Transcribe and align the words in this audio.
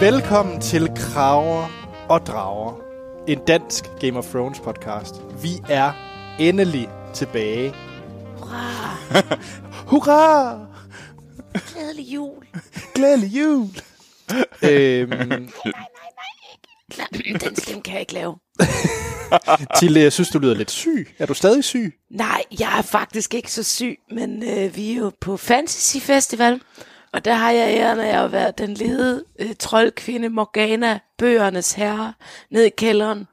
Velkommen 0.00 0.60
til 0.60 0.88
Kraver 0.96 1.68
og 2.08 2.26
Drager, 2.26 2.80
en 3.28 3.38
dansk 3.46 3.84
Game 4.00 4.18
of 4.18 4.26
Thrones 4.26 4.60
podcast. 4.60 5.14
Vi 5.42 5.48
er 5.68 5.92
endelig 6.38 6.88
tilbage. 7.14 7.74
Hurra! 8.38 8.96
Hurra! 9.90 10.58
Glædelig 11.72 12.04
jul. 12.14 12.46
Glædelig 12.94 13.28
jul! 13.40 13.68
øhm, 14.62 15.48
Den 17.40 17.56
stemme 17.56 17.82
kan 17.82 17.92
jeg 17.92 18.00
ikke 18.00 18.14
lave. 18.14 18.36
Tilde, 19.80 20.00
jeg 20.00 20.12
synes, 20.12 20.28
du 20.28 20.38
lyder 20.38 20.54
lidt 20.54 20.70
syg. 20.70 21.14
Er 21.18 21.26
du 21.26 21.34
stadig 21.34 21.64
syg? 21.64 21.94
Nej, 22.10 22.42
jeg 22.60 22.78
er 22.78 22.82
faktisk 22.82 23.34
ikke 23.34 23.52
så 23.52 23.62
syg, 23.62 23.98
men 24.10 24.42
øh, 24.42 24.76
vi 24.76 24.92
er 24.92 24.96
jo 24.96 25.12
på 25.20 25.36
Fantasy 25.36 25.96
Festival, 25.96 26.60
og 27.12 27.24
der 27.24 27.34
har 27.34 27.50
jeg 27.50 27.76
æren 27.76 28.00
af 28.00 28.24
at 28.24 28.32
være 28.32 28.52
den 28.58 28.74
lede 28.74 29.24
øh, 29.38 29.54
troldkvinde 29.58 30.28
Morgana, 30.28 30.98
bøgernes 31.18 31.72
herre, 31.72 32.12
ned 32.50 32.64
i 32.64 32.68
kælderen, 32.68 33.28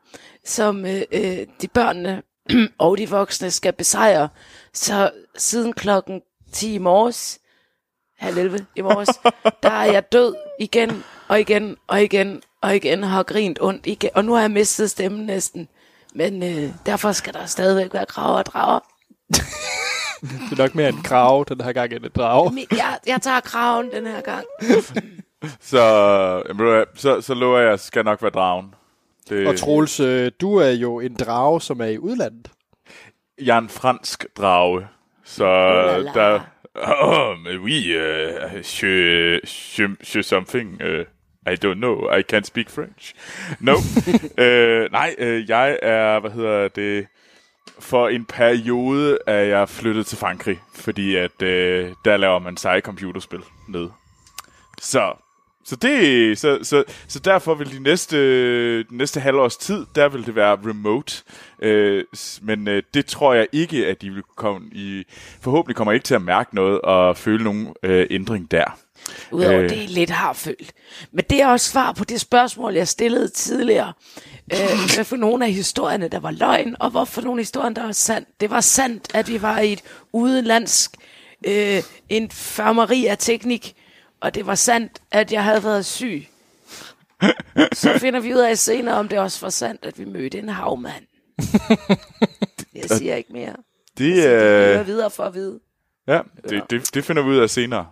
som 0.45 0.85
øh, 0.85 1.01
øh, 1.11 1.47
de 1.61 1.67
børnene 1.67 2.21
og 2.77 2.97
de 2.97 3.09
voksne 3.09 3.51
skal 3.51 3.73
besejre. 3.73 4.29
Så 4.73 5.11
siden 5.37 5.73
klokken 5.73 6.21
10 6.51 6.73
i 6.73 6.77
morges, 6.77 7.39
halv 8.17 8.37
11 8.37 8.65
i 8.75 8.81
morges, 8.81 9.09
der 9.63 9.69
er 9.69 9.91
jeg 9.91 10.11
død 10.11 10.35
igen 10.59 11.03
og 11.27 11.39
igen 11.39 11.77
og 11.87 12.03
igen 12.03 12.41
og 12.61 12.75
igen 12.75 13.03
og 13.03 13.09
har 13.09 13.23
grint 13.23 13.61
ondt 13.61 13.85
igen. 13.85 14.09
Og 14.15 14.25
nu 14.25 14.33
har 14.33 14.41
jeg 14.41 14.51
mistet 14.51 14.91
stemmen 14.91 15.25
næsten. 15.25 15.67
Men 16.15 16.43
øh, 16.43 16.73
derfor 16.85 17.11
skal 17.11 17.33
der 17.33 17.45
stadigvæk 17.45 17.93
være 17.93 18.05
kraver 18.05 18.37
og 18.37 18.45
drager. 18.45 18.79
Det 20.21 20.59
er 20.59 20.63
nok 20.63 20.75
mere 20.75 20.89
en 20.89 21.01
krav 21.03 21.45
den 21.47 21.61
her 21.61 21.73
gang 21.73 21.93
end 21.93 22.05
en 22.05 22.11
drage. 22.15 22.67
Jeg, 22.71 22.97
jeg 23.07 23.21
tager 23.21 23.39
kraven 23.39 23.91
den 23.91 24.07
her 24.07 24.21
gang. 24.21 24.45
Så, 25.59 25.83
jamen, 26.47 26.85
så, 26.95 27.21
så 27.21 27.33
lover 27.33 27.59
jeg, 27.59 27.79
skal 27.79 28.05
nok 28.05 28.21
være 28.21 28.31
dragen. 28.31 28.73
Det, 29.29 29.47
Og 29.47 29.57
Troels, 29.57 29.99
øh, 29.99 30.31
du 30.41 30.55
er 30.55 30.69
jo 30.69 30.99
en 30.99 31.13
drage, 31.13 31.61
som 31.61 31.81
er 31.81 31.85
i 31.85 31.97
udlandet. 31.97 32.51
Jeg 33.41 33.55
er 33.55 33.61
en 33.61 33.69
fransk 33.69 34.25
drage, 34.37 34.87
så 35.23 35.45
la 35.45 35.97
la. 35.97 36.11
der... 36.13 36.39
Oh, 37.01 37.37
mais 37.39 37.57
oui, 37.57 37.95
uh, 37.95 38.61
je, 38.61 39.39
je, 39.77 39.95
je 40.15 40.23
something... 40.23 40.81
Uh, 40.81 41.05
I 41.47 41.55
don't 41.65 41.79
know, 41.79 42.09
I 42.09 42.23
can't 42.33 42.43
speak 42.43 42.69
French. 42.69 43.13
No. 43.59 43.73
uh, 43.73 44.91
nej, 44.99 45.15
uh, 45.21 45.49
jeg 45.49 45.79
er, 45.81 46.19
hvad 46.19 46.31
hedder 46.31 46.67
det... 46.67 47.07
For 47.79 48.09
en 48.09 48.25
periode 48.25 49.17
er 49.27 49.39
jeg 49.39 49.69
flyttet 49.69 50.05
til 50.05 50.17
Frankrig, 50.17 50.61
fordi 50.75 51.15
at 51.15 51.41
uh, 51.41 51.47
der 52.05 52.17
laver 52.17 52.39
man 52.39 52.57
seje 52.57 52.81
computerspil 52.81 53.41
ned. 53.67 53.89
Så, 54.81 55.13
så, 55.65 55.75
det, 55.75 56.37
så, 56.37 56.59
så, 56.63 56.83
så 57.07 57.19
derfor 57.19 57.53
vil 57.53 57.71
de 57.71 57.83
næste, 57.83 58.79
de 58.83 58.97
næste 58.97 59.19
halvårs 59.19 59.57
tid, 59.57 59.85
der 59.95 60.09
vil 60.09 60.25
det 60.25 60.35
være 60.35 60.57
remote. 60.65 61.13
Øh, 61.61 62.03
men 62.41 62.67
øh, 62.67 62.83
det 62.93 63.05
tror 63.05 63.33
jeg 63.33 63.47
ikke, 63.51 63.85
at 63.85 64.01
de 64.01 64.09
vil 64.09 64.23
komme 64.35 64.69
i... 64.71 65.03
Forhåbentlig 65.41 65.75
kommer 65.75 65.91
ikke 65.91 66.03
til 66.03 66.15
at 66.15 66.21
mærke 66.21 66.55
noget 66.55 66.81
og 66.81 67.17
føle 67.17 67.43
nogen 67.43 67.73
øh, 67.83 68.07
ændring 68.09 68.51
der. 68.51 68.77
Udover 69.31 69.57
Øh. 69.57 69.63
øh. 69.63 69.69
det 69.69 69.83
er 69.83 69.87
lidt 69.87 70.09
harfølt. 70.09 70.73
Men 71.11 71.25
det 71.29 71.41
er 71.41 71.47
også 71.47 71.71
svar 71.71 71.91
på 71.91 72.03
det 72.03 72.21
spørgsmål, 72.21 72.73
jeg 72.73 72.87
stillede 72.87 73.27
tidligere. 73.27 73.93
Øh, 74.53 74.59
hvad 74.95 75.03
for 75.05 75.15
nogle 75.15 75.45
af 75.45 75.51
historierne, 75.51 76.07
der 76.07 76.19
var 76.19 76.31
løgn, 76.31 76.75
og 76.79 76.89
hvorfor 76.89 77.21
nogle 77.21 77.39
af 77.39 77.41
historierne, 77.41 77.75
der 77.75 77.83
var 77.83 77.91
sandt. 77.91 78.27
Det 78.41 78.49
var 78.49 78.61
sandt, 78.61 79.15
at 79.15 79.27
vi 79.27 79.41
var 79.41 79.59
i 79.59 79.73
et 79.73 79.81
udenlandsk 80.13 80.91
øh, 81.47 81.83
infirmeri 82.09 83.05
af 83.05 83.17
teknik, 83.17 83.75
og 84.21 84.35
det 84.35 84.45
var 84.45 84.55
sandt, 84.55 84.91
at 85.11 85.31
jeg 85.31 85.43
havde 85.43 85.63
været 85.63 85.85
syg. 85.85 86.27
Så 87.73 87.99
finder 87.99 88.19
vi 88.19 88.33
ud 88.33 88.39
af 88.39 88.57
senere, 88.57 88.95
om 88.95 89.07
det 89.07 89.19
også 89.19 89.41
var 89.45 89.49
sandt, 89.49 89.85
at 89.85 89.99
vi 89.99 90.05
mødte 90.05 90.37
en 90.39 90.49
havmand. 90.49 91.03
Jeg 92.75 92.89
siger 92.89 93.15
ikke 93.15 93.33
mere. 93.33 93.53
Det, 93.97 94.17
Jeg 94.17 94.23
hører 94.23 94.79
øh, 94.79 94.87
videre 94.87 95.11
for 95.11 95.23
at 95.23 95.33
vide. 95.33 95.59
ja, 96.07 96.21
det, 96.49 96.63
det, 96.69 96.93
det 96.93 97.05
finder 97.05 97.21
vi 97.23 97.29
ud 97.29 97.37
af 97.37 97.49
senere. 97.49 97.87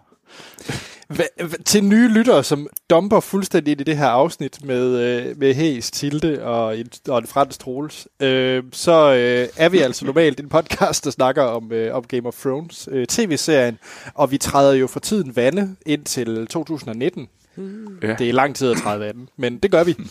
Hva- 1.14 1.64
til 1.66 1.84
nye 1.84 2.08
lyttere, 2.08 2.44
som 2.44 2.68
dumper 2.90 3.20
fuldstændig 3.20 3.72
ind 3.72 3.82
i 3.82 3.84
det 3.84 3.98
her 3.98 4.08
afsnit 4.08 4.64
med, 4.66 5.00
øh, 5.00 5.38
med 5.40 5.54
Hæs, 5.54 5.92
Tilde 5.92 6.44
og 6.44 6.80
en, 6.80 6.88
og 7.08 7.18
en 7.18 7.28
fransk 7.28 7.60
Troels, 7.60 8.08
øh, 8.20 8.64
så 8.72 9.14
øh, 9.14 9.48
er 9.58 9.70
vi 9.70 9.78
altså 9.80 10.06
normalt 10.12 10.40
en 10.40 10.50
podcast, 10.50 11.06
der 11.06 11.12
snakker 11.12 11.44
om, 11.44 11.72
øh, 11.72 11.96
om 11.96 12.04
Game 12.04 12.28
of 12.28 12.36
Thrones, 12.42 12.90
øh, 12.92 13.08
tv-serien, 13.08 13.78
og 14.14 14.32
vi 14.32 14.38
træder 14.38 14.74
jo 14.74 14.88
for 14.88 15.00
tiden 15.00 15.36
vande 15.36 15.76
ind 15.86 16.06
til 16.06 16.48
2019. 16.48 17.28
Ja. 17.58 18.16
Det 18.20 18.30
er 18.30 18.34
lang 18.34 18.56
tid 18.56 18.72
at 18.72 18.78
træde 18.78 19.00
vande, 19.00 19.28
men 19.38 19.58
det 19.58 19.72
gør 19.72 19.84
vi. 19.84 19.96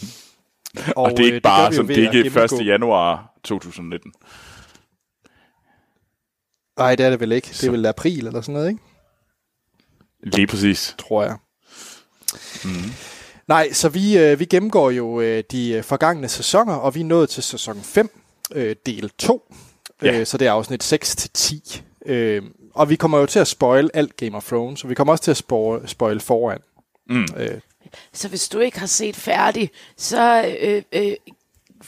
Og, 0.96 1.02
og 1.04 1.10
det 1.10 1.18
er 1.18 1.22
øh, 1.22 1.26
ikke 1.26 1.40
bare, 1.40 1.72
som 1.72 1.88
ved 1.88 1.94
det 1.96 2.04
er 2.04 2.08
at 2.08 2.14
ikke 2.14 2.28
1. 2.28 2.50
gennemgå- 2.50 2.62
januar 2.64 3.34
2019. 3.44 4.12
Nej, 6.78 6.94
det 6.94 7.06
er 7.06 7.10
det 7.10 7.20
vel 7.20 7.32
ikke. 7.32 7.48
Det 7.48 7.64
er 7.66 7.70
vel 7.70 7.86
april 7.86 8.26
eller 8.26 8.40
sådan 8.40 8.52
noget, 8.54 8.68
ikke? 8.68 8.80
Lige 10.24 10.46
præcis. 10.46 10.94
tror 10.98 11.22
jeg. 11.24 11.36
Mm. 12.64 12.92
Nej, 13.48 13.72
så 13.72 13.88
vi, 13.88 14.18
øh, 14.18 14.38
vi 14.40 14.44
gennemgår 14.44 14.90
jo 14.90 15.20
øh, 15.20 15.44
de 15.50 15.70
øh, 15.72 15.82
forgangne 15.84 16.28
sæsoner, 16.28 16.74
og 16.74 16.94
vi 16.94 17.00
er 17.00 17.04
nået 17.04 17.28
til 17.30 17.42
sæson 17.42 17.82
5, 17.82 18.10
øh, 18.54 18.76
del 18.86 19.10
2. 19.18 19.54
Ja. 20.02 20.20
Øh, 20.20 20.26
så 20.26 20.38
det 20.38 20.46
er 20.46 20.52
afsnit 20.52 20.92
6-10. 20.92 21.80
Øh, 22.06 22.42
og 22.74 22.90
vi 22.90 22.96
kommer 22.96 23.18
jo 23.18 23.26
til 23.26 23.38
at 23.38 23.48
spoil 23.48 23.90
alt 23.94 24.16
Game 24.16 24.36
of 24.36 24.44
Thrones, 24.48 24.80
så 24.80 24.86
vi 24.86 24.94
kommer 24.94 25.12
også 25.12 25.24
til 25.24 25.30
at 25.30 25.36
spoil, 25.36 25.88
spoil 25.88 26.20
foran. 26.20 26.58
Mm. 27.08 27.26
Øh, 27.36 27.60
Så 28.12 28.28
hvis 28.28 28.48
du 28.48 28.58
ikke 28.58 28.78
har 28.78 28.86
set 28.86 29.16
færdig, 29.16 29.70
så 29.96 30.54
øh, 30.60 30.82
øh, 30.92 31.12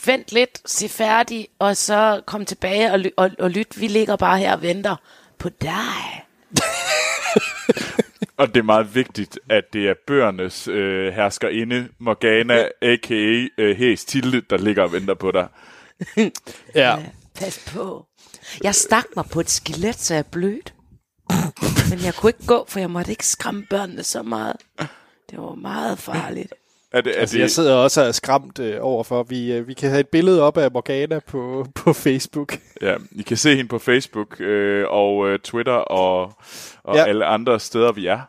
vent 0.05 0.31
lidt, 0.31 0.61
se 0.65 0.89
færdig, 0.89 1.47
og 1.59 1.77
så 1.77 2.21
kom 2.25 2.45
tilbage 2.45 2.91
og, 2.93 2.99
og, 3.17 3.31
og 3.39 3.49
lyt. 3.51 3.79
Vi 3.79 3.87
ligger 3.87 4.15
bare 4.15 4.37
her 4.37 4.53
og 4.53 4.61
venter 4.61 4.95
på 5.37 5.49
dig. 5.49 6.23
Og 8.37 8.47
det 8.47 8.57
er 8.57 8.63
meget 8.63 8.95
vigtigt, 8.95 9.39
at 9.49 9.63
det 9.73 9.89
er 9.89 9.93
bøgernes 10.07 10.67
øh, 10.67 11.13
herskerinde, 11.13 11.89
Morgana, 11.99 12.67
a.k.a. 12.81 13.47
Øh, 13.57 13.77
Hæs 13.77 14.05
Tilde, 14.05 14.41
der 14.49 14.57
ligger 14.57 14.83
og 14.83 14.91
venter 14.91 15.13
på 15.13 15.31
dig. 15.31 15.47
ja. 16.17 16.29
Ja, 16.75 16.97
pas 17.35 17.71
på. 17.73 18.05
Jeg 18.63 18.75
stak 18.75 19.05
mig 19.15 19.25
på 19.25 19.39
et 19.39 19.49
skelet, 19.49 19.95
så 19.95 20.13
jeg 20.13 20.19
er 20.19 20.29
blødt. 20.31 20.73
Men 21.89 21.99
jeg 22.05 22.13
kunne 22.15 22.29
ikke 22.29 22.45
gå, 22.47 22.65
for 22.67 22.79
jeg 22.79 22.89
måtte 22.91 23.11
ikke 23.11 23.25
skræmme 23.27 23.65
børnene 23.69 24.03
så 24.03 24.23
meget. 24.23 24.55
Det 25.29 25.37
var 25.39 25.55
meget 25.55 25.99
farligt. 25.99 26.53
Er 26.91 27.01
det, 27.01 27.15
er 27.15 27.19
Altså, 27.19 27.35
det, 27.35 27.41
jeg 27.41 27.51
sidder 27.51 27.73
også 27.75 28.01
og 28.01 28.07
er 28.07 28.11
skræmt 28.11 28.59
øh, 28.59 28.77
overfor. 28.81 29.23
Vi, 29.23 29.53
øh, 29.53 29.67
vi 29.67 29.73
kan 29.73 29.89
have 29.89 29.99
et 29.99 30.07
billede 30.07 30.41
op 30.41 30.57
af 30.57 30.71
Morgana 30.71 31.19
på, 31.19 31.65
på 31.83 31.93
Facebook. 31.93 32.57
Ja, 32.81 32.95
I 33.11 33.21
kan 33.21 33.37
se 33.37 33.55
hende 33.55 33.69
på 33.69 33.79
Facebook 33.79 34.41
øh, 34.41 34.85
og 34.89 35.27
øh, 35.29 35.39
Twitter 35.39 35.73
og, 35.73 36.33
og 36.83 36.95
Ja. 36.95 37.05
alle 37.05 37.25
andre 37.25 37.59
steder, 37.59 37.91
vi 37.91 38.07
er. 38.07 38.19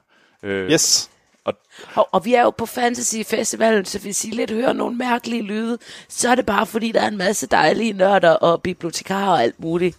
Øh, 0.43 0.71
Yes. 0.71 1.11
Og, 1.45 1.55
Og, 1.95 2.09
og 2.13 2.25
vi 2.25 2.35
er 2.35 2.43
jo 2.43 2.51
på 2.51 2.67
Fantasy 2.67 3.17
Festivalen, 3.27 3.85
så 3.85 3.99
hvis 3.99 4.25
I 4.25 4.31
lidt 4.31 4.51
hører 4.51 4.73
nogle 4.73 4.97
mærkelige 4.97 5.43
lyde, 5.43 5.79
så 6.09 6.29
er 6.29 6.35
det 6.35 6.47
bare 6.47 6.67
fordi, 6.67 6.93
der 6.93 7.01
er 7.01 7.09
en 7.09 7.17
masse 7.19 7.47
dejlige 7.47 7.93
nørder 7.93 8.31
og 8.31 8.63
bibliotekarer 8.63 9.31
og 9.31 9.43
alt 9.43 9.61
muligt. 9.61 9.97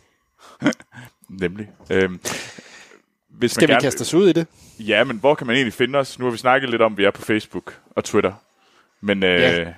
nemlig. 1.30 1.70
Øh, 1.90 2.10
hvis 3.30 3.52
Skal 3.52 3.68
vi 3.68 3.74
man 3.74 3.82
kaste 3.82 4.02
os 4.02 4.14
ud 4.14 4.30
i 4.30 4.34
det? 4.34 4.48
Ja, 4.80 5.04
men 5.04 5.18
hvor 5.18 5.36
kan 5.36 5.48
man 5.48 5.56
egentlig 5.56 5.74
finde 5.74 6.00
os? 6.00 6.20
Nu 6.20 6.26
har 6.26 6.32
vi 6.32 6.38
snakket 6.38 6.70
lidt 6.70 6.82
om, 6.82 6.92
at 6.94 6.98
vi 6.98 7.04
er 7.04 7.12
på 7.12 7.22
Facebook 7.22 7.78
og 7.96 8.04
Twitter. 8.04 8.34
Men 9.02 9.24
øh, 9.24 9.42
Ja. 9.42 9.74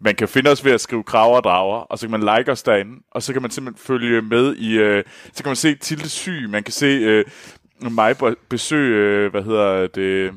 man 0.00 0.14
kan 0.14 0.28
finde 0.28 0.50
os 0.50 0.64
ved 0.64 0.72
at 0.72 0.80
skrive 0.80 1.02
kraver 1.04 1.36
og 1.36 1.44
drager, 1.44 1.78
og 1.78 1.98
så 1.98 2.08
kan 2.08 2.20
man 2.20 2.36
like 2.38 2.52
os 2.52 2.62
derinde, 2.62 3.02
og 3.10 3.22
så 3.22 3.32
kan 3.32 3.42
man 3.42 3.50
simpelthen 3.50 3.86
følge 3.86 4.22
med 4.22 4.56
i... 4.56 4.78
Øh, 4.78 5.04
så 5.32 5.42
kan 5.42 5.48
man 5.50 5.56
se 5.56 5.74
Tilde 5.74 6.08
syg, 6.08 6.46
man 6.50 6.62
kan 6.62 6.72
se 6.72 6.86
øh, 6.86 7.24
mig 7.80 8.18
be- 8.18 8.36
besøge, 8.48 8.96
øh, 9.24 9.30
hvad 9.30 9.42
hedder 9.42 9.86
det... 9.86 10.32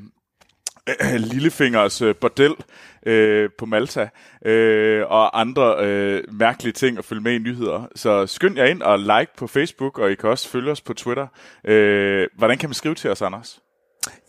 Lillefingers 1.33 2.01
øh, 2.01 2.15
bordel 2.15 2.53
øh, 3.05 3.49
på 3.57 3.65
Malta 3.65 4.09
øh, 4.45 5.03
og 5.07 5.39
andre 5.39 5.75
øh, 5.85 6.23
mærkelige 6.31 6.73
ting 6.73 6.97
at 6.97 7.05
følge 7.05 7.21
med 7.21 7.33
i 7.33 7.37
nyheder. 7.37 7.87
Så 7.95 8.27
skynd 8.27 8.57
jer 8.57 8.65
ind 8.65 8.81
og 8.81 8.99
like 8.99 9.27
på 9.37 9.47
Facebook, 9.47 9.99
og 9.99 10.11
I 10.11 10.15
kan 10.15 10.29
også 10.29 10.49
følge 10.49 10.71
os 10.71 10.81
på 10.81 10.93
Twitter. 10.93 11.27
Øh, 11.63 12.27
hvordan 12.37 12.57
kan 12.57 12.69
man 12.69 12.73
skrive 12.73 12.95
til 12.95 13.09
os, 13.09 13.21
Anders? 13.21 13.59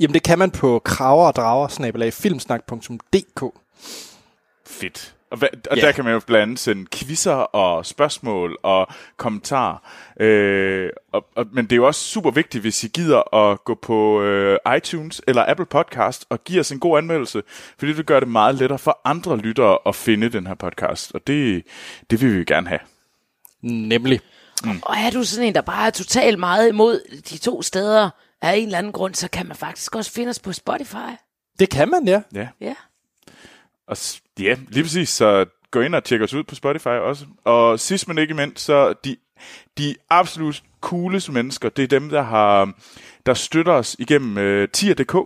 Jamen, 0.01 0.15
det 0.15 0.23
kan 0.23 0.39
man 0.39 0.51
på 0.51 0.79
kraver 0.85 1.27
og 1.27 1.37
drager, 1.37 1.69
snabelag, 1.69 2.13
filmsnak.dk. 2.13 3.45
Fedt. 4.67 5.15
Og, 5.31 5.39
hvad, 5.39 5.49
og 5.71 5.77
Ja. 5.77 5.83
der 5.87 5.93
kan 5.93 6.05
man 6.05 6.13
jo 6.15 6.21
blandt 6.27 6.43
andet 6.43 6.59
sende 6.59 6.87
quizzer 6.93 7.33
og 7.33 7.87
spørgsmål 7.87 8.59
og 8.63 8.87
kommentarer. 9.17 9.77
Øh, 10.21 10.91
og, 11.13 11.27
og, 11.37 11.47
men 11.53 11.65
det 11.65 11.73
er 11.73 11.77
jo 11.77 11.87
også 11.87 12.01
super 12.01 12.31
vigtigt, 12.31 12.63
hvis 12.63 12.85
I 12.85 12.89
gider 12.89 13.35
at 13.35 13.65
gå 13.65 13.75
på 13.83 14.23
øh, 14.23 14.59
iTunes 14.77 15.23
eller 15.29 15.45
Apple 15.51 15.67
Podcast 15.67 16.27
og 16.29 16.45
give 16.45 16.61
os 16.61 16.73
en 16.73 16.81
god 16.81 16.99
anmeldelse, 16.99 17.43
fordi 17.79 17.93
det 17.93 18.07
gøre 18.07 18.21
det 18.21 18.29
meget 18.29 18.55
lettere 18.55 18.79
for 18.79 19.01
andre 19.05 19.37
lyttere 19.37 19.79
at 19.87 19.95
finde 19.95 20.29
den 20.29 20.47
her 20.47 20.55
podcast. 20.55 21.13
Og 21.15 21.27
det, 21.27 21.63
det 22.11 22.21
vil 22.21 22.39
vi 22.39 22.45
gerne 22.45 22.69
have. 22.69 22.81
Nemlig. 23.63 24.21
Og 24.83 24.97
er 24.97 25.11
du 25.11 25.25
sådan 25.25 25.47
en, 25.49 25.55
der 25.55 25.61
bare 25.61 25.87
er 25.87 25.91
totalt 25.91 26.39
meget 26.39 26.69
imod 26.69 27.21
de 27.31 27.39
to 27.39 27.63
steder 27.63 28.11
af 28.43 28.57
en 28.57 28.65
eller 28.65 28.79
anden 28.79 28.93
grund, 28.93 29.15
så 29.15 29.31
kan 29.31 29.47
man 29.47 29.57
faktisk 29.57 29.95
også 29.97 30.13
finde 30.13 30.31
os 30.31 30.39
på 30.39 30.53
Spotify. 30.53 31.11
Det 31.59 31.71
kan 31.71 31.89
man, 31.91 32.09
ja. 32.09 32.23
Ja. 32.35 32.49
Ja 32.61 32.75
og 33.91 33.97
ja, 34.41 34.57
lige 34.69 34.85
præcis, 34.85 35.09
så 35.09 35.47
gå 35.71 35.81
ind 35.81 35.95
og 35.95 36.05
tjek 36.05 36.21
os 36.21 36.35
ud 36.35 36.45
på 36.45 36.55
Spotify 36.55 36.89
også. 36.89 37.27
Og 37.45 37.81
sidst 37.81 38.09
men 38.09 38.19
ikke 38.19 38.35
mindst, 38.35 38.65
så 38.65 38.93
de, 39.05 39.17
de 39.79 39.95
absolut 40.11 40.63
cooleste 40.81 41.33
mennesker, 41.33 41.69
det 41.69 41.83
er 41.83 41.99
dem, 41.99 42.09
der 42.09 42.23
har 42.23 42.73
der 43.27 43.35
støtter 43.35 43.73
os 43.73 43.97
igennem 43.99 44.39
øh, 44.39 44.69
tier.dk. 44.69 45.17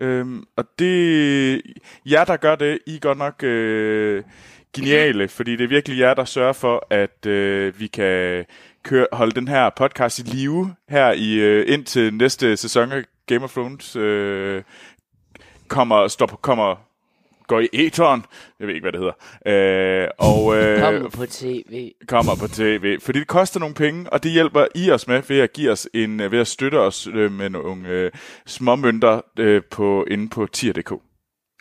Øhm, 0.00 0.44
og 0.56 0.64
det 0.78 1.62
jer, 2.06 2.24
der 2.24 2.36
gør 2.36 2.54
det, 2.54 2.78
I 2.86 2.94
er 2.94 3.00
godt 3.00 3.18
nok 3.18 3.42
øh, 3.42 4.24
geniale, 4.76 5.28
fordi 5.28 5.56
det 5.56 5.64
er 5.64 5.68
virkelig 5.68 5.98
jer, 5.98 6.14
der 6.14 6.24
sørger 6.24 6.52
for, 6.52 6.86
at 6.90 7.26
øh, 7.26 7.80
vi 7.80 7.86
kan 7.86 8.44
køre, 8.82 9.06
holde 9.12 9.32
den 9.34 9.48
her 9.48 9.70
podcast 9.76 10.18
i 10.18 10.22
live 10.22 10.74
her 10.88 11.12
i 11.12 11.34
øh, 11.34 11.64
indtil 11.68 12.14
næste 12.14 12.56
sæson 12.56 12.92
af 12.92 13.04
Game 13.26 13.44
of 13.44 13.52
Thrones 13.52 13.96
øh, 13.96 14.62
kommer, 15.68 16.08
stop, 16.08 16.42
kommer 16.42 16.93
går 17.46 17.60
i 17.60 17.68
eteren. 17.72 18.24
Jeg 18.60 18.66
ved 18.68 18.74
ikke, 18.74 18.84
hvad 18.84 18.92
det 18.92 19.00
hedder. 19.00 20.02
Øh, 20.02 20.08
og 20.18 20.56
øh, 20.56 20.80
Kommer 20.80 21.08
på 21.08 21.26
tv. 21.26 21.90
kommer 22.08 22.36
på 22.36 22.48
tv. 22.48 22.98
Fordi 23.00 23.18
det 23.18 23.28
koster 23.28 23.60
nogle 23.60 23.74
penge, 23.74 24.12
og 24.12 24.22
det 24.22 24.30
hjælper 24.32 24.66
I 24.74 24.90
os 24.90 25.06
med 25.08 25.22
ved 25.28 25.38
at 25.40 25.52
give 25.52 25.70
os 25.70 25.88
en, 25.94 26.18
ved 26.18 26.38
at 26.38 26.46
støtte 26.46 26.78
os 26.80 27.06
øh, 27.06 27.32
med 27.32 27.50
nogle 27.50 27.88
øh, 27.88 28.10
små 28.46 28.76
mønter 28.76 29.20
øh, 29.38 29.62
på, 29.70 30.04
inde 30.10 30.28
på 30.28 30.46
tier.dk. 30.46 30.92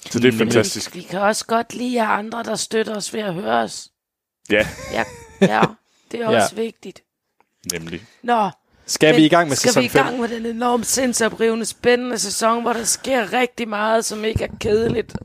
Så 0.09 0.19
det 0.19 0.33
er 0.33 0.37
fantastisk. 0.37 0.95
Vi, 0.95 0.99
vi 0.99 1.05
kan 1.05 1.19
også 1.19 1.45
godt 1.45 1.73
lide 1.75 1.93
jer 1.95 2.07
andre, 2.07 2.43
der 2.43 2.55
støtter 2.55 2.95
os 2.95 3.13
ved 3.13 3.21
at 3.21 3.33
høre 3.33 3.53
os. 3.63 3.87
Ja, 4.49 4.67
Ja, 4.93 5.03
ja 5.41 5.61
det 6.11 6.21
er 6.21 6.31
Ja. 6.31 6.43
også 6.43 6.55
vigtigt. 6.55 7.03
nemlig. 7.73 8.01
Nå, 8.23 8.49
Skal 8.85 9.15
vi 9.15 9.25
i 9.25 9.29
gang 9.29 9.47
med 9.49 9.55
skal 9.55 9.69
sæson 9.69 9.81
vi 9.81 9.85
i 9.85 9.89
5? 9.89 10.03
gang 10.03 10.19
med 10.19 10.27
den 10.27 10.45
enormt 10.45 10.85
sindsoprivende, 10.85 11.65
spændende 11.65 12.17
sæson, 12.19 12.61
hvor 12.61 12.73
der 12.73 12.83
sker 12.83 13.33
rigtig 13.33 13.67
meget, 13.69 14.05
som 14.05 14.25
ikke 14.25 14.43
er 14.43 14.51
kedeligt. 14.59 15.15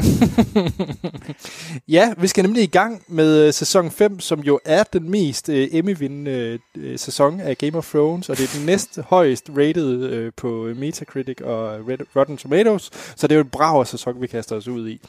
Ja, 1.88 2.14
vi 2.18 2.26
skal 2.26 2.44
nemlig 2.44 2.62
i 2.62 2.66
gang 2.66 3.02
med 3.08 3.46
øh, 3.46 3.52
sæson 3.52 3.90
5, 3.90 4.20
som 4.20 4.40
jo 4.40 4.60
er 4.64 4.82
den 4.82 5.10
mest 5.10 5.48
øh, 5.48 5.68
Emmy-vindende 5.72 6.58
øh, 6.76 6.98
sæson 6.98 7.40
af 7.40 7.58
Game 7.58 7.78
of 7.78 7.90
Thrones, 7.90 8.28
og 8.28 8.36
det 8.36 8.44
er 8.44 8.58
den 8.58 8.66
næst 8.66 8.98
højst 9.00 9.50
rated 9.56 10.02
øh, 10.02 10.32
på 10.36 10.66
øh, 10.66 10.76
Metacritic 10.76 11.40
og 11.40 11.74
Red- 11.74 12.16
Rotten 12.16 12.36
Tomatoes, 12.36 12.90
så 13.16 13.26
det 13.26 13.32
er 13.32 13.36
jo 13.38 13.42
en 13.44 13.50
brav 13.50 13.84
sæson, 13.84 14.20
vi 14.20 14.26
kaster 14.26 14.56
os 14.56 14.68
ud 14.68 14.88
i. 14.88 15.00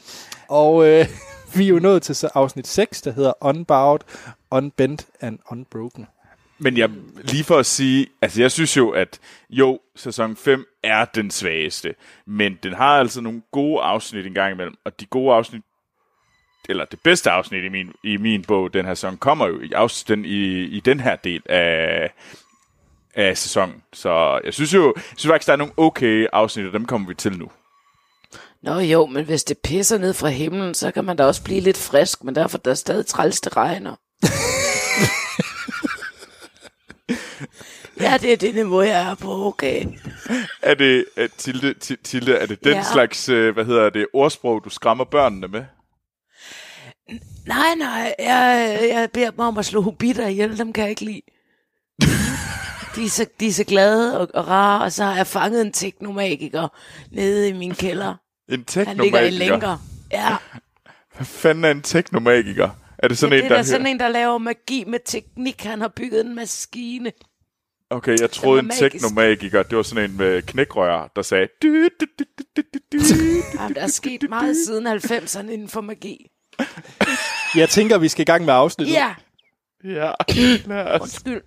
Og 0.48 0.86
øh, 0.88 1.06
vi 1.54 1.64
er 1.64 1.68
jo 1.68 1.78
nået 1.78 2.02
til 2.02 2.28
afsnit 2.34 2.66
6, 2.66 3.02
der 3.02 3.12
hedder 3.12 3.32
Unbowed, 3.40 4.00
Unbent 4.50 5.06
and 5.20 5.38
Unbroken. 5.50 6.06
Men 6.58 6.76
jeg, 6.76 6.90
lige 7.24 7.44
for 7.44 7.58
at 7.58 7.66
sige, 7.66 8.06
altså 8.22 8.40
jeg 8.40 8.52
synes 8.52 8.76
jo, 8.76 8.90
at 8.90 9.20
jo, 9.50 9.80
sæson 9.96 10.36
5 10.36 10.66
er 10.82 11.04
den 11.04 11.30
svageste, 11.30 11.94
men 12.26 12.58
den 12.62 12.72
har 12.72 12.98
altså 12.98 13.20
nogle 13.20 13.42
gode 13.52 13.82
afsnit 13.82 14.26
en 14.26 14.34
gang 14.34 14.52
imellem, 14.52 14.74
og 14.84 15.00
de 15.00 15.06
gode 15.06 15.34
afsnit, 15.34 15.62
eller 16.68 16.84
det 16.84 17.00
bedste 17.00 17.30
afsnit 17.30 17.64
i 17.64 17.68
min, 17.68 17.92
i 18.04 18.16
min 18.16 18.42
bog, 18.42 18.74
den 18.74 18.86
her 18.86 18.94
sæson, 18.94 19.16
kommer 19.16 19.46
jo 19.46 19.60
i, 19.60 19.68
den, 20.08 20.24
i, 20.24 20.62
i 20.62 20.80
den 20.80 21.00
her 21.00 21.16
del 21.16 21.42
af, 21.46 22.12
af 23.14 23.38
sæsonen. 23.38 23.82
Så 23.92 24.40
jeg 24.44 24.54
synes 24.54 24.74
jo, 24.74 24.94
jeg 24.96 25.02
synes 25.16 25.32
faktisk, 25.32 25.46
der 25.46 25.52
er 25.52 25.56
nogle 25.56 25.72
okay 25.76 26.26
afsnit, 26.32 26.66
og 26.66 26.72
dem 26.72 26.84
kommer 26.84 27.08
vi 27.08 27.14
til 27.14 27.38
nu. 27.38 27.50
Nå 28.62 28.78
jo, 28.78 29.06
men 29.06 29.24
hvis 29.24 29.44
det 29.44 29.58
pisser 29.58 29.98
ned 29.98 30.14
fra 30.14 30.28
himlen, 30.28 30.74
så 30.74 30.90
kan 30.90 31.04
man 31.04 31.16
da 31.16 31.24
også 31.24 31.44
blive 31.44 31.60
lidt 31.60 31.76
frisk, 31.76 32.24
men 32.24 32.34
derfor 32.34 32.58
er 32.58 32.62
der 32.62 32.74
stadig 32.74 33.06
træls, 33.06 33.40
det 33.40 33.56
regner. 33.56 33.96
ja, 38.00 38.18
det 38.20 38.32
er 38.32 38.36
det 38.36 38.54
niveau, 38.54 38.80
jeg 38.82 39.10
er 39.10 39.14
på, 39.14 39.44
okay. 39.46 39.84
Er 40.62 40.74
det, 40.74 41.04
er, 41.16 41.26
Tilde, 41.38 41.74
Ti- 41.74 41.96
Tilde, 42.04 42.34
er 42.36 42.46
det 42.46 42.64
den 42.64 42.72
Ja. 42.74 42.82
slags, 42.92 43.28
øh, 43.28 43.54
hvad 43.54 43.64
hedder 43.64 43.90
det, 43.90 44.06
ordsprog, 44.12 44.64
du 44.64 44.70
skræmmer 44.70 45.04
børnene 45.04 45.48
med? 45.48 45.64
Nej, 47.46 47.74
nej, 47.78 48.14
jeg, 48.18 48.78
jeg 48.92 49.08
beder 49.14 49.30
dem 49.30 49.38
om 49.40 49.58
at 49.58 49.64
slå 49.66 49.80
hobitter 49.80 50.26
ihjel, 50.26 50.58
dem 50.58 50.72
kan 50.72 50.82
jeg 50.82 50.90
ikke 50.90 51.04
lide. 51.04 51.20
De 52.96 53.04
er 53.04 53.08
så, 53.08 53.26
de 53.40 53.46
er 53.46 53.52
så 53.52 53.64
glade 53.64 54.20
og, 54.20 54.28
og 54.34 54.48
rare, 54.48 54.82
og 54.84 54.92
så 54.92 55.04
har 55.04 55.16
jeg 55.16 55.26
fanget 55.26 55.62
en 55.62 55.72
teknomagiker 55.72 56.68
nede 57.10 57.48
i 57.48 57.52
min 57.52 57.74
kælder. 57.74 58.14
En 58.48 58.64
Han 58.76 58.96
ligger 58.96 59.20
i 59.20 59.30
teknomagiker? 59.30 59.38
lænker. 59.38 59.78
Ja, 60.12 60.36
Hvad 61.16 61.26
fanden 61.26 61.64
er 61.64 61.70
en 61.70 61.82
teknomagiker? 61.82 62.70
Er 62.98 63.08
det 63.08 63.18
sådan 63.18 63.32
ja 63.32 63.36
en, 63.38 63.42
det 63.42 63.50
der 63.50 63.56
er 63.56 63.62
da 63.62 63.68
sådan 63.68 63.86
en, 63.86 63.98
der 64.00 64.08
laver 64.08 64.38
magi 64.38 64.84
med 64.86 64.98
teknik. 65.04 65.62
Han 65.62 65.80
har 65.80 65.88
bygget 65.88 66.26
en 66.26 66.34
maskine. 66.34 67.12
Okay, 67.92 68.16
jeg 68.20 68.30
troede 68.30 68.58
en 68.60 68.66
magisk. 68.66 68.80
teknomagiker, 68.92 69.62
det 69.62 69.76
var 69.76 69.82
sådan 69.82 70.10
en 70.10 70.16
med 70.16 70.42
knækrør, 70.42 71.12
der 71.16 71.22
sagde... 71.22 71.48
Du, 71.62 71.68
du, 71.68 71.88
du, 72.00 72.24
du, 72.36 72.44
du, 72.56 72.62
du, 72.92 72.98
du. 72.98 73.04
Jamen, 73.60 73.74
der 73.74 73.80
er 73.80 73.86
sket 73.86 74.24
meget 74.28 74.56
siden 74.66 74.86
90'erne 74.86 75.50
inden 75.50 75.68
for 75.68 75.80
magi. 75.80 76.26
Jeg 77.56 77.68
tænker, 77.68 77.98
vi 77.98 78.08
skal 78.08 78.22
i 78.22 78.24
gang 78.24 78.44
med 78.44 78.54
afsnittet. 78.54 78.94
Ja, 78.94 79.14
Ja, 79.84 80.12
lad 80.66 80.84
os. 80.86 81.00
undskyld. 81.00 81.42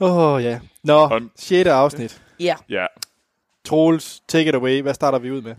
Åh 0.00 0.16
oh, 0.16 0.42
ja. 0.44 0.60
Nå, 0.84 1.06
On- 1.08 1.30
6. 1.36 1.68
afsnit. 1.68 2.22
Ja, 2.40 2.54
Ja. 2.68 2.86
Troels, 3.64 4.20
take 4.28 4.48
it 4.48 4.54
away. 4.54 4.82
Hvad 4.82 4.94
starter 4.94 5.18
vi 5.18 5.30
ud 5.30 5.42
med? 5.42 5.54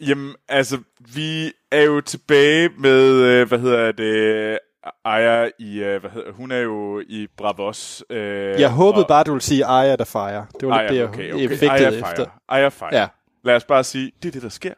Jamen, 0.00 0.34
altså, 0.48 0.78
vi 1.14 1.52
er 1.70 1.82
jo 1.82 2.00
tilbage 2.00 2.68
med, 2.78 3.02
øh, 3.12 3.48
hvad 3.48 3.58
hedder 3.58 3.92
det, 3.92 4.58
Aya 5.04 5.50
i, 5.58 5.78
øh, 5.78 6.00
hvad 6.00 6.10
hedder, 6.10 6.32
hun 6.32 6.50
er 6.50 6.58
jo 6.58 7.00
i 7.08 7.26
Bravos. 7.36 8.04
Øh, 8.10 8.60
Jeg 8.60 8.70
håbede 8.70 9.04
og- 9.04 9.08
bare, 9.08 9.24
du 9.24 9.30
ville 9.32 9.42
sige 9.42 9.66
Aya, 9.66 9.96
der 9.96 10.04
fire. 10.04 10.46
Det 10.60 10.68
var 10.68 10.82
lidt 10.82 10.90
det, 10.90 10.96
Aya, 10.96 11.00
jeg 11.00 11.08
okay, 11.08 11.32
okay, 11.32 11.44
okay. 11.46 11.56
fægtede 11.58 11.86
Aya 11.88 11.98
efter. 12.10 12.26
Aya 12.48 12.68
Fire. 12.68 12.88
Ja. 12.96 13.06
Lad 13.44 13.56
os 13.56 13.64
bare 13.64 13.84
sige, 13.84 14.12
det 14.22 14.28
er 14.28 14.32
det, 14.32 14.42
der 14.42 14.48
sker. 14.48 14.72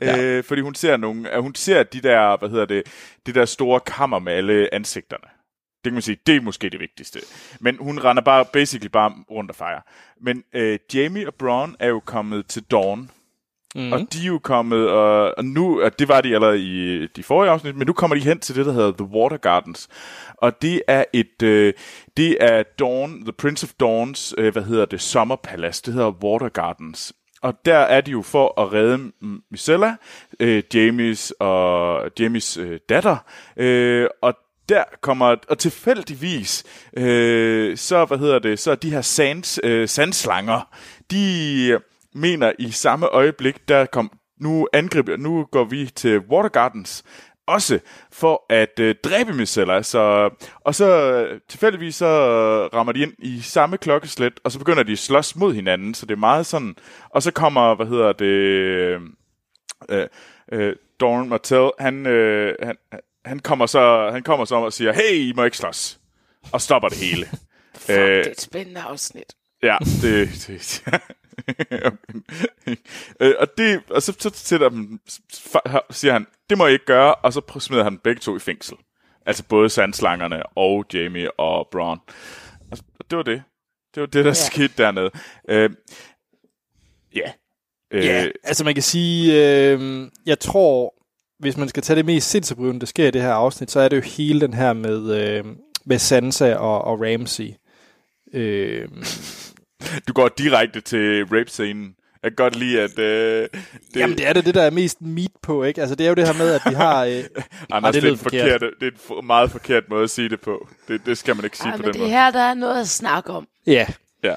Ja. 0.00 0.22
Øh, 0.22 0.44
fordi 0.44 0.60
hun 0.60 0.74
ser 0.74 0.96
nogle, 0.96 1.34
øh, 1.34 1.42
hun 1.42 1.54
ser 1.54 1.82
de 1.82 2.00
der, 2.00 2.36
hvad 2.38 2.48
hedder 2.48 2.64
det, 2.66 2.82
det 3.26 3.34
der 3.34 3.44
store 3.44 3.80
kammer 3.80 4.18
med 4.18 4.32
alle 4.32 4.74
ansigterne. 4.74 5.24
Det 5.84 5.90
kan 5.90 5.92
man 5.92 6.02
sige, 6.02 6.18
det 6.26 6.36
er 6.36 6.40
måske 6.40 6.70
det 6.70 6.80
vigtigste. 6.80 7.20
Men 7.60 7.76
hun 7.80 7.98
render 8.04 8.22
bare, 8.22 8.44
basically 8.52 8.88
bare 8.88 9.12
rundt 9.30 9.50
og 9.50 9.56
fejrer. 9.56 9.80
Men 10.20 10.42
øh, 10.54 10.78
Jamie 10.94 11.26
og 11.26 11.34
Braun 11.34 11.76
er 11.78 11.88
jo 11.88 12.00
kommet 12.04 12.46
til 12.46 12.62
Dawn. 12.62 13.10
Mm. 13.74 13.92
Og 13.92 14.00
de 14.12 14.22
er 14.22 14.26
jo 14.26 14.38
kommet, 14.38 14.88
og, 14.90 15.38
og 15.38 15.44
nu, 15.44 15.82
og 15.82 15.98
det 15.98 16.08
var 16.08 16.20
de 16.20 16.34
allerede 16.34 16.60
i 16.60 17.06
de 17.06 17.22
forrige 17.22 17.50
afsnit, 17.50 17.76
men 17.76 17.86
nu 17.86 17.92
kommer 17.92 18.14
de 18.14 18.20
hen 18.20 18.38
til 18.38 18.54
det, 18.56 18.66
der 18.66 18.72
hedder 18.72 18.92
The 18.92 19.06
Water 19.06 19.36
Gardens. 19.36 19.88
Og 20.36 20.62
det 20.62 20.82
er 20.88 21.04
et, 21.12 21.42
øh, 21.42 21.72
det 22.16 22.36
er 22.40 22.62
Dawn, 22.78 23.22
The 23.22 23.32
Prince 23.32 23.64
of 23.64 23.72
Dawns, 23.80 24.34
øh, 24.38 24.52
hvad 24.52 24.62
hedder 24.62 24.84
det, 24.84 25.00
sommerpalads. 25.00 25.82
Det 25.82 25.94
hedder 25.94 26.10
Water 26.24 26.48
Gardens. 26.48 27.12
Og 27.42 27.54
der 27.64 27.78
er 27.78 28.00
de 28.00 28.10
jo 28.10 28.22
for 28.22 28.60
at 28.60 28.72
redde 28.72 29.12
Micella, 29.50 29.96
øh, 30.40 30.62
Jamies 30.74 31.32
og 31.40 32.10
Jamies 32.18 32.56
øh, 32.56 32.80
datter. 32.88 33.16
Øh, 33.56 34.08
og 34.22 34.34
der 34.68 34.84
kommer, 35.00 35.36
og 35.48 35.58
tilfældigvis, 35.58 36.64
øh, 36.96 37.76
så, 37.76 38.04
hvad 38.04 38.18
hedder 38.18 38.38
det, 38.38 38.58
så 38.58 38.74
de 38.74 38.90
her 38.90 39.02
sands, 39.02 39.60
øh, 39.62 39.88
sandslanger, 39.88 40.68
de 41.10 41.78
mener 42.14 42.52
i 42.58 42.70
samme 42.70 43.06
øjeblik, 43.06 43.68
der 43.68 43.86
kom, 43.86 44.18
nu 44.40 44.68
angriber, 44.72 45.16
nu 45.16 45.44
går 45.44 45.64
vi 45.64 45.86
til 45.86 46.18
Water 46.18 46.48
Gardens, 46.48 47.04
også 47.48 47.78
for 48.12 48.44
at 48.48 48.80
øh, 48.80 48.94
dræbe 49.04 49.32
Micella. 49.32 49.82
Så, 49.82 50.30
og 50.60 50.74
så 50.74 51.12
øh, 51.12 51.40
tilfældigvis 51.48 51.94
så 51.94 52.06
øh, 52.06 52.74
rammer 52.74 52.92
de 52.92 53.00
ind 53.00 53.12
i 53.18 53.40
samme 53.40 53.78
klokkeslæt, 53.78 54.32
og 54.44 54.52
så 54.52 54.58
begynder 54.58 54.82
de 54.82 54.92
at 54.92 54.98
slås 54.98 55.36
mod 55.36 55.54
hinanden, 55.54 55.94
så 55.94 56.06
det 56.06 56.12
er 56.12 56.18
meget 56.18 56.46
sådan, 56.46 56.76
og 57.10 57.22
så 57.22 57.30
kommer, 57.30 57.74
hvad 57.74 57.86
hedder 57.86 58.12
det, 58.12 58.26
øh, 59.88 60.08
øh, 60.52 60.76
Doran 61.00 61.28
Martell, 61.28 61.70
han, 61.78 62.06
øh, 62.06 62.54
han, 62.62 62.76
han 63.24 63.38
kommer 63.38 63.66
så 63.66 64.10
han 64.12 64.22
kommer 64.22 64.44
så 64.44 64.54
om 64.54 64.62
og 64.62 64.72
siger, 64.72 64.92
hey, 64.92 65.14
I 65.14 65.32
må 65.36 65.44
ikke 65.44 65.56
slås, 65.56 66.00
og 66.52 66.60
stopper 66.60 66.88
det 66.88 66.98
hele. 66.98 67.26
fuck, 67.74 67.88
det 67.88 68.26
er 68.26 68.30
et 68.30 68.40
spændende 68.40 68.80
afsnit. 68.80 69.34
Ja, 69.62 69.76
det... 70.02 70.28
det 70.46 70.84
øh, 73.20 73.34
og, 73.38 73.48
det, 73.58 73.82
og 73.90 74.02
så, 74.02 74.16
så 74.18 74.30
sætter 74.34 74.68
dem, 74.68 75.00
siger 75.90 76.12
han, 76.12 76.26
det 76.50 76.58
må 76.58 76.66
I 76.66 76.72
ikke 76.72 76.84
gøre, 76.84 77.14
og 77.14 77.32
så 77.32 77.58
smider 77.60 77.84
han 77.84 77.98
begge 77.98 78.20
to 78.20 78.36
i 78.36 78.38
fængsel. 78.38 78.76
Altså 79.26 79.44
både 79.44 79.70
sandslangerne 79.70 80.46
og 80.46 80.84
Jamie 80.94 81.40
og 81.40 81.68
Braun. 81.72 81.98
Og 82.70 83.10
det 83.10 83.16
var 83.16 83.22
det. 83.22 83.42
Det 83.94 84.00
var 84.00 84.06
det, 84.06 84.24
der 84.24 84.30
ja. 84.30 84.34
Skete 84.34 84.72
dernede. 84.78 85.10
Øh, 85.48 85.70
ja. 87.14 87.32
Øh, 87.90 88.04
Ja, 88.04 88.26
altså 88.44 88.64
man 88.64 88.74
kan 88.74 88.82
sige, 88.82 89.32
øh, 89.34 90.08
jeg 90.26 90.38
tror, 90.38 90.94
hvis 91.38 91.56
man 91.56 91.68
skal 91.68 91.82
tage 91.82 91.96
det 91.96 92.04
mest 92.04 92.30
sindsoprivende, 92.30 92.80
der 92.80 92.86
sker 92.86 93.08
i 93.08 93.10
det 93.10 93.22
her 93.22 93.32
afsnit, 93.32 93.70
så 93.70 93.80
er 93.80 93.88
det 93.88 93.96
jo 93.96 94.02
hele 94.02 94.40
den 94.40 94.54
her 94.54 94.72
med, 94.72 95.22
øh, 95.22 95.44
med 95.84 95.98
Sansa 95.98 96.54
og, 96.54 96.84
og 96.84 97.00
Ramsey. 97.00 97.50
Øh, 98.32 98.88
Du 100.08 100.12
går 100.12 100.28
direkte 100.28 100.80
til 100.80 101.24
rape-scenen. 101.24 101.94
Jeg 102.22 102.30
kan 102.30 102.36
godt 102.36 102.56
lide, 102.56 102.80
at... 102.80 102.98
Øh, 102.98 103.48
det, 103.94 104.00
jamen 104.00 104.18
det 104.18 104.26
er 104.28 104.32
det, 104.32 104.44
det 104.46 104.54
der 104.54 104.62
er 104.62 104.70
mest 104.70 105.02
meat 105.02 105.30
på, 105.42 105.64
ikke? 105.64 105.80
Altså 105.80 105.94
det 105.94 106.04
er 106.04 106.08
jo 106.08 106.14
det 106.14 106.26
her 106.26 106.34
med, 106.34 106.54
at 106.54 106.60
vi 106.70 106.74
har... 106.74 107.04
Øh, 107.04 107.24
Anders, 107.70 107.94
det 107.94 108.02
det, 108.02 108.08
er 108.08 108.12
en 108.12 108.18
forkert. 108.18 108.42
forkert. 108.60 108.60
det 108.80 108.86
er 108.86 108.90
en 108.90 108.98
for, 109.06 109.20
meget 109.20 109.50
forkert 109.50 109.84
måde 109.90 110.02
at 110.04 110.10
sige 110.10 110.28
det 110.28 110.40
på. 110.40 110.68
Det, 110.88 111.00
det 111.06 111.18
skal 111.18 111.36
man 111.36 111.44
ikke 111.44 111.56
sige 111.58 111.70
Ej, 111.70 111.76
på 111.76 111.82
men 111.82 111.86
den 111.86 111.92
det 111.92 112.00
måde. 112.00 112.10
her, 112.10 112.30
der 112.30 112.40
er 112.40 112.54
noget 112.54 112.80
at 112.80 112.88
snakke 112.88 113.30
om. 113.30 113.48
ja, 113.66 113.86
Ja. 114.24 114.36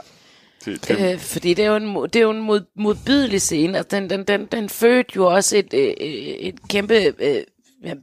Til, 0.64 0.80
til, 0.80 0.96
Øh, 1.14 1.20
fordi 1.20 1.54
det 1.54 1.66
er 1.66 1.70
jo 1.70 1.76
en, 1.76 1.96
det 2.04 2.16
er 2.16 2.22
jo 2.22 2.32
en 2.32 2.42
mod, 2.42 2.62
modbydelig 2.76 3.42
scene. 3.42 3.78
Altså, 3.78 3.98
den, 4.00 4.10
den, 4.10 4.24
den, 4.24 4.46
den 4.46 4.70
fødte 4.70 5.12
jo 5.16 5.26
også 5.26 5.58
et, 5.58 5.74
øh, 5.74 5.88
øh, 6.02 6.08
et 6.08 6.56
kæmpe 6.70 7.14
øh, 7.20 7.44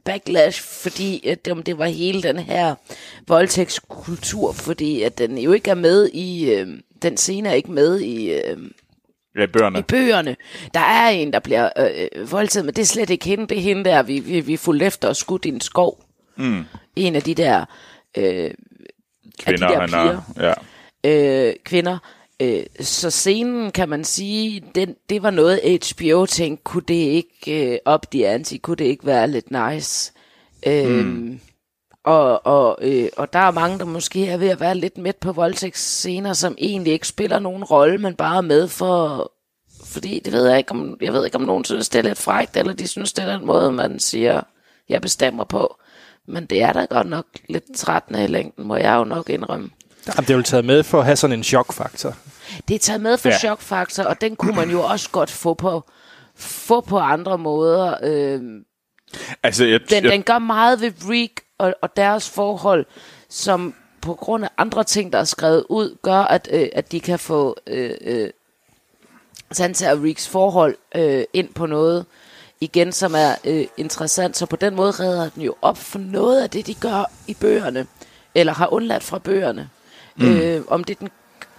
backlash, 0.05 0.63
fordi 0.63 1.27
at 1.27 1.45
det, 1.45 1.65
det 1.65 1.77
var 1.77 1.85
hele 1.85 2.23
den 2.23 2.39
her 2.39 2.75
voldtægtskultur, 3.27 4.51
fordi 4.51 5.01
at 5.01 5.17
den 5.17 5.37
jo 5.37 5.51
ikke 5.51 5.69
er 5.71 5.75
med 5.75 6.09
i... 6.13 6.53
Øh, 6.53 6.67
den 7.03 7.17
scene 7.17 7.49
er 7.49 7.53
ikke 7.53 7.71
med 7.71 7.99
i... 7.99 8.31
Øh, 8.31 8.57
ja, 9.35 9.45
bøgerne. 9.45 9.79
i 9.79 9.81
bøgerne. 9.81 10.35
Der 10.73 10.79
er 10.79 11.09
en, 11.09 11.33
der 11.33 11.39
bliver 11.39 11.69
øh, 11.77 12.07
øh, 12.15 12.31
voldtaget, 12.31 12.65
men 12.65 12.75
det 12.75 12.81
er 12.81 12.85
slet 12.85 13.09
ikke 13.09 13.25
hende. 13.25 13.47
Det 13.47 13.57
er 13.57 13.61
hende 13.61 13.83
der, 13.83 14.03
vi, 14.03 14.19
vi, 14.19 14.39
vi 14.39 14.57
fulgte 14.57 14.85
efter 14.85 15.07
og 15.07 15.15
skudt 15.15 15.45
i 15.45 15.49
en 15.49 15.61
skov. 15.61 16.03
Mm. 16.37 16.63
En 16.95 17.15
af 17.15 17.21
de 17.21 17.35
der, 17.35 17.65
øh, 18.17 18.51
Kvinder, 19.39 19.67
der 19.67 19.79
han 19.79 19.89
piger. 19.89 20.21
er, 20.35 20.53
ja. 21.03 21.47
øh, 21.49 21.55
kvinder. 21.63 21.97
Øh, 22.41 22.63
så 22.79 23.09
scenen, 23.09 23.71
kan 23.71 23.89
man 23.89 24.03
sige, 24.03 24.63
den, 24.75 24.95
det 25.09 25.23
var 25.23 25.31
noget 25.31 25.59
HBO 25.63 26.25
tænkte, 26.25 26.63
kunne 26.63 26.83
det 26.87 26.93
ikke 26.93 27.71
øh, 27.71 27.77
op 27.85 28.13
de 28.13 28.27
anti, 28.27 28.57
kunne 28.57 28.77
det 28.77 28.85
ikke 28.85 29.05
være 29.05 29.27
lidt 29.27 29.51
nice? 29.51 30.13
Øh, 30.67 31.05
mm. 31.05 31.39
Og, 32.09 32.45
og, 32.45 32.77
øh, 32.81 33.09
og 33.17 33.33
der 33.33 33.39
er 33.39 33.51
mange, 33.51 33.79
der 33.79 33.85
måske 33.85 34.27
er 34.27 34.37
ved 34.37 34.49
at 34.49 34.59
være 34.59 34.75
lidt 34.75 34.97
midt 34.97 35.19
på 35.19 35.31
voldtægtsscener, 35.31 36.33
som 36.33 36.55
egentlig 36.57 36.93
ikke 36.93 37.07
spiller 37.07 37.39
nogen 37.39 37.63
rolle, 37.63 37.97
men 37.97 38.15
bare 38.15 38.37
er 38.37 38.41
med 38.41 38.67
for... 38.67 39.31
Fordi 39.85 40.21
det 40.25 40.33
ved 40.33 40.47
jeg 40.47 40.57
ikke, 40.57 40.71
om, 40.71 40.97
jeg 41.01 41.13
ved 41.13 41.25
ikke, 41.25 41.37
om 41.37 41.43
nogen 41.43 41.65
synes, 41.65 41.89
det 41.89 41.99
er 41.99 42.03
lidt 42.03 42.17
frækt, 42.17 42.57
eller 42.57 42.73
de 42.73 42.87
synes, 42.87 43.13
det 43.13 43.25
er 43.25 43.37
den 43.37 43.45
måde, 43.45 43.71
man 43.71 43.99
siger, 43.99 44.41
jeg 44.89 45.01
bestemmer 45.01 45.43
på. 45.43 45.75
Men 46.27 46.45
det 46.45 46.61
er 46.61 46.73
da 46.73 46.85
godt 46.85 47.09
nok 47.09 47.25
lidt 47.49 47.63
trættende 47.75 48.23
i 48.23 48.27
længden, 48.27 48.67
må 48.67 48.75
jeg 48.75 48.95
jo 48.95 49.03
nok 49.03 49.29
indrømme. 49.29 49.69
Jamen, 50.07 50.27
det 50.27 50.29
er 50.29 50.37
jo 50.37 50.41
taget 50.41 50.65
med 50.65 50.83
for 50.83 50.99
at 50.99 51.05
have 51.05 51.15
sådan 51.15 51.37
en 51.37 51.43
chokfaktor. 51.43 52.15
Det 52.67 52.75
er 52.75 52.79
taget 52.79 53.01
med 53.01 53.17
for 53.17 53.29
ja. 53.29 53.37
chokfaktor, 53.37 54.03
og 54.03 54.21
den 54.21 54.35
kunne 54.35 54.55
man 54.55 54.71
jo 54.71 54.81
også 54.81 55.09
godt 55.09 55.29
få 55.29 55.53
på, 55.53 55.83
få 56.35 56.81
på 56.81 56.99
andre 56.99 57.37
måder. 57.37 57.95
Øh, 58.03 58.41
Altså, 59.43 59.65
jeg, 59.65 59.79
den, 59.89 60.03
jeg, 60.03 60.11
den 60.11 60.23
gør 60.23 60.39
meget 60.39 60.81
ved 60.81 60.91
Reek 61.09 61.41
og, 61.59 61.73
og 61.81 61.97
deres 61.97 62.29
forhold, 62.29 62.85
som 63.29 63.73
på 64.01 64.13
grund 64.13 64.43
af 64.43 64.49
andre 64.57 64.83
ting, 64.83 65.13
der 65.13 65.19
er 65.19 65.23
skrevet 65.23 65.65
ud, 65.69 65.97
gør, 66.01 66.21
at, 66.21 66.49
øh, 66.51 66.69
at 66.73 66.91
de 66.91 66.99
kan 66.99 67.19
få 67.19 67.57
øh, 67.67 67.91
øh, 68.01 68.29
Sansa 69.51 69.91
og 69.91 70.03
Reeks 70.03 70.27
forhold 70.27 70.75
øh, 70.95 71.23
ind 71.33 71.53
på 71.53 71.65
noget 71.65 72.05
igen, 72.61 72.91
som 72.91 73.15
er 73.15 73.35
øh, 73.43 73.65
interessant. 73.77 74.37
Så 74.37 74.45
på 74.45 74.55
den 74.55 74.75
måde 74.75 74.91
redder 74.91 75.29
den 75.29 75.43
jo 75.43 75.55
op 75.61 75.77
for 75.77 75.99
noget 75.99 76.41
af 76.41 76.49
det, 76.49 76.67
de 76.67 76.73
gør 76.73 77.11
i 77.27 77.33
bøgerne, 77.33 77.87
eller 78.35 78.53
har 78.53 78.73
undladt 78.73 79.03
fra 79.03 79.19
bøgerne. 79.19 79.69
Mm. 80.15 80.25
Øh, 80.25 80.61
om 80.67 80.83
det 80.83 80.95
er 80.95 80.99
den 80.99 81.09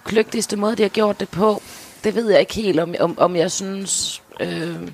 kløgtigste 0.03 0.57
måde, 0.57 0.75
de 0.75 0.81
har 0.81 0.89
gjort 0.89 1.19
det 1.19 1.29
på, 1.29 1.61
det 2.03 2.15
ved 2.15 2.29
jeg 2.29 2.39
ikke 2.39 2.53
helt, 2.53 2.79
om, 2.79 2.95
om, 2.99 3.19
om 3.19 3.35
jeg 3.35 3.51
synes... 3.51 4.21
Øh, 4.39 4.91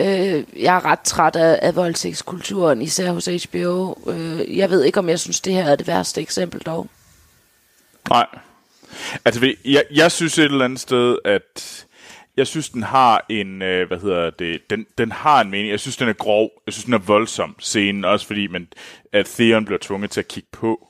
Øh, 0.00 0.44
jeg 0.62 0.76
er 0.76 0.84
ret 0.84 1.00
træt 1.00 1.36
af, 1.36 1.58
af 1.62 1.76
voldtægtskulturen, 1.76 2.82
især 2.82 3.12
hos 3.12 3.26
HBO. 3.26 3.94
Øh, 4.10 4.56
jeg 4.56 4.70
ved 4.70 4.84
ikke, 4.84 4.98
om 4.98 5.08
jeg 5.08 5.20
synes, 5.20 5.40
det 5.40 5.52
her 5.52 5.64
er 5.64 5.76
det 5.76 5.86
værste 5.86 6.20
eksempel 6.20 6.60
dog. 6.60 6.86
Nej. 8.08 8.26
Altså, 9.24 9.54
jeg, 9.64 9.84
jeg 9.90 10.12
synes 10.12 10.38
et 10.38 10.44
eller 10.44 10.64
andet 10.64 10.80
sted, 10.80 11.18
at 11.24 11.86
jeg 12.36 12.46
synes, 12.46 12.68
den 12.68 12.82
har 12.82 13.26
en, 13.28 13.62
øh, 13.62 13.88
hvad 13.88 13.98
hedder 13.98 14.30
det, 14.30 14.70
den, 14.70 14.86
den 14.98 15.12
har 15.12 15.40
en 15.40 15.50
mening. 15.50 15.70
Jeg 15.70 15.80
synes, 15.80 15.96
den 15.96 16.08
er 16.08 16.12
grov. 16.12 16.50
Jeg 16.66 16.72
synes, 16.74 16.84
den 16.84 16.94
er 16.94 16.98
voldsom, 16.98 17.56
scenen, 17.58 18.04
også 18.04 18.26
fordi 18.26 18.46
man, 18.46 18.68
at 19.12 19.26
Theon 19.26 19.64
bliver 19.64 19.78
tvunget 19.82 20.10
til 20.10 20.20
at 20.20 20.28
kigge 20.28 20.48
på. 20.52 20.85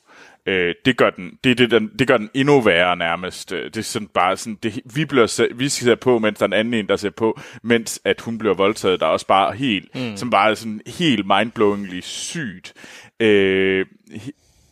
Øh, 0.46 0.74
det 0.84 0.96
gør 0.96 1.10
den, 1.10 1.38
det, 1.44 1.58
det, 1.58 1.70
den, 1.70 1.90
det 1.98 2.08
gør 2.08 2.16
den 2.16 2.30
endnu 2.34 2.60
værre 2.60 2.96
nærmest. 2.96 3.52
Øh, 3.52 3.64
Det 3.64 3.76
er 3.76 3.82
sådan 3.82 4.08
bare 4.08 4.36
sådan, 4.36 4.58
det, 4.62 4.80
vi, 4.94 5.04
bliver, 5.04 5.54
vi 5.54 5.68
ser 5.68 5.94
på, 5.94 6.18
mens 6.18 6.38
der 6.38 6.44
er 6.44 6.48
en 6.48 6.52
anden 6.52 6.74
en, 6.74 6.88
der 6.88 6.96
ser 6.96 7.10
på, 7.10 7.40
mens 7.62 8.00
at 8.04 8.20
hun 8.20 8.38
bliver 8.38 8.54
voldtaget, 8.54 9.00
der 9.00 9.06
er 9.06 9.10
også 9.10 9.26
bare 9.26 9.54
helt, 9.54 9.94
mm. 9.94 10.16
som 10.16 10.30
bare 10.30 10.50
er 10.50 10.54
sådan 10.54 10.80
helt 10.86 11.26
mindblowingly 11.26 12.00
sygt. 12.00 12.74
Øh, 13.20 13.86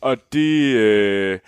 og 0.01 0.17
det, 0.33 0.75
øh, 0.75 1.39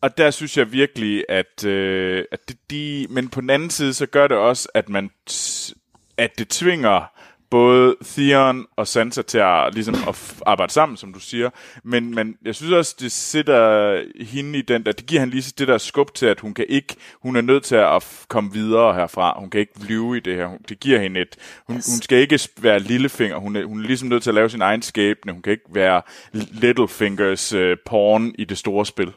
og 0.00 0.18
der 0.18 0.30
synes 0.30 0.58
jeg 0.58 0.72
virkelig, 0.72 1.24
at, 1.28 1.64
øh, 1.64 2.24
at 2.32 2.48
det, 2.48 2.56
de, 2.70 3.06
men 3.10 3.28
på 3.28 3.40
den 3.40 3.50
anden 3.50 3.70
side, 3.70 3.94
så 3.94 4.06
gør 4.06 4.26
det 4.26 4.36
også, 4.36 4.68
at 4.74 4.88
man, 4.88 5.10
t- 5.30 5.72
at 6.16 6.38
det 6.38 6.48
tvinger 6.48 7.13
både 7.54 7.96
Theon 8.04 8.66
og 8.76 8.88
Sansa 8.88 9.22
til 9.22 9.38
at, 9.38 9.74
ligesom, 9.74 9.94
at 9.94 10.14
f- 10.14 10.40
arbejde 10.46 10.72
sammen, 10.72 10.96
som 10.96 11.12
du 11.12 11.20
siger. 11.20 11.50
Men, 11.84 12.14
men 12.14 12.36
jeg 12.44 12.54
synes 12.54 12.72
også, 12.72 12.96
det 13.00 13.12
sætter 13.12 14.02
hende 14.24 14.58
i 14.58 14.62
den 14.62 14.86
der, 14.86 14.92
det 14.92 15.06
giver 15.06 15.20
han 15.20 15.30
lige 15.30 15.52
det 15.58 15.68
der 15.68 15.78
skub 15.78 16.14
til, 16.14 16.26
at 16.26 16.40
hun 16.40 16.54
kan 16.54 16.64
ikke, 16.68 16.94
hun 17.22 17.36
er 17.36 17.40
nødt 17.40 17.64
til 17.64 17.74
at 17.76 18.04
f- 18.04 18.26
komme 18.28 18.52
videre 18.52 18.94
herfra. 18.94 19.40
Hun 19.40 19.50
kan 19.50 19.60
ikke 19.60 19.80
blive 19.80 20.16
i 20.16 20.20
det 20.20 20.34
her. 20.36 20.46
Hun- 20.46 20.58
Det 20.68 20.80
giver 20.80 20.98
hende 21.00 21.20
et, 21.20 21.36
hun, 21.66 21.76
Yes. 21.76 21.86
hun 21.92 22.02
skal 22.02 22.18
ikke 22.18 22.38
være 22.58 22.78
lillefinger. 22.80 23.36
Hun 23.36 23.56
er, 23.56 23.64
hun 23.64 23.82
er 23.82 23.86
ligesom 23.86 24.08
nødt 24.08 24.22
til 24.22 24.30
at 24.30 24.34
lave 24.34 24.50
sin 24.50 24.62
egen 24.62 24.82
skæbne. 24.82 25.32
Hun 25.32 25.42
kan 25.42 25.50
ikke 25.50 25.64
være 25.74 26.02
Littlefingers 26.32 27.52
øh, 27.52 27.76
porn 27.86 28.34
i 28.38 28.44
det 28.44 28.58
store 28.58 28.86
spil. 28.86 29.12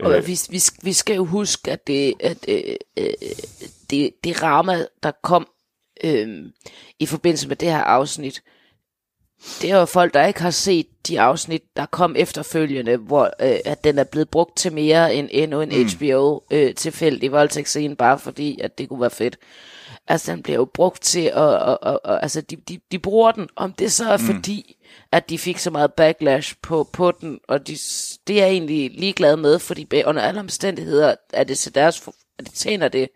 Og 0.00 0.26
vi, 0.26 0.38
vi, 0.50 0.58
vi 0.82 0.92
skal 0.92 1.16
jo 1.16 1.24
huske, 1.24 1.72
at 1.72 1.86
det, 1.86 2.14
at, 2.20 2.36
øh, 2.48 2.60
øh, 2.98 3.04
det, 3.90 4.10
det 4.24 4.42
rammer, 4.42 4.84
der 5.02 5.10
kom 5.22 5.46
øh, 6.04 6.44
i 6.98 7.06
forbindelse 7.06 7.48
med 7.48 7.56
det 7.56 7.70
her 7.70 7.82
afsnit, 7.82 8.42
det 9.62 9.70
er 9.70 9.78
jo 9.78 9.84
folk, 9.84 10.14
der 10.14 10.26
ikke 10.26 10.42
har 10.42 10.50
set 10.50 10.86
de 11.08 11.20
afsnit, 11.20 11.62
der 11.76 11.86
kom 11.86 12.16
efterfølgende, 12.18 12.96
hvor 12.96 13.24
øh, 13.24 13.58
at 13.64 13.84
den 13.84 13.98
er 13.98 14.04
blevet 14.04 14.28
brugt 14.28 14.56
til 14.56 14.72
mere 14.72 15.14
end 15.14 15.28
endnu 15.32 15.60
en 15.60 15.68
mm. 15.68 15.88
HBO 15.98 16.40
øh, 16.50 16.74
tilfældig 16.74 17.32
voldtægtsscene, 17.32 17.96
bare 17.96 18.18
fordi, 18.18 18.60
at 18.60 18.78
det 18.78 18.88
kunne 18.88 19.00
være 19.00 19.10
fedt. 19.10 19.38
Altså, 20.08 20.32
den 20.32 20.42
bliver 20.42 20.56
jo 20.56 20.64
brugt 20.64 21.02
til 21.02 21.32
at, 21.34 21.70
at, 21.70 21.78
at, 21.82 21.98
at 22.04 22.18
altså, 22.22 22.40
de, 22.40 22.56
de, 22.56 22.78
de 22.92 22.98
bruger 22.98 23.32
den, 23.32 23.48
om 23.56 23.72
det 23.72 23.92
så 23.92 24.10
er 24.10 24.16
mm. 24.16 24.24
fordi, 24.24 24.76
at 25.12 25.30
de 25.30 25.38
fik 25.38 25.58
så 25.58 25.70
meget 25.70 25.92
backlash 25.92 26.54
på, 26.62 26.88
på 26.92 27.10
den, 27.20 27.40
og 27.48 27.66
de, 27.66 27.76
det 28.26 28.36
er 28.36 28.46
jeg 28.46 28.52
egentlig 28.52 28.90
ligeglad 28.90 29.36
med, 29.36 29.58
fordi 29.58 30.02
under 30.06 30.22
alle 30.22 30.40
omstændigheder 30.40 31.14
er 31.32 31.44
det 31.44 31.58
til 31.58 31.74
deres, 31.74 32.08
det 32.44 32.52
tjener 32.52 32.88
det 32.88 33.08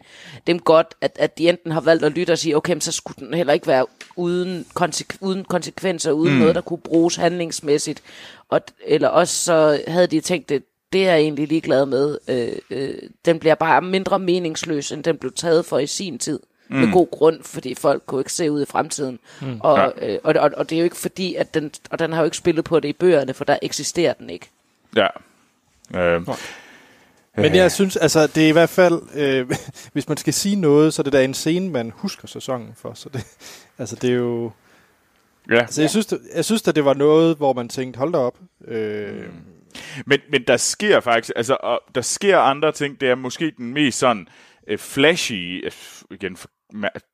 dem 0.46 0.58
godt, 0.58 0.94
at, 1.00 1.16
at 1.18 1.38
de 1.38 1.48
enten 1.48 1.72
har 1.72 1.80
valgt 1.80 2.04
at 2.04 2.12
lytte 2.12 2.30
og 2.32 2.38
sige, 2.38 2.56
okay, 2.56 2.72
men 2.72 2.80
så 2.80 2.92
skulle 2.92 3.26
den 3.26 3.34
heller 3.34 3.52
ikke 3.52 3.66
være 3.66 3.86
uden, 4.16 4.66
konse- 4.80 5.18
uden 5.20 5.44
konsekvenser, 5.44 6.12
uden 6.12 6.34
mm. 6.34 6.40
noget, 6.40 6.54
der 6.54 6.60
kunne 6.60 6.78
bruges 6.78 7.16
handlingsmæssigt, 7.16 8.02
og, 8.48 8.60
eller 8.84 9.08
også 9.08 9.44
så 9.44 9.82
havde 9.88 10.06
de 10.06 10.20
tænkt, 10.20 10.48
det, 10.48 10.64
det 10.92 11.06
er 11.06 11.10
jeg 11.10 11.20
egentlig 11.20 11.48
ligeglad 11.48 11.86
med. 11.86 12.18
Øh, 12.28 12.52
øh, 12.70 12.94
den 13.24 13.38
bliver 13.38 13.54
bare 13.54 13.82
mindre 13.82 14.18
meningsløs, 14.18 14.92
end 14.92 15.04
den 15.04 15.16
blev 15.18 15.32
taget 15.32 15.66
for 15.66 15.78
i 15.78 15.86
sin 15.86 16.18
tid. 16.18 16.40
Mm. 16.68 16.76
Med 16.76 16.92
god 16.92 17.10
grund, 17.10 17.42
fordi 17.42 17.74
folk 17.74 18.02
kunne 18.06 18.20
ikke 18.20 18.32
se 18.32 18.50
ud 18.50 18.62
i 18.62 18.64
fremtiden. 18.64 19.18
Mm. 19.40 19.60
Og, 19.60 19.92
øh, 20.02 20.18
og, 20.24 20.34
og, 20.38 20.50
og 20.56 20.70
det 20.70 20.76
er 20.76 20.80
jo 20.80 20.84
ikke 20.84 20.96
fordi, 20.96 21.34
at 21.34 21.54
den, 21.54 21.72
og 21.90 21.98
den 21.98 22.12
har 22.12 22.20
jo 22.20 22.24
ikke 22.24 22.36
spillet 22.36 22.64
på 22.64 22.80
det 22.80 22.88
i 22.88 22.92
bøgerne, 22.92 23.34
for 23.34 23.44
der 23.44 23.58
eksisterer 23.62 24.12
den 24.12 24.30
ikke. 24.30 24.50
Ja. 24.96 25.06
Øh, 25.94 26.22
Men 27.36 27.54
jeg 27.54 27.72
synes, 27.72 27.96
altså, 27.96 28.26
det 28.26 28.44
er 28.44 28.48
i 28.48 28.52
hvert 28.52 28.68
fald, 28.68 29.02
øh, 29.14 29.50
hvis 29.92 30.08
man 30.08 30.16
skal 30.16 30.32
sige 30.32 30.56
noget, 30.56 30.94
så 30.94 31.02
er 31.02 31.04
det 31.04 31.12
der 31.12 31.20
en 31.20 31.34
scene, 31.34 31.70
man 31.70 31.92
husker 31.94 32.28
sæsonen 32.28 32.72
for. 32.76 32.94
Så 32.94 33.08
det, 33.08 33.24
altså, 33.78 33.96
det 33.96 34.10
er 34.10 34.14
jo... 34.14 34.50
ja. 35.50 35.60
Altså, 35.60 35.80
jeg 35.80 35.90
synes, 35.90 36.06
det, 36.06 36.20
jeg 36.34 36.44
synes 36.44 36.68
at 36.68 36.74
det 36.76 36.84
var 36.84 36.94
noget, 36.94 37.36
hvor 37.36 37.52
man 37.52 37.68
tænkte, 37.68 37.98
hold 37.98 38.12
da 38.12 38.18
op. 38.18 38.38
Øh, 38.68 39.24
Men, 40.06 40.20
men 40.30 40.42
der 40.46 40.56
sker 40.56 41.00
faktisk, 41.00 41.32
altså, 41.36 41.56
og 41.60 41.80
der 41.94 42.00
sker 42.00 42.38
andre 42.38 42.72
ting. 42.72 43.00
Det 43.00 43.10
er 43.10 43.14
måske 43.14 43.52
den 43.56 43.72
mest 43.72 43.98
sådan 43.98 44.28
øh, 44.68 44.78
flashy, 44.78 45.64
øh, 45.64 45.72
igen, 46.10 46.36
for, 46.36 46.48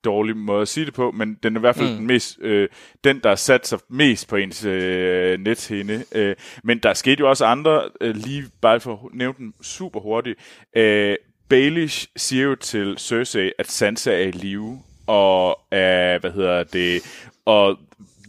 dårlig 0.05 0.37
måde 0.37 0.63
at 0.63 0.69
sige 0.69 0.87
det 0.87 0.95
på, 0.95 1.11
men 1.11 1.39
den 1.43 1.57
er 1.57 1.61
i 1.61 1.61
hvert 1.61 1.77
fald 1.77 1.91
mm. 1.91 1.97
den 1.97 2.07
mest, 2.07 2.39
øh, 2.41 2.69
den 3.05 3.21
der 3.21 3.35
sat 3.35 3.67
sig 3.67 3.79
mest 3.89 4.29
på 4.29 4.37
ens 4.37 4.65
øh, 4.65 5.39
nethinde. 5.41 6.05
Øh, 6.13 6.37
men 6.65 6.79
der 6.79 6.95
skete 6.95 7.21
jo 7.21 7.29
også 7.29 7.45
andre, 7.45 7.83
øh, 8.01 8.17
lige 8.17 8.45
bare 8.61 8.81
for 8.81 8.93
at 8.93 9.15
nævne 9.15 9.39
den 9.39 9.55
super 9.63 10.01
hurtigt. 10.01 10.39
Øh, 10.77 11.17
Baelish 11.49 12.09
siger 12.17 12.45
jo 12.45 12.55
til 12.55 12.95
Cersei, 12.99 13.53
at 13.59 13.71
Sansa 13.71 14.13
er 14.13 14.27
i 14.27 14.31
live, 14.31 14.79
og 15.07 15.59
øh, 15.73 16.21
hvad 16.21 16.33
hedder 16.33 16.65
det, 16.65 17.03
og 17.45 17.79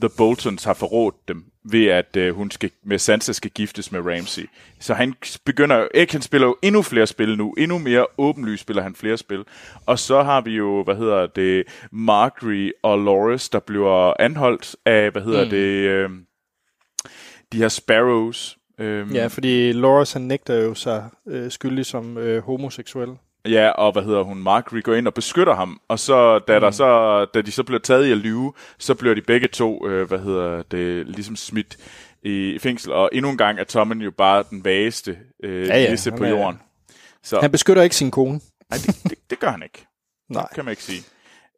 The 0.02 0.10
Boltons 0.18 0.64
har 0.64 0.74
forrådt 0.74 1.28
dem 1.28 1.46
ved 1.72 1.86
at 1.86 2.18
øh, 2.18 2.36
hun 2.36 2.52
skal 2.52 2.72
med 2.84 3.00
Sansa 3.00 3.32
skal 3.32 3.52
giftes 3.52 3.92
med 3.92 4.00
Ramsay. 4.00 4.50
Så 4.80 4.94
han 4.94 5.14
begynder 5.46 5.78
jo 5.78 5.88
ikke, 5.94 6.14
han 6.14 6.22
spiller 6.22 6.48
jo 6.48 6.56
endnu 6.62 6.82
flere 6.82 7.08
spil 7.08 7.38
nu, 7.38 7.52
endnu 7.52 7.78
mere 7.78 8.06
åbenlyst 8.18 8.62
spiller 8.62 8.84
han 8.84 8.96
flere 8.96 9.18
spil. 9.18 9.44
Og 9.86 10.00
så 10.00 10.24
har 10.24 10.42
vi 10.42 10.52
jo, 10.52 10.84
hvad 10.84 10.96
hedder 10.96 11.28
det, 11.28 11.64
Marjorie 11.92 12.72
og 12.84 13.00
Loris, 13.00 13.50
der 13.50 13.60
bliver 13.60 14.14
anholdt 14.22 14.76
af, 14.86 15.12
hvad 15.12 15.22
hedder 15.22 15.44
mm. 15.44 15.50
det, 15.50 15.58
øh, 15.58 16.10
de 17.52 17.58
her 17.58 17.70
Sparrows. 17.70 18.58
Øh, 18.80 19.16
ja, 19.16 19.28
fordi 19.28 19.72
Loras 19.72 20.14
han 20.14 20.22
nægter 20.22 20.56
jo 20.56 20.74
sig 20.74 21.10
øh, 21.28 21.52
skyldig 21.52 21.86
som 21.86 22.18
øh, 22.18 22.44
homoseksuel. 22.44 23.10
Ja, 23.48 23.70
og 23.70 23.92
hvad 23.92 24.04
hedder 24.04 24.22
hun, 24.24 24.38
Marjorie 24.38 24.82
går 24.82 24.94
ind 24.94 25.08
og 25.08 25.14
beskytter 25.14 25.56
ham, 25.56 25.82
og 25.88 26.00
så 26.00 26.40
da, 26.40 26.58
mm. 26.58 26.62
der 26.62 26.72
så, 26.72 27.26
da 27.26 27.42
de 27.42 27.52
så 27.52 27.64
bliver 27.64 27.80
taget 27.80 28.06
i 28.06 28.12
at 28.12 28.18
lyve, 28.18 28.54
så 28.78 28.96
bliver 28.96 29.16
de 29.16 29.22
begge 29.22 29.48
to, 29.48 29.88
øh, 29.88 30.08
hvad 30.08 30.20
hedder 30.20 30.62
det, 30.62 31.08
ligesom 31.08 31.36
smidt 31.36 31.78
i 32.24 32.60
fængsel, 32.60 32.92
og 32.94 33.10
endnu 33.14 33.32
en 33.32 33.38
gang 33.38 33.60
er 33.60 33.64
Tommen 33.64 34.02
jo 34.02 34.12
bare 34.12 34.44
den 34.50 34.66
vageste 34.66 35.18
øh, 35.44 35.68
Ja, 35.68 35.82
ja, 35.82 35.96
han 36.04 36.18
på 36.18 36.26
jorden. 36.26 36.60
Så 37.24 37.40
Han 37.40 37.52
beskytter 37.52 37.84
ikke 37.84 37.96
sin 37.96 38.12
kone. 38.12 38.40
nej, 38.70 38.80
det, 38.86 39.00
det, 39.04 39.14
det 39.30 39.40
gør 39.40 39.52
han 39.52 39.64
ikke, 39.64 39.88
Nej. 40.30 40.48
kan 40.56 40.66
man 40.66 40.72
ikke 40.72 40.84
sige. 40.84 41.04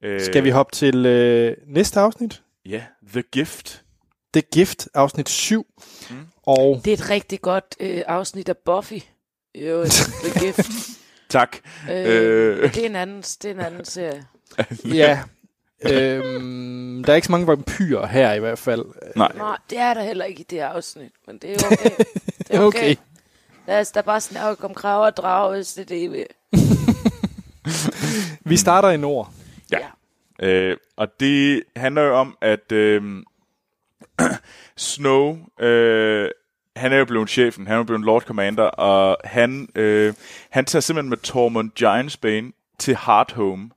Øh, 0.04 0.22
Skal 0.22 0.44
vi 0.44 0.50
hoppe 0.50 0.76
til 0.76 1.06
øh, 1.06 1.58
næste 1.68 2.00
afsnit? 2.00 2.42
Ja, 2.66 2.84
The 3.12 3.22
Gift. 3.32 3.84
Det 4.34 4.44
er 4.44 4.48
Gift, 4.54 4.88
afsnit 4.94 5.30
7. 5.30 5.66
Mm. 6.10 6.16
Og 6.44 6.82
Det 6.86 6.94
er 6.94 6.98
et 6.98 7.10
rigtig 7.10 7.42
godt 7.42 7.76
øh, 7.80 8.02
afsnit 8.08 8.50
af 8.50 8.58
Buffy. 8.58 8.94
Jo, 9.56 9.86
The 9.86 10.46
Gift. 10.46 10.70
Tak. 11.38 11.58
Øh, 11.90 12.06
Øh. 12.06 12.74
Det, 12.74 12.78
er 12.78 12.86
en 12.86 12.96
anden, 12.96 13.22
det 13.22 13.46
er 13.46 13.52
en 13.52 13.60
anden 13.60 13.86
serie. 13.86 14.26
ja, 15.02 15.20
øhm, 15.82 17.04
der 17.04 17.12
er 17.12 17.16
ikke 17.16 17.26
så 17.26 17.32
mange 17.32 17.48
vampyrer 17.48 18.08
her 18.08 18.34
i 18.34 18.40
hvert 18.40 18.60
fald. 18.60 18.86
Nej. 19.16 19.32
Nej, 19.36 19.58
det 19.70 19.78
er 19.78 19.94
der 19.94 20.04
heller 20.04 20.26
ikke 20.26 20.40
i 20.40 20.46
det 20.50 20.60
afsnit, 20.60 21.12
men 21.28 21.38
det 21.38 21.52
er 21.52 21.66
okay. 21.66 21.90
Det 22.48 22.56
er 22.56 22.60
okay. 22.60 22.80
Okay. 22.80 22.96
Lad 23.68 23.80
os 23.80 23.92
da 23.92 24.02
bare 24.02 24.22
snakke 24.22 24.64
om 24.64 24.74
krav 24.74 25.06
og 25.06 25.18
drag, 25.18 25.52
hvis 25.56 25.74
det 25.74 25.82
er 25.82 25.86
det, 25.86 26.02
I 26.02 26.08
vil. 26.08 26.26
Vi 28.42 28.58
starter 28.58 28.90
i 28.90 28.98
nord. 28.98 29.32
Ja. 29.72 29.88
Øh, 30.42 30.78
og 30.98 31.20
det 31.20 31.64
handler 31.76 32.02
jo 32.02 32.16
om, 32.16 32.38
at 32.42 32.72
øh, 32.72 33.24
Snow, 34.78 35.38
øh, 35.60 36.30
han 36.80 36.94
er 36.94 36.98
jo 36.98 37.06
blevet 37.06 37.30
chefen, 37.30 37.68
han 37.68 37.74
er 37.74 37.78
jo 37.78 37.84
blevet 37.84 38.06
Lord 38.06 38.22
Commander, 38.22 38.64
og 38.64 39.18
han, 39.24 39.70
øh, 39.76 40.14
han 40.50 40.66
tager 40.66 40.82
simpelthen 40.82 41.10
med 41.10 41.18
Tormund 41.18 41.72
Giantsbane 41.72 42.52
til 42.80 42.96
Hardhome. 42.96 43.70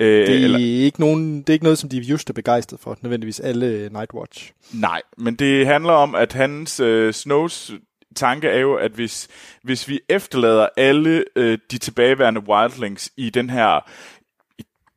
Øh, 0.00 0.26
Det 0.26 0.40
er, 0.40 0.44
eller, 0.44 0.58
ikke 0.58 1.00
nogen, 1.00 1.38
det 1.40 1.48
er 1.48 1.52
ikke 1.52 1.64
noget, 1.64 1.78
som 1.78 1.88
de 1.88 1.98
just 1.98 2.30
er 2.30 2.34
begejstret 2.34 2.80
for, 2.80 2.98
nødvendigvis 3.02 3.40
alle 3.40 3.88
Nightwatch. 3.92 4.52
nej, 4.72 5.02
men 5.18 5.34
det 5.34 5.66
handler 5.66 5.92
om, 5.92 6.14
at 6.14 6.32
hans 6.32 6.80
øh, 6.80 7.12
Snows 7.12 7.72
tanke 8.16 8.48
er 8.48 8.58
jo, 8.58 8.74
at 8.74 8.90
hvis, 8.92 9.28
hvis 9.62 9.88
vi 9.88 10.00
efterlader 10.08 10.68
alle 10.76 11.24
øh, 11.36 11.58
de 11.70 11.78
tilbageværende 11.78 12.40
wildlings 12.48 13.12
i 13.16 13.30
den 13.30 13.50
her 13.50 13.90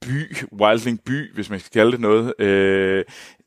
by, 0.01 0.35
wildling 0.61 1.01
by, 1.05 1.33
hvis 1.33 1.49
man 1.49 1.59
skal 1.59 1.71
kalde 1.71 1.91
det 1.91 1.99
noget, 1.99 2.39
øh, 2.39 3.05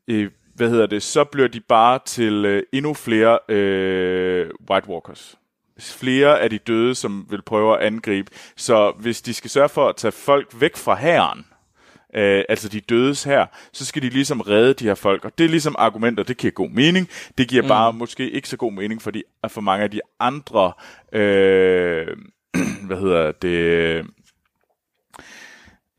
øh, 0.09 0.31
hvad 0.59 0.71
hedder 0.71 0.87
det, 0.87 1.03
så 1.03 1.25
bliver 1.25 1.49
de 1.49 1.61
bare 1.61 1.99
til 2.07 2.45
øh, 2.45 2.63
endnu 2.73 2.95
flere 2.95 3.39
øh, 3.49 4.51
White 4.71 4.89
Walkers. 4.89 5.39
Flere 5.81 6.41
af 6.41 6.51
de 6.51 6.59
døde, 6.59 6.95
som 6.95 7.27
vil 7.31 7.43
prøve 7.43 7.79
at 7.79 7.87
angribe. 7.87 8.31
Så 8.57 8.93
hvis 8.99 9.23
de 9.23 9.35
skal 9.35 9.51
sørge 9.51 9.69
for 9.69 9.89
at 9.89 9.97
tage 9.97 10.13
folk 10.13 10.61
væk 10.61 10.77
fra 10.77 10.95
hæren, 10.97 11.47
øh, 12.15 12.45
altså 12.49 12.69
de 12.69 12.81
dødes 12.81 13.25
her, 13.25 13.47
så 13.73 13.85
skal 13.85 14.03
de 14.03 14.09
ligesom 14.09 14.41
redde 14.41 14.75
de 14.75 14.85
her 14.85 14.95
folk. 14.95 15.25
Og 15.25 15.39
det 15.39 15.45
er 15.45 15.49
ligesom 15.49 15.75
argumenter, 15.79 16.23
det 16.23 16.37
giver 16.37 16.51
god 16.51 16.71
mening. 16.71 17.09
Det 17.39 17.49
giver 17.49 17.63
mm. 17.63 17.69
bare 17.69 17.93
måske 17.93 18.31
ikke 18.31 18.49
så 18.49 18.57
god 18.57 18.73
mening 18.73 19.03
for, 19.03 19.11
de, 19.11 19.23
for 19.49 19.61
mange 19.61 19.85
af 19.85 19.91
de 19.91 20.01
andre, 20.21 20.73
øh, 21.13 22.17
hvad 22.87 22.97
hedder 22.97 23.33
det, 23.33 24.05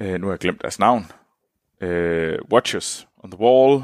øh, 0.02 0.22
nu 0.22 0.28
har 0.28 0.34
jeg 0.34 0.40
glemt 0.40 0.62
deres 0.62 0.80
navn, 0.80 1.06
øh, 1.82 2.40
Watchers 2.52 3.08
on 3.24 3.32
the 3.32 3.40
Wall, 3.40 3.84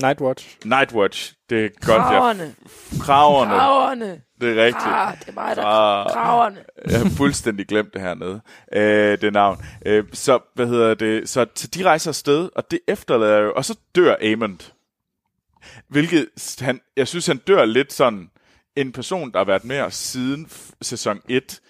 Nightwatch. 0.00 0.56
Nightwatch, 0.64 1.34
det 1.50 1.64
er 1.64 1.68
godt, 1.68 1.88
jeg... 1.96 1.96
Kraverne. 2.06 2.54
Kraverne, 3.00 3.50
Kraverne. 3.50 4.20
det 4.40 4.58
er 4.58 4.64
rigtigt. 4.64 4.86
Ah, 4.86 5.18
det 5.20 5.28
er 5.28 5.32
mig, 5.32 5.56
der 5.56 5.62
Ah. 5.64 6.12
kraverne. 6.12 6.58
Jeg 6.90 6.98
har 7.00 7.08
fuldstændig 7.16 7.66
glemt 7.66 7.94
det 7.94 8.02
hernede, 8.02 8.40
øh, 8.74 9.20
det 9.20 9.32
navn. 9.32 9.64
Øh, 9.86 10.04
så, 10.12 10.38
hvad 10.54 10.66
hedder 10.66 10.94
det, 10.94 11.28
så, 11.28 11.46
så 11.54 11.66
de 11.68 11.82
rejser 11.84 12.10
afsted, 12.10 12.48
og 12.56 12.70
det 12.70 12.78
efterlader 12.88 13.38
jo, 13.38 13.52
og 13.56 13.64
så 13.64 13.78
dør 13.94 14.16
Amond. 14.32 14.58
Hvilket, 15.88 16.28
han, 16.60 16.80
jeg 16.96 17.08
synes, 17.08 17.26
han 17.26 17.36
dør 17.36 17.64
lidt 17.64 17.92
sådan, 17.92 18.30
en 18.76 18.92
person, 18.92 19.32
der 19.32 19.38
har 19.38 19.44
været 19.44 19.64
med 19.64 19.80
os 19.80 19.94
siden 19.94 20.46
f- 20.50 20.70
sæson 20.82 21.20
1. 21.28 21.60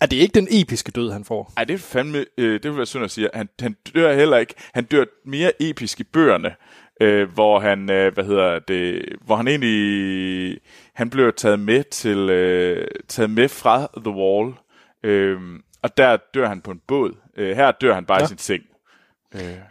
Er 0.00 0.06
det 0.06 0.16
ikke 0.16 0.34
den 0.34 0.48
episke 0.50 0.90
død, 0.92 1.12
han 1.12 1.24
får? 1.24 1.52
Ej, 1.56 1.64
det 1.64 1.74
er 1.74 1.78
fandme, 1.78 2.24
øh, 2.38 2.52
det 2.62 2.64
vil 2.70 2.76
være 2.76 2.86
synd 2.86 3.04
at 3.04 3.10
sige. 3.10 3.28
Han, 3.34 3.48
han 3.60 3.76
dør 3.94 4.14
heller 4.14 4.36
ikke. 4.36 4.54
Han 4.74 4.84
dør 4.84 5.04
mere 5.26 5.52
episk 5.62 6.00
i 6.00 6.04
bøgerne, 6.04 6.54
øh, 7.00 7.32
hvor 7.32 7.60
han, 7.60 7.90
øh, 7.90 8.14
hvad 8.14 8.24
hedder 8.24 8.58
det, 8.58 9.04
hvor 9.24 9.36
han 9.36 9.48
egentlig, 9.48 10.60
han 10.94 11.10
blev 11.10 11.32
taget 11.32 11.60
med 11.60 11.84
til, 11.84 12.18
øh, 12.30 12.88
taget 13.08 13.30
med 13.30 13.48
fra 13.48 13.88
The 13.96 14.10
Wall, 14.10 14.54
øh, 15.02 15.40
og 15.82 15.96
der 15.96 16.16
dør 16.34 16.48
han 16.48 16.60
på 16.60 16.70
en 16.70 16.80
båd. 16.88 17.16
Øh, 17.36 17.56
her 17.56 17.70
dør 17.70 17.94
han 17.94 18.04
bare 18.04 18.18
ja. 18.18 18.24
i 18.24 18.28
sin 18.28 18.38
seng. 18.38 18.62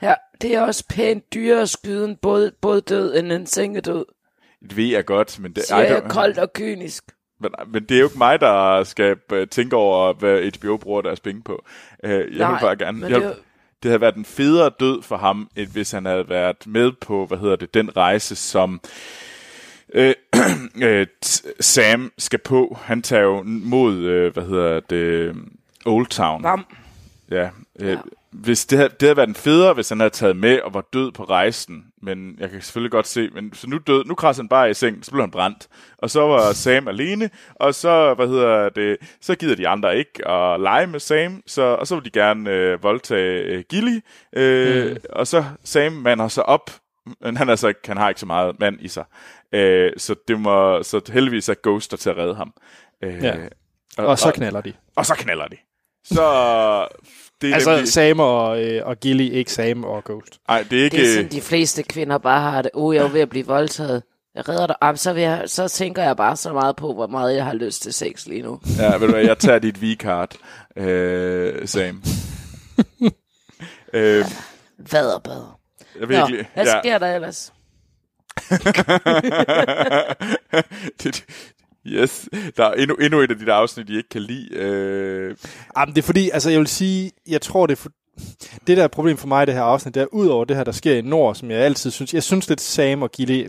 Ja, 0.02 0.14
det 0.42 0.56
er 0.56 0.62
også 0.62 0.86
pænt 0.90 1.34
dyrere 1.34 1.62
at 1.62 1.70
skyde 1.70 2.06
en 2.06 2.16
båd, 2.16 2.52
båddød 2.62 3.18
end 3.20 3.32
en 3.32 3.46
sengedød. 3.46 4.06
Det 4.62 4.78
ved 4.78 4.86
jeg 4.86 5.06
godt, 5.06 5.40
men 5.40 5.54
det, 5.54 5.64
Siger 5.64 5.80
jeg 5.80 6.04
koldt 6.10 6.38
og 6.38 6.54
kynisk. 6.54 7.04
Men, 7.40 7.52
men 7.68 7.84
det 7.84 7.96
er 7.96 8.00
jo 8.00 8.06
ikke 8.06 8.18
mig, 8.18 8.42
der 8.42 8.84
skal 8.84 9.18
øh, 9.32 9.48
tænke 9.48 9.76
over, 9.76 10.14
hvad 10.14 10.60
HBO 10.60 10.78
bruger 10.78 11.02
deres 11.02 11.20
penge 11.20 11.42
på. 11.42 11.66
Øh, 12.04 12.12
jeg 12.12 12.28
Nej, 12.38 12.52
vil 12.52 12.60
bare 12.62 12.76
gerne... 12.76 13.00
men 13.00 13.12
Jeg, 13.12 13.22
det 13.22 13.28
er 13.28 13.34
det 13.84 13.92
havde 13.92 14.02
været 14.02 14.16
en 14.16 14.26
federe 14.26 14.72
død 14.80 15.02
for 15.02 15.18
ham, 15.18 15.50
end 15.56 15.70
hvis 15.70 15.92
han 15.92 16.06
havde 16.06 16.30
været 16.30 16.68
med 16.68 16.92
på, 17.02 17.26
hvad 17.26 17.38
hedder 17.38 17.56
det, 17.56 17.74
den 17.74 17.98
rejse, 17.98 18.36
som 18.36 18.82
øh, 19.94 20.14
øh, 20.84 21.08
Sam 21.60 22.12
skal 22.18 22.40
på. 22.40 22.78
Han 22.82 23.02
tager 23.02 23.24
jo 23.24 23.44
mod, 23.46 23.96
øh, 23.98 24.34
hvad 24.34 24.44
hedder 24.44 24.80
det, 24.80 25.36
Old 25.86 26.08
Town. 26.08 26.44
Vam. 26.44 26.66
Ja, 27.32 27.50
øh, 27.80 27.90
Ja. 27.90 27.98
Hvis 28.32 28.66
det, 28.66 28.78
havde, 28.78 28.90
det 28.90 29.02
havde 29.02 29.18
været 29.18 29.28
en 29.28 29.36
federe, 29.36 29.74
hvis 29.74 29.90
han 29.90 30.00
havde 30.00 30.10
taget 30.10 30.36
med 30.38 30.60
og 30.62 30.74
var 30.74 30.86
død 30.94 31.12
på 31.12 31.24
rejsen. 31.24 31.86
Men 32.02 32.36
jeg 32.40 32.50
kan 32.50 32.62
selvfølgelig 32.62 32.92
godt 32.92 33.08
se, 33.08 33.30
men 33.30 33.54
så 33.54 33.70
nu 33.70 33.78
død, 33.78 34.06
nu 34.06 34.16
krasser 34.16 34.44
han 34.44 34.50
bare 34.50 34.70
i 34.70 34.74
seng, 34.74 35.06
så 35.06 35.12
blev 35.12 35.22
han 35.24 35.32
brændt. 35.32 35.68
Og 35.98 36.10
så 36.10 36.22
var 36.22 36.54
Sam 36.54 36.88
alene, 36.88 37.30
og 37.56 37.76
så, 37.76 38.14
hvad 38.14 38.28
hedder 38.28 38.70
det, 38.70 38.98
så 39.22 39.36
gider 39.36 39.56
de 39.56 39.68
andre 39.68 39.98
ikke 39.98 40.28
at 40.28 40.60
lege 40.62 40.88
med 40.88 41.00
Sam, 41.00 41.44
så, 41.48 41.62
og 41.62 41.88
så 41.88 41.96
vil 41.96 42.06
de 42.06 42.10
gerne 42.20 42.50
øh, 42.50 42.84
voldtage 42.84 43.42
øh, 43.42 43.64
Gilly. 43.70 44.00
Øh, 44.36 44.92
mm. 44.92 44.98
Og 45.10 45.28
så 45.28 45.44
Sam 45.64 45.94
mander 45.94 46.28
sig 46.28 46.46
op, 46.46 46.72
men 47.22 47.38
han, 47.38 47.50
er 47.50 47.56
så 47.56 47.68
ikke, 47.68 47.80
han 47.86 47.98
har 47.98 48.10
ikke 48.10 48.20
så 48.22 48.26
meget 48.26 48.60
mand 48.60 48.78
i 48.82 48.88
sig. 48.88 49.04
Øh, 49.54 49.92
så, 49.98 50.16
det 50.28 50.40
må, 50.40 50.84
så 50.84 51.02
heldigvis 51.14 51.50
er 51.50 51.56
Ghost 51.64 51.92
der 51.92 51.98
til 51.98 52.10
at 52.10 52.18
redde 52.18 52.36
ham. 52.36 52.54
Øh, 53.04 53.24
Ja. 53.24 53.36
Og 53.98 54.20
så 54.20 54.32
knaller 54.32 54.62
de. 54.62 54.74
og 54.96 55.06
så 55.06 55.16
knaller 55.16 55.48
de. 55.48 55.58
Så 56.06 56.24
det 57.42 57.50
er 57.50 57.54
Altså 57.54 57.72
nemlig, 57.72 57.94
Sam 57.94 58.20
og, 58.20 58.64
øh, 58.64 58.82
og 58.86 59.00
Gilly, 59.00 59.32
ikke 59.32 59.52
Sam 59.52 59.84
og 59.84 60.04
Ghost. 60.06 60.40
ej, 60.50 60.66
det 60.70 60.80
er 60.80 60.84
ikke... 60.84 60.98
Det 60.98 61.10
er 61.10 61.14
sådan, 61.16 61.32
de 61.32 61.42
fleste 61.42 61.84
kvinder 61.84 62.18
bare 62.18 62.52
har 62.52 62.62
det. 62.62 62.72
Oh, 62.74 62.96
jeg 62.96 63.04
er 63.04 63.08
ved 63.08 63.22
at 63.22 63.30
blive 63.30 63.46
voldtaget. 63.46 64.04
Jeg 64.36 64.50
redder 64.50 64.68
dig. 64.68 64.76
Jamen, 64.82 64.98
så, 64.98 65.14
vil 65.14 65.24
jeg, 65.24 65.44
så 65.46 65.68
tænker 65.68 66.04
jeg 66.04 66.18
bare 66.18 66.36
så 66.36 66.54
meget 66.54 66.76
på, 66.76 66.94
hvor 66.94 67.08
meget 67.08 67.36
jeg 67.36 67.46
har 67.46 67.54
lyst 67.54 67.82
til 67.82 67.94
sex 67.94 68.26
lige 68.26 68.42
nu. 68.42 68.60
Ja, 68.78 68.92
ved 68.98 69.08
du 69.08 69.14
hvad, 69.14 69.24
jeg 69.24 69.38
tager 69.38 69.60
dit 69.60 69.82
V-card, 69.82 70.36
øh, 70.76 71.68
Sam. 71.68 72.04
øh, 73.94 74.26
Hvad 74.78 75.14
og 75.14 75.24
bad. 75.24 75.44
jeg 76.00 76.02
Nå, 76.02 76.06
virkelig, 76.08 76.50
hvad 76.54 76.66
sker 76.66 76.98
der 76.98 77.16
ellers? 77.16 77.54
det, 81.04 81.26
yes, 81.86 82.30
der 82.58 82.66
er 82.66 82.74
endnu, 82.74 82.96
endnu 82.96 83.20
et 83.20 83.32
af 83.32 83.38
de 83.38 83.46
der 83.46 83.54
afsnit, 83.54 83.90
I 83.90 83.98
ikke 83.98 84.10
kan 84.10 84.22
lide. 84.22 84.56
Øh, 84.56 85.36
Jamen, 85.78 85.96
det 85.96 86.02
er 86.02 86.06
fordi, 86.06 86.30
altså 86.30 86.50
jeg 86.50 86.60
vil 86.60 86.68
sige, 86.68 87.12
jeg 87.28 87.42
tror 87.42 87.66
det 87.68 87.74
er 87.74 87.82
for, 87.82 87.90
det 88.68 88.78
der 88.78 88.84
er 88.84 88.88
problem 88.88 89.18
for 89.18 89.28
mig 89.28 89.44
i 89.44 89.46
det 89.46 89.54
her 89.54 89.62
afsnit, 89.62 89.96
det 89.96 90.02
er 90.02 90.14
ud 90.14 90.28
over 90.28 90.46
det 90.46 90.56
her, 90.56 90.64
der 90.64 90.72
sker 90.72 90.96
i 90.96 91.02
Nord, 91.02 91.36
som 91.36 91.52
jeg 91.52 91.60
altid 91.60 91.92
synes, 91.92 92.14
jeg 92.14 92.24
synes 92.24 92.50
lidt 92.50 92.62
Sam 92.62 93.02
og 93.02 93.12
Gilly 93.12 93.48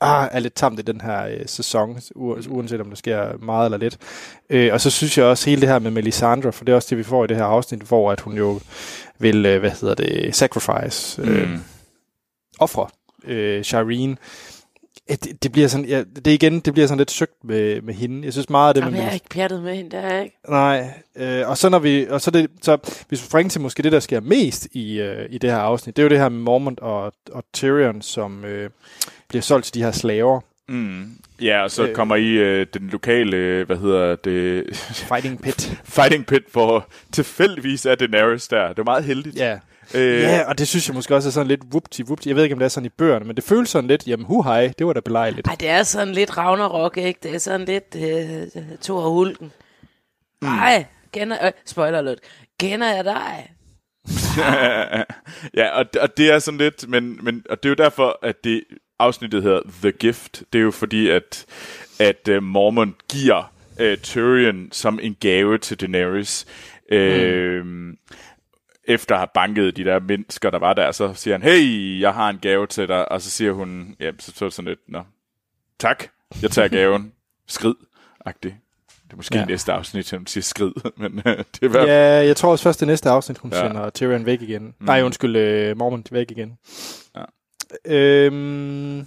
ah, 0.00 0.28
er 0.32 0.38
lidt 0.38 0.54
tamt 0.54 0.78
i 0.78 0.82
den 0.82 1.00
her 1.00 1.26
øh, 1.26 1.46
sæson, 1.46 2.00
uanset 2.48 2.80
om 2.80 2.88
der 2.88 2.96
sker 2.96 3.38
meget 3.38 3.66
eller 3.66 3.78
lidt. 3.78 3.98
Øh, 4.50 4.72
og 4.72 4.80
så 4.80 4.90
synes 4.90 5.18
jeg 5.18 5.26
også 5.26 5.50
hele 5.50 5.60
det 5.60 5.68
her 5.68 5.78
med 5.78 5.90
Melisandre, 5.90 6.52
for 6.52 6.64
det 6.64 6.72
er 6.72 6.76
også 6.76 6.88
det, 6.90 6.98
vi 6.98 7.02
får 7.02 7.24
i 7.24 7.26
det 7.26 7.36
her 7.36 7.44
afsnit, 7.44 7.80
hvor 7.80 8.12
at 8.12 8.20
hun 8.20 8.36
jo 8.36 8.60
vil, 9.18 9.46
øh, 9.46 9.60
hvad 9.60 9.70
hedder 9.70 9.94
det, 9.94 10.36
sacrifice, 10.36 11.22
øh, 11.22 11.50
mm. 11.50 11.60
ofre 12.58 12.88
øh, 13.24 13.64
Shireen. 13.64 14.18
Det, 15.08 15.42
det, 15.42 15.52
bliver 15.52 15.68
sådan, 15.68 15.86
ja, 15.86 16.02
det 16.24 16.26
igen, 16.26 16.60
det 16.60 16.72
bliver 16.72 16.86
sådan 16.86 16.98
lidt 16.98 17.10
søgt 17.10 17.44
med, 17.44 17.80
med 17.82 17.94
hende. 17.94 18.24
Jeg 18.24 18.32
synes 18.32 18.50
meget 18.50 18.68
af 18.68 18.74
det 18.74 18.80
Jamen, 18.80 18.92
med 18.92 19.00
jeg 19.00 19.08
er 19.08 19.14
ikke 19.14 19.28
pjattet 19.30 19.62
med 19.62 19.74
hende, 19.76 19.90
der 19.90 19.98
er 19.98 20.14
jeg 20.14 20.24
ikke. 20.24 20.36
Nej, 20.48 20.90
øh, 21.16 21.48
og 21.48 21.58
så 21.58 21.68
når 21.68 21.78
vi, 21.78 22.06
og 22.10 22.20
så, 22.20 22.30
det, 22.30 22.50
så 22.62 22.76
hvis 23.08 23.22
vi 23.22 23.26
springer 23.26 23.50
til 23.50 23.60
måske 23.60 23.82
det, 23.82 23.92
der 23.92 24.00
sker 24.00 24.20
mest 24.20 24.68
i, 24.72 25.00
øh, 25.00 25.26
i 25.30 25.38
det 25.38 25.50
her 25.50 25.58
afsnit, 25.58 25.96
det 25.96 26.02
er 26.02 26.04
jo 26.04 26.10
det 26.10 26.18
her 26.18 26.28
med 26.28 26.40
Mormont 26.40 26.80
og, 26.80 27.12
og 27.32 27.44
Tyrion, 27.52 28.02
som 28.02 28.44
øh, 28.44 28.70
bliver 29.28 29.42
solgt 29.42 29.64
til 29.64 29.74
de 29.74 29.82
her 29.82 29.92
slaver. 29.92 30.40
Mm. 30.68 31.10
Ja, 31.42 31.62
og 31.62 31.70
så 31.70 31.86
Øh. 31.86 31.94
kommer 31.94 32.16
I 32.16 32.26
øh, 32.28 32.66
den 32.74 32.88
lokale, 32.92 33.36
øh, 33.36 33.66
hvad 33.66 33.76
hedder 33.76 34.16
det, 34.16 34.76
Fighting 35.08 35.42
Pit. 35.42 35.78
fighting 35.96 36.26
pit, 36.26 36.42
hvor 36.52 36.88
tilfældigvis 37.12 37.86
er 37.86 37.94
Daenerys 37.94 38.48
der. 38.48 38.68
Det 38.68 38.78
er 38.78 38.84
meget 38.84 39.04
heldigt. 39.04 39.36
Ja. 39.36 39.58
Øh, 39.94 40.20
ja, 40.22 40.48
og 40.48 40.58
det 40.58 40.68
synes 40.68 40.88
jeg 40.88 40.94
måske 40.94 41.14
også 41.14 41.28
er 41.28 41.32
sådan 41.32 41.48
lidt 41.48 41.64
whoopty 41.70 42.02
whoopty. 42.02 42.28
Jeg 42.28 42.36
ved 42.36 42.42
ikke, 42.42 42.52
om 42.52 42.58
det 42.58 42.64
er 42.64 42.68
sådan 42.68 42.86
i 42.86 42.88
bøgerne, 42.88 43.24
men 43.24 43.36
det 43.36 43.44
føles 43.44 43.70
sådan 43.70 43.88
lidt, 43.88 44.06
jamen 44.06 44.26
hu 44.26 44.42
hej, 44.42 44.72
det 44.78 44.86
var 44.86 44.92
da 44.92 45.00
belejligt. 45.00 45.46
Ej, 45.46 45.54
det 45.60 45.68
er 45.68 45.82
sådan 45.82 46.14
lidt 46.14 46.38
Ragnarok, 46.38 46.96
ikke? 46.96 47.20
Det 47.22 47.34
er 47.34 47.38
sådan 47.38 47.66
lidt 47.66 47.96
øh, 47.96 48.62
Thor 48.82 49.00
og 49.00 49.10
Hulken. 49.10 49.52
Nej, 50.42 50.84
kender, 51.12 51.46
øh, 51.46 51.52
spoiler 51.66 51.98
alert. 51.98 52.18
Kender 52.60 52.94
jeg 52.94 53.04
dig? 53.04 53.50
ja, 55.60 55.68
og, 55.78 55.86
og 56.00 56.16
det 56.16 56.32
er 56.32 56.38
sådan 56.38 56.58
lidt, 56.58 56.88
men, 56.88 57.18
men 57.22 57.44
og 57.50 57.62
det 57.62 57.68
er 57.68 57.70
jo 57.70 57.84
derfor, 57.84 58.18
at 58.22 58.44
det 58.44 58.62
afsnittet 58.98 59.42
hedder 59.42 59.60
The 59.82 59.92
Gift. 59.92 60.42
Det 60.52 60.58
er 60.58 60.62
jo 60.62 60.70
fordi, 60.70 61.08
at, 61.08 61.46
at 61.98 62.28
uh, 62.30 62.42
Mormon 62.42 62.94
giver 63.08 63.52
øh, 63.80 63.98
Tyrion 63.98 64.68
som 64.72 64.98
en 65.02 65.16
gave 65.20 65.58
til 65.58 65.80
Daenerys. 65.80 66.46
Øh, 66.92 67.64
efter 68.88 69.14
at 69.14 69.18
have 69.20 69.28
banket 69.34 69.76
de 69.76 69.84
der 69.84 70.00
mennesker, 70.00 70.50
der 70.50 70.58
var 70.58 70.74
der, 70.74 70.92
så 70.92 71.14
siger 71.14 71.34
han, 71.34 71.42
hey, 71.42 72.00
jeg 72.00 72.14
har 72.14 72.28
en 72.30 72.38
gave 72.38 72.66
til 72.66 72.88
dig, 72.88 73.12
og 73.12 73.22
så 73.22 73.30
siger 73.30 73.52
hun, 73.52 73.96
ja, 74.00 74.10
så, 74.18 74.32
så 74.34 74.50
sådan 74.50 74.68
lidt, 74.68 74.80
nå, 74.88 75.02
tak, 75.80 76.04
jeg 76.42 76.50
tager 76.50 76.68
gaven, 76.68 77.12
skrid, 77.46 77.74
agtigt. 78.24 78.54
Det 79.04 79.12
er 79.12 79.16
måske 79.16 79.38
Ja. 79.38 79.44
næste 79.44 79.72
afsnit, 79.72 80.10
hun 80.10 80.26
siger 80.26 80.42
skrid, 80.42 80.72
men 80.96 81.22
øh, 81.26 81.44
det 81.60 81.76
er 81.76 81.86
Ja, 81.86 82.26
jeg 82.26 82.36
tror 82.36 82.50
også 82.50 82.62
først 82.62 82.80
det 82.80 82.88
næste 82.88 83.10
afsnit, 83.10 83.38
hun 83.38 83.52
ja. 83.52 83.66
Sender 83.68 83.90
Tyrion 83.90 84.26
væk 84.26 84.42
igen. 84.42 84.62
Mm. 84.62 84.86
Nej, 84.86 85.02
undskyld, 85.02 85.36
øh, 85.36 85.76
Mormont 85.78 86.12
væk 86.12 86.30
igen. 86.30 86.58
Ja. 87.16 87.24
Øhm, 87.84 89.06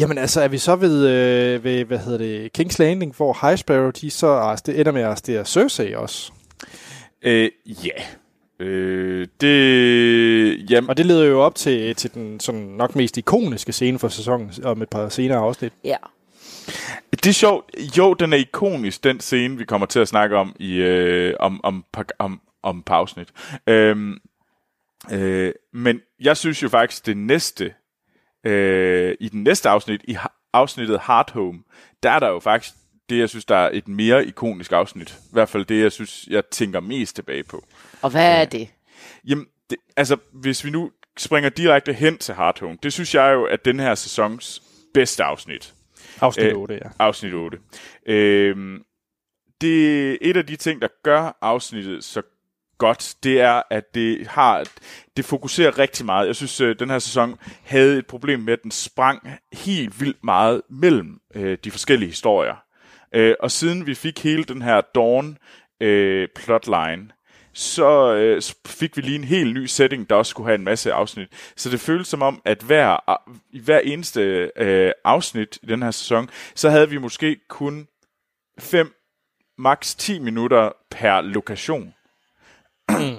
jamen 0.00 0.18
altså, 0.18 0.40
er 0.40 0.48
vi 0.48 0.58
så 0.58 0.76
ved, 0.76 1.08
øh, 1.08 1.64
ved 1.64 1.84
hvad 1.84 1.98
hedder 1.98 2.18
det, 2.18 2.50
King's 2.58 2.76
Landing, 2.78 3.16
hvor 3.16 3.46
High 3.46 3.58
Sparrow, 3.58 3.90
de 3.90 4.10
så 4.10 4.26
arrester, 4.26 4.72
ender 4.72 4.92
med 4.92 5.00
at 5.00 5.06
arrestere 5.06 5.44
Cersei 5.44 5.94
også. 5.94 6.32
Øh, 7.22 7.50
ja. 7.66 8.02
Øh, 8.60 9.26
det... 9.40 10.70
Jamen, 10.70 10.90
Og 10.90 10.96
det 10.96 11.06
leder 11.06 11.24
jo 11.24 11.40
op 11.40 11.54
til, 11.54 11.94
til 11.94 12.14
den 12.14 12.40
sådan 12.40 12.60
nok 12.60 12.96
mest 12.96 13.16
ikoniske 13.16 13.72
scene 13.72 13.98
for 13.98 14.08
sæsonen, 14.08 14.52
om 14.64 14.82
et 14.82 14.88
par 14.88 15.08
senere 15.08 15.38
afsnit. 15.38 15.72
Ja. 15.84 15.96
det 17.10 17.26
er 17.26 17.32
sjovt. 17.32 17.70
Jo, 17.98 18.14
den 18.14 18.32
er 18.32 18.36
ikonisk, 18.36 19.04
den 19.04 19.20
scene, 19.20 19.56
vi 19.56 19.64
kommer 19.64 19.86
til 19.86 20.00
at 20.00 20.08
snakke 20.08 20.36
om 20.36 20.56
i 20.58 20.74
øh, 20.74 21.34
om, 21.40 21.60
om, 21.64 21.84
om, 22.18 22.40
om 22.62 22.82
par 22.82 22.96
afsnit. 22.96 23.28
Øhm, 23.66 24.18
øh, 25.12 25.52
men 25.72 26.00
jeg 26.20 26.36
synes 26.36 26.62
jo 26.62 26.68
faktisk, 26.68 27.06
det 27.06 27.16
næste... 27.16 27.74
Øh, 28.46 29.14
I 29.20 29.28
den 29.28 29.42
næste 29.42 29.68
afsnit, 29.68 30.00
i 30.04 30.16
afsnittet 30.52 31.00
Hard 31.00 31.32
Home, 31.32 31.58
der 32.02 32.10
er 32.10 32.18
der 32.18 32.28
jo 32.28 32.40
faktisk 32.40 32.74
det, 33.10 33.18
jeg 33.18 33.28
synes, 33.28 33.44
der 33.44 33.56
er 33.56 33.70
et 33.72 33.88
mere 33.88 34.26
ikonisk 34.26 34.72
afsnit. 34.72 35.10
I 35.10 35.32
hvert 35.32 35.48
fald 35.48 35.64
det, 35.64 35.82
jeg 35.82 35.92
synes, 35.92 36.26
jeg 36.30 36.42
tænker 36.50 36.80
mest 36.80 37.16
tilbage 37.16 37.42
på. 37.42 37.64
Og 38.02 38.10
hvad 38.10 38.40
er 38.40 38.44
det? 38.44 38.68
Jamen, 39.28 39.46
det, 39.70 39.78
altså, 39.96 40.16
hvis 40.32 40.64
vi 40.64 40.70
nu 40.70 40.90
springer 41.18 41.50
direkte 41.50 41.92
hen 41.92 42.18
til 42.18 42.34
Hard 42.34 42.60
Home, 42.60 42.78
det 42.82 42.92
synes 42.92 43.14
jeg 43.14 43.32
jo, 43.32 43.44
at 43.44 43.64
den 43.64 43.80
her 43.80 43.94
sæsons 43.94 44.62
bedste 44.94 45.24
afsnit. 45.24 45.74
Afsnit 46.20 46.46
Øh, 46.46 46.56
8, 46.56 46.74
ja. 46.74 46.88
Afsnit 46.98 47.34
8. 47.34 47.58
Øhm, 48.06 48.82
det 49.60 50.10
er 50.12 50.16
et 50.20 50.36
af 50.36 50.46
de 50.46 50.56
ting, 50.56 50.82
der 50.82 50.88
gør 51.02 51.38
afsnittet 51.40 52.04
så 52.04 52.22
godt, 52.78 53.14
det 53.22 53.40
er, 53.40 53.62
at 53.70 53.94
det 53.94 54.26
har 54.26 54.64
det 55.16 55.24
fokuserer 55.24 55.78
rigtig 55.78 56.06
meget. 56.06 56.26
Jeg 56.26 56.36
synes, 56.36 56.60
at 56.60 56.80
den 56.80 56.90
her 56.90 56.98
sæson 56.98 57.38
havde 57.62 57.98
et 57.98 58.06
problem 58.06 58.40
med, 58.40 58.52
at 58.52 58.62
den 58.62 58.70
sprang 58.70 59.28
helt 59.52 60.00
vildt 60.00 60.24
meget 60.24 60.62
mellem 60.70 61.20
øh, 61.34 61.58
de 61.64 61.70
forskellige 61.70 62.08
historier. 62.08 62.56
Øh, 63.14 63.34
og 63.40 63.50
siden 63.50 63.86
vi 63.86 63.94
fik 63.94 64.22
hele 64.22 64.44
den 64.44 64.62
her 64.62 64.80
Dawn 64.94 65.38
øh, 65.80 66.28
plotline, 66.34 67.08
så 67.56 68.14
øh, 68.14 68.42
fik 68.66 68.96
vi 68.96 69.02
lige 69.02 69.14
en 69.14 69.24
helt 69.24 69.54
ny 69.54 69.66
setting, 69.66 70.10
der 70.10 70.16
også 70.16 70.30
skulle 70.30 70.46
have 70.46 70.58
en 70.58 70.64
masse 70.64 70.92
afsnit. 70.92 71.28
Så 71.56 71.70
det 71.70 71.80
føltes 71.80 72.08
som 72.08 72.22
om, 72.22 72.42
at 72.44 72.62
hver, 72.62 72.96
i 73.52 73.58
hver 73.58 73.78
eneste 73.78 74.50
øh, 74.56 74.92
afsnit 75.04 75.58
i 75.62 75.66
den 75.66 75.82
her 75.82 75.90
sæson, 75.90 76.30
så 76.54 76.70
havde 76.70 76.90
vi 76.90 76.98
måske 76.98 77.36
kun 77.48 77.88
5, 78.58 78.94
maks 79.58 79.94
10 79.94 80.18
minutter 80.18 80.72
per 80.90 81.20
lokation. 81.20 81.94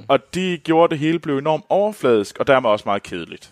og 0.09 0.33
det 0.33 0.63
gjorde 0.63 0.91
det 0.91 0.99
hele 0.99 1.19
blev 1.19 1.37
enormt 1.37 1.65
overfladisk, 1.69 2.37
og 2.39 2.47
dermed 2.47 2.69
også 2.69 2.83
meget 2.85 3.03
kedeligt. 3.03 3.51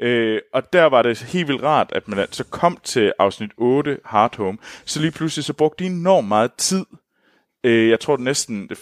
Øh, 0.00 0.40
og 0.52 0.72
der 0.72 0.84
var 0.84 1.02
det 1.02 1.18
helt 1.18 1.48
vildt 1.48 1.62
rart, 1.62 1.92
at 1.92 2.08
man 2.08 2.26
så 2.30 2.44
kom 2.44 2.78
til 2.84 3.12
afsnit 3.18 3.50
8, 3.56 3.98
Hard 4.04 4.36
Home, 4.36 4.58
så 4.84 5.00
lige 5.00 5.10
pludselig 5.10 5.44
så 5.44 5.52
brugte 5.52 5.84
de 5.84 5.90
enormt 5.90 6.28
meget 6.28 6.52
tid. 6.54 6.84
Øh, 7.64 7.88
jeg 7.88 8.00
tror 8.00 8.16
det 8.16 8.24
næsten, 8.24 8.68
det, 8.68 8.78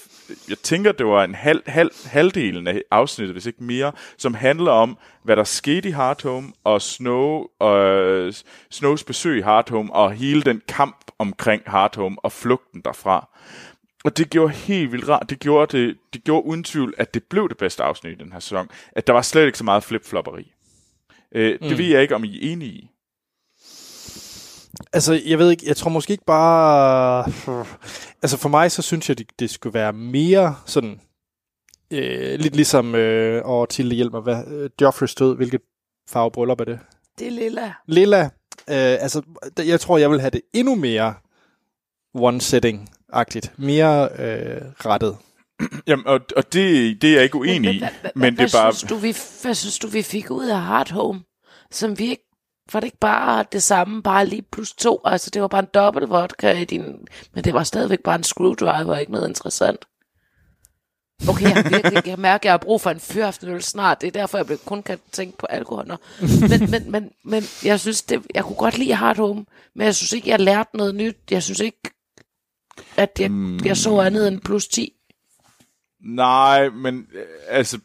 jeg 0.48 0.58
tænker 0.58 0.92
det 0.92 1.06
var 1.06 1.24
en 1.24 1.34
halv, 1.34 1.62
halv, 1.66 1.90
halvdelen 2.04 2.66
af 2.66 2.82
afsnittet, 2.90 3.34
hvis 3.34 3.46
ikke 3.46 3.64
mere, 3.64 3.92
som 4.18 4.34
handler 4.34 4.70
om, 4.70 4.98
hvad 5.22 5.36
der 5.36 5.44
skete 5.44 5.88
i 5.88 5.92
Hard 5.92 6.22
Home, 6.22 6.52
og 6.64 6.82
Snow, 6.82 7.46
og 7.60 8.34
Snows 8.70 9.04
besøg 9.04 9.38
i 9.38 9.42
Hard 9.42 9.70
Home, 9.70 9.92
og 9.92 10.12
hele 10.12 10.42
den 10.42 10.62
kamp 10.68 10.96
omkring 11.18 11.62
Hard 11.66 11.96
Home, 11.96 12.16
og 12.22 12.32
flugten 12.32 12.80
derfra. 12.80 13.28
Og 14.04 14.18
det 14.18 14.30
gjorde 14.30 14.52
helt 14.52 14.92
vildt 14.92 15.08
rart. 15.08 15.30
Det 15.30 15.40
gjorde, 15.40 15.78
det, 15.78 15.96
det 16.12 16.24
gjorde 16.24 16.46
uden 16.46 16.64
tvivl, 16.64 16.94
at 16.98 17.14
det 17.14 17.24
blev 17.24 17.48
det 17.48 17.56
bedste 17.56 17.82
afsnit 17.82 18.12
i 18.12 18.24
den 18.24 18.32
her 18.32 18.40
sæson. 18.40 18.68
At 18.92 19.06
der 19.06 19.12
var 19.12 19.22
slet 19.22 19.46
ikke 19.46 19.58
så 19.58 19.64
meget 19.64 19.84
flip-flopperi. 19.84 20.52
Øh, 21.32 21.58
det 21.60 21.78
ved 21.78 21.84
jeg 21.84 22.02
ikke, 22.02 22.14
om 22.14 22.24
I 22.24 22.36
er 22.36 22.52
enige 22.52 22.70
i. 22.70 22.90
Altså, 24.92 25.20
jeg 25.26 25.38
ved 25.38 25.50
ikke, 25.50 25.66
jeg 25.66 25.76
tror 25.76 25.90
måske 25.90 26.12
ikke 26.12 26.24
bare... 26.24 27.32
Altså, 28.22 28.36
for 28.36 28.48
mig, 28.48 28.72
så 28.72 28.82
synes 28.82 29.08
jeg, 29.08 29.18
det, 29.18 29.26
det 29.38 29.50
skulle 29.50 29.74
være 29.74 29.92
mere 29.92 30.56
sådan... 30.66 31.00
Øh, 31.90 32.38
lidt 32.40 32.56
ligesom... 32.56 32.94
Øh, 32.94 33.44
og 33.44 33.68
til 33.68 33.92
hjælp 33.92 34.12
mig, 34.12 34.22
hvad, 34.22 34.44
øh, 34.46 34.70
Joffreys 34.80 35.14
død, 35.14 35.36
hvilket 35.36 35.60
farve 36.08 36.30
bryllup 36.30 36.60
er 36.60 36.64
det? 36.64 36.78
Det 37.18 37.26
er 37.26 37.30
lilla. 37.30 37.72
Lilla. 37.86 38.22
Øh, 38.68 38.96
altså, 39.00 39.22
jeg 39.58 39.80
tror, 39.80 39.98
jeg 39.98 40.10
vil 40.10 40.20
have 40.20 40.30
det 40.30 40.40
endnu 40.52 40.74
mere 40.74 41.14
one-setting-agtigt. 42.14 43.52
Mere 43.56 44.08
øh, 44.18 44.62
rettet. 44.86 45.16
Jamen, 45.88 46.06
og, 46.06 46.20
og 46.36 46.52
det, 46.52 47.02
det 47.02 47.10
er 47.10 47.14
jeg 47.14 47.22
ikke 47.22 47.38
uenig 47.38 47.74
i. 47.74 47.78
hvad, 47.78 47.88
hvad, 48.00 48.10
Men 48.14 48.36
det 48.36 48.36
hvad, 48.36 48.60
er 48.60 48.64
bare... 48.64 48.72
Synes 48.72 48.90
du, 48.90 48.96
vi, 48.96 49.16
hvad 49.42 49.54
synes 49.54 49.78
du, 49.78 49.86
vi 49.86 50.02
fik 50.02 50.30
ud 50.30 50.46
af 50.46 50.60
Hard 50.60 50.92
Home? 50.92 51.20
Som 51.70 51.98
vi 51.98 52.04
ikke, 52.04 52.25
var 52.72 52.81
det 52.81 52.87
ikke 52.87 52.98
bare 52.98 53.44
det 53.52 53.62
samme, 53.62 54.02
bare 54.02 54.26
lige 54.26 54.42
plus 54.42 54.72
to? 54.72 55.00
Altså, 55.05 55.31
det 55.31 55.42
var 55.42 55.48
bare 55.48 55.62
en 55.62 55.68
dobbelt 55.74 56.11
vodka 56.11 56.52
i 56.52 56.64
din... 56.64 57.09
Men 57.35 57.44
det 57.44 57.55
var 57.55 57.62
stadigvæk 57.62 58.00
bare 58.00 58.14
en 58.14 58.22
screwdriver, 58.22 58.96
ikke 58.96 59.12
noget 59.12 59.29
interessant. 59.29 59.85
Okay, 61.29 61.57
jeg, 61.57 61.64
virkelig, 61.70 62.07
jeg 62.07 62.18
mærker, 62.18 62.37
at 62.37 62.44
jeg 62.44 62.52
har 62.52 62.59
brug 62.59 62.81
for 62.81 62.90
en 62.90 63.00
fyraftenøl 63.00 63.62
snart. 63.62 64.00
Det 64.00 64.07
er 64.07 64.11
derfor, 64.11 64.38
jeg 64.38 64.59
kun 64.64 64.83
kan 64.83 64.98
tænke 65.12 65.38
på 65.38 65.46
alkohol. 65.46 65.87
Nå. 65.87 65.96
Men, 66.20 66.70
men, 66.70 66.90
men, 66.90 67.11
men 67.24 67.42
jeg 67.64 67.81
synes, 67.81 68.02
det, 68.02 68.22
jeg 68.35 68.44
kunne 68.44 68.57
godt 68.57 68.79
lide 68.79 68.94
Hard 68.94 69.16
Home, 69.16 69.44
men 69.74 69.85
jeg 69.85 69.94
synes 69.94 70.12
ikke, 70.12 70.31
jeg 70.31 70.40
lærte 70.40 70.76
noget 70.76 70.94
nyt. 70.94 71.16
Jeg 71.31 71.42
synes 71.42 71.61
ikke, 71.61 71.79
at 72.96 73.11
jeg, 73.18 73.31
jeg 73.64 73.76
så 73.76 74.00
andet 74.00 74.29
end 74.29 74.40
plus 74.40 74.68
10. 74.68 74.92
Nej, 76.00 76.68
men 76.68 77.07
øh, 77.14 77.26
altså... 77.48 77.79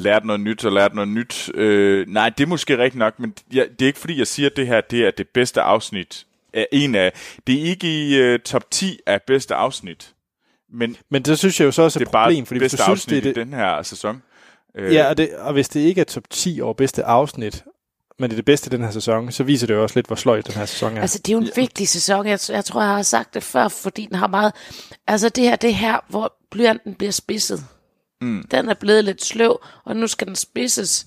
Lært 0.00 0.24
noget 0.24 0.40
nyt 0.40 0.64
og 0.64 0.72
lært 0.72 0.94
noget 0.94 1.08
nyt. 1.08 1.50
Øh, 1.54 2.06
nej, 2.08 2.28
det 2.28 2.44
er 2.44 2.48
måske 2.48 2.78
rigtigt 2.78 2.98
nok, 2.98 3.20
men 3.20 3.34
jeg, 3.52 3.66
det 3.78 3.82
er 3.82 3.86
ikke 3.86 3.98
fordi, 3.98 4.18
jeg 4.18 4.26
siger, 4.26 4.48
at 4.50 4.56
det 4.56 4.66
her 4.66 4.80
det 4.80 5.00
er 5.06 5.10
det 5.10 5.28
bedste 5.28 5.60
afsnit. 5.60 6.26
Er 6.52 6.64
en 6.72 6.94
af, 6.94 7.12
det 7.46 7.60
er 7.60 7.62
ikke 7.64 8.06
i 8.08 8.34
uh, 8.34 8.40
top 8.40 8.70
10 8.70 8.98
af 9.06 9.22
bedste 9.22 9.54
afsnit. 9.54 10.12
Men 10.72 10.96
Men 11.10 11.22
det 11.22 11.38
synes 11.38 11.60
jeg 11.60 11.66
jo 11.66 11.70
så 11.72 11.82
også 11.82 11.98
er 11.98 12.00
det 12.00 12.06
et 12.06 12.08
er 12.08 12.12
bare 12.12 12.26
problem, 12.26 12.42
det 12.42 12.48
fordi 12.48 12.58
hvis 12.58 12.72
bedste 12.72 12.76
du 12.76 12.96
synes, 12.96 13.04
det 13.04 13.16
afsnit 13.16 13.26
er 13.26 13.32
det, 13.34 13.40
i 13.40 13.44
den 13.44 13.58
her 13.58 13.82
sæson. 13.82 14.22
Øh, 14.74 14.94
Ja, 14.94 15.08
og, 15.08 15.16
det, 15.16 15.34
og 15.38 15.52
hvis 15.52 15.68
det 15.68 15.80
ikke 15.80 16.00
er 16.00 16.04
top 16.04 16.30
10 16.30 16.60
over 16.60 16.74
bedste 16.74 17.04
afsnit, 17.04 17.64
men 18.18 18.30
det 18.30 18.34
er 18.34 18.38
det 18.38 18.44
bedste 18.44 18.68
i 18.68 18.70
den 18.70 18.84
her 18.84 18.90
sæson, 18.90 19.32
så 19.32 19.44
viser 19.44 19.66
det 19.66 19.74
jo 19.74 19.82
også 19.82 19.96
lidt, 19.96 20.06
hvor 20.06 20.16
sløjt 20.16 20.46
den 20.46 20.54
her 20.54 20.66
sæson 20.66 20.96
er. 20.96 21.00
Altså, 21.00 21.18
det 21.18 21.28
er 21.28 21.32
jo 21.32 21.38
en 21.38 21.50
vigtig 21.56 21.88
sæson. 21.88 22.26
Jeg, 22.26 22.38
jeg 22.48 22.64
tror, 22.64 22.82
jeg 22.82 22.90
har 22.90 23.02
sagt 23.02 23.34
det 23.34 23.42
før, 23.42 23.68
fordi 23.68 24.06
den 24.06 24.16
har 24.16 24.26
meget... 24.26 24.52
Altså, 25.06 25.28
det 25.28 25.44
her, 25.44 25.56
det 25.56 25.70
er 25.70 25.74
her, 25.74 25.98
hvor 26.08 26.34
blyanten 26.50 26.94
bliver 26.94 27.12
spidset. 27.12 27.64
Mm. 28.20 28.46
Den 28.50 28.68
er 28.68 28.74
blevet 28.74 29.04
lidt 29.04 29.24
sløv, 29.24 29.60
og 29.84 29.96
nu 29.96 30.06
skal 30.06 30.26
den 30.26 30.36
spidses. 30.36 31.06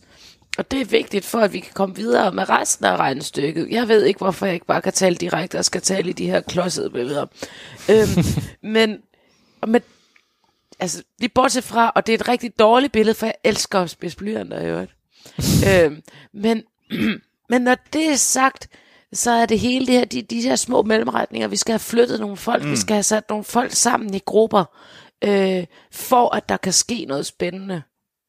Og 0.58 0.72
det 0.72 0.82
er 0.82 0.86
vigtigt 0.86 1.26
for, 1.26 1.40
at 1.40 1.54
vi 1.54 1.60
kan 1.60 1.74
komme 1.74 1.96
videre 1.96 2.32
med 2.32 2.50
resten 2.50 2.86
af 2.86 2.98
regnestykket. 2.98 3.68
Jeg 3.72 3.88
ved 3.88 4.04
ikke, 4.04 4.18
hvorfor 4.18 4.46
jeg 4.46 4.54
ikke 4.54 4.66
bare 4.66 4.82
kan 4.82 4.94
tale 4.94 5.16
direkte 5.16 5.58
og 5.58 5.66
skal 5.66 5.82
tale 5.82 6.10
i 6.10 6.14
de 6.14 6.30
her 6.30 6.42
klodsede 6.42 6.90
billeder. 6.90 7.26
øhm, 7.90 8.26
men, 8.74 8.98
men 9.68 9.82
altså, 10.80 11.04
lige 11.20 11.30
bortset 11.30 11.64
fra, 11.64 11.92
og 11.96 12.08
det 12.08 12.14
er 12.14 12.18
et 12.18 12.28
rigtig 12.28 12.60
dårligt 12.60 12.94
billede, 12.94 13.16
for 13.16 13.26
jeg 13.26 13.36
elsker 13.44 13.80
at 13.80 13.90
spidse 13.90 14.18
blyanter 14.18 14.62
i 14.62 14.66
øvrigt. 14.66 14.92
øhm, 15.68 16.02
men, 16.34 16.64
men 17.50 17.62
når 17.62 17.78
det 17.94 18.10
er 18.10 18.16
sagt, 18.16 18.70
så 19.14 19.32
er 19.32 19.46
det 19.46 19.60
hele 19.60 19.88
det 19.88 19.94
her, 19.94 20.06
de, 20.06 20.22
de 20.22 20.42
her 20.42 20.56
små 20.56 20.82
mellemretninger, 20.82 21.48
vi 21.48 21.56
skal 21.56 21.72
have 21.72 21.80
flyttet 21.80 22.20
nogle 22.20 22.38
folk, 22.38 22.64
mm. 22.64 22.72
vi 22.72 22.78
skal 22.78 22.94
have 22.94 23.04
sat 23.04 23.30
nogle 23.30 23.44
folk 23.44 23.72
sammen 23.72 24.14
i 24.14 24.20
grupper, 24.26 24.66
øh, 25.22 25.66
for 25.92 26.36
at 26.36 26.50
der 26.50 26.58
kan 26.58 26.74
ske 26.74 27.06
noget 27.08 27.26
spændende. 27.26 27.82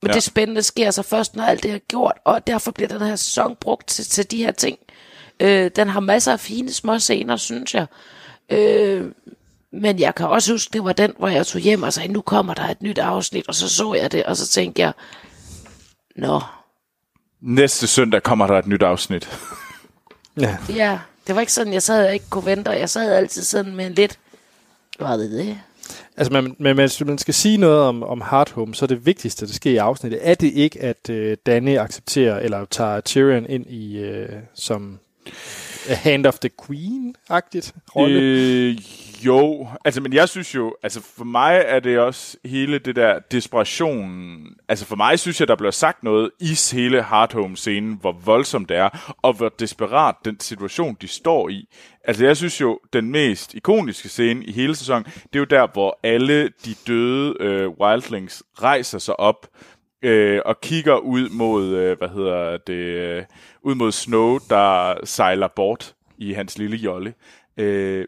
Men 0.03 0.11
ja. 0.11 0.15
Det 0.15 0.23
spændende 0.23 0.63
sker 0.63 0.91
så 0.91 1.03
først, 1.03 1.37
når 1.37 1.45
alt 1.45 1.63
det 1.63 1.71
er 1.71 1.79
gjort, 1.79 2.19
og 2.25 2.47
derfor 2.47 2.71
bliver 2.71 2.89
den 2.89 3.01
her 3.01 3.17
sæson 3.17 3.57
brugt 3.61 3.89
til, 3.89 4.05
til 4.05 4.31
de 4.31 4.37
her 4.37 4.53
ting. 4.53 4.79
Øh, 5.41 5.71
den 5.77 5.89
har 5.89 6.01
masser 6.01 6.33
af 6.33 6.41
fine 6.41 6.73
små 6.73 6.99
scener, 6.99 7.37
synes 7.37 7.75
jeg. 7.75 7.87
Øh, 8.51 9.13
men 9.73 9.99
jeg 9.99 10.15
kan 10.15 10.27
også 10.27 10.53
huske, 10.53 10.73
det 10.73 10.85
var 10.85 10.93
den, 10.93 11.13
hvor 11.19 11.29
jeg 11.29 11.47
tog 11.47 11.61
hjem 11.61 11.83
og 11.83 11.93
sagde, 11.93 12.13
nu 12.13 12.21
kommer 12.21 12.55
der 12.55 12.69
et 12.69 12.83
nyt 12.83 12.99
afsnit, 12.99 13.49
og 13.49 13.55
så 13.55 13.69
så 13.69 13.95
jeg 13.95 14.13
det, 14.13 14.25
og 14.25 14.37
så 14.37 14.49
tænkte 14.49 14.83
jeg, 14.83 14.93
nå, 16.17 16.41
Næste 17.41 17.87
søndag 17.87 18.23
kommer 18.23 18.47
der 18.47 18.59
et 18.59 18.67
nyt 18.67 18.83
afsnit. 18.83 19.29
ja. 20.41 20.57
ja, 20.69 20.99
det 21.27 21.35
var 21.35 21.41
ikke 21.41 21.53
sådan, 21.53 21.73
jeg 21.73 21.83
sad 21.83 22.07
og 22.07 22.15
ikke 22.15 22.31
kunne 22.31 22.45
vente, 22.45 22.69
og 22.69 22.79
jeg 22.79 22.91
sad 22.91 23.13
altid 23.13 23.43
sådan 23.43 23.77
med 23.77 23.87
en 23.87 23.95
lidt, 23.95 24.19
hvad 24.99 25.09
er 25.09 25.17
det 25.17 25.31
det? 25.31 25.61
Altså, 26.17 26.33
men, 26.33 26.57
men 26.59 26.77
hvis 26.77 27.05
man 27.05 27.19
skal 27.19 27.35
sige 27.35 27.57
noget 27.57 27.81
om, 27.81 28.03
om 28.03 28.21
Hard 28.21 28.53
Home, 28.53 28.75
så 28.75 28.85
er 28.85 28.87
det 28.87 29.07
vigtigste, 29.07 29.47
der 29.47 29.53
sker 29.53 29.71
i 29.71 29.77
afsnittet, 29.77 30.21
er 30.23 30.35
det 30.35 30.53
ikke, 30.53 30.83
at 30.83 31.11
øh, 31.11 31.37
Danny 31.47 31.79
accepterer, 31.79 32.39
eller 32.39 32.65
tager 32.65 33.01
Tyrion 33.01 33.47
ind 33.49 33.67
i, 33.67 33.99
øh, 33.99 34.29
som 34.55 34.99
Hand 35.89 36.27
of 36.27 36.39
the 36.39 36.51
Queen-agtigt 36.63 37.73
rolle. 37.97 38.21
Øh, 38.21 38.77
jo, 39.27 39.69
altså, 39.85 40.01
men 40.01 40.13
jeg 40.13 40.29
synes 40.29 40.55
jo, 40.55 40.77
altså 40.83 41.01
for 41.17 41.25
mig 41.25 41.63
er 41.67 41.81
det 41.81 41.99
også 41.99 42.37
hele 42.45 42.79
det 42.79 42.97
der 42.97 43.19
desperation. 43.19 44.47
Altså 44.69 44.87
for 44.87 44.97
mig 44.97 45.19
synes 45.19 45.41
jeg, 45.41 45.49
der 45.49 45.57
bliver 45.57 45.71
sagt 45.71 46.03
noget 46.03 46.31
i 46.41 46.59
hele 46.73 47.03
Hardhome-scenen, 47.03 47.99
hvor 48.01 48.13
voldsomt 48.13 48.69
det 48.69 48.77
er, 48.77 49.15
og 49.23 49.33
hvor 49.33 49.49
desperat 49.49 50.15
den 50.25 50.41
situation, 50.41 50.97
de 51.01 51.09
står 51.09 51.49
i. 51.49 51.69
Altså 52.05 52.25
jeg 52.25 52.37
synes 52.37 52.61
jo, 52.61 52.81
den 52.93 53.11
mest 53.11 53.55
ikoniske 53.55 54.09
scene 54.09 54.45
i 54.45 54.53
hele 54.53 54.77
sæsonen, 54.77 55.05
det 55.05 55.35
er 55.35 55.39
jo 55.39 55.45
der, 55.45 55.67
hvor 55.73 55.99
alle 56.03 56.49
de 56.65 56.75
døde 56.87 57.37
øh, 57.41 57.69
wildlings 57.69 58.43
rejser 58.63 58.99
sig 58.99 59.21
op, 59.21 59.47
øh, 60.03 60.41
og 60.45 60.61
kigger 60.61 60.97
ud 60.97 61.29
mod, 61.29 61.69
øh, 61.69 61.99
hvad 61.99 62.09
hedder 62.09 62.57
det, 62.57 62.75
øh, 62.75 63.25
ud 63.63 63.75
mod 63.75 63.93
Snow, 63.93 64.39
der 64.49 64.95
sejler 65.05 65.49
bort 65.49 65.95
i 66.19 66.33
hans 66.33 66.59
lille 66.59 66.77
jolle. 66.77 67.15
Øh, 67.57 68.07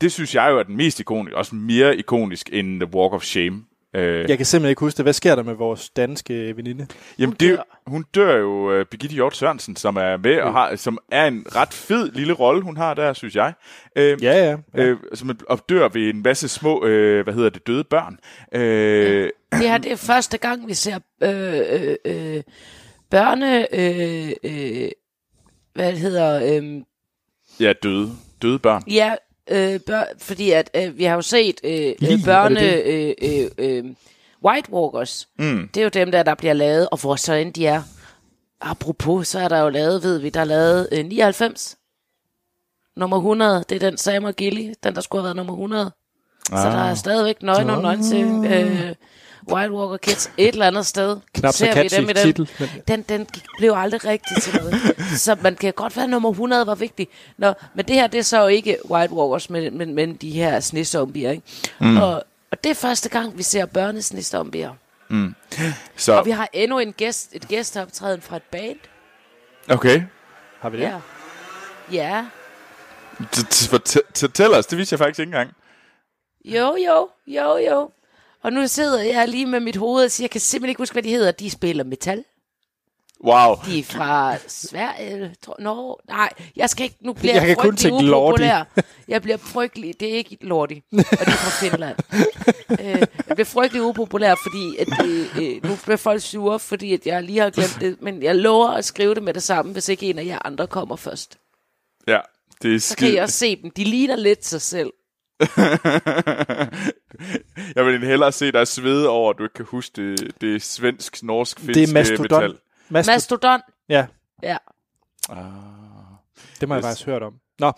det 0.00 0.12
synes 0.12 0.34
jeg 0.34 0.50
jo 0.50 0.58
er 0.58 0.62
den 0.62 0.76
mest 0.76 1.00
ikoniske, 1.00 1.36
også 1.36 1.54
mere 1.54 1.96
ikonisk 1.96 2.50
end 2.52 2.80
The 2.80 2.94
Walk 2.94 3.12
of 3.12 3.22
Shame. 3.22 3.64
Øh, 3.94 4.28
Jeg 4.30 4.36
kan 4.36 4.46
simpelthen 4.46 4.70
ikke 4.70 4.80
huske 4.80 4.96
det. 4.96 5.04
Hvad 5.04 5.12
sker 5.12 5.34
der 5.34 5.42
med 5.42 5.54
vores 5.54 5.90
danske 5.90 6.56
veninde? 6.56 6.86
Jamen, 7.18 7.28
Hun 7.28 7.36
det, 7.40 7.50
dør. 7.56 7.80
hun 7.86 8.04
dør 8.14 8.36
jo, 8.36 8.80
uh, 8.80 8.86
Birgitte 8.86 9.14
Hjort 9.14 9.36
Sørensen, 9.36 9.76
som 9.76 9.96
er 9.96 10.16
med, 10.16 10.40
og 10.40 10.52
har, 10.52 10.76
som 10.76 10.98
er 11.12 11.26
en 11.26 11.46
ret 11.56 11.72
fed 11.74 12.12
lille 12.12 12.32
rolle, 12.32 12.62
hun 12.62 12.76
har 12.76 12.94
der, 12.94 13.12
synes 13.12 13.36
jeg. 13.36 13.52
Øh, 13.96 14.22
Ja, 14.22 14.32
ja. 14.50 14.56
ja. 14.76 14.82
Øh, 14.82 14.98
som 15.14 15.38
og 15.48 15.60
dør 15.68 15.88
ved 15.88 16.10
en 16.14 16.22
masse 16.22 16.48
små, 16.48 16.84
øh, 16.86 17.24
hvad 17.24 17.34
hedder 17.34 17.50
det, 17.50 17.66
døde 17.66 17.84
børn. 17.84 18.18
Øh, 18.52 19.30
Det 19.52 19.60
her 19.68 19.78
det 19.78 19.92
er 19.92 19.96
første 19.96 20.38
gang, 20.38 20.68
vi 20.68 20.74
ser 20.74 20.98
øh, 21.22 21.60
øh, 21.70 21.96
øh, 22.04 22.42
børne... 23.10 23.74
Øh, 23.74 24.32
øh, 24.44 24.88
hvad 25.74 25.92
det 25.92 25.98
hedder... 26.00 26.56
Øh, 26.62 26.82
ja, 27.60 27.72
døde. 27.82 28.10
Døde 28.42 28.58
børn. 28.58 28.82
ja, 28.90 29.14
øh, 29.50 29.80
bør, 29.80 30.02
fordi 30.18 30.50
at 30.50 30.70
øh, 30.74 30.98
vi 30.98 31.04
har 31.04 31.14
jo 31.14 31.22
set 31.22 31.60
øh, 31.64 31.94
øh, 32.02 32.24
børne... 32.24 32.60
det 32.60 32.84
Øh, 32.86 33.14
øh, 33.22 33.50
øh, 33.58 33.84
White 34.44 34.72
Walkers. 34.72 35.28
Mm. 35.38 35.68
Det 35.74 35.80
er 35.80 35.84
jo 35.84 35.88
dem 35.88 36.10
der, 36.10 36.22
der 36.22 36.34
bliver 36.34 36.52
lavet, 36.54 36.88
og 36.92 37.00
hvor 37.00 37.16
så 37.16 37.34
end 37.34 37.52
de 37.52 37.66
er. 37.66 37.82
Apropos, 38.60 39.28
så 39.28 39.38
er 39.38 39.48
der 39.48 39.58
jo 39.58 39.68
lavet, 39.68 40.02
ved 40.02 40.18
vi, 40.18 40.30
der 40.30 40.40
er 40.40 40.44
lavet 40.44 40.88
øh, 40.92 41.04
99. 41.04 41.76
Nummer 42.96 43.16
100, 43.16 43.64
det 43.68 43.82
er 43.82 43.90
den 43.90 43.98
Sam 43.98 44.32
Gilly, 44.32 44.72
den 44.82 44.94
der 44.94 45.00
skulle 45.00 45.22
have 45.22 45.24
været 45.24 45.36
nummer 45.36 45.52
100. 45.52 45.92
Ah. 46.52 46.58
Så 46.58 46.68
der 46.68 46.84
er 46.84 46.94
stadigvæk 46.94 47.42
nøgen 47.42 47.70
og 47.70 47.82
nøgen 47.82 48.02
til 48.02 48.24
øh, 48.24 48.94
White 49.48 49.72
Walker 49.72 49.96
Kids 49.96 50.30
et 50.36 50.48
eller 50.48 50.66
andet 50.66 50.86
sted. 50.86 51.16
Knap 51.34 51.52
så 51.52 51.58
Ser 51.58 51.66
vi 51.66 51.72
catchy 51.72 51.96
dem 52.00 52.08
i 52.08 52.12
den. 52.12 52.22
titel, 52.22 52.50
men- 52.58 52.68
Den, 52.88 53.02
den 53.02 53.26
blev 53.58 53.72
aldrig 53.76 54.04
rigtig 54.04 54.42
til 54.42 54.54
noget. 54.60 54.74
så 55.24 55.36
man 55.42 55.56
kan 55.56 55.72
godt 55.72 55.96
være, 55.96 56.04
at 56.04 56.10
nummer 56.10 56.30
100 56.30 56.66
var 56.66 56.74
vigtig. 56.74 57.08
Nå, 57.38 57.52
men 57.74 57.84
det 57.88 57.94
her, 57.96 58.06
det 58.06 58.18
er 58.18 58.22
så 58.22 58.40
jo 58.40 58.46
ikke 58.46 58.76
White 58.90 59.12
Walkers, 59.12 59.50
men, 59.50 59.78
men, 59.78 59.94
men 59.94 60.14
de 60.16 60.30
her 60.30 60.60
snesombier, 60.60 61.30
ikke? 61.30 61.42
Mm. 61.80 61.96
Og, 61.96 62.24
og 62.50 62.64
det 62.64 62.70
er 62.70 62.74
første 62.74 63.08
gang, 63.08 63.38
vi 63.38 63.42
ser 63.42 63.66
børnesnesombier. 63.66 64.70
Så, 65.96 66.12
Og 66.12 66.26
vi 66.26 66.30
har 66.30 66.48
endnu 66.52 66.78
en 66.78 66.92
gæst, 66.92 67.28
et 67.32 67.48
gæsteoptræden 67.48 68.20
fra 68.20 68.36
et 68.36 68.42
band. 68.42 68.76
okay. 69.70 70.02
Har 70.60 70.70
vi 70.70 70.76
det? 70.76 70.82
Ja. 70.82 71.00
Ja. 71.92 72.24
Fortæl 74.14 74.54
os, 74.54 74.66
det 74.66 74.78
vidste 74.78 74.92
jeg 74.94 74.98
faktisk 74.98 75.18
ikke 75.18 75.28
engang. 75.28 75.50
Jo, 76.44 76.76
jo, 76.86 77.08
jo, 77.26 77.56
jo. 77.56 77.90
Og 78.42 78.52
nu 78.52 78.66
sidder 78.66 79.02
jeg 79.02 79.28
lige 79.28 79.46
med 79.46 79.60
mit 79.60 79.76
hoved 79.76 80.04
og 80.04 80.10
siger, 80.10 80.24
jeg 80.24 80.30
kan 80.30 80.40
simpelthen 80.40 80.68
ikke 80.70 80.80
huske, 80.80 80.92
hvad 80.94 81.02
de 81.02 81.10
hedder. 81.10 81.30
De 81.32 81.50
spiller 81.50 81.84
metal. 81.84 82.24
Wow. 83.24 83.54
De 83.66 83.78
er 83.78 83.84
fra 83.84 84.36
Sverige, 84.48 85.34
tror 85.42 85.56
Norge. 85.58 85.96
Nej, 86.08 86.30
jeg 86.56 86.70
skal 86.70 86.84
ikke, 86.84 86.96
nu 87.00 87.12
bliver 87.12 87.34
Jeg 87.34 87.40
jeg, 87.40 87.46
kan 87.46 87.56
kun 87.56 87.76
tænke 87.76 87.96
upopulær. 88.16 88.64
Jeg 89.08 89.22
bliver 89.22 89.36
frygtelig, 89.36 90.00
det 90.00 90.10
er 90.10 90.14
ikke 90.16 90.38
Lordi, 90.40 90.82
og 90.92 90.98
de 90.98 91.04
er 91.16 91.30
fra 91.30 91.66
Finland. 91.68 91.96
øh, 92.80 93.06
jeg 93.28 93.36
bliver 93.36 93.44
frygtelig 93.44 93.82
upopulær, 93.82 94.34
fordi 94.34 94.76
at, 94.78 95.06
øh, 95.06 95.38
øh, 95.42 95.64
nu 95.64 95.76
bliver 95.84 95.96
folk 95.96 96.22
sure, 96.22 96.58
fordi 96.58 96.94
at 96.94 97.06
jeg 97.06 97.22
lige 97.22 97.38
har 97.40 97.50
glemt 97.50 97.76
det, 97.80 98.02
men 98.02 98.22
jeg 98.22 98.36
lover 98.36 98.68
at 98.68 98.84
skrive 98.84 99.14
det 99.14 99.22
med 99.22 99.34
det 99.34 99.42
samme, 99.42 99.72
hvis 99.72 99.88
ikke 99.88 100.06
en 100.10 100.18
af 100.18 100.24
jer 100.24 100.38
andre 100.44 100.66
kommer 100.66 100.96
først. 100.96 101.38
Ja, 102.08 102.18
det 102.62 102.74
er 102.74 102.80
Så 102.80 102.96
kan 102.96 103.08
skide. 103.08 103.20
også 103.20 103.38
se 103.38 103.56
dem. 103.62 103.70
De 103.70 103.84
ligner 103.84 104.16
lidt 104.16 104.46
sig 104.46 104.60
selv. 104.62 104.90
jeg 107.76 107.86
vil 107.86 108.04
hellere 108.06 108.32
se 108.32 108.52
dig 108.52 108.68
svede 108.68 109.08
over, 109.08 109.30
at 109.30 109.38
du 109.38 109.42
ikke 109.42 109.54
kan 109.54 109.64
huske 109.64 110.02
det, 110.02 110.40
det 110.40 110.62
svensk, 110.62 111.22
norsk, 111.22 111.60
finsk 111.60 111.74
Det 111.74 111.88
er 111.88 111.92
Mastodon. 111.94 112.22
metal. 112.22 112.54
Mastodon. 112.88 113.14
Mastodon. 113.14 113.60
Ja, 113.88 114.06
Ja. 114.42 114.56
det 116.60 116.68
må 116.68 116.74
jeg 116.74 116.82
faktisk 116.84 117.06
hørt 117.06 117.22
om. 117.22 117.34
Nå, 117.58 117.72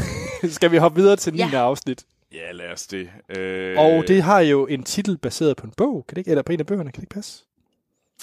skal 0.56 0.70
vi 0.70 0.76
hoppe 0.76 1.00
videre 1.00 1.16
til 1.16 1.36
Ja. 1.36 1.46
9. 1.46 1.54
afsnit? 1.54 2.04
Ja, 2.32 2.52
lad 2.52 2.72
os 2.72 2.86
det. 2.86 3.08
Øh, 3.36 3.78
Og 3.78 4.04
det 4.08 4.22
har 4.22 4.40
jo 4.40 4.66
en 4.66 4.82
titel 4.84 5.18
baseret 5.18 5.56
på 5.56 5.66
en 5.66 5.72
bog, 5.76 6.04
kan 6.08 6.14
det 6.14 6.20
ikke? 6.20 6.30
Eller 6.30 6.42
på 6.42 6.52
en 6.52 6.60
af 6.60 6.66
bøgerne, 6.66 6.92
kan 6.92 7.00
det 7.00 7.06
ikke 7.06 7.14
passe? 7.14 7.44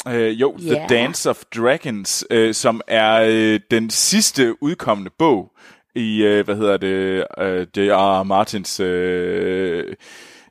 Øh, 0.08 0.42
jo, 0.42 0.58
The 0.58 0.74
Ja. 0.74 0.86
Dance 0.90 1.30
of 1.30 1.44
Dragons, 1.56 2.26
øh, 2.30 2.54
som 2.54 2.82
er 2.88 3.22
øh, 3.28 3.60
den 3.72 3.90
sidste 3.90 4.64
udkommende 4.64 5.12
bog 5.20 5.52
i, 5.96 6.24
øh, 6.24 6.46
hvad 6.46 6.56
hedder 6.56 6.78
det, 6.78 7.26
øh, 7.38 7.68
J.R. 7.78 8.24
Martins, 8.24 8.80
øh, 8.80 9.96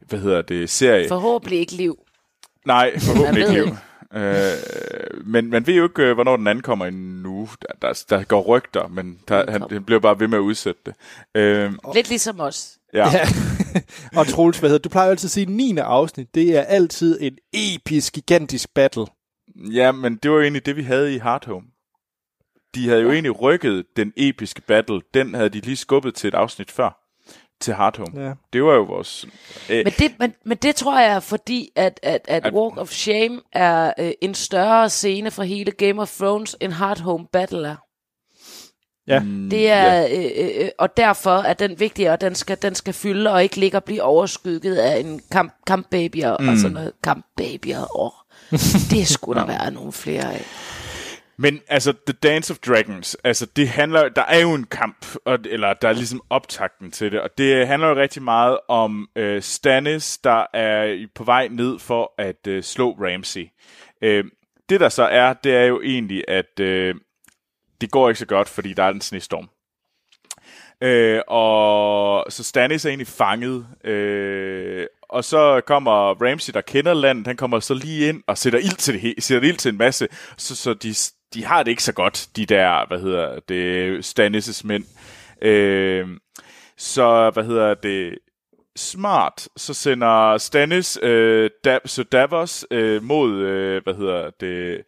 hvad 0.08 0.18
hedder 0.18 0.42
det, 0.42 0.70
serie. 0.70 1.08
Forhåbentlig 1.08 1.58
ikke 1.58 1.72
liv. 1.72 1.98
Nej, 2.66 2.98
forhåbentlig 2.98 3.42
ikke 3.48 3.64
liv. 3.64 3.76
Øh, 4.14 4.52
men 5.24 5.50
man 5.50 5.66
ved 5.66 5.74
jo 5.74 5.84
ikke, 5.84 6.02
øh, 6.02 6.14
hvornår 6.14 6.36
den 6.36 6.46
anden 6.46 6.62
kommer 6.62 6.86
endnu. 6.86 7.48
Der, 7.62 7.88
der, 7.88 8.04
der 8.10 8.24
går 8.24 8.42
rygter, 8.42 8.88
men 8.88 9.18
der, 9.28 9.50
han, 9.50 9.62
han 9.70 9.84
bliver 9.84 10.00
bare 10.00 10.20
ved 10.20 10.28
med 10.28 10.38
at 10.38 10.42
udsætte 10.42 10.80
det. 10.86 10.94
Øh, 11.34 11.72
Lidt 11.94 12.08
ligesom 12.08 12.40
os. 12.40 12.78
ja. 12.94 13.08
Ja. 13.12 13.20
og 14.20 14.26
Troels, 14.26 14.58
hvad 14.58 14.70
hedder 14.70 14.82
Du 14.82 14.88
plejer 14.88 15.06
jo 15.06 15.10
altid 15.10 15.26
at 15.26 15.30
sige, 15.30 15.42
at 15.42 15.48
9. 15.48 15.76
afsnit, 15.78 16.34
det 16.34 16.56
er 16.56 16.62
altid 16.62 17.18
en 17.20 17.38
episk, 17.52 18.12
gigantisk 18.12 18.74
battle. 18.74 19.06
ja, 19.72 19.92
men 19.92 20.16
det 20.16 20.30
var 20.30 20.36
jo 20.36 20.42
egentlig 20.42 20.66
det, 20.66 20.76
vi 20.76 20.82
havde 20.82 21.14
i 21.14 21.18
Hard 21.18 21.46
Home. 21.46 21.66
De 22.74 22.88
havde 22.88 23.00
jo 23.00 23.06
ja. 23.08 23.12
egentlig 23.12 23.40
rykket 23.40 23.84
den 23.96 24.12
episke 24.16 24.60
battle. 24.60 25.00
Den 25.14 25.34
havde 25.34 25.48
de 25.48 25.60
lige 25.60 25.76
skubbet 25.76 26.14
til 26.14 26.28
et 26.28 26.34
afsnit 26.34 26.70
før. 26.70 26.96
Til 27.60 27.74
Hard 27.74 27.98
Home. 27.98 28.26
Ja. 28.26 28.32
Det 28.52 28.64
var 28.64 28.74
jo 28.74 28.82
vores... 28.82 29.26
Øh, 29.70 29.76
Men 29.84 29.92
det, 29.98 30.12
men, 30.18 30.34
men 30.44 30.56
det 30.58 30.76
tror 30.76 31.00
jeg 31.00 31.12
er 31.14 31.20
fordi, 31.20 31.70
at, 31.76 32.00
at, 32.02 32.20
at 32.28 32.46
At- 32.46 32.54
Walk 32.54 32.76
of 32.76 32.88
Shame 32.90 33.40
er 33.52 33.92
øh, 33.98 34.10
en 34.22 34.34
større 34.34 34.90
scene 34.90 35.30
for 35.30 35.42
hele 35.42 35.70
Game 35.70 36.02
of 36.02 36.16
Thrones, 36.16 36.56
end 36.60 36.72
Hard 36.72 37.00
Home 37.00 37.26
Battle 37.32 37.68
er. 37.68 37.76
Ja. 39.06 39.22
Det 39.50 39.70
er, 39.70 40.06
øh, 40.06 40.30
øh, 40.36 40.64
øh, 40.64 40.68
og 40.78 40.96
derfor 40.96 41.30
er 41.36 41.52
den 41.54 41.80
vigtig, 41.80 42.10
og 42.10 42.20
den 42.20 42.34
skal, 42.34 42.58
den 42.62 42.74
skal 42.74 42.94
fylde, 42.94 43.32
og 43.32 43.42
ikke 43.42 43.56
ligge 43.56 43.76
og 43.78 43.84
blive 43.84 44.02
overskygget 44.02 44.76
af 44.76 44.98
en 45.00 45.20
kamp, 45.32 45.52
kampbabyer 45.66 46.36
mm. 46.40 46.48
og 46.48 46.56
sådan 46.56 46.72
noget. 46.72 46.92
Kampbabyer, 47.02 48.00
åh. 48.00 48.10
Det 48.90 49.08
skulle 49.08 49.40
der 49.40 49.46
være 49.58 49.70
nogle 49.70 49.92
flere 49.92 50.34
af. 50.34 50.44
Men 51.42 51.60
altså, 51.68 51.92
The 52.06 52.12
Dance 52.22 52.52
of 52.52 52.58
Dragons, 52.58 53.16
altså 53.24 53.46
det 53.46 53.68
handler, 53.68 54.08
der 54.08 54.22
er 54.22 54.38
jo 54.38 54.54
en 54.54 54.64
kamp, 54.64 55.06
og, 55.24 55.38
eller 55.44 55.72
der 55.72 55.88
er 55.88 55.92
ligesom 55.92 56.22
optakten 56.30 56.90
til 56.90 57.12
det, 57.12 57.20
og 57.20 57.30
det 57.38 57.66
handler 57.66 57.88
jo 57.88 57.94
rigtig 57.94 58.22
meget 58.22 58.58
om 58.68 59.08
øh, 59.16 59.42
Stannis, 59.42 60.18
der 60.18 60.46
er 60.54 61.06
på 61.14 61.24
vej 61.24 61.48
ned 61.48 61.78
for 61.78 62.14
at 62.18 62.46
øh, 62.46 62.62
slå 62.62 62.96
Ramsay. 63.00 63.46
Øh, 64.02 64.24
det 64.68 64.80
der 64.80 64.88
så 64.88 65.02
er, 65.02 65.32
det 65.32 65.56
er 65.56 65.64
jo 65.64 65.80
egentlig, 65.82 66.24
at 66.28 66.60
øh, 66.60 66.94
det 67.80 67.90
går 67.90 68.08
ikke 68.08 68.18
så 68.18 68.26
godt, 68.26 68.48
fordi 68.48 68.72
der 68.72 68.82
er 68.82 68.90
en 68.90 69.00
snestorm. 69.00 69.48
Øh, 70.82 71.20
og 71.28 72.32
så 72.32 72.44
Stannis 72.44 72.84
er 72.84 72.88
egentlig 72.88 73.06
fanget, 73.06 73.66
øh, 73.84 74.86
og 75.02 75.24
så 75.24 75.60
kommer 75.66 75.92
Ramsay, 75.92 76.52
der 76.54 76.60
kender 76.60 76.94
landet, 76.94 77.26
han 77.26 77.36
kommer 77.36 77.60
så 77.60 77.74
lige 77.74 78.08
ind 78.08 78.22
og 78.26 78.38
sætter 78.38 78.58
ild 78.58 78.76
til 78.76 78.94
det 78.94 79.00
he- 79.00 79.20
sætter 79.20 79.48
ild 79.48 79.56
til 79.56 79.68
en 79.68 79.78
masse, 79.78 80.08
så, 80.36 80.56
så 80.56 80.74
de, 80.74 80.94
de 81.34 81.44
har 81.44 81.62
det 81.62 81.70
ikke 81.70 81.82
så 81.82 81.92
godt, 81.92 82.28
de 82.36 82.46
der, 82.46 82.86
hvad 82.88 83.00
hedder 83.00 83.40
det, 83.48 83.98
Stannis' 84.04 84.66
mænd. 84.66 84.84
Øh, 85.42 86.08
så, 86.76 87.30
hvad 87.30 87.44
hedder 87.44 87.74
det, 87.74 88.18
smart, 88.76 89.48
så 89.56 89.74
sender 89.74 90.38
Stannis 90.38 90.98
øh, 91.02 91.50
da- 91.64 91.78
så 91.86 92.02
Davos 92.02 92.66
øh, 92.70 93.02
mod, 93.02 93.32
øh, 93.34 93.82
hvad 93.82 93.94
hedder 93.94 94.30
det, 94.40 94.82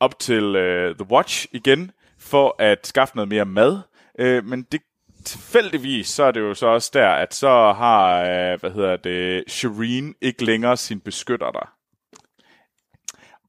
op 0.00 0.18
til 0.18 0.56
øh, 0.56 0.94
The 0.96 1.10
Watch 1.10 1.46
igen, 1.52 1.90
for 2.18 2.56
at 2.58 2.86
skaffe 2.86 3.16
noget 3.16 3.28
mere 3.28 3.44
mad. 3.44 3.78
Øh, 4.18 4.44
men 4.44 4.62
det 4.72 4.80
tilfældigvis, 5.24 6.08
så 6.08 6.22
er 6.24 6.30
det 6.30 6.40
jo 6.40 6.54
så 6.54 6.66
også 6.66 6.90
der, 6.94 7.08
at 7.08 7.34
så 7.34 7.72
har, 7.72 8.20
øh, 8.22 8.60
hvad 8.60 8.70
hedder 8.70 8.96
det, 8.96 9.44
Shireen 9.50 10.14
ikke 10.20 10.44
længere 10.44 10.76
sin 10.76 11.00
beskytter 11.00 11.50
der. 11.50 11.77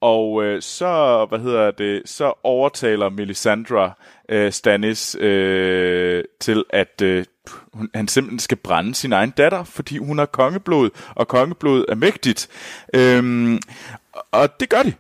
Og 0.02 0.44
øh, 0.44 0.62
så, 0.62 1.26
hvad 1.30 1.40
hedder 1.40 1.72
det, 1.72 2.02
så 2.06 2.34
overtaler 2.44 3.10
Melisandre 3.10 3.94
øh, 4.30 4.52
Stannis 4.52 5.16
øh, 5.16 6.24
til, 6.40 6.64
at 6.70 7.02
øh, 7.02 7.26
hun, 7.74 7.90
han 7.96 8.08
simpelthen 8.08 8.40
skal 8.40 8.58
brænde 8.58 8.96
sin 8.96 9.14
egen 9.14 9.32
datter, 9.32 9.64
fordi 9.64 9.98
hun 9.98 10.18
har 10.18 10.26
kongeblod, 10.26 10.90
og 11.16 11.28
kongeblod 11.28 11.86
er 11.90 11.96
mægtigt. 11.96 12.50
Øhm, 12.94 13.60
og 14.32 14.60
det 14.60 14.70
gør 14.70 14.84
de. 14.84 14.94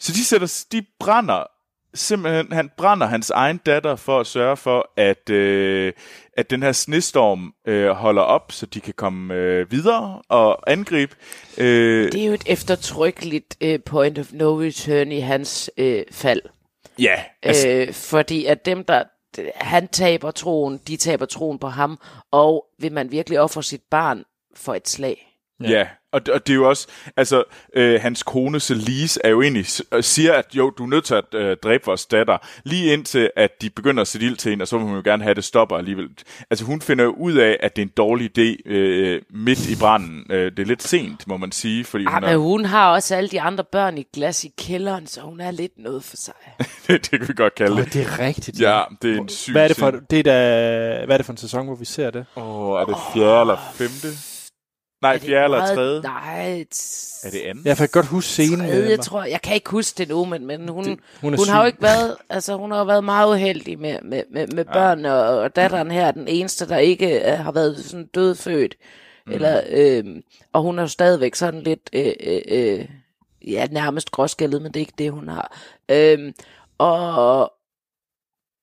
Så 0.00 0.12
de, 0.12 0.24
sætter, 0.24 0.64
de 0.72 0.86
brænder 1.00 1.53
simpelthen, 1.94 2.52
han 2.52 2.70
brænder 2.76 3.06
hans 3.06 3.30
egen 3.30 3.56
datter 3.66 3.96
for 3.96 4.20
at 4.20 4.26
sørge 4.26 4.56
for, 4.56 4.90
at, 4.96 5.30
øh, 5.30 5.92
at 6.36 6.50
den 6.50 6.62
her 6.62 6.72
snestorm 6.72 7.54
øh, 7.66 7.88
holder 7.90 8.22
op, 8.22 8.52
så 8.52 8.66
de 8.66 8.80
kan 8.80 8.94
komme 8.96 9.34
øh, 9.34 9.70
videre 9.70 10.22
og 10.28 10.70
angribe. 10.72 11.16
Øh, 11.58 12.12
Det 12.12 12.22
er 12.22 12.26
jo 12.26 12.32
et 12.32 12.44
eftertrykkeligt 12.46 13.56
øh, 13.60 13.78
point 13.86 14.18
of 14.18 14.32
no 14.32 14.60
return 14.60 15.12
i 15.12 15.20
hans 15.20 15.70
øh, 15.76 16.02
fald. 16.10 16.40
ja, 16.98 17.14
altså, 17.42 17.68
Øh, 17.68 17.92
fordi 17.92 18.44
at 18.46 18.66
dem, 18.66 18.84
der 18.84 19.02
han 19.54 19.88
taber 19.88 20.30
troen, 20.30 20.80
de 20.88 20.96
taber 20.96 21.26
troen 21.26 21.58
på 21.58 21.68
ham, 21.68 21.98
og 22.30 22.66
vil 22.78 22.92
man 22.92 23.10
virkelig 23.10 23.40
ofre 23.40 23.62
sit 23.62 23.82
barn 23.90 24.24
for 24.56 24.74
et 24.74 24.88
slag? 24.88 25.26
Ja, 25.62 25.70
ja. 25.70 25.86
Og, 26.14 26.20
og 26.32 26.46
det 26.46 26.52
er 26.52 26.54
jo 26.56 26.68
også, 26.68 26.86
altså, 27.16 27.44
øh, 27.76 28.00
hans 28.00 28.22
kone 28.22 28.60
Celise 28.60 29.20
er 29.24 29.28
jo 29.28 29.42
egentlig, 29.42 29.66
og 29.90 30.04
siger, 30.04 30.32
at 30.32 30.46
jo, 30.52 30.70
du 30.70 30.82
er 30.84 30.88
nødt 30.88 31.04
til 31.04 31.14
at 31.14 31.24
øh, 31.34 31.56
dræbe 31.62 31.84
vores 31.86 32.06
datter, 32.06 32.38
lige 32.64 32.92
indtil, 32.92 33.30
at 33.36 33.62
de 33.62 33.70
begynder 33.70 34.00
at 34.00 34.08
sætte 34.08 34.26
ild 34.26 34.36
til 34.36 34.50
hende, 34.50 34.62
og 34.62 34.68
så 34.68 34.76
vil 34.78 34.86
hun 34.86 34.96
jo 34.96 35.02
gerne 35.04 35.22
have, 35.22 35.30
at 35.30 35.36
det 35.36 35.44
stopper 35.44 35.76
alligevel. 35.76 36.08
Altså, 36.50 36.64
hun 36.64 36.80
finder 36.80 37.04
jo 37.04 37.10
ud 37.10 37.32
af, 37.32 37.56
at 37.60 37.76
det 37.76 37.82
er 37.82 37.86
en 37.86 37.92
dårlig 37.96 38.30
idé 38.38 38.68
øh, 38.70 39.22
midt 39.30 39.68
i 39.70 39.76
branden. 39.76 40.26
Øh, 40.30 40.50
det 40.52 40.58
er 40.58 40.66
lidt 40.66 40.82
sent, 40.82 41.28
må 41.28 41.36
man 41.36 41.52
sige, 41.52 41.84
fordi 41.84 42.04
Ah, 42.06 42.12
hun 42.12 42.20
men 42.22 42.30
er, 42.30 42.36
hun 42.36 42.64
har 42.64 42.90
også 42.90 43.16
alle 43.16 43.28
de 43.28 43.40
andre 43.40 43.64
børn 43.64 43.98
i 43.98 44.06
glas 44.14 44.44
i 44.44 44.52
kælderen, 44.58 45.06
så 45.06 45.20
hun 45.20 45.40
er 45.40 45.50
lidt 45.50 45.72
noget 45.78 46.04
for 46.04 46.16
sig. 46.16 46.34
det 46.88 47.10
kan 47.10 47.28
vi 47.28 47.32
godt 47.36 47.54
kalde 47.54 47.72
Oh, 47.72 47.84
det. 47.84 47.92
det 47.92 48.02
er 48.02 48.18
rigtigt. 48.18 48.60
Ja, 48.60 48.82
det 49.02 49.16
er 49.16 49.20
en 49.20 49.28
syg 49.28 49.52
Hvad 49.52 49.64
er 49.64 49.68
det 49.68 49.76
for, 49.76 49.90
det 50.10 50.18
er 50.18 50.22
da, 50.22 51.04
hvad 51.06 51.14
er 51.14 51.18
det 51.18 51.26
for 51.26 51.32
en 51.32 51.36
sæson, 51.36 51.66
hvor 51.66 51.74
vi 51.76 51.84
ser 51.84 52.10
det? 52.10 52.26
Åh, 52.36 52.68
oh, 52.70 52.80
er 52.80 52.84
det 52.84 52.96
fjerde 53.14 53.40
eller 53.40 53.56
femte? 53.74 54.08
Nej, 55.04 55.12
Er 55.14 55.18
det 55.18 55.26
fjerde 55.26 55.44
eller 55.44 55.74
tredje. 55.74 56.02
Nej, 56.02 56.60
Er 57.24 57.30
det 57.30 57.40
anden? 57.40 57.66
Jeg 57.66 57.76
kan 57.76 57.88
godt 57.88 58.06
huske 58.06 58.28
scenen. 58.30 58.58
med 58.58 58.68
tredje, 58.68 58.96
mig. 58.96 59.04
tror 59.04 59.22
jeg. 59.22 59.30
Jeg 59.32 59.42
kan 59.42 59.54
ikke 59.54 59.70
huske 59.70 59.98
det 59.98 60.08
nu, 60.08 60.24
men, 60.24 60.46
men 60.46 60.68
hun, 60.68 60.84
Det- 60.84 60.98
hun 61.20 61.34
hun, 61.38 61.48
har 61.48 61.60
jo 61.60 61.66
ikke 61.66 61.82
været, 61.82 62.16
altså 62.28 62.56
hun 62.56 62.70
har 62.70 62.78
jo 62.78 62.84
været 62.84 63.04
meget 63.04 63.28
uheldig 63.30 63.78
med, 63.78 63.98
med, 64.02 64.22
med, 64.30 64.46
med 64.46 64.64
børn, 64.64 65.04
og, 65.04 65.20
og 65.38 65.56
datteren 65.56 65.90
her 65.90 66.06
er 66.06 66.10
den 66.10 66.28
eneste, 66.28 66.68
der 66.68 66.78
ikke 66.78 67.22
uh, 67.26 67.32
har 67.44 67.52
været 67.52 67.84
sådan 67.84 68.06
dødfødt. 68.06 68.74
Mm. 69.26 69.32
Eller, 69.32 69.60
øh, 69.68 70.04
og 70.52 70.62
hun 70.62 70.78
er 70.78 70.82
jo 70.82 70.88
stadigvæk 70.88 71.34
sådan 71.34 71.60
lidt, 71.60 71.90
øh, 71.92 72.12
øh, 72.20 72.40
øh, 72.48 72.88
ja, 73.46 73.66
nærmest 73.70 74.10
gråskældet, 74.10 74.62
men 74.62 74.72
det 74.72 74.80
er 74.80 74.86
ikke 74.86 74.92
det, 74.98 75.12
hun 75.12 75.28
har. 75.28 75.58
Øh, 75.88 76.32
og, 76.78 77.52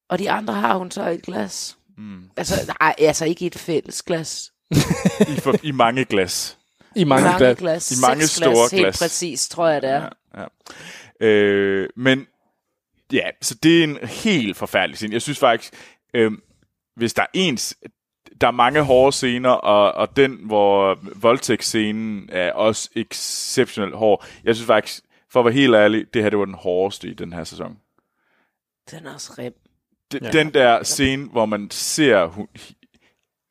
og 0.09 0.19
de 0.19 0.31
andre 0.31 0.53
har 0.53 0.77
hun 0.77 0.91
så 0.91 1.05
i 1.07 1.15
et 1.15 1.21
glas. 1.21 1.77
Mm. 1.97 2.23
Altså, 2.37 2.73
nej, 2.81 2.95
altså 2.97 3.25
ikke 3.25 3.43
i 3.43 3.47
et 3.47 3.55
fælles 3.59 4.03
glas. 4.03 4.51
I, 5.37 5.39
for, 5.39 5.55
I 5.63 5.71
mange 5.71 6.05
glas. 6.05 6.57
I 6.95 7.03
mange, 7.03 7.25
mange 7.25 7.37
glas. 7.39 7.57
glas. 7.57 7.91
I 7.91 7.95
mange 8.01 8.23
Seks 8.23 8.35
store 8.35 8.51
glas. 8.51 8.71
Helt 8.71 8.83
glas. 8.83 8.99
præcis, 8.99 9.49
tror 9.49 9.67
jeg, 9.67 9.81
det 9.81 9.89
er. 9.89 10.09
Ja, 10.35 10.41
ja. 11.21 11.27
Øh, 11.27 11.89
men 11.95 12.27
ja, 13.13 13.29
så 13.41 13.55
det 13.63 13.79
er 13.79 13.83
en 13.83 13.97
helt 14.03 14.57
forfærdelig 14.57 14.97
scene. 14.97 15.13
Jeg 15.13 15.21
synes 15.21 15.39
faktisk, 15.39 15.73
øh, 16.13 16.31
hvis 16.95 17.13
der 17.13 17.21
er 17.21 17.27
ens, 17.33 17.77
der 18.41 18.47
er 18.47 18.51
mange 18.51 18.81
hårde 18.81 19.11
scener, 19.11 19.49
og, 19.49 19.91
og 19.91 20.15
den, 20.15 20.39
hvor 20.45 20.99
voldtægtsscenen 21.15 22.29
er 22.31 22.51
også 22.51 22.89
exceptionelt 22.95 23.95
hård. 23.95 24.25
Jeg 24.43 24.55
synes 24.55 24.67
faktisk, 24.67 25.03
for 25.31 25.39
at 25.39 25.45
være 25.45 25.53
helt 25.53 25.75
ærlig, 25.75 26.05
det 26.13 26.23
her 26.23 26.29
det 26.29 26.39
var 26.39 26.45
den 26.45 26.53
hårdeste 26.53 27.07
i 27.07 27.13
den 27.13 27.33
her 27.33 27.43
sæson. 27.43 27.77
Den 28.91 29.05
er 29.05 29.13
også 29.13 29.33
rem. 29.37 29.53
Den, 30.11 30.23
ja. 30.23 30.31
den 30.31 30.53
der 30.53 30.83
scene, 30.83 31.29
hvor 31.29 31.45
man 31.45 31.71
ser 31.71 32.25
hun, 32.25 32.47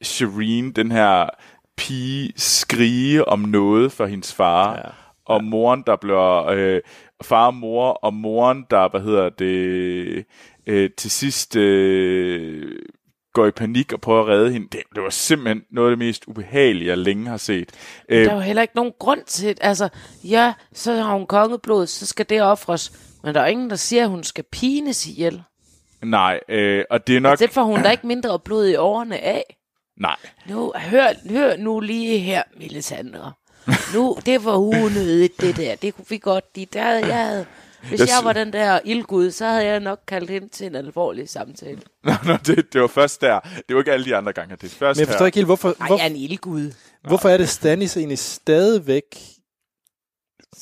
Shireen, 0.02 0.72
den 0.72 0.92
her 0.92 1.28
pige, 1.76 2.32
skrige 2.36 3.28
om 3.28 3.38
noget 3.40 3.92
for 3.92 4.06
hendes 4.06 4.34
far, 4.34 4.74
Ja. 4.76 4.82
og 5.24 5.44
moren, 5.44 5.82
der 5.86 5.96
bliver... 5.96 6.46
Øh, 6.46 6.80
far 7.22 7.46
og 7.46 7.54
mor, 7.54 7.90
og 7.92 8.14
moren, 8.14 8.66
der, 8.70 8.88
hvad 8.90 9.00
hedder 9.00 9.28
det, 9.28 10.24
øh, 10.66 10.90
til 10.96 11.10
sidst 11.10 11.56
øh, 11.56 12.76
går 13.32 13.46
i 13.46 13.50
panik 13.50 13.92
og 13.92 14.00
prøver 14.00 14.20
at 14.22 14.28
redde 14.28 14.52
hende. 14.52 14.68
Det, 14.72 14.80
det 14.94 15.02
var 15.02 15.10
simpelthen 15.10 15.62
noget 15.70 15.88
af 15.88 15.96
det 15.96 15.98
mest 16.06 16.24
ubehagelige, 16.26 16.88
jeg 16.88 16.98
længe 16.98 17.26
har 17.26 17.36
set. 17.36 17.68
Øh, 18.08 18.24
Der 18.24 18.30
er 18.30 18.34
jo 18.34 18.40
heller 18.40 18.62
ikke 18.62 18.76
nogen 18.76 18.92
grund 18.98 19.20
til 19.26 19.48
det. 19.48 19.58
Altså, 19.60 19.88
ja, 20.24 20.54
så 20.72 20.92
har 20.94 21.12
hun 21.14 21.26
kongeblod, 21.26 21.86
så 21.86 22.06
skal 22.06 22.26
det 22.28 22.42
ofres. 22.42 22.92
Men 23.24 23.34
der 23.34 23.40
er 23.40 23.46
ingen, 23.46 23.70
der 23.70 23.76
siger, 23.76 24.02
at 24.04 24.10
hun 24.10 24.22
skal 24.24 24.44
pines 24.52 25.06
ihjel. 25.06 25.42
nej, 26.02 26.40
øh, 26.48 26.84
og 26.90 27.06
det 27.06 27.16
er 27.16 27.20
nok... 27.20 27.38
Det 27.38 27.50
får 27.50 27.62
hun 27.62 27.82
da 27.82 27.90
ikke 27.90 28.06
mindre 28.06 28.38
blod 28.38 28.68
i 28.68 28.74
årene 28.76 29.18
af. 29.18 29.56
Nej, 30.00 30.16
Nu, 30.48 30.72
hør, 30.76 31.08
hør 31.30 31.56
nu 31.56 31.80
lige 31.80 32.18
her, 32.18 32.42
Melisandre. 32.58 33.32
Nu, 33.94 34.16
det 34.26 34.44
var 34.44 34.56
unødigt, 34.56 35.40
det 35.40 35.56
der. 35.56 35.74
Det 35.74 35.94
kunne 35.94 36.04
vi 36.08 36.18
godt. 36.18 36.56
De 36.56 36.66
der, 36.72 36.92
jeg 37.06 37.26
havde, 37.26 37.46
hvis 37.88 38.00
Jeg 38.00 38.08
jeg 38.08 38.24
var 38.24 38.32
den 38.32 38.52
der 38.52 38.80
ildgud, 38.84 39.30
så 39.30 39.46
havde 39.46 39.64
jeg 39.64 39.80
nok 39.80 40.00
kaldt 40.06 40.30
hende 40.30 40.48
til 40.48 40.66
en 40.66 40.74
alvorlig 40.74 41.28
samtale. 41.28 41.80
Nå, 42.04 42.12
nå, 42.24 42.36
det, 42.46 42.72
det 42.72 42.80
var 42.80 42.86
først 42.86 43.20
der. 43.20 43.40
Det 43.40 43.74
var 43.76 43.78
ikke 43.80 43.92
alle 43.92 44.04
de 44.04 44.16
andre 44.16 44.32
gange. 44.32 44.56
Det 44.56 44.64
er 44.64 44.68
først 44.68 44.96
Men 44.96 45.00
jeg 45.00 45.06
forstår 45.08 45.24
her. 45.24 45.26
ikke 45.26 45.36
helt, 45.36 45.46
hvorfor, 45.48 45.76
Ej, 45.80 45.86
hvor, 45.86 45.96
jeg 45.96 46.02
er 46.06 46.10
en 46.10 46.16
ildgud. 46.16 46.72
hvorfor 47.08 47.28
er 47.28 47.36
det 47.36 47.48
Stannis 47.48 47.96
egentlig 47.96 48.18
stadigvæk 48.18 49.18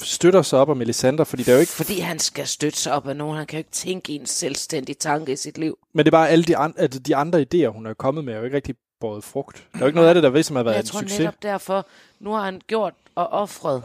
støtter 0.01 0.42
sig 0.42 0.59
op 0.59 0.68
om 0.68 0.77
Melisandre, 0.77 1.27
fordi 1.27 1.42
der 1.42 1.53
er 1.53 1.57
jo 1.57 1.61
ikke, 1.61 1.72
Fordi 1.72 1.98
han 2.01 2.18
skal 2.18 2.46
støtte 2.46 2.79
sig 2.79 2.92
op 2.92 3.09
af 3.09 3.16
nogen. 3.16 3.37
Han 3.37 3.46
kan 3.46 3.57
jo 3.57 3.59
ikke 3.61 3.70
tænke 3.70 4.12
en 4.12 4.27
selvstændig 4.27 4.98
tanke 4.98 5.33
i 5.33 5.37
sit 5.37 5.59
liv. 5.59 5.79
men 5.94 5.98
det 6.07 6.09
er 6.09 6.16
bare 6.18 6.29
alle 6.29 6.44
de, 6.44 6.57
an, 6.57 6.74
altså 6.77 6.98
de 7.01 7.16
andre 7.16 7.40
idéer, 7.55 7.66
hun 7.68 7.87
er 7.87 7.94
kommet 7.94 8.24
med, 8.24 8.35
er 8.35 8.38
jo 8.38 8.44
ikke 8.44 8.57
rigtig 8.57 8.74
båret 9.00 9.24
frugt. 9.24 9.64
Der 9.72 9.78
er 9.78 9.80
jo 9.80 9.87
ikke 9.87 9.96
noget 9.96 10.08
af 10.08 10.14
det, 10.14 10.22
der 10.22 10.30
ligesom 10.30 10.56
har 10.56 10.62
været 10.62 10.74
Jeg 10.74 10.80
en 10.80 10.87
tror 10.87 11.00
succes. 11.00 11.18
netop 11.18 11.42
derfor, 11.42 11.87
nu 12.20 12.32
har 12.32 12.44
han 12.44 12.61
gjort 12.66 12.94
og 13.14 13.26
offret 13.26 13.82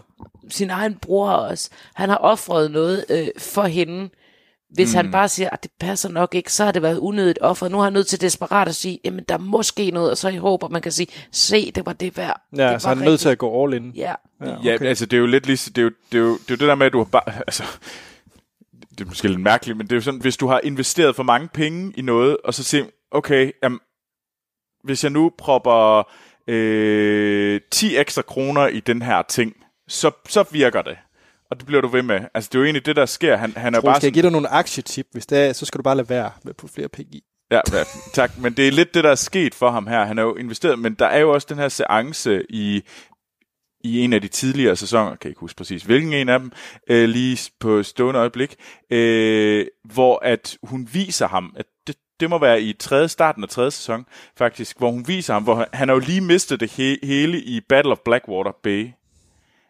sin 0.50 0.70
egen 0.70 0.96
bror 0.96 1.30
også. 1.30 1.70
Han 1.94 2.10
har 2.10 2.18
offret 2.18 2.72
noget 2.72 3.06
øh, 3.10 3.28
for 3.38 3.64
hende. 3.64 4.10
Hvis 4.70 4.94
mm. 4.94 4.96
han 4.96 5.12
bare 5.12 5.30
siger, 5.30 5.50
at 5.50 5.64
det 5.64 5.72
passer 5.80 6.10
nok 6.10 6.36
ikke, 6.36 6.54
så 6.54 6.64
har 6.64 6.72
det 6.72 6.82
været 6.82 6.98
unødigt 6.98 7.40
offer. 7.42 7.68
Nu 7.68 7.80
er 7.80 7.84
han 7.84 7.94
nødt 7.94 8.08
til 8.08 8.22
desperat 8.22 8.68
at 8.68 8.76
sige, 8.76 9.00
jamen 9.06 9.24
der 9.30 9.38
må 9.38 9.64
ske 9.64 9.92
noget, 9.92 10.12
og 10.12 10.18
så 10.18 10.30
i 10.30 10.36
håber, 10.38 10.68
man 10.68 10.82
kan 10.82 10.92
sige, 10.92 11.08
se, 11.32 11.72
det 11.72 11.86
var 11.86 11.94
det 11.94 12.18
værd. 12.18 12.42
Ja, 12.58 12.74
det 12.74 12.82
så 12.82 12.88
han 12.88 13.02
er 13.02 13.06
nødt 13.06 13.20
til 13.20 13.30
at 13.30 13.38
gå 13.38 13.64
all 13.64 13.74
in. 13.74 13.92
Ja, 13.96 14.14
Ja, 14.42 14.56
Ja, 14.64 14.78
altså 14.82 15.06
det 15.06 15.18
er 15.18 15.22
jo 15.22 15.26
lidt 15.26 15.46
ligesom, 15.46 15.74
det 15.74 15.82
er 15.82 15.84
jo, 15.86 15.92
det 16.12 16.18
er 16.18 16.22
jo, 16.22 16.34
det 16.34 16.40
er 16.40 16.56
jo 16.56 16.56
det 16.56 16.68
der 16.68 16.76
med, 16.76 16.86
at 16.86 16.94
du 16.94 16.98
har 16.98 17.06
bare, 17.06 17.24
altså, 17.48 17.64
det 18.90 19.02
er 19.02 19.06
måske 19.06 19.28
lidt 19.28 19.42
mærkeligt, 19.42 19.78
men 19.78 19.88
det 19.88 19.92
er 19.92 19.98
jo 19.98 20.02
sådan, 20.02 20.22
hvis 20.22 20.38
du 20.38 20.48
har 20.48 20.60
investeret 20.64 21.16
for 21.16 21.24
mange 21.24 21.48
penge 21.48 21.94
i 21.96 22.02
noget, 22.02 22.38
og 22.44 22.54
så 22.54 22.64
siger, 22.64 22.86
okay, 23.12 23.52
um, 23.66 23.82
hvis 24.84 25.04
jeg 25.04 25.12
nu 25.12 25.32
propper 25.38 26.10
øh, 26.48 27.62
10 27.72 27.98
ekstra 27.98 28.22
kroner 28.22 28.68
i 28.68 28.80
den 28.80 29.02
her 29.02 29.22
ting, 29.22 29.54
så, 29.88 30.12
så 30.30 30.46
virker 30.52 30.82
det. 30.82 30.98
Og 31.52 31.58
det 31.58 31.66
bliver 31.66 31.82
du 31.82 31.88
ved 31.88 32.04
med. 32.04 32.20
Altså 32.34 32.50
det 32.52 32.56
er 32.56 32.60
jo 32.60 32.66
egentlig 32.66 32.86
det, 32.86 32.96
der 32.96 33.06
sker. 33.06 33.36
Han, 33.36 33.54
han 33.58 33.76
er 33.76 33.80
Tror, 33.80 33.86
bare 33.90 33.96
skal 33.96 34.08
jeg 34.08 34.12
sådan, 34.12 34.14
give 34.14 34.24
dig 34.24 34.32
nogle 34.32 34.48
aktietip? 34.48 35.08
Hvis 35.12 35.26
det 35.26 35.38
er, 35.38 35.54
så 35.54 35.66
skal 35.66 35.78
du 35.78 35.84
bare 35.84 35.96
lade 35.96 36.10
være 36.10 36.32
med 36.44 36.50
at 36.50 36.58
putte 36.58 36.74
flere 36.76 36.90
penge 36.90 37.16
i. 37.16 37.24
Ja, 37.52 37.62
ja, 37.72 37.84
tak. 38.14 38.38
Men 38.38 38.54
det 38.54 38.68
er 38.68 38.72
lidt 38.72 38.94
det, 38.94 39.04
der 39.04 39.12
er 39.12 39.16
sket 39.16 39.56
for 39.56 39.72
ham 39.72 39.88
her. 39.88 40.06
Han 40.06 40.18
er 40.18 40.24
jo 40.24 40.36
investeret, 40.36 40.80
men 40.80 40.94
der 40.94 41.06
er 41.06 41.20
jo 41.20 41.32
også 41.34 41.48
den 41.50 41.58
her 41.58 41.70
seance 41.70 42.42
i, 42.50 42.84
i 43.84 44.00
en 44.00 44.14
af 44.14 44.22
de 44.22 44.28
tidligere 44.28 44.76
sæsoner, 44.76 45.10
kan 45.10 45.20
jeg 45.24 45.30
ikke 45.30 45.40
huske 45.40 45.58
præcis 45.58 45.84
hvilken 45.84 46.14
en 46.14 46.30
af 46.30 46.40
dem, 46.40 46.52
øh, 46.90 47.10
lige 47.10 47.52
på 47.60 47.84
stående 47.84 48.20
øjeblik, 48.20 48.56
øh, 48.90 49.66
hvor 49.94 50.20
at 50.26 50.58
hun 50.64 50.90
viser 50.94 51.28
ham, 51.28 51.54
at 51.56 51.66
det, 51.88 51.96
det 52.24 52.30
må 52.30 52.38
være 52.38 52.62
i 52.62 52.74
tredje, 52.74 53.08
starten 53.08 53.44
af 53.44 53.50
tredje 53.50 53.72
sæson, 53.72 54.06
faktisk, 54.38 54.78
hvor 54.78 54.92
hun 54.92 55.08
viser 55.08 55.34
ham, 55.34 55.44
hvor 55.44 55.68
han, 55.74 55.90
har 55.90 55.96
jo 55.96 56.00
lige 56.00 56.22
mistet 56.22 56.60
det 56.60 56.72
he, 56.72 56.98
hele 57.04 57.42
i 57.42 57.62
Battle 57.70 57.92
of 57.92 57.98
Blackwater 58.06 58.52
Bay. 58.64 58.90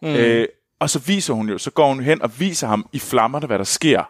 Mm. 0.01 0.07
Øh, 0.07 0.47
og 0.79 0.89
så 0.89 0.99
viser 0.99 1.33
hun 1.33 1.49
jo, 1.49 1.57
så 1.57 1.71
går 1.71 1.87
hun 1.87 2.03
hen 2.03 2.21
og 2.21 2.39
viser 2.39 2.67
ham 2.67 2.89
i 2.91 2.99
flammerne, 2.99 3.47
hvad 3.47 3.57
der 3.57 3.63
sker. 3.63 4.09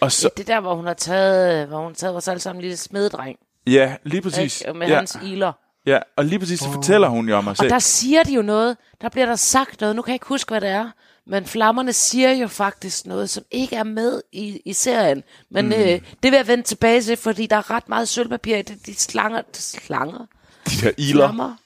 Og 0.00 0.12
så, 0.12 0.30
ja 0.36 0.42
det 0.42 0.50
er 0.50 0.54
der, 0.54 0.60
hvor 0.60 0.74
hun 0.74 0.86
har 0.86 0.94
taget, 0.94 1.68
hvor 1.68 1.78
hun 1.78 1.86
har 1.86 1.94
taget 1.94 2.12
vores 2.12 2.28
alle 2.28 2.40
sammen 2.40 2.58
en 2.58 2.62
lille 2.62 2.76
smededreng. 2.76 3.38
ja, 3.66 3.96
lige 4.04 4.22
præcis. 4.22 4.60
Ikke? 4.60 4.78
Med 4.78 4.88
ja. 4.88 4.96
hans 4.96 5.18
iler. 5.22 5.52
Ja, 5.86 5.98
og 6.16 6.24
lige 6.24 6.38
præcis 6.38 6.60
så 6.60 6.72
fortæller 6.72 7.08
hun 7.08 7.28
jo 7.28 7.36
om 7.36 7.44
sig 7.44 7.50
Og 7.50 7.56
selv. 7.56 7.70
der 7.70 7.78
siger 7.78 8.22
de 8.22 8.34
jo 8.34 8.42
noget, 8.42 8.76
der 9.00 9.08
bliver 9.08 9.26
der 9.26 9.36
sagt 9.36 9.80
noget, 9.80 9.96
nu 9.96 10.02
kan 10.02 10.10
jeg 10.10 10.14
ikke 10.14 10.26
huske, 10.26 10.48
hvad 10.48 10.60
det 10.60 10.68
er, 10.68 10.90
men 11.30 11.46
flammerne 11.46 11.92
siger 11.92 12.32
jo 12.32 12.48
faktisk 12.48 13.06
noget, 13.06 13.30
som 13.30 13.44
ikke 13.50 13.76
er 13.76 13.84
med 13.84 14.22
i, 14.32 14.62
i 14.64 14.72
serien. 14.72 15.22
Men 15.50 15.66
mm. 15.66 15.72
øh, 15.72 15.88
det 15.88 16.02
vil 16.22 16.32
jeg 16.32 16.46
vende 16.48 16.64
tilbage 16.64 17.02
til, 17.02 17.16
fordi 17.16 17.46
der 17.46 17.56
er 17.56 17.70
ret 17.70 17.88
meget 17.88 18.08
sølvpapir 18.08 18.56
i 18.56 18.62
det. 18.62 18.86
De 18.86 18.94
slanger, 18.94 19.42
slanger, 19.52 20.26
De 20.66 20.86
der 20.86 20.90
iler. 20.98 21.26
flammer, 21.26 21.56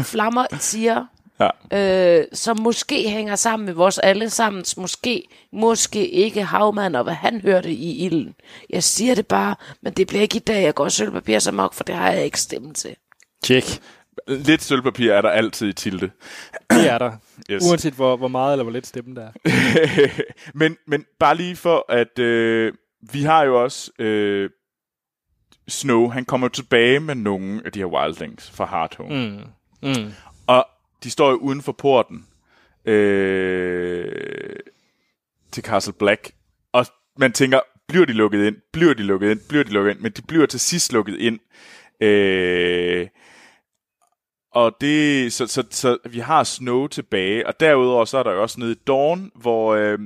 flammer 0.00 0.46
siger, 0.58 1.06
Ja. 1.72 2.18
øh, 2.20 2.26
som 2.32 2.60
måske 2.60 3.10
hænger 3.10 3.36
sammen 3.36 3.66
med 3.66 3.74
vores 3.74 3.98
allesammens, 3.98 4.76
måske, 4.76 5.28
måske 5.52 6.08
ikke 6.08 6.44
havmand, 6.44 6.96
og 6.96 7.04
hvad 7.04 7.14
han 7.14 7.40
hørte 7.40 7.70
i 7.72 8.04
ilden. 8.06 8.34
Jeg 8.70 8.84
siger 8.84 9.14
det 9.14 9.26
bare, 9.26 9.54
men 9.82 9.92
det 9.92 10.06
bliver 10.06 10.22
ikke 10.22 10.36
i 10.36 10.40
dag, 10.40 10.62
jeg 10.62 10.74
går 10.74 10.88
sølvpapir 10.88 11.38
så 11.38 11.52
mok, 11.52 11.74
for 11.74 11.84
det 11.84 11.94
har 11.94 12.10
jeg 12.10 12.24
ikke 12.24 12.40
stemme 12.40 12.74
til. 12.74 12.96
Tjek. 13.44 13.80
Lidt 14.28 14.62
sølvpapir 14.62 15.12
er 15.12 15.22
der 15.22 15.30
altid 15.30 15.68
i 15.68 15.72
Tilde. 15.72 16.10
Det 16.70 16.90
er 16.90 16.98
der. 16.98 17.12
Yes. 17.50 17.62
Uanset 17.70 17.92
hvor, 17.92 18.16
hvor 18.16 18.28
meget 18.28 18.52
eller 18.52 18.62
hvor 18.62 18.72
lidt 18.72 18.86
stemmen 18.86 19.16
der 19.16 19.22
er. 19.22 19.32
men, 20.58 20.76
men 20.86 21.04
bare 21.18 21.36
lige 21.36 21.56
for, 21.56 21.84
at 21.88 22.18
øh, 22.18 22.72
vi 23.12 23.22
har 23.22 23.42
jo 23.42 23.62
også 23.62 23.90
øh, 23.98 24.50
Snow, 25.68 26.08
han 26.08 26.24
kommer 26.24 26.48
tilbage 26.48 27.00
med 27.00 27.14
nogle 27.14 27.62
af 27.64 27.72
de 27.72 27.78
her 27.78 27.86
wildlings 27.86 28.50
fra 28.50 28.64
Hardhome. 28.64 29.30
Mm. 29.82 29.88
Mm. 29.88 30.12
Og 30.46 30.66
de 31.04 31.10
står 31.10 31.30
jo 31.30 31.36
uden 31.36 31.62
for 31.62 31.72
porten 31.72 32.26
øh, 32.84 34.56
til 35.52 35.64
Castle 35.64 35.92
Black. 35.92 36.30
Og 36.72 36.86
man 37.18 37.32
tænker, 37.32 37.60
bliver 37.88 38.04
de 38.04 38.12
lukket 38.12 38.46
ind, 38.46 38.56
bliver 38.72 38.94
de 38.94 39.02
lukket 39.02 39.30
ind, 39.30 39.40
bliver 39.48 39.64
de 39.64 39.70
lukket 39.70 39.90
ind, 39.90 40.00
men 40.00 40.12
de 40.12 40.22
bliver 40.22 40.46
til 40.46 40.60
sidst 40.60 40.92
lukket 40.92 41.16
ind. 41.16 41.38
Øh, 42.00 43.08
og 44.54 44.76
det, 44.80 45.32
så, 45.32 45.46
så, 45.46 45.64
så 45.70 45.98
vi 46.10 46.18
har 46.18 46.44
Snow 46.44 46.86
tilbage, 46.86 47.46
og 47.46 47.60
derudover 47.60 48.04
så 48.04 48.18
er 48.18 48.22
der 48.22 48.32
jo 48.32 48.42
også 48.42 48.60
nede 48.60 48.72
i 48.72 48.80
Dawn, 48.86 49.30
hvor, 49.34 49.74
øh, 49.74 49.98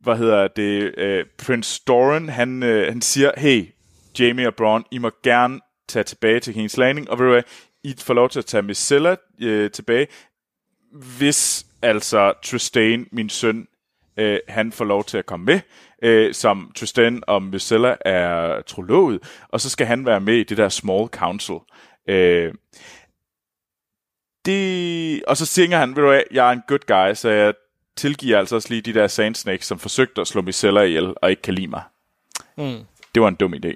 hvad 0.00 0.16
hedder 0.16 0.48
det, 0.48 0.98
øh, 0.98 1.24
Prince 1.46 1.82
Doran, 1.86 2.28
han, 2.28 2.62
øh, 2.62 2.88
han 2.88 3.02
siger, 3.02 3.30
hey, 3.36 3.66
Jamie 4.18 4.46
og 4.46 4.54
Braun, 4.54 4.84
I 4.90 4.98
må 4.98 5.10
gerne 5.22 5.60
tage 5.88 6.02
tilbage 6.02 6.40
til 6.40 6.52
King's 6.52 6.80
Landing, 6.80 7.10
og 7.10 7.18
ved 7.18 7.26
du 7.26 7.32
hvad, 7.32 7.42
I 7.84 7.94
får 7.98 8.14
lov 8.14 8.28
til 8.28 8.38
at 8.38 8.46
tage 8.46 8.62
Missella 8.62 9.16
øh, 9.42 9.70
tilbage, 9.70 10.06
hvis 11.18 11.66
altså 11.82 12.32
Tristan, 12.44 13.06
min 13.12 13.28
søn, 13.28 13.66
øh, 14.16 14.38
han 14.48 14.72
får 14.72 14.84
lov 14.84 15.04
til 15.04 15.18
at 15.18 15.26
komme 15.26 15.46
med, 15.46 15.60
øh, 16.02 16.34
som 16.34 16.72
Tristan 16.76 17.22
og 17.26 17.42
Missella 17.42 17.96
er 18.00 18.62
trolovet, 18.62 19.22
og 19.48 19.60
så 19.60 19.70
skal 19.70 19.86
han 19.86 20.06
være 20.06 20.20
med 20.20 20.34
i 20.34 20.44
det 20.44 20.56
der 20.56 20.68
Small 20.68 21.08
Council. 21.08 21.56
Øh, 22.08 22.54
det, 24.46 25.24
og 25.24 25.36
så 25.36 25.46
synger 25.46 25.78
han, 25.78 25.88
ved 25.96 26.02
du 26.02 26.08
hvad, 26.08 26.22
jeg 26.30 26.48
er 26.48 26.52
en 26.52 26.62
good 26.68 26.86
guy, 26.86 27.14
så 27.14 27.28
jeg 27.28 27.54
tilgiver 27.96 28.38
altså 28.38 28.54
også 28.56 28.68
lige 28.68 28.80
de 28.82 28.94
der 28.94 29.06
Sand 29.06 29.34
Snakes, 29.34 29.66
som 29.66 29.78
forsøgte 29.78 30.20
at 30.20 30.26
slå 30.26 30.42
Missella 30.42 30.80
ihjel, 30.80 31.14
og 31.22 31.30
ikke 31.30 31.42
kan 31.42 31.54
lide 31.54 31.66
mig. 31.68 31.82
Mm. 32.56 32.78
Det 33.14 33.22
var 33.22 33.28
en 33.28 33.34
dum 33.34 33.54
idé. 33.54 33.72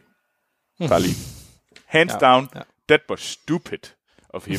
Bare 0.88 1.00
lige. 1.00 1.14
Hands 1.86 2.12
Ja, 2.12 2.18
down, 2.18 2.48
ja. 2.54 2.60
that 2.88 3.00
was 3.10 3.20
stupid 3.20 3.78
of 4.28 4.46
him. 4.46 4.58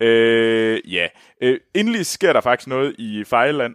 øh, 0.00 0.92
ja. 0.94 1.06
Øh, 1.42 1.60
endelig 1.74 2.06
sker 2.06 2.32
der 2.32 2.40
faktisk 2.40 2.66
noget 2.68 2.94
i 2.98 3.24
Fejland. 3.26 3.74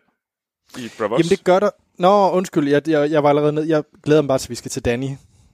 I 0.77 0.89
Bravos. 0.97 1.19
Jamen, 1.19 1.29
det 1.29 1.43
gør 1.43 1.59
der. 1.59 1.69
Nå, 1.97 2.29
undskyld, 2.31 2.67
jeg, 2.67 2.87
jeg, 2.87 3.11
jeg 3.11 3.23
var 3.23 3.29
allerede 3.29 3.53
ned. 3.53 3.63
Jeg 3.63 3.83
glæder 4.03 4.21
mig 4.21 4.27
bare 4.27 4.37
til, 4.37 4.45
at 4.45 4.49
vi 4.49 4.55
skal 4.55 4.71
til 4.71 4.85
Danny. 4.85 5.07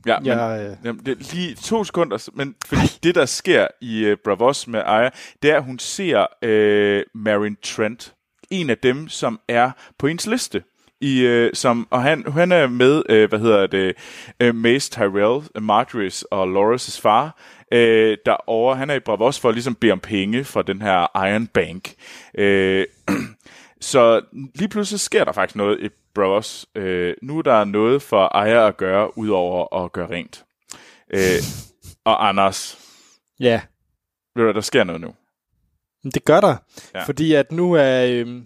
Ja, 0.05 0.19
men, 0.19 0.27
Jeg, 0.27 0.67
øh, 0.69 0.77
jamen, 0.85 1.05
det 1.05 1.11
er 1.11 1.35
lige 1.35 1.55
to 1.55 1.83
sekunder, 1.83 2.29
men 2.33 2.55
fordi 2.65 2.87
det, 3.03 3.15
der 3.15 3.25
sker 3.25 3.67
i 3.81 4.11
uh, 4.11 4.17
Bravos 4.23 4.67
med 4.67 4.81
Aya, 4.85 5.09
det 5.41 5.51
er, 5.51 5.57
at 5.57 5.63
hun 5.63 5.79
ser 5.79 6.19
uh, 6.19 7.21
Marin 7.21 7.57
Trent, 7.63 8.13
en 8.49 8.69
af 8.69 8.77
dem, 8.77 9.09
som 9.09 9.39
er 9.47 9.71
på 9.99 10.07
ens 10.07 10.27
liste. 10.27 10.63
I, 11.01 11.27
uh, 11.27 11.49
som, 11.53 11.87
og 11.89 12.03
han, 12.03 12.31
han 12.31 12.51
er 12.51 12.67
med, 12.67 13.03
uh, 13.09 13.29
hvad 13.29 13.39
hedder 13.39 13.67
det, 13.67 13.95
uh, 14.43 14.55
Mace 14.55 14.91
Tyrell, 14.91 15.43
uh, 15.55 15.63
Marjorie's 15.69 16.23
og 16.31 16.47
Loras' 16.47 17.01
far, 17.01 17.39
uh, 17.71 17.77
derovre. 18.25 18.77
Han 18.77 18.89
er 18.89 18.93
i 18.93 18.99
Bravos 18.99 19.39
for 19.39 19.49
at 19.49 19.55
ligesom 19.55 19.75
bede 19.75 19.91
om 19.91 19.99
penge 19.99 20.43
fra 20.43 20.61
den 20.61 20.81
her 20.81 21.27
Iron 21.27 21.47
Bank. 21.47 21.93
Uh, 22.39 23.15
så 23.81 24.21
lige 24.55 24.69
pludselig 24.69 24.99
sker 24.99 25.23
der 25.23 25.31
faktisk 25.31 25.55
noget 25.55 25.79
i 25.79 25.89
Bros. 26.17 26.65
Øh, 26.75 27.15
nu 27.21 27.37
er 27.37 27.41
der 27.41 27.65
noget 27.65 28.01
for 28.01 28.25
ejer 28.25 28.61
at 28.61 28.77
gøre, 28.77 29.17
udover 29.17 29.83
at 29.83 29.91
gøre 29.91 30.09
rent. 30.09 30.45
Øh, 31.13 31.41
og 32.05 32.27
Anders, 32.27 32.79
ja, 33.39 33.61
ved 34.35 34.45
du 34.45 34.51
der 34.51 34.61
sker 34.61 34.83
noget 34.83 35.01
nu? 35.01 35.13
Det 36.03 36.25
gør 36.25 36.41
der. 36.41 36.55
Ja. 36.95 37.03
Fordi 37.03 37.33
at 37.33 37.51
nu 37.51 37.73
er... 37.73 38.05
Øh, 38.05 38.41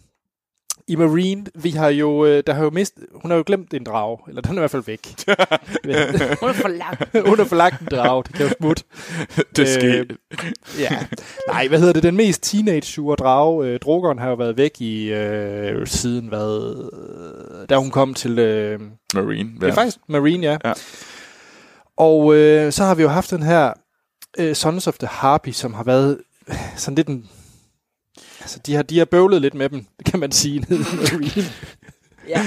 I 0.87 0.95
Marine, 0.95 1.45
vi 1.55 1.69
har 1.69 1.89
jo, 1.89 2.25
øh, 2.25 2.43
der 2.47 2.53
har 2.53 2.63
jo 2.63 2.69
mist, 2.69 2.99
hun 3.21 3.31
har 3.31 3.37
jo 3.37 3.43
glemt 3.45 3.73
en 3.73 3.83
drage, 3.83 4.17
eller 4.27 4.41
den 4.41 4.51
er 4.51 4.55
i 4.55 4.59
hvert 4.59 4.71
fald 4.71 4.83
væk. 4.83 5.07
Hun 6.39 6.49
er 6.49 6.53
for 6.53 7.27
hun 7.29 7.37
har 7.37 7.45
forlagt 7.45 7.81
en 7.81 7.87
drage, 7.91 8.23
det 8.27 8.35
kan 8.35 8.45
jo 8.45 8.53
smutte. 8.57 8.83
Det 9.55 9.69
sker. 9.69 10.03
Ja. 10.79 11.05
Nej, 11.47 11.67
hvad 11.67 11.79
hedder 11.79 11.93
det? 11.93 12.03
Den 12.03 12.15
mest 12.15 12.43
teenage-sure 12.43 13.15
drage, 13.15 13.67
øh, 13.67 13.79
Drogon, 13.79 14.19
har 14.19 14.29
jo 14.29 14.35
været 14.35 14.57
væk 14.57 14.81
i 14.81 15.11
øh, 15.13 15.87
siden, 15.87 16.27
hvad, 16.27 16.89
øh, 16.93 17.69
da 17.69 17.75
hun 17.75 17.91
kom 17.91 18.13
til... 18.13 18.39
Øh, 18.39 18.79
Marine. 19.13 19.49
Ja. 19.61 19.65
Det 19.65 19.71
er 19.71 19.75
faktisk 19.75 19.97
Marine, 20.07 20.47
ja. 20.47 20.57
Ja. 20.65 20.73
Og 21.97 22.35
øh, 22.35 22.71
så 22.71 22.83
har 22.83 22.95
vi 22.95 23.01
jo 23.01 23.09
haft 23.09 23.31
den 23.31 23.43
her 23.43 23.73
øh, 24.37 24.55
Sons 24.55 24.87
of 24.87 24.97
the 24.97 25.07
Harpy, 25.07 25.49
som 25.49 25.73
har 25.73 25.83
været 25.83 26.17
øh, 26.49 26.55
sådan 26.75 26.95
lidt 26.95 27.07
en... 27.07 27.29
Altså, 28.41 28.59
de 28.65 28.75
har, 28.75 28.83
de 28.83 28.97
har 28.97 29.05
bøvlet 29.05 29.41
lidt 29.41 29.53
med 29.53 29.69
dem, 29.69 29.85
kan 30.05 30.19
man 30.19 30.31
sige. 30.31 30.65
Ja, 32.27 32.41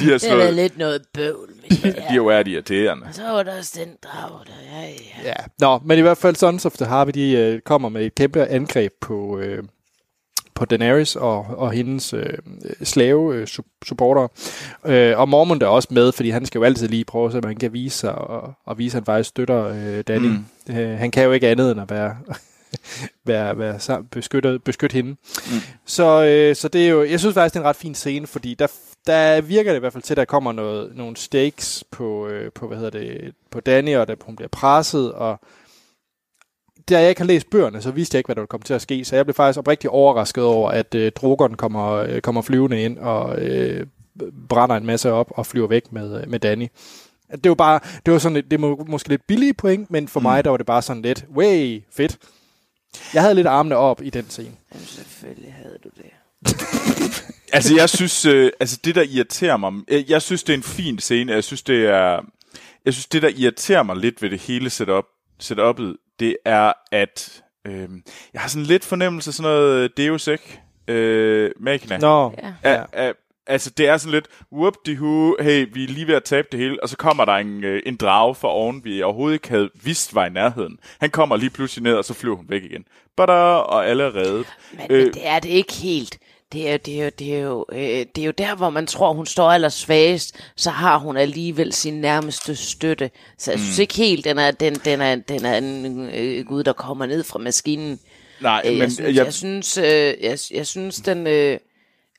De 0.00 0.04
har 0.04 0.18
det 0.18 0.28
har 0.28 0.36
været 0.36 0.48
slået, 0.48 0.54
lidt 0.54 0.78
noget 0.78 1.02
bøvl. 1.14 1.50
Men 1.70 1.92
de 1.92 1.98
er 2.08 2.14
jo 2.14 2.26
er 2.26 2.42
de 2.42 2.50
irriterende. 2.50 3.06
Og 3.06 3.14
så 3.14 3.22
var 3.22 3.42
der 3.42 3.58
også 3.58 3.80
den 3.84 3.88
drag 4.04 4.30
der. 4.46 4.78
Ja, 4.80 4.82
ja. 4.82 5.28
ja. 5.28 5.34
Nå, 5.58 5.78
men 5.84 5.98
i 5.98 6.00
hvert 6.00 6.18
fald 6.18 6.36
Sons 6.36 6.66
of 6.66 6.72
the 6.72 6.84
Harpy, 6.86 7.10
de 7.14 7.32
øh, 7.32 7.60
kommer 7.60 7.88
med 7.88 8.06
et 8.06 8.14
kæmpe 8.14 8.46
angreb 8.46 8.92
på... 9.00 9.38
Øh, 9.38 9.62
på 10.54 10.64
Daenerys 10.64 11.16
og, 11.16 11.38
og 11.38 11.72
hendes 11.72 12.12
øh, 12.14 12.38
slave 12.82 13.34
øh, 13.34 13.42
su- 13.50 13.78
supporter. 13.86 14.28
Øh, 14.86 15.18
og 15.18 15.28
Mormont 15.28 15.62
er 15.62 15.66
også 15.66 15.88
med, 15.90 16.12
fordi 16.12 16.30
han 16.30 16.46
skal 16.46 16.58
jo 16.58 16.64
altid 16.64 16.88
lige 16.88 17.04
prøve, 17.04 17.32
så 17.32 17.40
man 17.44 17.56
kan 17.56 17.72
vise 17.72 17.98
sig 17.98 18.14
og, 18.14 18.52
og 18.66 18.78
vise, 18.78 18.96
at 18.96 19.00
han 19.00 19.04
faktisk 19.06 19.28
støtter 19.28 19.64
øh, 19.64 20.04
Danny. 20.08 20.26
Mm. 20.68 20.76
Øh, 20.76 20.98
han 20.98 21.10
kan 21.10 21.24
jo 21.24 21.32
ikke 21.32 21.48
andet 21.48 21.70
end 21.72 21.80
at 21.80 21.90
være, 21.90 22.16
være, 23.24 23.58
være 23.58 23.76
sam- 23.76 24.08
beskyttet, 24.10 24.64
beskytte 24.64 24.94
hende. 24.94 25.10
Mm. 25.10 25.60
Så, 25.84 26.24
øh, 26.24 26.56
så 26.56 26.68
det 26.68 26.84
er 26.84 26.88
jo, 26.88 27.04
jeg 27.04 27.20
synes 27.20 27.34
faktisk, 27.34 27.54
det 27.54 27.60
er 27.60 27.64
en 27.64 27.68
ret 27.68 27.76
fin 27.76 27.94
scene, 27.94 28.26
fordi 28.26 28.54
der, 28.54 28.66
der 29.06 29.40
virker 29.40 29.70
det 29.70 29.76
i 29.76 29.80
hvert 29.80 29.92
fald 29.92 30.02
til, 30.02 30.14
at 30.14 30.16
der 30.16 30.24
kommer 30.24 30.52
noget, 30.52 30.96
nogle 30.96 31.16
stakes 31.16 31.84
på, 31.90 32.26
øh, 32.26 32.52
på, 32.52 32.66
hvad 32.68 32.76
hedder 32.76 32.98
det, 32.98 33.34
på 33.50 33.60
Danny, 33.60 33.96
og 33.96 34.10
at 34.10 34.18
hun 34.26 34.36
bliver 34.36 34.48
presset, 34.48 35.12
og 35.12 35.40
da 36.88 37.00
jeg 37.00 37.08
ikke 37.08 37.20
har 37.20 37.26
læst 37.26 37.50
bøgerne, 37.50 37.82
så 37.82 37.90
vidste 37.90 38.14
jeg 38.14 38.18
ikke, 38.18 38.28
hvad 38.28 38.36
der 38.36 38.46
komme 38.46 38.64
til 38.64 38.74
at 38.74 38.82
ske, 38.82 39.04
så 39.04 39.16
jeg 39.16 39.26
blev 39.26 39.34
faktisk 39.34 39.58
oprigtigt 39.58 39.90
overrasket 39.90 40.44
over, 40.44 40.70
at 40.70 40.94
øh, 40.94 41.12
Drogon 41.12 41.54
kommer, 41.54 41.92
øh, 41.92 42.20
kommer 42.20 42.42
flyvende 42.42 42.82
ind 42.82 42.98
og 42.98 43.38
øh, 43.42 43.86
brænder 44.48 44.76
en 44.76 44.86
masse 44.86 45.12
op 45.12 45.30
og 45.30 45.46
flyver 45.46 45.68
væk 45.68 45.92
med, 45.92 46.22
øh, 46.22 46.30
med 46.30 46.40
Danny. 46.40 46.68
Det 47.30 47.48
var 47.48 47.54
bare, 47.54 47.80
det 48.06 48.12
var 48.12 48.18
sådan, 48.18 48.44
det 48.50 48.62
var 48.62 48.84
måske 48.88 49.08
lidt 49.08 49.26
billige 49.26 49.54
point, 49.54 49.90
men 49.90 50.08
for 50.08 50.20
mm. 50.20 50.24
mig, 50.24 50.44
der 50.44 50.50
var 50.50 50.56
det 50.56 50.66
bare 50.66 50.82
sådan 50.82 51.02
lidt, 51.02 51.26
way, 51.36 51.82
fedt. 51.90 52.18
Jeg 53.14 53.22
havde 53.22 53.34
lidt 53.34 53.46
armene 53.46 53.76
op 53.76 54.02
i 54.02 54.10
den 54.10 54.30
scene. 54.30 54.52
Jamen, 54.74 54.86
selvfølgelig 54.86 55.52
havde 55.52 55.78
du 55.84 55.88
det. 55.96 56.10
Altså, 57.52 57.74
jeg 57.76 57.88
synes, 57.88 58.26
øh, 58.26 58.50
altså 58.60 58.80
det, 58.84 58.94
der 58.94 59.02
irriterer 59.02 59.56
mig, 59.56 59.72
øh, 59.88 60.10
jeg 60.10 60.22
synes, 60.22 60.42
det 60.42 60.52
er 60.52 60.56
en 60.56 60.62
fin 60.62 60.98
scene. 60.98 61.32
Jeg 61.32 61.44
synes, 61.44 61.62
det 61.62 61.86
er, 61.86 62.20
jeg 62.84 62.92
synes, 62.94 63.06
det, 63.06 63.22
der 63.22 63.28
irriterer 63.36 63.82
mig 63.82 63.96
lidt 63.96 64.22
ved 64.22 64.30
det 64.30 64.38
hele 64.38 64.70
setup, 64.70 65.04
setupet, 65.38 65.96
det 66.20 66.36
er, 66.44 66.72
at 66.92 67.42
øh, 67.66 67.88
jeg 68.32 68.40
har 68.40 68.48
sådan 68.48 68.66
lidt 68.66 68.84
fornemmelse 68.84 69.30
af 69.30 69.34
sådan 69.34 69.50
noget 69.50 69.96
Deus 69.96 70.28
Ex 70.28 70.40
øh, 70.88 71.50
Machina. 71.60 71.98
Nå, 71.98 72.32
Ja. 72.42 72.52
Ja. 72.64 72.84
A, 72.92 73.08
a, 73.08 73.12
altså, 73.46 73.70
det 73.70 73.88
er 73.88 73.96
sådan 73.96 74.12
lidt, 74.12 74.26
whoop 74.52 74.74
de 74.86 74.96
hu, 74.96 75.36
hey, 75.40 75.68
vi 75.72 75.84
er 75.84 75.88
lige 75.88 76.06
ved 76.06 76.14
at 76.14 76.24
tabe 76.24 76.48
det 76.52 76.60
hele, 76.60 76.82
og 76.82 76.88
så 76.88 76.96
kommer 76.96 77.24
der 77.24 77.32
en, 77.32 77.64
øh, 77.64 77.82
en 77.86 77.96
drage 77.96 78.34
fra 78.34 78.48
oven, 78.48 78.84
vi 78.84 79.02
overhovedet 79.02 79.34
ikke 79.34 79.48
havde 79.48 79.70
vidst 79.82 80.14
var 80.14 80.26
i 80.26 80.30
nærheden. 80.30 80.78
Han 81.00 81.10
kommer 81.10 81.36
lige 81.36 81.50
pludselig 81.50 81.82
ned, 81.82 81.94
og 81.94 82.04
så 82.04 82.14
flyver 82.14 82.36
hun 82.36 82.46
væk 82.48 82.62
igen. 82.64 82.84
Bada, 83.16 83.32
og 83.32 83.86
alle 83.88 84.02
er 84.04 84.16
reddet. 84.16 84.46
Men, 84.72 84.86
Øh. 84.90 85.04
men 85.04 85.14
det 85.14 85.26
er 85.26 85.38
det 85.38 85.48
ikke 85.48 85.72
helt. 85.72 86.18
Det 86.52 86.70
er, 86.70 86.76
det, 86.76 87.02
er 87.02 87.10
det, 87.10 87.34
er 87.34 87.40
jo, 87.40 87.64
øh, 87.72 87.78
det 87.78 88.18
er 88.18 88.24
jo 88.24 88.32
der, 88.38 88.54
hvor 88.54 88.70
man 88.70 88.86
tror, 88.86 89.12
hun 89.12 89.26
står 89.26 89.50
allersvagest, 89.50 90.40
så 90.56 90.70
har 90.70 90.98
hun 90.98 91.16
alligevel 91.16 91.72
sin 91.72 91.94
nærmeste 92.00 92.56
støtte. 92.56 93.10
Så 93.38 93.50
jeg 93.50 93.60
synes 93.60 93.78
ikke 93.78 93.94
helt, 93.94 94.24
den 94.24 94.38
er, 94.38 94.50
den, 94.50 94.74
den 94.74 95.00
er, 95.00 95.14
den 95.14 95.44
er 95.44 95.58
en 95.58 96.10
øh, 96.14 96.46
gud, 96.46 96.64
der 96.64 96.72
kommer 96.72 97.06
ned 97.06 97.24
fra 97.24 97.38
maskinen. 97.38 97.98
Nej, 98.40 98.62
Øh, 98.64 98.72
men 98.72 98.80
jeg, 98.80 98.92
synes, 98.92 99.16
jeg, 99.16 99.24
jeg, 99.24 99.34
synes, 99.34 99.78
øh, 99.78 99.84
jeg, 100.20 100.38
jeg 100.50 100.66
synes, 100.66 100.96
den 100.96 101.26
øh, 101.26 101.58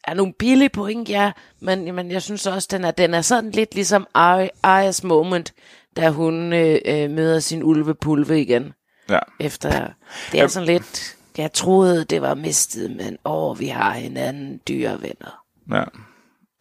er 0.03 0.13
nogle 0.13 0.33
billige 0.39 0.69
point, 0.69 1.09
ja, 1.09 1.31
men, 1.59 1.95
men 1.95 2.11
jeg 2.11 2.21
synes 2.21 2.47
også, 2.47 2.67
den 2.71 2.83
er, 2.85 2.91
den 2.91 3.13
er 3.13 3.21
sådan 3.21 3.51
lidt 3.51 3.75
ligesom 3.75 4.07
Ari- 4.17 4.59
Arias 4.63 5.03
moment, 5.03 5.53
da 5.97 6.09
hun 6.09 6.53
øh, 6.53 6.79
øh, 6.85 7.09
møder 7.09 7.39
sin 7.39 7.63
ulvepulve 7.63 8.41
igen. 8.41 8.73
ja. 9.09 9.19
Efter, 9.39 9.87
det 10.31 10.39
er 10.39 10.47
sådan 10.47 10.67
lidt, 10.67 11.15
jeg 11.37 11.53
troede, 11.53 12.03
det 12.05 12.21
var 12.21 12.33
mistet, 12.33 12.91
men 12.95 13.17
åh, 13.25 13.59
vi 13.59 13.67
har 13.67 13.91
hinanden, 13.93 14.59
dyre 14.67 15.01
venner. 15.01 15.39
Ja. 15.71 15.83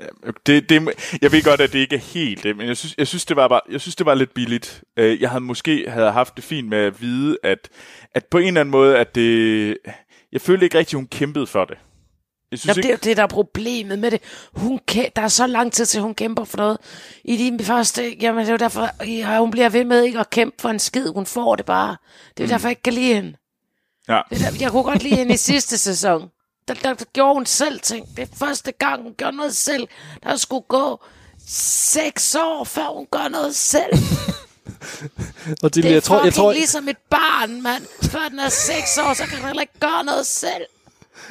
Ja, 0.01 0.31
Det, 0.47 0.69
det, 0.69 0.89
jeg 1.23 1.33
ved 1.33 1.43
godt, 1.45 1.61
at 1.61 1.73
det 1.73 1.79
ikke 1.79 1.95
er 1.97 2.01
helt 2.01 2.43
det, 2.43 2.57
men 2.57 2.67
jeg 2.69 2.77
synes, 2.77 2.95
jeg 2.99 3.07
synes, 3.07 3.25
det, 3.25 3.37
var 3.37 3.49
bare, 3.49 3.61
jeg 3.71 3.81
synes 3.81 3.97
det 3.97 4.07
var 4.07 4.15
lidt 4.15 4.35
billigt. 4.35 4.85
Øh, 4.97 5.21
Jeg 5.23 5.31
havde 5.31 5.45
måske 5.45 5.91
havde 5.91 6.13
haft 6.13 6.37
det 6.37 6.45
fint 6.45 6.69
med 6.69 6.79
at 6.79 7.01
vide, 7.01 7.39
at, 7.43 7.69
at 8.15 8.25
på 8.25 8.39
en 8.39 8.47
eller 8.47 8.61
anden 8.61 8.71
måde, 8.71 8.99
at 8.99 9.15
det... 9.15 9.77
Jeg 10.33 10.41
følte 10.41 10.65
ikke 10.65 10.79
rigtig, 10.79 10.97
hun 10.97 11.07
kæmpede 11.07 11.47
for 11.47 11.65
det. 11.65 11.79
Jeg 12.51 12.59
synes 12.59 12.75
det 12.77 12.85
er 12.85 12.91
jo 12.91 12.99
det, 13.03 13.17
der 13.17 13.23
er 13.23 13.27
problemet 13.27 13.99
med 13.99 14.11
det. 14.11 14.21
Hun 14.53 14.81
kæ- 14.93 15.11
der 15.17 15.23
er 15.23 15.29
så 15.29 15.47
lang 15.47 15.73
tid 15.73 15.87
til, 15.87 16.01
hun 16.01 16.15
kæmper 16.15 16.45
for 16.45 16.57
noget. 16.57 16.79
I 17.25 17.51
de 17.59 17.65
første, 17.65 18.09
jamen 18.21 18.41
det 18.41 18.49
er 18.49 18.53
jo 18.53 18.57
derfor, 18.59 19.05
ja, 19.05 19.39
hun 19.39 19.51
bliver 19.51 19.69
ved 19.69 19.85
med 19.85 20.03
ikke 20.03 20.19
at 20.19 20.31
kæmpe 20.31 20.57
for 20.61 20.69
en 20.69 20.79
skid. 20.79 21.09
Hun 21.09 21.27
får 21.27 21.57
det 21.57 21.67
bare. 21.67 21.97
Det 22.37 22.43
er 22.43 22.47
jo 22.49 22.53
derfor, 22.53 22.69
jeg 22.69 22.73
ikke 22.73 22.83
kan 22.83 22.93
lide 22.93 23.15
hende. 23.15 23.37
Ja. 24.09 24.21
Det 24.31 24.43
er 24.47 24.51
der, 24.51 24.57
jeg 24.61 24.71
kunne 24.71 24.83
godt 24.83 25.03
lide 25.03 25.17
hende 25.17 25.35
i 25.35 25.37
sidste 25.37 25.79
sæson. 25.79 26.29
Der, 26.69 26.75
der, 26.75 26.95
der 26.95 27.05
gjorde 27.13 27.35
hun 27.35 27.47
selv 27.47 27.81
ting. 27.81 28.07
Det 28.17 28.23
er 28.23 28.37
første 28.37 28.73
gang, 28.73 29.03
hun 29.03 29.15
gjorde 29.19 29.37
noget 29.37 29.57
selv. 29.57 29.89
Der 30.23 30.37
skulle 30.37 30.65
gå 30.69 31.05
seks 31.49 32.35
år, 32.35 32.65
før 32.65 32.95
hun 32.97 33.07
gør 33.11 33.29
noget 33.29 33.55
selv. 33.57 33.93
og 35.63 35.75
det, 35.75 35.83
Det 35.83 35.85
er 35.85 35.93
jeg 35.93 36.03
tror, 36.03 36.25
jeg 36.25 36.35
tror, 36.35 36.53
ligesom 36.53 36.89
et 36.89 36.97
barn, 37.11 37.63
mand. 37.63 37.87
Før 38.03 38.29
den 38.31 38.39
er 38.39 38.49
seks 38.49 38.99
år, 38.99 39.15
så 39.15 39.23
kan 39.27 39.37
den 39.39 39.47
heller 39.47 39.61
ikke 39.61 39.81
gøre 39.81 40.05
noget 40.05 40.27
selv. 40.27 40.65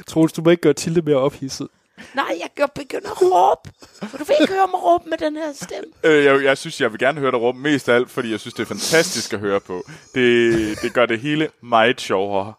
Troels, 0.07 0.33
du 0.33 0.41
må 0.41 0.49
ikke 0.49 0.61
gøre 0.61 0.73
Tilde 0.73 1.01
mere 1.01 1.17
ophidset. 1.17 1.67
Nej, 2.15 2.37
jeg 2.39 2.49
gør 2.55 2.65
begynder 2.75 3.11
at 3.11 3.21
råbe. 3.21 3.69
For 4.09 4.17
du 4.17 4.23
vil 4.23 4.35
ikke 4.41 4.53
høre 4.53 4.67
mig 4.73 4.83
råbe 4.83 5.09
med 5.09 5.17
den 5.17 5.35
her 5.35 5.53
stemme. 5.53 5.91
Øh, 6.03 6.23
jeg, 6.25 6.43
jeg 6.43 6.57
synes, 6.57 6.81
jeg 6.81 6.91
vil 6.91 6.99
gerne 6.99 7.19
høre 7.19 7.31
dig 7.31 7.41
råbe 7.41 7.59
mest 7.59 7.89
af 7.89 7.95
alt, 7.95 8.09
fordi 8.09 8.31
jeg 8.31 8.39
synes, 8.39 8.53
det 8.53 8.63
er 8.63 8.67
fantastisk 8.67 9.33
at 9.33 9.39
høre 9.39 9.59
på. 9.59 9.83
Det, 10.15 10.81
det 10.81 10.93
gør 10.93 11.05
det 11.05 11.19
hele 11.19 11.49
meget 11.61 12.01
sjovere. 12.01 12.53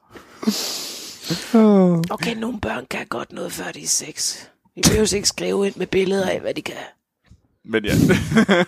Okay, 2.11 2.35
nogle 2.37 2.61
børn 2.61 2.87
kan 2.91 3.07
godt 3.07 3.33
noget, 3.33 3.53
før 3.53 3.73
de 3.73 3.83
er 3.83 3.87
seks. 3.87 4.51
Vi 4.75 4.81
behøver 4.85 5.15
ikke 5.15 5.29
skrive 5.29 5.67
ind 5.67 5.77
med 5.77 5.87
billeder 5.87 6.29
af, 6.29 6.41
hvad 6.41 6.55
de 6.55 6.63
kan. 6.63 6.77
Men 7.69 7.85
ja. 7.85 7.93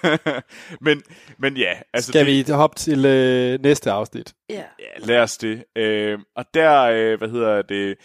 men, 0.87 1.03
men 1.39 1.57
ja, 1.57 1.73
altså... 1.93 2.13
Skal 2.13 2.27
det, 2.27 2.49
vi 2.49 2.53
hoppe 2.53 2.77
til 2.77 3.05
øh, 3.05 3.63
næste 3.63 3.91
afsnit? 3.91 4.35
Ja. 4.51 4.55
Ja, 4.55 5.07
lad 5.07 5.19
os 5.19 5.37
det. 5.37 5.65
Øh, 5.77 6.19
og 6.37 6.45
der, 6.55 6.83
øh, 6.83 7.19
hvad 7.19 7.29
hedder 7.29 7.63
det... 7.63 7.97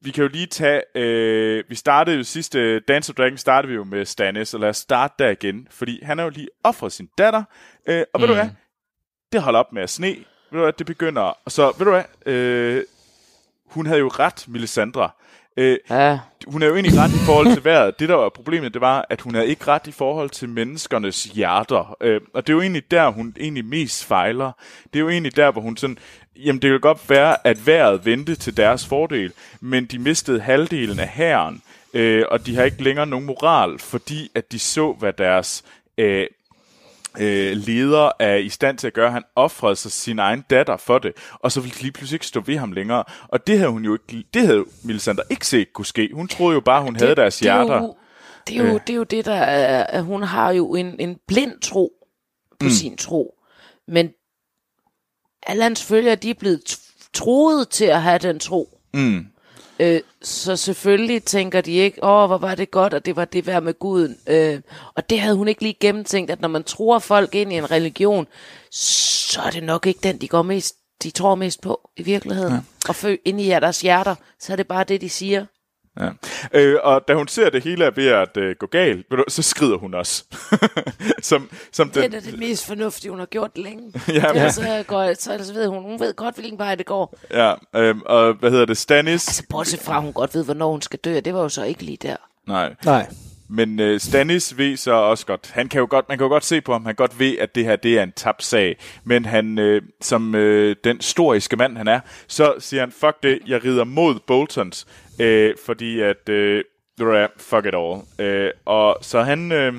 Vi 0.00 0.10
kan 0.10 0.22
jo 0.22 0.28
lige 0.28 0.46
tage... 0.46 0.82
Øh, 0.94 1.64
vi 1.68 1.74
startede 1.74 2.16
jo 2.16 2.22
sidste... 2.22 2.80
Dance 2.80 3.10
of 3.12 3.16
Dragons 3.16 3.40
startede 3.40 3.68
vi 3.68 3.74
jo 3.74 3.84
med 3.84 4.04
Stannis, 4.04 4.54
og 4.54 4.60
lad 4.60 4.68
os 4.68 4.76
starte 4.76 5.14
der 5.18 5.30
igen. 5.30 5.68
Fordi 5.70 6.04
han 6.04 6.18
har 6.18 6.24
jo 6.24 6.30
lige 6.30 6.48
offret 6.64 6.92
sin 6.92 7.08
datter. 7.18 7.42
Øh, 7.88 8.04
og 8.14 8.20
ved 8.20 8.28
du 8.28 8.34
hvad? 8.34 8.48
Det 9.32 9.42
holder 9.42 9.60
op 9.60 9.72
med 9.72 9.82
at 9.82 9.90
sne. 9.90 10.06
Ved 10.06 10.16
du 10.52 10.58
hvad? 10.58 10.72
Det 10.72 10.86
begynder... 10.86 11.22
Og 11.44 11.52
så, 11.52 11.72
ved 11.78 11.86
du 11.86 11.90
hvad? 11.90 12.32
Øh, 12.32 12.82
hun 13.66 13.86
havde 13.86 14.00
jo 14.00 14.08
ret, 14.08 14.44
Melisandre. 14.48 15.10
Øh, 15.56 15.78
ja. 15.90 16.18
hun 16.46 16.62
er 16.62 16.66
jo 16.66 16.74
egentlig 16.74 17.00
ret 17.00 17.10
i 17.10 17.24
forhold 17.26 17.54
til 17.54 17.64
vejret. 17.64 17.98
Det, 17.98 18.08
der 18.08 18.14
var 18.14 18.28
problemet, 18.28 18.74
det 18.74 18.80
var, 18.80 19.06
at 19.10 19.20
hun 19.20 19.34
er 19.34 19.42
ikke 19.42 19.68
ret 19.68 19.86
i 19.86 19.92
forhold 19.92 20.30
til 20.30 20.48
menneskernes 20.48 21.24
hjerter. 21.24 21.96
Øh, 22.00 22.20
og 22.34 22.46
det 22.46 22.52
er 22.52 22.56
jo 22.56 22.60
egentlig 22.60 22.90
der, 22.90 23.08
hun 23.08 23.34
egentlig 23.40 23.64
mest 23.64 24.04
fejler. 24.04 24.52
Det 24.92 24.98
er 24.98 25.00
jo 25.00 25.08
egentlig 25.08 25.36
der, 25.36 25.50
hvor 25.50 25.60
hun 25.60 25.76
sådan... 25.76 25.98
Jamen, 26.36 26.62
det 26.62 26.70
kan 26.70 26.80
godt 26.80 27.10
være, 27.10 27.46
at 27.46 27.66
vejret 27.66 28.04
vendte 28.04 28.34
til 28.34 28.56
deres 28.56 28.86
fordel, 28.86 29.32
men 29.60 29.84
de 29.84 29.98
mistede 29.98 30.40
halvdelen 30.40 30.98
af 30.98 31.08
hæren, 31.08 31.62
øh, 31.94 32.24
og 32.30 32.46
de 32.46 32.56
har 32.56 32.64
ikke 32.64 32.82
længere 32.82 33.06
nogen 33.06 33.26
moral, 33.26 33.78
fordi 33.78 34.30
at 34.34 34.52
de 34.52 34.58
så, 34.58 34.92
hvad 34.92 35.12
deres 35.12 35.64
øh, 35.98 36.26
øh, 37.18 37.56
leder 37.56 38.10
er 38.20 38.34
i 38.34 38.48
stand 38.48 38.78
til 38.78 38.86
at 38.86 38.92
gøre. 38.92 39.10
Han 39.10 39.22
offrede 39.36 39.76
sig 39.76 39.92
sin 39.92 40.18
egen 40.18 40.44
datter 40.50 40.76
for 40.76 40.98
det, 40.98 41.12
og 41.32 41.52
så 41.52 41.60
ville 41.60 41.74
de 41.74 41.82
lige 41.82 41.92
pludselig 41.92 42.16
ikke 42.16 42.26
stå 42.26 42.40
ved 42.40 42.58
ham 42.58 42.72
længere. 42.72 43.04
Og 43.28 43.46
det 43.46 43.58
havde 43.58 43.70
hun 43.70 43.84
jo 43.84 43.94
ikke, 43.94 44.28
det 44.34 44.46
havde 44.46 44.64
Melisandre 44.82 45.22
ikke 45.30 45.46
set 45.46 45.72
kunne 45.72 45.86
ske. 45.86 46.10
Hun 46.14 46.28
troede 46.28 46.54
jo 46.54 46.60
bare, 46.60 46.82
hun 46.82 46.94
det, 46.94 47.02
havde 47.02 47.16
deres 47.16 47.36
det 47.36 47.48
er 47.48 47.56
hjerter. 47.56 47.82
Jo, 47.82 47.94
det, 48.46 48.56
er 48.56 48.72
jo, 48.72 48.78
det 48.86 48.90
er 48.90 48.96
jo 48.96 49.04
det, 49.04 49.24
der 49.24 49.34
er, 49.34 49.84
at 49.84 50.04
hun 50.04 50.22
har 50.22 50.52
jo 50.52 50.74
en, 50.74 51.00
en 51.00 51.18
blind 51.28 51.60
tro 51.60 51.92
på 52.60 52.64
mm. 52.64 52.70
sin 52.70 52.96
tro. 52.96 53.34
Men 53.88 54.10
alle 55.46 55.62
hans 55.62 55.84
følgere, 55.84 56.14
de 56.14 56.30
er 56.30 56.34
blevet 56.34 56.78
troet 57.12 57.68
til 57.68 57.84
at 57.84 58.02
have 58.02 58.18
den 58.18 58.38
tro. 58.38 58.78
Mm. 58.94 59.26
Øh, 59.78 60.00
så 60.22 60.56
selvfølgelig 60.56 61.24
tænker 61.24 61.60
de 61.60 61.72
ikke, 61.72 62.04
åh, 62.04 62.26
hvor 62.26 62.38
var 62.38 62.54
det 62.54 62.70
godt, 62.70 62.94
og 62.94 63.06
det 63.06 63.16
var 63.16 63.24
det 63.24 63.46
værd 63.46 63.62
med 63.62 63.78
guden. 63.78 64.16
Øh, 64.26 64.60
og 64.94 65.10
det 65.10 65.20
havde 65.20 65.36
hun 65.36 65.48
ikke 65.48 65.62
lige 65.62 65.76
gennemtænkt, 65.80 66.30
at 66.30 66.40
når 66.40 66.48
man 66.48 66.64
tror 66.64 66.98
folk 66.98 67.34
ind 67.34 67.52
i 67.52 67.56
en 67.56 67.70
religion, 67.70 68.26
så 68.70 69.40
er 69.40 69.50
det 69.50 69.62
nok 69.62 69.86
ikke 69.86 70.00
den, 70.02 70.20
de 70.20 70.28
går 70.28 70.42
mest, 70.42 70.76
de 71.02 71.10
tror 71.10 71.34
mest 71.34 71.60
på 71.60 71.90
i 71.96 72.02
virkeligheden. 72.02 72.52
Ja. 72.52 72.60
Og 72.88 72.94
fø 72.94 73.16
ind 73.24 73.40
i 73.40 73.48
deres 73.48 73.80
hjerter, 73.80 74.14
så 74.40 74.52
er 74.52 74.56
det 74.56 74.66
bare 74.66 74.84
det, 74.84 75.00
de 75.00 75.10
siger. 75.10 75.46
Ja. 76.00 76.08
Øh, 76.54 76.76
og 76.82 77.08
da 77.08 77.14
hun 77.14 77.28
ser, 77.28 77.50
det 77.50 77.64
hele 77.64 77.84
er 77.84 77.90
ved 77.90 78.06
at 78.06 78.36
øh, 78.36 78.56
gå 78.58 78.66
galt, 78.66 79.06
ved 79.10 79.18
du, 79.18 79.24
så 79.28 79.42
skrider 79.42 79.76
hun 79.76 79.94
også. 79.94 80.24
som, 81.22 81.50
som 81.72 81.88
Det 81.90 81.94
den, 82.02 82.14
er 82.14 82.20
da 82.20 82.30
det 82.30 82.38
mest 82.38 82.66
fornuftige, 82.66 83.10
hun 83.10 83.18
har 83.18 83.26
gjort 83.26 83.58
længe. 83.58 83.92
Ja, 84.08 84.32
men- 84.32 84.52
så, 84.52 84.84
går, 84.86 85.14
så 85.18 85.32
ellers 85.32 85.54
ved 85.54 85.66
hun, 85.66 85.82
hun 85.82 86.00
ved 86.00 86.14
godt, 86.14 86.34
hvilken 86.34 86.58
vej 86.58 86.74
det 86.74 86.86
går. 86.86 87.18
ja, 87.30 87.54
øh, 87.76 87.96
og 88.06 88.32
hvad 88.34 88.50
hedder 88.50 88.64
det, 88.66 88.76
Stannis? 88.76 89.28
Altså, 89.28 89.42
bortset 89.50 89.80
fra, 89.80 89.96
at 89.96 90.02
hun 90.02 90.12
godt 90.12 90.34
ved, 90.34 90.44
hvornår 90.44 90.70
hun 90.70 90.82
skal 90.82 90.98
dø, 90.98 91.20
det 91.20 91.34
var 91.34 91.42
jo 91.42 91.48
så 91.48 91.64
ikke 91.64 91.82
lige 91.82 91.98
der. 92.02 92.16
Nej. 92.46 92.74
Nej. 92.84 93.06
Men 93.48 93.80
øh, 93.80 94.00
Stannis 94.00 94.58
ved 94.58 94.76
så 94.76 94.92
også 94.92 95.26
godt, 95.26 95.50
han 95.54 95.68
kan 95.68 95.78
jo 95.80 95.86
godt, 95.90 96.08
man 96.08 96.18
kan 96.18 96.24
jo 96.24 96.28
godt 96.28 96.44
se 96.44 96.60
på 96.60 96.72
ham, 96.72 96.84
han 96.86 96.94
godt 96.94 97.18
ved, 97.18 97.38
at 97.38 97.54
det 97.54 97.64
her 97.64 97.76
det 97.76 97.98
er 97.98 98.02
en 98.02 98.12
tabt 98.12 98.44
sag, 98.44 98.76
men 99.04 99.24
han, 99.24 99.58
øh, 99.58 99.82
som 100.00 100.34
øh, 100.34 100.76
den 100.84 101.00
storiske 101.00 101.56
mand 101.56 101.76
han 101.76 101.88
er, 101.88 102.00
så 102.28 102.54
siger 102.58 102.80
han, 102.80 102.92
fuck 102.92 103.22
det, 103.22 103.38
jeg 103.46 103.64
rider 103.64 103.84
mod 103.84 104.14
Boltons, 104.26 104.86
øh, 105.18 105.54
fordi 105.64 106.00
at, 106.00 106.28
øh, 106.28 106.64
du 106.98 107.04
hvad, 107.04 107.26
fuck 107.36 107.66
it 107.66 107.74
all. 107.74 108.00
Øh, 108.18 108.50
og 108.64 108.98
så 109.02 109.22
han, 109.22 109.52
øh, 109.52 109.74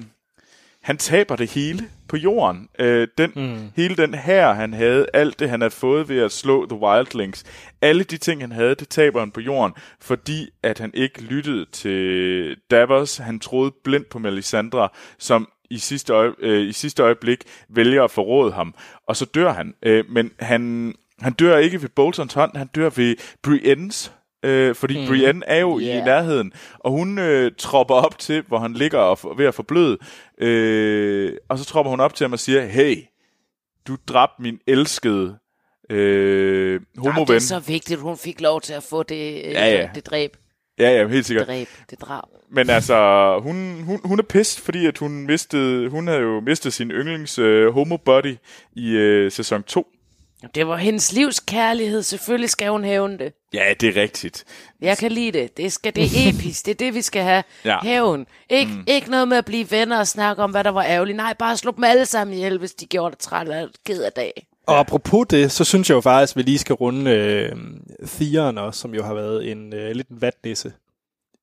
han 0.82 0.98
taber 0.98 1.36
det 1.36 1.52
hele 1.52 1.90
på 2.08 2.18
jorden. 2.18 2.70
Øh, 2.80 3.08
den, 3.18 3.32
mm. 3.36 3.72
Hele 3.76 3.96
den 3.96 4.14
her, 4.14 4.54
han 4.54 4.74
havde, 4.74 5.08
alt 5.14 5.40
det, 5.40 5.50
han 5.50 5.62
havde 5.62 5.72
fået 5.72 6.10
ved 6.10 6.20
at 6.20 6.32
slå 6.32 6.66
The 6.66 6.80
Wildlings, 6.80 7.44
alle 7.82 8.04
de 8.04 8.18
ting, 8.18 8.42
han 8.42 8.52
havde, 8.52 8.76
det 8.76 8.90
taber 8.90 9.20
han 9.20 9.32
på 9.32 9.42
jorden, 9.42 9.74
fordi 10.02 10.50
at 10.64 10.80
han 10.80 10.92
ikke 10.94 11.22
lyttede 11.22 11.66
til 11.72 12.58
Davos. 12.72 13.18
Han 13.18 13.40
troede 13.40 13.72
blindt 13.84 14.10
på 14.10 14.20
Melisandre, 14.20 14.90
som 15.20 15.50
i 15.70 15.78
sidste, 15.78 16.14
øje, 16.14 16.32
øh, 16.40 16.68
i 16.68 16.72
sidste 16.72 17.04
øjeblik 17.04 17.44
vælger 17.70 18.04
at 18.04 18.12
forråde 18.12 18.52
ham. 18.52 18.76
Og 19.08 19.16
så 19.16 19.26
dør 19.26 19.54
han. 19.54 19.74
Øh, 19.84 20.04
men 20.10 20.32
han, 20.40 20.94
han 21.20 21.34
dør 21.34 21.58
ikke 21.58 21.82
ved 21.82 21.90
Boltons 21.90 22.34
hånd, 22.34 22.58
han 22.58 22.68
dør 22.68 22.90
ved 22.90 23.16
Briennes 23.44 24.14
øh, 24.46 24.76
fordi 24.76 25.02
mm. 25.02 25.08
Brienne 25.08 25.46
er 25.48 25.60
jo 25.60 25.80
yeah. 25.82 25.98
i 25.98 26.02
nærheden, 26.02 26.52
og 26.80 26.92
hun 26.92 27.20
øh, 27.20 27.52
tropper 27.58 27.96
op 27.96 28.20
til, 28.20 28.44
hvor 28.48 28.60
han 28.60 28.74
ligger 28.74 29.00
og 29.00 29.18
f- 29.24 29.38
ved 29.38 29.46
at 29.46 29.54
forbløde, 29.56 29.98
øh, 30.38 31.34
og 31.50 31.58
så 31.60 31.66
tropper 31.66 31.90
hun 31.90 32.00
op 32.00 32.16
til 32.16 32.24
ham 32.24 32.34
og 32.34 32.40
siger, 32.40 32.66
hey, 32.66 32.98
du 33.88 33.98
dræbte 34.08 34.42
min 34.42 34.60
elskede 34.68 35.38
øh, 35.90 36.72
Jamen, 36.72 36.80
det 36.96 37.12
homoven. 37.14 37.36
er 37.36 37.40
så 37.40 37.60
vigtigt, 37.60 38.00
hun 38.00 38.18
fik 38.18 38.42
lov 38.42 38.62
til 38.62 38.74
at 38.74 38.84
få 38.84 39.04
det, 39.04 39.46
øh, 39.46 39.52
Ja, 39.52 39.66
ja. 39.72 39.90
det 39.96 40.06
dræb. 40.06 40.38
Ja, 40.80 40.90
ja, 41.02 41.08
helt 41.08 41.26
sikkert. 41.26 41.48
Dræb, 41.48 41.68
det 41.90 42.02
drab. 42.02 42.24
Men 42.52 42.70
altså, 42.70 43.40
hun, 43.44 43.84
hun, 43.84 44.00
hun 44.04 44.20
er 44.20 44.24
pissed, 44.24 44.64
fordi 44.64 44.86
at 44.86 44.98
hun 44.98 45.26
mistede, 45.26 45.90
hun 45.90 46.08
havde 46.08 46.20
jo 46.22 46.40
mistet 46.40 46.74
sin 46.74 46.92
yndlings 46.92 47.40
øh, 47.40 47.74
homo 47.74 47.98
body 47.98 48.36
i 48.76 48.92
øh, 48.92 49.32
sæson 49.32 49.64
2. 49.64 49.88
Det 50.56 50.68
var 50.68 50.78
hendes 50.78 51.14
livs 51.14 51.40
kærlighed. 51.40 52.04
Selvfølgelig 52.04 52.50
skal 52.50 52.70
hun 52.70 52.84
hævne 52.84 53.18
det. 53.18 53.34
Ja, 53.54 53.74
det 53.80 53.98
er 53.98 54.02
rigtigt. 54.02 54.44
Jeg 54.82 54.98
kan 54.98 55.12
lide 55.12 55.32
det. 55.32 55.58
Det, 55.58 55.72
skal, 55.74 55.96
det 55.96 56.04
er 56.04 56.30
episk. 56.30 56.66
Det 56.66 56.72
er 56.72 56.76
det, 56.76 56.94
vi 56.94 57.02
skal 57.02 57.22
have. 57.24 57.44
Ja. 57.66 57.78
Hævn. 57.84 58.26
Ik- 58.54 58.68
mm. 58.68 58.84
Ikke 58.88 59.12
noget 59.12 59.28
med 59.28 59.38
at 59.38 59.46
blive 59.46 59.72
venner 59.72 60.00
og 60.00 60.08
snakke 60.08 60.44
om, 60.44 60.52
hvad 60.52 60.64
der 60.64 60.70
var 60.70 60.84
ærgerligt. 60.84 61.16
Nej, 61.16 61.34
bare 61.40 61.58
slå 61.58 61.72
dem 61.76 61.84
alle 61.84 62.06
sammen 62.06 62.34
ihjel, 62.34 62.58
hvis 62.60 62.74
de 62.74 62.86
gjorde 62.86 63.12
det 63.12 63.20
træt 63.20 63.42
eller 63.48 63.68
ked 63.86 64.04
af 64.04 64.12
dag. 64.12 64.48
Og 64.68 64.80
apropos 64.80 65.26
det, 65.30 65.52
så 65.52 65.64
synes 65.64 65.90
jeg 65.90 65.96
jo 65.96 66.02
faktisk, 66.02 66.34
at 66.34 66.38
vi 66.38 66.42
lige 66.42 66.58
skal 66.58 66.76
runde 66.76 67.12
øh, 67.12 67.52
Theon 68.08 68.58
også, 68.58 68.80
som 68.80 68.94
jo 68.96 69.04
har 69.04 69.14
været 69.14 69.52
en 69.52 69.74
øh, 69.74 69.92
lidt 69.92 70.08
en 70.08 70.22
vatnisse. 70.22 70.74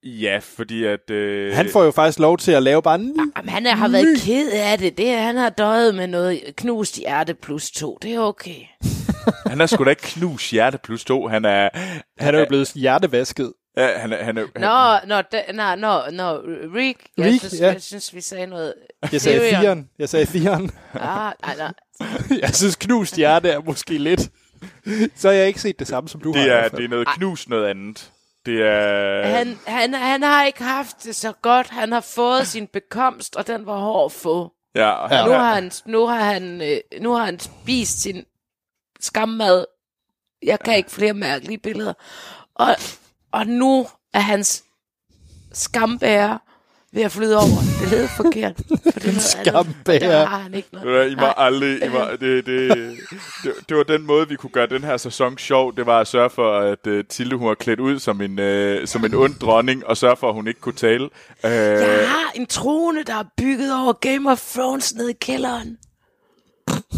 Ja, 0.04 0.40
fordi 0.42 0.84
at... 0.84 1.10
Øh, 1.10 1.54
Han 1.54 1.68
får 1.68 1.84
jo 1.84 1.90
faktisk 1.90 2.18
lov 2.18 2.38
til 2.38 2.52
at 2.52 2.62
lave 2.62 2.82
bare 2.82 2.94
en. 2.94 3.32
Jamen, 3.36 3.48
han 3.48 3.66
er, 3.66 3.74
har 3.74 3.88
været 3.88 4.20
ked 4.24 4.50
af 4.52 4.78
det. 4.78 4.98
det. 4.98 5.18
Han 5.18 5.36
har 5.36 5.48
døjet 5.50 5.94
med 5.94 6.06
noget 6.06 6.42
knust 6.56 6.98
hjerte 6.98 7.34
plus 7.34 7.70
to. 7.70 7.98
Det 8.02 8.14
er 8.14 8.20
okay. 8.20 8.56
han 9.50 9.60
er 9.60 9.66
sgu 9.66 9.84
da 9.84 9.90
ikke 9.90 10.02
knus 10.02 10.50
hjerte 10.50 10.78
plus 10.78 11.04
to. 11.04 11.28
Han 11.28 11.44
er... 11.44 11.68
Han 12.18 12.34
er 12.34 12.38
jo 12.38 12.46
blevet 12.48 12.72
hjertevasket. 12.72 13.52
Ja, 13.76 13.98
han 13.98 14.12
er, 14.12 14.24
han 14.24 14.38
er, 14.38 14.46
han, 14.56 14.60
Nå, 14.60 15.14
nå, 15.14 15.22
da, 15.32 15.42
nå, 15.52 15.74
nå, 15.74 16.00
nå, 16.12 16.40
Rick. 16.74 17.00
Jeg, 17.16 17.26
Rick, 17.26 17.38
synes, 17.38 17.60
ja. 17.60 17.66
jeg 17.72 17.82
synes, 17.82 18.14
vi 18.14 18.20
sagde 18.20 18.46
noget. 18.46 18.74
Jeg 19.12 19.20
sagde. 19.20 19.50
Theon. 19.50 19.88
Jeg 19.98 20.08
sagde 20.08 20.26
Theon. 20.26 20.70
Ah, 20.94 21.32
nej, 21.46 21.56
nej. 21.56 21.72
jeg 22.42 22.54
synes, 22.54 22.76
knust 22.76 23.16
hjerte 23.16 23.48
er 23.48 23.60
måske 23.60 23.98
lidt... 23.98 24.30
Så 25.16 25.28
har 25.28 25.34
jeg 25.34 25.46
ikke 25.46 25.60
set 25.60 25.78
det 25.78 25.86
samme, 25.86 26.08
som 26.08 26.20
du 26.20 26.32
har. 26.32 26.40
det, 26.40 26.50
hvert 26.50 26.72
er, 26.72 26.76
det 26.76 26.84
er 26.84 26.88
noget 26.88 27.08
knus 27.16 27.48
noget 27.48 27.66
andet. 27.66 28.11
Det 28.46 28.62
er... 28.62 29.22
Han, 29.26 29.58
han, 29.66 29.94
han 29.94 30.22
har 30.22 30.44
ikke 30.44 30.62
haft 30.62 31.04
det 31.04 31.16
så 31.16 31.32
godt. 31.32 31.68
Han 31.68 31.92
har 31.92 32.00
fået 32.00 32.46
sin 32.46 32.66
bekomst, 32.66 33.36
og 33.36 33.46
den 33.46 33.66
var 33.66 33.78
hård 33.78 34.04
at 34.04 34.12
få. 34.12 34.52
Ja, 34.74 34.90
og 34.90 35.28
Nu 35.28 35.32
har 35.32 35.54
han, 35.54 35.72
nu 35.86 36.06
har 36.06 36.20
han, 36.20 36.62
øh, 36.62 37.00
nu 37.00 37.12
har 37.12 37.24
han 37.24 37.38
spist 37.40 38.02
sin 38.02 38.24
skammad. 39.00 39.64
Jeg 40.42 40.60
kan 40.60 40.76
ikke 40.76 40.90
flere 40.90 41.14
mærkelige 41.14 41.58
billeder. 41.58 41.92
Og, 42.54 42.76
og 43.32 43.46
nu 43.46 43.86
er 44.14 44.20
hans 44.20 44.64
skambærer 45.52 46.38
ved 46.94 47.02
at 47.02 47.12
flyde 47.12 47.36
over. 47.36 47.60
Det 47.80 47.90
lød 47.90 48.08
forkert. 48.16 48.56
For 48.68 48.76
det 48.76 48.96
er 49.04 49.08
andet. 49.08 49.22
skambærer. 49.22 49.98
Der 49.98 50.26
har 50.26 50.38
han 50.38 50.54
ikke 50.54 50.68
noget. 50.72 51.10
I 51.10 51.14
må 51.14 51.20
Nej. 51.20 51.34
aldrig... 51.36 51.84
I 51.84 51.88
må, 51.88 51.98
det, 52.20 52.46
det, 52.46 52.70
det, 53.44 53.50
det, 53.68 53.76
var 53.76 53.82
den 53.82 54.06
måde, 54.06 54.28
vi 54.28 54.36
kunne 54.36 54.50
gøre 54.50 54.66
den 54.66 54.84
her 54.84 54.96
sæson 54.96 55.38
sjov. 55.38 55.76
Det 55.76 55.86
var 55.86 56.00
at 56.00 56.06
sørge 56.06 56.30
for, 56.30 56.58
at 56.58 56.86
uh, 56.86 57.00
Tilde 57.08 57.36
hun 57.36 57.48
var 57.48 57.54
klædt 57.54 57.80
ud 57.80 57.98
som 57.98 58.20
en, 58.20 58.38
uh, 58.38 58.86
som 58.86 59.04
en 59.04 59.14
ond 59.14 59.34
dronning, 59.34 59.86
og 59.86 59.96
sørge 59.96 60.16
for, 60.16 60.28
at 60.28 60.34
hun 60.34 60.48
ikke 60.48 60.60
kunne 60.60 60.74
tale. 60.74 61.04
Uh, 61.04 61.50
Jeg 61.50 62.08
har 62.10 62.32
en 62.34 62.46
trone, 62.46 63.02
der 63.02 63.14
er 63.14 63.24
bygget 63.36 63.74
over 63.82 63.92
Game 63.92 64.30
of 64.30 64.40
Thrones 64.54 64.94
nede 64.94 65.10
i 65.10 65.16
kælderen. 65.20 65.76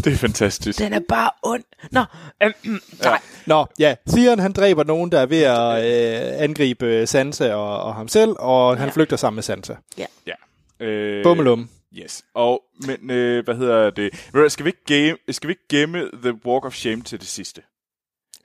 Det 0.05 0.13
er 0.13 0.17
fantastisk. 0.17 0.79
Den 0.79 0.93
er 0.93 0.99
bare 1.09 1.29
ond. 1.43 1.63
Nå, 1.91 2.03
øhm, 2.43 2.79
nej. 3.03 3.19
Nå, 3.45 3.65
ja. 3.79 3.95
Theon, 4.09 4.39
han 4.39 4.51
dræber 4.51 4.83
nogen, 4.83 5.11
der 5.11 5.19
er 5.19 5.25
ved 5.25 5.41
at 5.43 6.33
øh, 6.33 6.43
angribe 6.43 7.07
Sansa 7.07 7.53
og, 7.53 7.83
og 7.83 7.95
ham 7.95 8.07
selv, 8.07 8.35
og 8.39 8.77
han 8.77 8.87
Ja. 8.87 8.93
flygter 8.93 9.17
sammen 9.17 9.35
med 9.35 9.43
Sansa. 9.43 9.73
Ja. 9.97 10.05
Ja. 10.27 10.85
Øh, 10.85 11.23
Bummelum. 11.23 11.69
Yes. 11.97 12.23
Og, 12.33 12.61
men 12.87 13.11
øh, 13.11 13.43
hvad 13.45 13.55
hedder 13.55 13.89
det? 13.89 14.09
Skal 14.51 14.65
vi, 14.65 14.69
ikke 14.69 15.07
game, 15.07 15.17
skal 15.31 15.47
vi 15.47 15.51
ikke 15.51 15.67
gemme 15.69 16.09
The 16.23 16.33
Walk 16.45 16.65
of 16.65 16.73
Shame 16.73 17.01
til 17.01 17.19
det 17.19 17.27
sidste? 17.27 17.61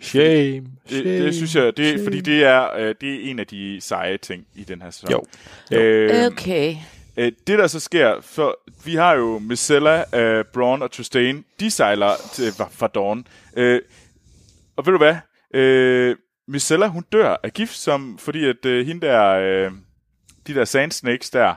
Shame. 0.00 0.62
Det, 0.90 1.04
det 1.04 1.34
synes 1.34 1.54
jeg, 1.56 1.76
det, 1.76 1.90
er- 1.90 2.04
fordi 2.04 2.20
det 2.20 2.44
er, 2.44 2.74
øh, 2.78 2.94
det 3.00 3.14
er 3.14 3.30
en 3.30 3.38
af 3.38 3.46
de 3.46 3.78
seje 3.80 4.16
ting 4.18 4.44
i 4.54 4.64
den 4.64 4.82
her 4.82 4.90
sæson. 4.90 5.10
Jo. 5.10 5.22
Øh, 5.78 6.26
Okay 6.26 6.76
øh, 7.20 7.32
det 7.46 7.58
der 7.58 7.66
så 7.66 7.80
sker, 7.80 8.20
for 8.20 8.58
vi 8.84 8.94
har 8.94 9.14
jo 9.14 9.38
Micella, 9.38 10.04
øh, 10.14 10.44
Braun 10.52 10.82
og 10.82 10.92
Tristan, 10.92 11.44
de 11.60 11.70
sejler 11.70 12.12
til, 12.32 12.52
fra, 12.52 12.86
Dawn. 12.86 13.26
Øh, 13.56 13.80
og 14.76 14.86
ved 14.86 14.92
du 14.92 14.98
hvad? 14.98 15.16
Øh, 15.54 16.16
Micella, 16.48 16.86
hun 16.86 17.04
dør 17.12 17.36
af 17.42 17.52
gift, 17.52 17.76
som, 17.76 18.18
fordi 18.18 18.44
at 18.44 18.66
øh, 18.66 18.86
hende 18.86 19.06
der, 19.06 19.30
øh, 19.30 19.72
de 20.46 20.54
der 20.54 20.64
sand 20.64 20.92
snakes 20.92 21.30
der, 21.30 21.54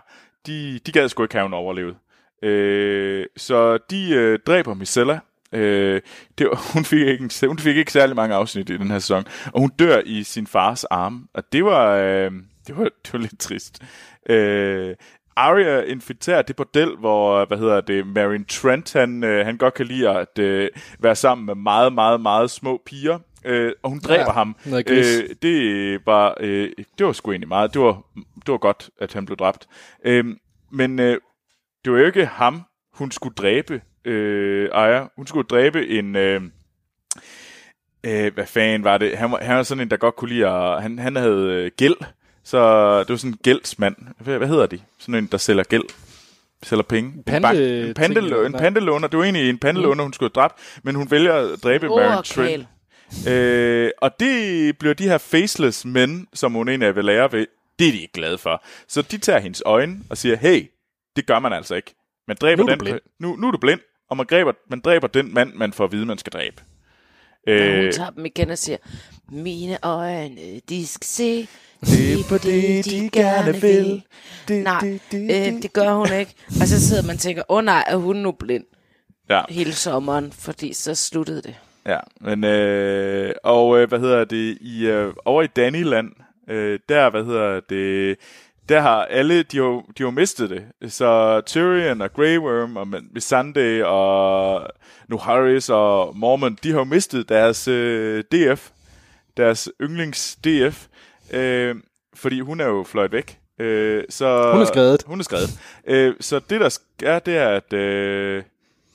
de, 0.47 0.79
de 0.85 0.91
gad 0.91 1.09
sgu 1.09 1.23
ikke 1.23 1.35
have, 1.35 1.45
hun 1.45 1.53
overlevet. 1.53 1.95
Øh, 2.43 3.25
så 3.37 3.77
de 3.77 4.09
øh, 4.11 4.39
dræber 4.47 4.73
Micella. 4.73 5.19
Øh, 5.53 6.01
det 6.37 6.47
var, 6.47 6.55
hun, 6.73 6.85
fik 6.85 6.99
ikke, 6.99 7.47
hun 7.47 7.59
fik 7.59 7.77
ikke 7.77 7.91
særlig 7.91 8.15
mange 8.15 8.35
afsnit 8.35 8.69
i 8.69 8.77
den 8.77 8.91
her 8.91 8.99
sæson, 8.99 9.25
og 9.53 9.61
hun 9.61 9.71
dør 9.79 10.01
i 10.05 10.23
sin 10.23 10.47
fars 10.47 10.83
arme, 10.83 11.27
og 11.33 11.43
det 11.53 11.65
var, 11.65 11.95
øh, 11.95 12.31
det 12.67 12.77
var, 12.77 12.83
det 12.83 13.13
var 13.13 13.19
lidt 13.19 13.39
trist. 13.39 13.83
Øh, 14.29 14.95
Arya 15.35 15.81
infiltrerer 15.81 16.41
det 16.41 16.55
bordel, 16.55 16.95
hvor, 16.95 17.45
hvad 17.45 17.57
hedder 17.57 17.81
det, 17.81 18.07
Marion 18.07 18.45
Trent, 18.45 18.93
han, 18.93 19.23
øh, 19.23 19.45
han 19.45 19.57
godt 19.57 19.73
kan 19.73 19.85
lide 19.85 20.09
at 20.09 20.39
øh, 20.39 20.69
være 20.99 21.15
sammen 21.15 21.45
med 21.45 21.55
meget, 21.55 21.93
meget, 21.93 22.21
meget 22.21 22.51
små 22.51 22.81
piger, 22.85 23.19
øh, 23.45 23.71
og 23.83 23.89
hun 23.89 23.99
dræber 23.99 24.23
Ja, 24.23 24.31
ham. 24.31 24.55
Øh, 24.89 25.35
det 25.41 25.99
var, 26.05 26.37
øh, 26.39 26.69
det 26.97 27.05
var 27.05 27.11
sgu 27.11 27.31
egentlig 27.31 27.47
meget, 27.47 27.73
det 27.73 27.81
var, 27.81 28.01
det 28.35 28.51
var 28.51 28.57
godt, 28.57 28.89
at 29.01 29.13
han 29.13 29.25
blev 29.25 29.37
dræbt. 29.37 29.67
Øh, 30.05 30.25
men 30.71 30.99
øh, 30.99 31.17
det 31.85 31.93
var 31.93 31.99
jo 31.99 32.05
ikke 32.05 32.25
ham, 32.25 32.61
hun 32.93 33.11
skulle 33.11 33.35
dræbe, 33.35 33.81
øh, 34.05 34.69
Aya. 34.73 35.05
Hun 35.15 35.27
skulle 35.27 35.47
dræbe 35.47 35.87
en... 35.87 36.15
Øh, 36.15 36.41
øh, 38.03 38.33
hvad 38.33 38.45
fanden 38.45 38.83
var 38.83 38.97
det? 38.97 39.17
Han 39.17 39.31
var, 39.31 39.39
han 39.41 39.55
var 39.55 39.63
sådan 39.63 39.81
en, 39.81 39.89
der 39.89 39.97
godt 39.97 40.15
kunne 40.15 40.29
lide 40.29 40.47
at... 40.47 40.81
Han, 40.81 40.99
han 40.99 41.15
havde 41.15 41.47
øh, 41.53 41.71
gæld, 41.77 41.95
så 42.43 42.99
det 42.99 43.09
var 43.09 43.15
sådan 43.15 43.31
en 43.31 43.37
gældsmand. 43.43 43.95
Hvad, 44.19 44.47
hedder 44.47 44.65
de? 44.65 44.79
Sådan 44.99 45.15
en, 45.15 45.25
der 45.25 45.37
sælger 45.37 45.63
gæld. 45.63 45.83
Sælger 46.63 46.83
penge. 46.83 47.13
En 47.15 47.23
Pante- 47.33 47.41
bank- 47.41 47.57
en, 47.59 47.93
pandelå- 47.99 48.45
en 48.45 48.53
pandelåner. 48.53 49.07
Det 49.07 49.17
var 49.17 49.23
egentlig 49.23 49.49
en 49.49 49.57
pandelåner, 49.57 50.03
hun 50.03 50.13
skulle 50.13 50.29
dræbt, 50.29 50.55
men 50.83 50.95
hun 50.95 51.11
vælger 51.11 51.33
at 51.33 51.63
dræbe 51.63 51.87
Marion 51.87 52.23
Trent. 52.23 52.37
Overkal. 52.37 52.67
Øh, 53.33 53.91
og 54.01 54.11
det 54.19 54.77
bliver 54.77 54.93
de 54.93 55.03
her 55.03 55.17
faceless 55.17 55.85
mænd, 55.85 56.27
som 56.33 56.53
hun 56.53 56.69
egentlig 56.69 56.95
vil 56.95 57.05
lære 57.05 57.31
ved, 57.31 57.47
det 57.79 57.87
er 57.87 57.91
de 57.91 58.01
ikke 58.01 58.13
glade 58.13 58.37
for. 58.37 58.63
Så 58.87 59.01
de 59.01 59.17
tager 59.17 59.39
hendes 59.39 59.63
øjne 59.65 59.99
og 60.09 60.17
siger, 60.17 60.35
hey, 60.37 60.71
det 61.15 61.25
gør 61.25 61.39
man 61.39 61.53
altså 61.53 61.75
ikke. 61.75 61.95
Man 62.27 62.37
dræber 62.41 62.63
Nu 62.63 62.67
er 62.67 62.69
den, 62.69 62.79
du 62.79 62.83
blind. 62.85 62.99
Nu, 63.19 63.35
nu 63.35 63.47
er 63.47 63.51
du 63.51 63.57
blind, 63.57 63.79
og 64.09 64.17
man 64.17 64.25
dræber, 64.25 64.51
man 64.69 64.79
dræber 64.79 65.07
den 65.07 65.33
mand, 65.33 65.53
man 65.53 65.73
får 65.73 65.83
at 65.83 65.91
vide, 65.91 66.05
man 66.05 66.17
skal 66.17 66.31
dræbe. 66.33 66.55
Og 67.47 67.53
Øh, 67.53 67.83
hun 67.83 67.91
tager 67.91 68.09
dem 68.09 68.25
igen 68.25 68.49
og 68.49 68.57
siger, 68.57 68.77
mine 69.31 69.77
øjne, 69.85 70.59
de 70.69 70.87
skal 70.87 71.05
se 71.05 71.47
Det 71.81 72.13
er 72.13 72.23
på 72.29 72.37
det, 72.37 72.85
de 72.85 73.09
gerne 73.13 73.61
vil. 73.61 74.03
Det, 74.47 74.63
Nej, 74.63 74.79
det, 74.81 75.01
det, 75.11 75.21
øh, 75.55 75.61
det 75.61 75.73
gør 75.73 75.93
hun 75.93 76.07
ikke. 76.19 76.33
Og 76.61 76.67
så 76.67 76.81
sidder 76.87 77.03
man 77.03 77.13
og 77.13 77.19
tænker, 77.19 77.43
åh 77.49 77.57
oh, 77.57 77.63
nej, 77.63 77.83
er 77.87 77.95
hun 77.95 78.15
nu 78.15 78.31
blind 78.31 78.63
ja, 79.29 79.41
hele 79.49 79.73
sommeren, 79.73 80.31
fordi 80.31 80.73
så 80.73 80.95
sluttede 80.95 81.41
det. 81.41 81.55
ja, 81.85 81.99
men 82.21 82.43
øh, 82.43 83.33
og 83.43 83.79
øh, 83.79 83.89
hvad 83.89 83.99
hedder 83.99 84.25
det, 84.25 84.57
i, 84.61 84.85
øh, 84.85 85.13
over 85.25 85.43
i 85.43 85.47
Danyland, 85.47 86.11
øh, 86.49 86.79
der, 86.89 87.09
hvad 87.09 87.23
hedder 87.25 87.59
det, 87.69 88.17
der 88.69 88.81
har 88.81 89.05
alle, 89.05 89.43
de 89.43 89.57
har, 89.57 89.63
jo- 89.63 89.81
de 89.81 89.93
har 89.97 90.05
jo 90.05 90.11
mistet 90.11 90.49
det. 90.49 90.91
Så 90.93 91.41
Tyrion 91.45 92.01
og 92.01 92.13
Grey 92.13 92.37
Worm 92.37 92.77
og 92.77 92.87
Missandei 93.13 93.81
og 93.81 94.61
nu 95.07 95.17
Harris 95.17 95.69
og 95.69 96.17
Mormon, 96.17 96.57
de 96.63 96.71
har 96.71 96.77
jo 96.77 96.83
mistet 96.83 97.29
deres 97.29 97.67
øh, 97.67 98.23
DF, 98.31 98.69
deres 99.37 99.69
yndlings 99.81 100.35
DF, 100.35 100.87
øh, 101.33 101.75
fordi 102.15 102.39
hun 102.39 102.59
er 102.59 102.65
jo 102.65 102.83
fløjt 102.83 103.11
væk. 103.11 103.39
Øh, 103.59 104.03
så 104.09 104.51
Hun 104.51 104.61
er 104.61 104.65
skadet. 104.65 105.03
Hun 105.07 105.19
er 105.19 105.23
skadet. 105.23 105.49
Øh, 105.87 106.15
så 106.19 106.39
det 106.39 106.61
der 106.61 106.79
er, 107.03 107.19
det 107.19 107.37
er, 107.37 107.49
at 107.49 107.73
øh, 107.73 108.43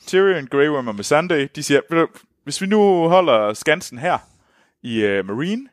Tyrion, 0.06 0.46
Grey 0.46 0.68
Worm 0.68 0.88
og 0.88 0.94
Missandei, 0.94 1.46
de 1.46 1.62
siger, 1.62 1.80
"Ved 1.90 1.98
du, 1.98 2.06
hvis 2.44 2.60
vi 2.60 2.66
nu 2.66 3.08
holder 3.08 3.52
skansen 3.52 3.98
her 3.98 4.18
i 4.82 5.00
øh, 5.00 5.26
Marine, 5.26 5.68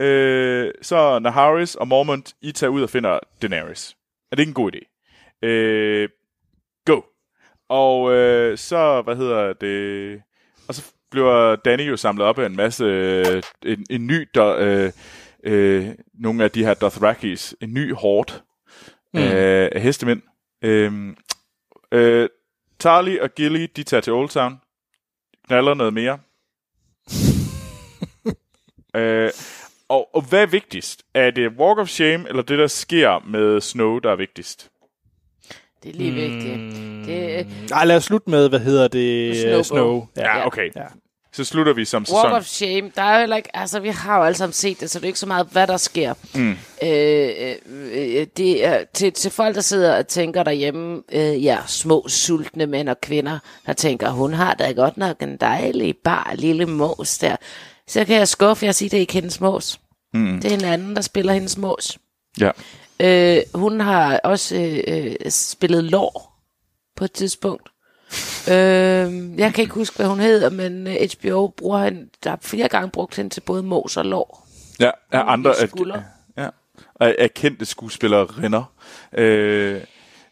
øh, 0.00 0.70
så 0.82 1.18
Naharis 1.18 1.74
og 1.74 1.88
Mormont, 1.88 2.34
I 2.40 2.52
tager 2.52 2.70
ud 2.70 2.82
og 2.82 2.90
finder 2.90 3.18
Daenerys. 3.42 3.96
Er 4.32 4.36
det 4.36 4.42
ikke 4.42 4.50
en 4.50 4.54
god 4.54 4.70
idé? 4.74 5.08
Øh, 5.48 6.08
go. 6.84 7.00
Og 7.68 8.12
øh, 8.12 8.58
så, 8.58 9.02
hvad 9.02 9.16
hedder 9.16 9.52
det... 9.52 10.22
Og 10.68 10.74
så 10.74 10.92
bliver 11.14 11.56
Danny 11.56 11.88
jo 11.88 11.96
samlet 11.96 12.26
op 12.26 12.38
af 12.38 12.46
en 12.46 12.56
masse... 12.56 12.84
Øh, 12.84 13.42
en, 13.64 13.86
en 13.90 14.06
ny... 14.06 14.28
Der, 14.34 14.56
øh, 14.58 14.90
øh, 15.44 15.88
nogle 16.14 16.44
af 16.44 16.50
de 16.50 16.64
her 16.64 16.74
Dothrakis. 16.74 17.54
En 17.60 17.74
ny 17.74 17.94
horde 17.94 18.32
mm. 19.14 19.20
øh, 19.20 19.68
af 19.72 19.80
hestemænd. 19.80 20.22
Øh, 20.62 20.92
øh, 21.92 22.28
Tarly 22.78 23.18
og 23.18 23.34
Gilly, 23.34 23.66
de 23.76 23.82
tager 23.82 24.00
til 24.00 24.12
Old 24.12 24.28
Town. 24.28 24.60
Knaller 25.46 25.74
noget 25.74 25.94
mere. 25.94 26.18
øh, 29.00 29.30
og, 29.88 30.14
og 30.16 30.22
hvad 30.22 30.42
er 30.42 30.46
vigtigst? 30.46 31.02
Er 31.14 31.30
det 31.30 31.48
Walk 31.48 31.78
of 31.78 31.88
Shame, 31.88 32.28
eller 32.28 32.42
det, 32.42 32.58
der 32.58 32.66
sker 32.66 33.26
med 33.26 33.60
Snow, 33.60 33.98
der 33.98 34.10
er 34.10 34.16
vigtigst? 34.16 34.70
Det 35.82 35.90
er 35.90 35.94
lige 35.94 36.10
mm. 36.10 36.16
vigtigt. 36.16 36.76
Det, 37.06 37.72
Ej, 37.72 37.84
lad 37.84 37.96
os 37.96 38.04
slutte 38.04 38.30
med, 38.30 38.48
hvad 38.48 38.60
hedder 38.60 38.88
det? 38.88 39.36
Snowball. 39.36 39.58
øh, 39.58 39.64
Snow. 39.64 40.06
Ja, 40.16 40.46
okay. 40.46 40.70
Ja. 40.76 40.86
Så 41.34 41.44
slutter 41.44 41.72
vi 41.72 41.84
som 41.84 42.00
Walk 42.00 42.06
sæson. 42.08 42.32
of 42.32 42.44
Shame, 42.44 42.92
der 42.96 43.02
er 43.02 43.14
jo 43.14 43.20
heller 43.20 43.36
ikke, 43.36 43.56
altså 43.56 43.80
vi 43.80 43.88
har 43.88 44.18
jo 44.18 44.24
alle 44.24 44.36
sammen 44.36 44.52
set 44.52 44.80
det, 44.80 44.90
så 44.90 44.98
det 44.98 45.04
er 45.04 45.06
ikke 45.06 45.18
så 45.18 45.26
meget, 45.26 45.46
hvad 45.52 45.66
der 45.66 45.76
sker. 45.76 46.14
Mm. 46.34 46.50
Øh, 46.82 47.30
øh, 47.38 47.54
øh, 47.92 48.26
det 48.36 48.64
er 48.66 48.84
til, 48.94 49.12
til 49.12 49.30
folk, 49.30 49.54
der 49.54 49.60
sidder 49.60 49.98
og 49.98 50.08
tænker 50.08 50.42
derhjemme, 50.42 51.02
øh, 51.12 51.44
ja, 51.44 51.58
små 51.66 52.08
sultne 52.08 52.66
mænd 52.66 52.88
og 52.88 53.00
kvinder, 53.00 53.38
der 53.66 53.72
tænker, 53.72 54.10
hun 54.10 54.32
har 54.32 54.54
da 54.54 54.72
godt 54.72 54.96
nok 54.96 55.22
en 55.22 55.36
dejlig, 55.36 55.96
bar 56.04 56.32
lille 56.34 56.66
mås 56.66 57.18
der. 57.18 57.36
Så 57.88 58.04
kan 58.04 58.16
jeg 58.16 58.28
skuffe 58.28 58.64
jer 58.64 58.70
og 58.70 58.74
sige, 58.74 58.88
det 58.88 58.96
er 58.96 59.00
ikke 59.00 59.12
hendes 59.12 59.40
mås. 59.40 59.80
Mm. 60.14 60.40
Det 60.40 60.52
er 60.52 60.56
en 60.56 60.64
anden, 60.64 60.96
der 60.96 61.02
spiller 61.02 61.32
hendes 61.32 61.58
mås. 61.58 61.98
Ja. 62.40 62.50
Øh, 63.00 63.42
hun 63.54 63.80
har 63.80 64.20
også 64.24 64.56
øh, 64.56 64.82
øh, 64.88 65.30
spillet 65.30 65.84
lår 65.84 66.40
på 66.96 67.04
et 67.04 67.12
tidspunkt. 67.12 67.68
Øh, 68.48 69.38
jeg 69.38 69.54
kan 69.54 69.62
ikke 69.62 69.74
huske, 69.74 69.96
hvad 69.96 70.06
hun 70.06 70.20
hedder, 70.20 70.50
men 70.50 70.86
øh, 70.86 70.96
HBO 71.18 71.48
bruger 71.48 71.84
hende, 71.84 72.08
der 72.24 72.30
har 72.30 72.38
flere 72.42 72.68
gange 72.68 72.90
brugt 72.90 73.16
hende 73.16 73.30
til 73.30 73.40
både 73.40 73.62
mås 73.62 73.96
og 73.96 74.04
lår. 74.04 74.48
Ja, 74.80 74.90
er 75.12 75.22
andre 75.22 75.50
af, 75.50 75.68
ja, 76.36 76.48
af 77.00 77.34
kendte 77.34 77.64
skuespillerinder. 77.64 78.72
Øh, 79.12 79.80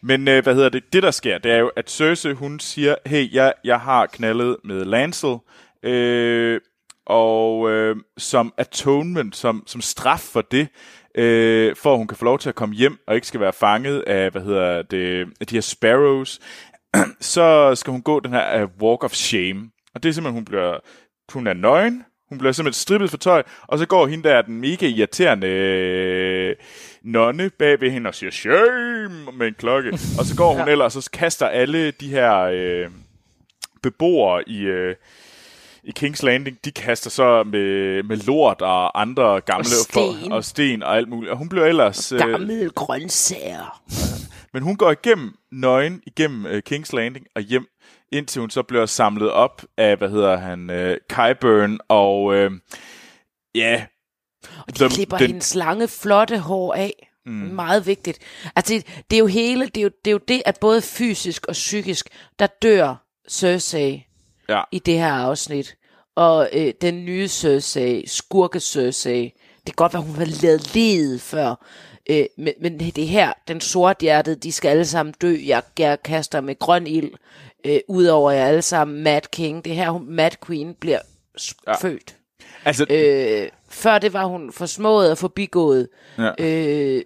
men 0.02 0.28
øh, 0.28 0.42
hvad 0.42 0.54
hedder 0.54 0.68
det? 0.68 0.92
Det, 0.92 1.02
der 1.02 1.10
sker, 1.10 1.38
det 1.38 1.52
er 1.52 1.58
jo, 1.58 1.70
at 1.76 1.90
Cersei, 1.90 2.32
hun 2.32 2.60
siger, 2.60 2.94
hey, 3.06 3.34
jeg, 3.34 3.52
jeg 3.64 3.80
har 3.80 4.06
knaldet 4.06 4.56
med 4.64 4.84
Lancel, 4.84 5.36
øh, 5.82 6.60
og 7.06 7.70
øh, 7.70 7.96
som 8.18 8.54
atonement, 8.56 9.36
som, 9.36 9.62
som 9.66 9.80
straf 9.80 10.20
for 10.20 10.40
det, 10.40 10.68
øh, 11.14 11.76
for 11.76 11.92
at 11.92 11.98
hun 11.98 12.08
kan 12.08 12.16
få 12.16 12.24
lov 12.24 12.38
til 12.38 12.48
at 12.48 12.54
komme 12.54 12.74
hjem, 12.74 12.98
og 13.06 13.14
ikke 13.14 13.26
skal 13.26 13.40
være 13.40 13.52
fanget 13.52 14.00
af, 14.00 14.30
hvad 14.30 14.42
hedder 14.42 14.82
det, 14.82 15.28
af 15.40 15.46
de 15.46 15.54
her 15.54 15.60
sparrows, 15.60 16.40
så 17.34 17.74
skal 17.74 17.90
hun 17.90 18.02
gå 18.02 18.20
den 18.20 18.32
her 18.32 18.64
uh, 18.64 18.70
walk 18.82 19.04
of 19.04 19.12
shame. 19.12 19.70
Og 19.94 20.02
det 20.02 20.08
er 20.08 20.12
simpelthen, 20.12 20.34
hun 20.34 20.44
bliver, 20.44 20.78
hun 21.32 21.46
er 21.46 21.54
nøgen, 21.54 22.04
hun 22.32 22.38
bliver 22.38 22.52
simpelthen 22.52 22.80
strippet 22.80 23.10
for 23.10 23.16
tøj, 23.16 23.42
og 23.62 23.78
så 23.78 23.86
går 23.86 24.06
hende 24.06 24.28
der, 24.28 24.42
den 24.42 24.60
mega 24.60 24.86
irriterende 24.86 25.46
øh, 25.46 26.56
nonne 27.02 27.50
bag 27.50 27.80
ved 27.80 27.90
hende 27.90 28.08
og 28.08 28.14
siger, 28.14 28.30
shame, 28.30 29.32
med 29.32 29.46
en 29.46 29.54
klokke. 29.54 29.90
Og 30.18 30.24
så 30.24 30.36
går 30.36 30.52
hun 30.52 30.66
ja. 30.66 30.72
ellers, 30.72 30.96
og 30.96 31.02
så 31.02 31.10
kaster 31.10 31.46
alle 31.46 31.90
de 31.90 32.08
her 32.08 32.38
øh, 32.38 32.90
beboere 33.82 34.48
i, 34.48 34.60
øh, 34.60 34.94
i 35.84 35.92
King's 35.98 36.22
Landing, 36.22 36.58
de 36.64 36.70
kaster 36.70 37.10
så 37.10 37.42
med, 37.42 38.02
med 38.02 38.16
lort 38.16 38.62
og 38.62 39.00
andre 39.00 39.40
gamle 39.40 39.64
sten. 39.64 40.32
og 40.32 40.44
sten 40.44 40.82
og 40.82 40.96
alt 40.96 41.08
muligt. 41.08 41.30
Og 41.32 41.38
hun 41.38 41.48
bliver 41.48 41.66
ellers... 41.66 42.12
Øh, 42.12 42.18
Gamle 42.18 42.70
grøntsager. 42.74 43.82
Men 44.52 44.62
hun 44.62 44.76
går 44.76 44.90
igennem 44.90 45.34
nøgen, 45.52 46.02
igennem 46.06 46.46
øh, 46.46 46.62
King's 46.70 46.96
Landing 46.96 47.26
og 47.34 47.42
hjem, 47.42 47.66
indtil 48.12 48.40
hun 48.40 48.50
så 48.50 48.62
bliver 48.62 48.86
samlet 48.86 49.30
op 49.30 49.62
af, 49.76 49.96
hvad 49.96 50.10
hedder 50.10 50.36
han, 50.36 50.70
øh, 50.70 50.98
Kyburn 51.08 51.78
og, 51.88 52.34
øh, 52.34 52.50
ja... 53.54 53.86
Og 54.66 54.78
de 54.78 54.88
klipper 54.88 55.18
den... 55.18 55.26
hendes 55.26 55.54
lange, 55.54 55.88
flotte 55.88 56.38
hår 56.38 56.74
af. 56.74 57.08
Mm. 57.26 57.32
Meget 57.32 57.86
vigtigt. 57.86 58.18
Altså, 58.56 58.74
det, 58.74 59.04
det 59.10 59.16
er 59.16 59.20
jo 59.20 59.26
hele, 59.26 59.66
det 59.66 59.76
er 59.76 59.82
jo, 59.82 59.90
det 60.04 60.10
er 60.10 60.12
jo 60.12 60.20
det, 60.28 60.42
at 60.46 60.58
både 60.60 60.82
fysisk 60.82 61.46
og 61.46 61.52
psykisk, 61.52 62.08
der 62.38 62.46
dør 62.46 63.06
Cersei 63.28 64.06
Ja, 64.48 64.62
i 64.72 64.78
det 64.78 64.98
her 64.98 65.12
afsnit. 65.12 65.76
Og 66.16 66.48
øh, 66.52 66.72
den 66.80 67.04
nye 67.04 67.28
Cersei, 67.28 68.06
skurke 68.06 68.60
Cersei, 68.60 69.22
det 69.54 69.64
kan 69.64 69.74
godt 69.76 69.94
være, 69.94 70.02
hun 70.02 70.16
var 70.16 70.42
lavet 70.42 70.74
ledet 70.74 71.20
før. 71.20 71.66
Øh, 72.10 72.26
men, 72.36 72.54
men 72.60 72.78
det 72.80 73.08
her, 73.08 73.32
den 73.48 73.60
sorthjertede, 73.60 74.36
de 74.36 74.52
skal 74.52 74.68
alle 74.68 74.84
sammen 74.86 75.14
dø. 75.22 75.36
Jeg, 75.46 75.62
jeg 75.78 76.02
kaster 76.02 76.40
med 76.40 76.58
grøn 76.58 76.86
ild. 76.86 77.10
Øh, 77.64 77.80
Udover 77.88 78.30
jer 78.30 78.46
alle 78.46 78.62
sammen, 78.62 79.02
Mad 79.02 79.20
King. 79.32 79.64
Det 79.64 79.74
her, 79.76 79.90
hun, 79.90 80.06
Mad 80.10 80.30
Queen 80.46 80.74
bliver 80.74 80.98
Ja. 81.66 81.74
født. 81.76 82.16
Altså, 82.64 82.86
Øh, 82.90 83.48
før 83.68 83.98
det 83.98 84.12
var 84.12 84.24
hun 84.24 84.52
forsmået 84.52 85.10
og 85.10 85.18
forbigået. 85.18 85.88
Ja. 86.18 86.30
Øh, 86.38 87.02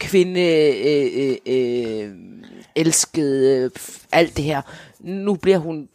kvinde, 0.00 0.40
øh, 0.86 1.10
øh, 1.30 1.36
øh, 1.46 2.14
elsket, 2.76 3.62
øh, 3.64 3.70
alt 4.12 4.36
det 4.36 4.44
her. 4.44 4.62
Nu 5.00 5.34
bliver 5.34 5.58
hun 5.58 5.88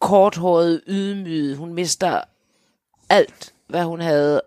korthåret, 0.00 0.80
ydmyget. 0.88 1.56
Hun 1.56 1.74
mister 1.74 2.20
alt, 3.10 3.54
hvad 3.68 3.84
hun 3.84 4.00
havde, 4.00 4.40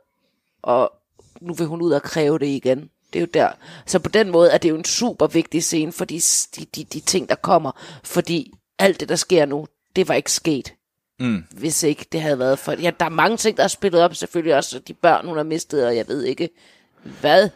og 0.61 0.93
nu 1.41 1.53
vil 1.53 1.67
hun 1.67 1.81
ud 1.81 1.91
og 1.91 2.01
kræve 2.03 2.39
det 2.39 2.45
igen. 2.45 2.89
Det 3.13 3.19
er 3.19 3.21
jo 3.21 3.27
der. 3.33 3.49
Så 3.85 3.99
på 3.99 4.09
den 4.09 4.29
måde 4.29 4.51
er 4.51 4.57
det 4.57 4.69
jo 4.69 4.75
en 4.75 4.85
super 4.85 5.27
vigtig 5.27 5.63
scene 5.63 5.91
for 5.91 6.05
de, 6.05 6.21
de, 6.55 6.65
de, 6.75 6.83
de 6.83 6.99
ting, 6.99 7.29
der 7.29 7.35
kommer. 7.35 7.71
Fordi 8.03 8.51
alt 8.79 8.99
det, 8.99 9.09
der 9.09 9.15
sker 9.15 9.45
nu, 9.45 9.67
det 9.95 10.07
var 10.07 10.13
ikke 10.13 10.31
sket. 10.31 10.73
Mm. 11.19 11.43
Hvis 11.51 11.83
ikke 11.83 12.05
det 12.11 12.21
havde 12.21 12.39
været 12.39 12.59
for... 12.59 12.71
Ja, 12.71 12.91
der 12.99 13.05
er 13.05 13.09
mange 13.09 13.37
ting, 13.37 13.57
der 13.57 13.63
er 13.63 13.67
spillet 13.67 14.01
op. 14.01 14.15
Selvfølgelig 14.15 14.55
også 14.55 14.79
de 14.79 14.93
børn, 14.93 15.27
hun 15.27 15.37
har 15.37 15.43
mistet, 15.43 15.87
og 15.87 15.95
jeg 15.95 16.07
ved 16.07 16.23
ikke 16.23 16.49
hvad. 17.21 17.49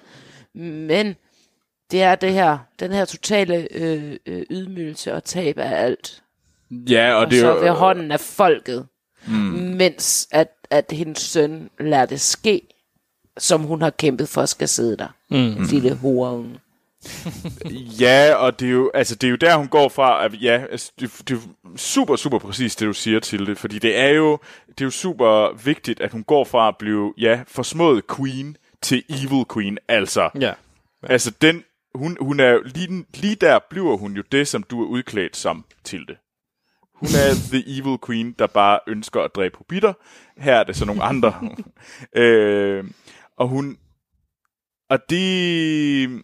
Men 0.53 1.15
det 1.91 2.01
er 2.01 2.15
det 2.15 2.33
her, 2.33 2.57
den 2.79 2.91
her 2.91 3.05
totale 3.05 3.67
øh, 3.71 4.17
øh, 4.25 4.45
ydmygelse 4.49 5.13
og 5.13 5.23
tab 5.23 5.57
af 5.57 5.83
alt. 5.83 6.23
ja, 6.71 7.13
og, 7.13 7.19
Og 7.19 7.31
det 7.31 7.37
er 7.37 7.41
så 7.41 7.55
jo... 7.55 7.61
ved 7.61 7.69
hånden 7.69 8.11
af 8.11 8.19
folket. 8.19 8.87
Mm. 9.27 9.33
Mens 9.77 10.27
at, 10.31 10.47
at 10.69 10.85
hendes 10.91 11.19
søn 11.21 11.69
lader 11.79 12.05
det 12.05 12.21
ske, 12.21 12.61
som 13.37 13.61
hun 13.61 13.81
har 13.81 13.89
kæmpet 13.89 14.29
for, 14.29 14.45
skal 14.45 14.67
sidde 14.67 14.97
der. 14.97 15.07
Mm. 15.29 15.63
Lille 15.69 15.95
horeunge. 15.95 16.59
Ja, 17.99 18.33
og 18.35 18.59
det 18.59 18.67
er 18.67 18.71
jo, 18.71 18.91
altså, 18.93 19.15
det 19.15 19.27
er 19.27 19.31
jo 19.31 19.35
der, 19.35 19.55
hun 19.55 19.67
går 19.67 19.89
fra, 19.89 20.25
at 20.25 20.41
ja, 20.41 20.65
altså, 20.71 20.91
det, 20.99 21.11
det 21.27 21.31
er 21.31 21.39
jo 21.39 21.77
super, 21.77 22.15
super 22.15 22.39
præcis, 22.39 22.75
det 22.75 22.85
du 22.85 22.93
siger 22.93 23.19
til 23.19 23.45
det, 23.45 23.57
fordi 23.57 23.79
det 23.79 23.97
er 23.97 24.09
jo, 24.09 24.39
det 24.67 24.81
er 24.81 24.85
jo 24.85 24.91
super 24.91 25.63
vigtigt, 25.63 26.01
at 26.01 26.11
hun 26.11 26.23
går 26.23 26.43
fra 26.43 26.67
at 26.67 26.75
blive, 26.79 27.13
ja, 27.17 27.43
forsmået 27.47 28.03
queen 28.15 28.57
til 28.81 29.03
evil 29.09 29.45
queen, 29.53 29.77
altså. 29.87 30.29
Ja. 30.39 30.53
Altså, 31.03 31.31
den, 31.41 31.63
hun, 31.95 32.17
hun 32.21 32.39
er 32.39 32.49
jo, 32.49 32.61
lige, 32.65 33.05
lige 33.13 33.35
der 33.35 33.59
bliver 33.69 33.97
hun 33.97 34.13
jo 34.13 34.23
det, 34.31 34.47
som 34.47 34.63
du 34.63 34.83
er 34.83 34.87
udklædt 34.87 35.37
som, 35.37 35.65
Tilde. 35.83 36.15
Hun 36.95 37.07
er 37.07 37.33
the 37.51 37.79
evil 37.79 37.97
queen, 38.05 38.35
der 38.39 38.47
bare 38.47 38.79
ønsker 38.87 39.21
at 39.21 39.35
dræbe 39.35 39.57
hobitter. 39.57 39.93
Her 40.37 40.55
er 40.55 40.63
det 40.63 40.75
så 40.75 40.85
nogle 40.85 41.03
andre. 41.03 41.33
øh, 42.23 42.83
og 43.37 43.47
hun... 43.47 43.77
Og 44.89 44.99
det... 45.09 46.23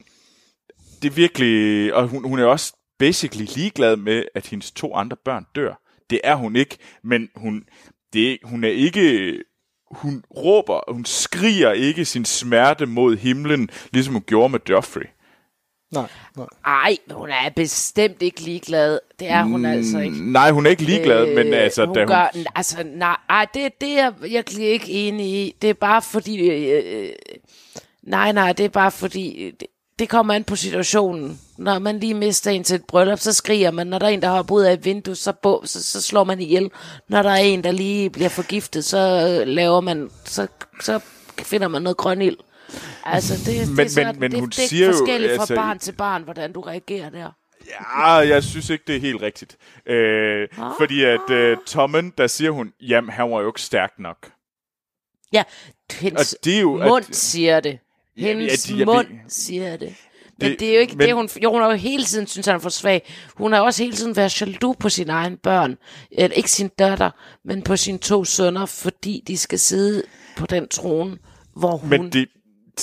Det 1.01 1.07
er 1.07 1.15
virkelig... 1.15 1.93
Og 1.93 2.07
hun, 2.07 2.29
hun 2.29 2.39
er 2.39 2.45
også 2.45 2.73
basically 2.99 3.45
ligeglad 3.55 3.95
med, 3.95 4.25
at 4.35 4.47
hendes 4.47 4.71
to 4.71 4.95
andre 4.95 5.17
børn 5.25 5.45
dør. 5.55 5.81
Det 6.09 6.21
er 6.23 6.35
hun 6.35 6.55
ikke, 6.55 6.77
men 7.03 7.29
hun, 7.35 7.63
det, 8.13 8.37
hun 8.43 8.63
er 8.63 8.69
ikke... 8.69 9.43
Hun 9.91 10.23
råber, 10.37 10.93
hun 10.93 11.05
skriger 11.05 11.71
ikke 11.71 12.05
sin 12.05 12.25
smerte 12.25 12.85
mod 12.85 13.17
himlen, 13.17 13.69
ligesom 13.93 14.13
hun 14.13 14.23
gjorde 14.23 14.49
med 14.49 14.59
Joffrey. 14.69 15.05
Nej, 15.91 16.07
nej. 16.35 16.47
Ej, 16.65 16.97
hun 17.11 17.29
er 17.29 17.49
bestemt 17.55 18.21
ikke 18.21 18.41
ligeglad. 18.41 18.99
Det 19.19 19.29
er 19.29 19.43
hun 19.43 19.65
altså 19.65 19.99
ikke. 19.99 20.31
Nej, 20.31 20.51
hun 20.51 20.65
er 20.65 20.69
ikke 20.69 20.83
ligeglad, 20.83 21.27
øh, 21.27 21.35
men 21.35 21.53
altså... 21.53 21.85
hun 21.85 21.95
da 21.95 22.05
gør, 22.05 22.29
hun, 22.33 22.45
altså, 22.55 22.83
nej, 22.83 23.17
ej, 23.29 23.47
det, 23.53 23.81
det 23.81 23.99
er 23.99 24.03
jeg 24.03 24.13
virkelig 24.21 24.67
ikke 24.67 24.91
enig 24.91 25.25
i. 25.25 25.55
Det 25.61 25.69
er 25.69 25.73
bare 25.73 26.01
fordi, 26.01 26.49
øh, 26.49 26.83
øh, 26.85 27.09
nej, 28.03 28.31
nej, 28.31 28.53
det 28.53 28.65
er 28.65 28.69
bare 28.69 28.91
fordi, 28.91 29.43
øh, 29.43 29.53
det, 29.59 29.67
det 29.99 30.09
kommer 30.09 30.33
an 30.33 30.43
på 30.43 30.55
situationen. 30.55 31.39
Når 31.57 31.79
man 31.79 31.99
lige 31.99 32.13
mister 32.13 32.51
en 32.51 32.63
til 32.63 32.75
et 32.75 32.85
bryllup, 32.85 33.19
så 33.19 33.33
skriger 33.33 33.71
man. 33.71 33.87
Når 33.87 33.99
der 33.99 34.05
er 34.05 34.09
en, 34.09 34.21
der 34.21 34.29
hopper 34.29 34.55
ud 34.55 34.61
af 34.61 34.73
et 34.73 34.85
vindue, 34.85 35.15
så, 35.15 35.31
bo, 35.31 35.61
så, 35.65 35.83
så 35.83 36.01
slår 36.01 36.23
man 36.23 36.39
ihjel. 36.39 36.69
Når 37.09 37.21
der 37.23 37.29
er 37.29 37.35
en, 37.35 37.63
der 37.63 37.71
lige 37.71 38.09
bliver 38.09 38.29
forgiftet, 38.29 38.85
så 38.85 38.97
øh, 38.97 39.47
laver 39.47 39.81
man, 39.81 40.09
så, 40.25 40.47
så 40.81 40.99
finder 41.43 41.67
man 41.67 41.81
noget 41.81 41.97
grøn 41.97 42.21
ild. 42.21 42.37
Altså, 43.05 43.33
det, 43.51 43.67
det, 43.67 43.69
Men- 43.75 43.85
er 43.85 43.89
sådan, 43.89 44.07
men- 44.15 44.19
men 44.19 44.31
det, 44.31 44.39
hun 44.39 44.49
det 44.49 44.63
er 44.63 44.67
siger 44.67 44.87
jo, 44.87 44.91
forskelligt 44.93 45.31
fra 45.35 45.41
altså- 45.41 45.55
barn 45.55 45.79
til 45.79 45.91
barn, 45.91 46.23
hvordan 46.23 46.53
du 46.53 46.61
reagerer 46.61 47.09
der. 47.09 47.31
Ja, 47.99 48.11
jeg 48.11 48.43
synes 48.43 48.69
ikke, 48.69 48.83
det 48.87 48.95
er 48.95 48.99
helt 48.99 49.21
rigtigt. 49.21 49.57
Øh, 49.85 50.47
Ah. 50.57 50.71
fordi 50.79 51.03
at 51.03 51.29
øh, 51.29 51.57
Tommen, 51.65 52.13
der 52.17 52.27
siger 52.27 52.51
hun, 52.51 52.73
jamen, 52.81 53.09
han 53.09 53.31
var 53.31 53.41
jo 53.41 53.47
ikke 53.47 53.61
stærk 53.61 53.91
nok. 53.99 54.31
Ja, 55.33 55.43
hendes 55.91 56.33
Og 56.33 56.45
det 56.45 56.55
er 56.57 56.61
jo... 56.61 56.77
mund 56.87 57.05
At, 57.09 57.15
siger 57.15 57.59
det. 57.59 57.79
Hendes 58.17 58.69
ja, 58.69 58.73
det- 58.73 58.79
jeg 58.79 58.85
mund 58.85 59.07
ved- 59.07 59.15
siger 59.27 59.77
det. 59.77 59.95
Men 60.39 60.51
Det- 60.51 60.59
det, 60.59 60.69
er 60.69 60.73
jo 60.73 60.79
ikke 60.79 60.95
men- 60.97 61.07
det, 61.07 61.15
hun... 61.15 61.29
Jo, 61.43 61.51
hun 61.51 61.61
har 61.61 61.69
jo 61.69 61.75
hele 61.75 62.03
tiden 62.03 62.27
synes 62.27 62.45
han 62.47 62.55
er 62.55 62.59
for 62.59 62.69
svag. 62.69 63.13
Hun 63.35 63.53
har 63.53 63.61
også 63.61 63.83
hele 63.83 63.95
tiden 63.95 64.15
været 64.15 64.41
jaloux 64.41 64.77
på 64.79 64.89
sine 64.89 65.11
egne 65.13 65.37
børn. 65.37 65.77
Eller 66.11 66.35
ikke 66.35 66.51
sin 66.51 66.67
datter, 66.79 67.09
men 67.45 67.61
på 67.61 67.77
sine 67.77 67.97
to 67.97 68.25
sønner, 68.25 68.65
fordi 68.65 69.23
de 69.27 69.37
skal 69.37 69.59
sidde 69.59 70.03
på 70.37 70.45
den 70.45 70.67
trone, 70.67 71.17
hvor 71.55 71.77
hun... 71.77 71.89
men 71.89 72.11
det, 72.11 72.27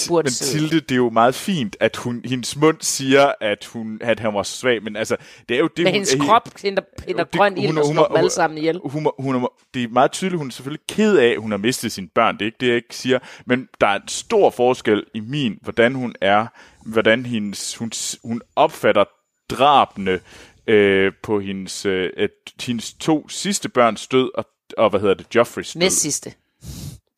burde 0.08 0.26
men. 0.26 0.30
Tilde, 0.32 0.80
det 0.80 0.90
er 0.90 0.96
jo 0.96 1.10
meget 1.10 1.34
fint, 1.34 1.76
at 1.80 1.96
hun, 1.96 2.20
hendes 2.24 2.56
mund 2.56 2.76
siger, 2.80 3.32
at, 3.40 3.64
hun, 3.64 3.98
at 4.02 4.20
han 4.20 4.34
var 4.34 4.42
svag, 4.42 4.82
men 4.82 4.96
altså, 4.96 5.16
det 5.48 5.54
er 5.54 5.58
jo 5.58 5.68
det, 5.76 5.78
med 5.78 5.92
hun 5.92 5.94
hendes 5.94 6.14
er, 6.14 6.18
krop 6.18 6.48
henter, 6.62 6.82
henter 7.06 7.24
det- 7.24 7.32
grøn 7.38 7.58
ild 7.58 7.78
og 7.78 7.84
slår 7.92 8.06
dem 8.06 8.16
alle 8.16 8.30
sammen 8.30 8.58
ihjel. 8.58 8.80
Hun, 8.84 9.06
hun, 9.18 9.34
hun 9.34 9.48
det 9.74 9.82
er 9.82 9.88
meget 9.88 10.12
tydeligt, 10.12 10.38
hun 10.38 10.46
er 10.48 10.52
selvfølgelig 10.52 10.86
ked 10.88 11.16
af, 11.18 11.28
at 11.28 11.38
hun 11.40 11.50
har 11.50 11.58
mistet 11.58 11.92
sine 11.92 12.08
børn. 12.14 12.34
Det 12.34 12.42
er 12.42 12.46
ikke 12.46 12.56
det, 12.60 12.66
jeg 12.68 12.76
ikke 12.76 12.96
siger. 12.96 13.18
Men 13.46 13.68
der 13.80 13.86
er 13.86 13.94
en 13.96 14.08
stor 14.08 14.50
forskel 14.50 15.04
i 15.14 15.20
min, 15.20 15.58
hvordan 15.62 15.94
hun 15.94 16.14
er, 16.20 16.46
hvordan 16.86 17.26
hendes, 17.26 17.76
hun, 17.76 17.92
hun 18.24 18.40
opfatter 18.56 19.04
drabene 19.50 20.20
øh, 20.66 21.12
på 21.22 21.40
hendes, 21.40 21.86
øh, 21.86 22.10
at 22.16 22.30
hendes 22.62 22.92
to 22.92 23.28
sidste 23.28 23.68
børns 23.68 24.06
død, 24.08 24.30
og, 24.34 24.44
og 24.76 24.90
hvad 24.90 25.00
hedder 25.00 25.14
det, 25.14 25.26
Joffreys 25.34 25.72
død. 25.72 25.80
Næst 25.80 26.00
sidste. 26.00 26.32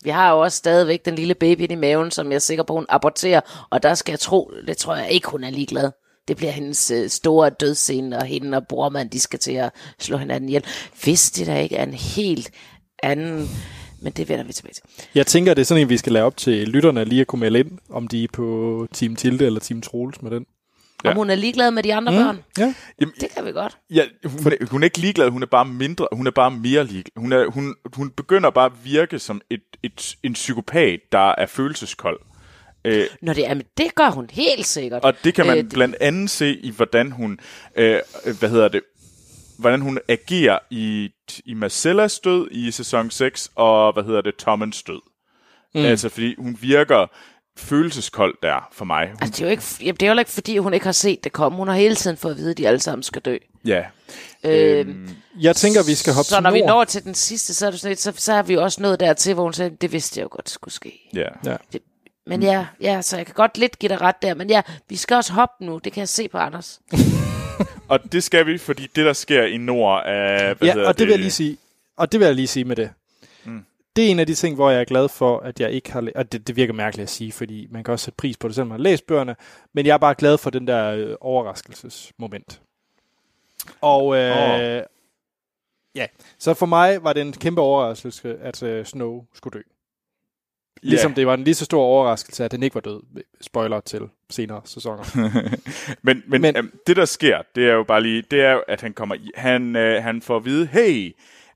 Vi 0.05 0.11
har 0.11 0.31
jo 0.31 0.41
også 0.41 0.59
stadigvæk 0.59 1.05
den 1.05 1.15
lille 1.15 1.35
baby 1.35 1.71
i 1.71 1.75
maven, 1.75 2.11
som 2.11 2.29
jeg 2.31 2.35
er 2.35 2.39
sikker 2.39 2.65
på, 2.65 2.73
hun 2.73 2.87
aborterer. 2.89 3.41
Og 3.71 3.83
der 3.83 3.95
skal 3.95 4.13
jeg 4.13 4.21
tro, 4.21 4.53
det 4.67 4.77
tror 4.77 4.97
jeg 4.97 5.11
ikke, 5.11 5.29
hun 5.29 5.45
er 5.45 5.51
ligeglad. 5.51 5.91
Det 6.29 6.37
bliver 6.37 6.53
hendes 6.53 6.91
øh, 6.91 7.09
store 7.09 7.51
dødsscene, 7.51 8.19
og 8.19 8.25
hende 8.25 8.57
og 8.57 8.67
brormand, 8.67 9.11
de 9.11 9.21
skal 9.21 9.39
til 9.39 9.53
at 9.53 9.71
slå 9.99 10.17
hinanden 10.17 10.49
ihjel. 10.49 10.65
Hvis 11.03 11.31
det 11.31 11.47
der 11.47 11.57
ikke 11.57 11.77
er 11.77 11.83
en 11.83 11.95
helt 11.95 12.51
anden... 13.03 13.49
Men 14.03 14.13
det 14.13 14.29
vender 14.29 14.45
vi 14.45 14.53
tilbage 14.53 14.75
til. 14.75 14.83
Jeg 15.15 15.27
tænker, 15.27 15.55
det 15.55 15.61
er 15.61 15.65
sådan 15.65 15.83
en, 15.83 15.89
vi 15.89 15.97
skal 15.97 16.13
lave 16.13 16.27
op 16.27 16.37
til 16.37 16.69
lytterne 16.69 17.05
lige 17.05 17.21
at 17.21 17.27
kunne 17.27 17.41
melde 17.41 17.59
ind, 17.59 17.79
om 17.91 18.09
de 18.09 18.25
er 18.25 18.29
på 18.33 18.87
Team 18.93 19.17
Tilde 19.17 19.47
eller 19.47 19.61
Team 19.61 19.83
Troels 19.83 20.23
med 20.23 20.31
den. 20.31 20.47
Om 21.05 21.17
hun 21.17 21.31
er 21.31 21.35
ligeglad 21.35 21.71
med 21.71 21.83
de 21.83 21.95
andre 21.95 22.13
mm. 22.13 22.19
børn, 22.19 22.39
Ja. 22.59 22.75
Jamen, 23.01 23.15
det 23.21 23.29
kan 23.35 23.45
vi 23.45 23.53
godt. 23.53 23.79
Ja, 23.91 24.05
hun, 24.25 24.53
er- 24.53 24.67
hun 24.71 24.83
er 24.83 24.85
ikke 24.85 24.99
ligeglad, 24.99 25.29
hun 25.31 25.43
er 25.43 25.47
bare 25.47 25.65
mindre, 25.65 26.09
hun 26.13 26.27
er 26.27 26.31
bare 26.31 26.51
mere 26.51 26.85
ligeglad. 26.85 27.21
Hun, 27.23 27.33
er, 27.33 27.51
hun, 27.51 27.75
hun 27.97 28.11
begynder 28.11 28.51
bare 28.51 28.67
at 28.67 28.73
virke 28.85 29.19
som 29.19 29.41
et, 29.51 29.61
et, 29.83 30.17
en 30.23 30.33
psykopat, 30.33 31.01
der 31.13 31.35
er 31.39 31.47
følelseskold. 31.47 32.21
Øh, 32.85 33.07
Når 33.23 33.33
det 33.33 33.47
er, 33.47 33.55
men 33.55 33.65
det 33.79 33.95
gør 33.95 34.11
hun 34.11 34.29
helt 34.33 34.67
sikkert. 34.67 35.05
og 35.05 35.15
det 35.25 35.35
kan 35.35 35.47
man 35.47 35.59
Øh, 35.59 35.71
blandt 35.71 35.97
andet 36.01 36.31
se 36.31 36.57
i, 36.57 36.71
hvordan 36.71 37.13
hun, 37.13 37.39
øh, 37.77 38.01
øh, 38.27 38.39
hvad 38.39 38.49
hedder 38.51 38.69
det, 38.69 38.81
hvordan 39.59 39.81
hun 39.81 39.99
agerer 40.09 40.59
i, 40.71 41.11
i 41.45 41.55
Marcellas 41.55 42.19
død 42.21 42.49
i 42.51 42.71
sæson 42.71 43.11
6, 43.11 43.51
og 43.55 43.93
hvad 43.93 44.03
hedder 44.05 44.21
det, 44.21 44.37
Tommens 44.37 44.83
død. 44.83 45.01
Mm. 45.75 45.81
Altså, 45.81 46.09
fordi 46.09 46.35
hun 46.39 46.59
virker 46.61 47.07
følelseskold 47.59 48.35
der 48.43 48.69
for 48.73 48.85
mig. 48.85 49.07
Hun, 49.09 49.17
Altså, 49.21 49.31
det 49.33 49.41
er 49.41 49.45
jo 49.47 49.51
ikke, 49.51 49.63
jamen, 49.81 49.95
det 49.97 50.09
er 50.09 50.13
jo 50.13 50.19
ikke, 50.19 50.31
fordi 50.31 50.59
hun 50.59 50.75
ikke 50.75 50.87
har 50.87 50.93
set 50.93 51.25
det 51.25 51.33
komme. 51.33 51.57
Hun 51.59 51.69
har 51.69 51.75
hele 51.75 51.95
tiden 51.95 52.17
fået 52.17 52.33
at 52.33 52.39
vide, 52.39 52.51
at 52.51 52.59
de 52.59 52.69
alle 52.69 52.81
sammen 52.81 53.03
skal 53.03 53.23
dø. 53.23 53.37
ja. 53.67 53.85
Øhm, 54.45 55.09
Jeg 55.41 55.57
tænker, 55.57 55.83
vi 55.87 55.95
skal 55.95 56.13
hoppe 56.13 56.29
så 56.29 56.35
til 56.37 56.43
når 56.43 56.51
vi 56.51 56.61
når 56.61 56.85
til 56.85 57.05
den 57.05 57.15
sidste, 57.15 57.55
så 57.55 57.67
er, 57.67 57.71
det 57.71 57.81
sådan 57.81 57.91
lidt, 57.91 58.01
så, 58.01 58.13
så 58.17 58.33
er 58.33 58.43
vi 58.43 58.55
jo 58.55 58.63
også 58.63 58.83
nået 58.83 59.01
dertil, 59.01 59.35
hvor 59.35 59.43
hun 59.43 59.53
sagde, 59.53 59.77
det 59.81 59.93
vidste 59.93 60.19
jeg 60.19 60.25
jo 60.25 60.29
godt 60.33 60.51
skulle 60.51 60.75
ske. 60.75 61.11
Ja. 61.15 61.29
Ja. 61.45 61.57
Men 62.27 62.43
ja, 62.43 62.67
ja, 62.81 63.03
så 63.03 63.17
jeg 63.17 63.27
kan 63.27 63.35
godt 63.35 63.59
lidt 63.59 63.79
give 63.79 63.89
dig 63.89 64.01
ret 64.01 64.23
der. 64.23 64.35
Men 64.35 64.51
ja, 64.51 64.63
vi 64.89 64.97
skal 64.97 65.15
også 65.17 65.33
hoppe 65.33 65.65
nu. 65.65 65.79
Det 65.85 65.93
kan 65.93 66.01
jeg 66.01 66.09
se 66.09 66.29
på 66.29 66.39
Anders. 66.39 66.81
Og 67.89 68.13
det 68.13 68.23
skal 68.23 68.47
vi, 68.47 68.59
fordi 68.59 68.87
det, 68.97 69.05
der 69.07 69.13
sker 69.13 69.43
i 69.45 69.57
nord 69.57 70.03
af... 70.07 70.55
Hvad 70.55 70.69
Ja, 70.69 70.89
og 70.89 70.99
det 70.99 71.07
vil 71.07 71.13
jeg 71.13 71.19
lige 71.21 71.31
sige. 71.31 71.57
Og 71.97 72.13
det 72.13 72.21
vil 72.21 72.27
jeg 72.27 72.35
lige 72.35 72.47
sige 72.47 72.65
med 72.65 72.77
det. 72.77 72.91
Det 73.97 74.07
er 74.07 74.11
en 74.11 74.19
af 74.19 74.27
de 74.27 74.35
ting, 74.35 74.55
hvor 74.55 74.71
jeg 74.71 74.81
er 74.81 74.85
glad 74.85 75.09
for, 75.09 75.39
at 75.39 75.61
jeg 75.61 75.71
ikke 75.73 75.93
har... 75.93 76.01
læ- 76.01 76.11
Og 76.15 76.33
det, 76.33 76.47
det 76.47 76.57
virker 76.57 76.73
mærkeligt 76.73 77.03
at 77.03 77.11
sige, 77.11 77.33
fordi 77.33 77.67
man 77.71 77.85
kan 77.85 77.93
også 77.93 78.05
sætte 78.05 78.17
pris 78.17 78.37
på 78.37 78.49
det, 78.49 78.55
selvom 78.55 78.69
man 78.69 78.79
har 78.79 78.83
læst 78.83 79.07
bøgerne. 79.07 79.37
Men 79.73 79.87
jeg 79.87 79.95
er 79.95 79.99
bare 79.99 80.15
glad 80.15 80.39
for 80.39 80.51
den 80.51 80.67
der 80.67 80.91
øh, 80.95 81.17
overraskelsesmoment. 81.21 82.61
Og 83.81 84.17
øh, 84.17 84.31
Åh. 84.79 84.83
ja, 85.95 86.07
så 86.39 86.55
for 86.55 86.67
mig 86.67 87.05
var 87.05 87.13
det 87.13 87.21
en 87.21 87.33
kæmpe 87.33 87.61
overraskelse, 87.61 88.37
at 88.41 88.63
øh, 88.63 88.85
Snow 88.85 89.25
skulle 89.35 89.59
dø. 89.59 89.63
Ligesom 90.83 91.15
det 91.15 91.27
var 91.27 91.35
en 91.35 91.45
lige 91.45 91.55
så 91.55 91.65
stor 91.65 91.83
overraskelse, 91.83 92.45
at 92.45 92.51
den 92.53 92.63
ikke 92.63 92.75
var 92.75 92.81
død. 92.81 93.01
Spoiler 93.41 93.81
til 93.81 94.09
senere 94.31 94.61
sæsoner. 94.65 95.05
men 95.17 95.43
men, 96.03 96.23
Men- 96.27 96.41
men 96.43 96.57
øhm, 96.57 96.79
det, 96.87 96.97
der 96.97 97.05
sker, 97.05 97.43
det 97.55 97.69
er 97.69 97.73
jo 97.73 97.85
bare 97.85 98.03
lige, 98.03 98.23
det 98.31 98.41
er 98.41 98.53
jo, 98.53 98.63
at 98.69 98.81
han 98.81 98.93
kommer 98.93 99.15
i, 99.15 99.31
han, 99.35 99.77
øh, 99.77 100.03
han 100.03 100.23
får 100.23 100.37
at 100.37 100.45
vide, 100.45 100.67
hey, 100.67 101.13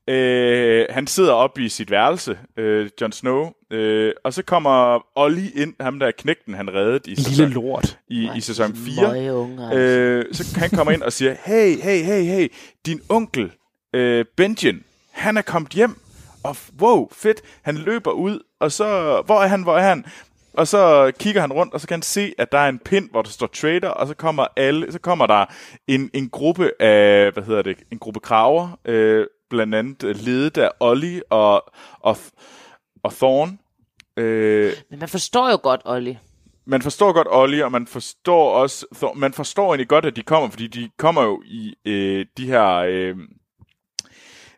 øh, 0.07 0.85
han 0.89 1.07
sidder 1.07 1.33
oppe 1.33 1.61
i 1.61 1.69
sit 1.69 1.91
værelse, 1.91 2.37
øh, 2.57 2.89
Jon 3.01 3.11
Snow, 3.11 3.51
øh, 3.71 4.13
og 4.23 4.33
så 4.33 4.43
kommer 4.43 5.05
Ollie 5.15 5.51
ind, 5.51 5.73
ham 5.79 5.99
der 5.99 6.07
er 6.07 6.11
knægten, 6.17 6.53
han 6.53 6.73
reddede 6.73 6.99
i 7.05 7.09
Lille 7.09 7.23
sæson, 7.23 7.49
lort. 7.49 7.99
i, 8.07 8.29
i 8.35 8.41
sæson 8.41 8.75
4. 8.75 9.13
Møge 9.13 9.33
unge, 9.33 9.63
altså. 9.63 9.79
Øh, 9.79 10.25
så 10.33 10.59
han 10.59 10.69
kommer 10.69 10.91
ind 10.91 11.01
og 11.01 11.13
siger, 11.13 11.35
hey, 11.45 11.81
hey, 11.81 12.03
hey, 12.03 12.23
hey, 12.23 12.51
din 12.85 13.01
onkel, 13.09 13.51
øh, 13.93 14.25
Benjen, 14.37 14.83
han 15.11 15.37
er 15.37 15.41
kommet 15.41 15.71
hjem, 15.71 15.97
og 16.43 16.55
wow, 16.81 17.09
fedt. 17.11 17.41
Han 17.61 17.75
løber 17.75 18.11
ud, 18.11 18.39
og 18.59 18.71
så, 18.71 19.21
hvor 19.25 19.41
er 19.41 19.47
han, 19.47 19.63
hvor 19.63 19.77
er 19.77 19.89
han? 19.89 20.05
Og 20.53 20.67
så 20.67 21.11
kigger 21.19 21.41
han 21.41 21.53
rundt, 21.53 21.73
og 21.73 21.81
så 21.81 21.87
kan 21.87 21.95
han 21.95 22.01
se, 22.01 22.33
at 22.37 22.51
der 22.51 22.57
er 22.57 22.69
en 22.69 22.79
pind, 22.79 23.09
hvor 23.11 23.21
der 23.21 23.29
står 23.29 23.47
trader, 23.47 23.89
og 23.89 24.07
så 24.07 24.13
kommer 24.13 24.47
alle, 24.55 24.91
så 24.91 24.99
kommer 24.99 25.27
der 25.27 25.45
en, 25.87 26.09
en 26.13 26.29
gruppe 26.29 26.71
af, 26.79 27.31
hvad 27.31 27.43
hedder 27.43 27.61
det, 27.61 27.77
en 27.91 27.99
gruppe 27.99 28.19
kraver, 28.19 28.79
øh, 28.85 29.25
blandt 29.49 29.75
andet 29.75 30.03
øh, 30.03 30.15
ledet 30.15 30.57
af 30.57 30.69
Ollie 30.79 31.31
og, 31.31 31.63
og, 31.99 32.17
og 33.03 33.13
Thorn. 33.13 33.59
Øh, 34.17 34.73
Men 34.89 34.99
man 34.99 35.09
forstår 35.09 35.49
jo 35.51 35.59
godt, 35.63 35.81
Olli. 35.85 36.17
man 36.65 36.81
forstår 36.81 37.13
godt 37.13 37.27
Ollie, 37.31 37.65
og 37.65 37.71
man 37.71 37.87
forstår 37.87 38.51
også, 38.53 38.85
Thor- 38.95 39.13
man 39.13 39.33
forstår 39.33 39.65
egentlig 39.67 39.87
godt, 39.87 40.05
at 40.05 40.15
de 40.15 40.21
kommer, 40.23 40.49
fordi 40.49 40.67
de 40.67 40.89
kommer 40.97 41.23
jo 41.23 41.41
i 41.45 41.75
øh, 41.85 42.25
de 42.37 42.45
her 42.47 42.75
øh, 42.75 43.15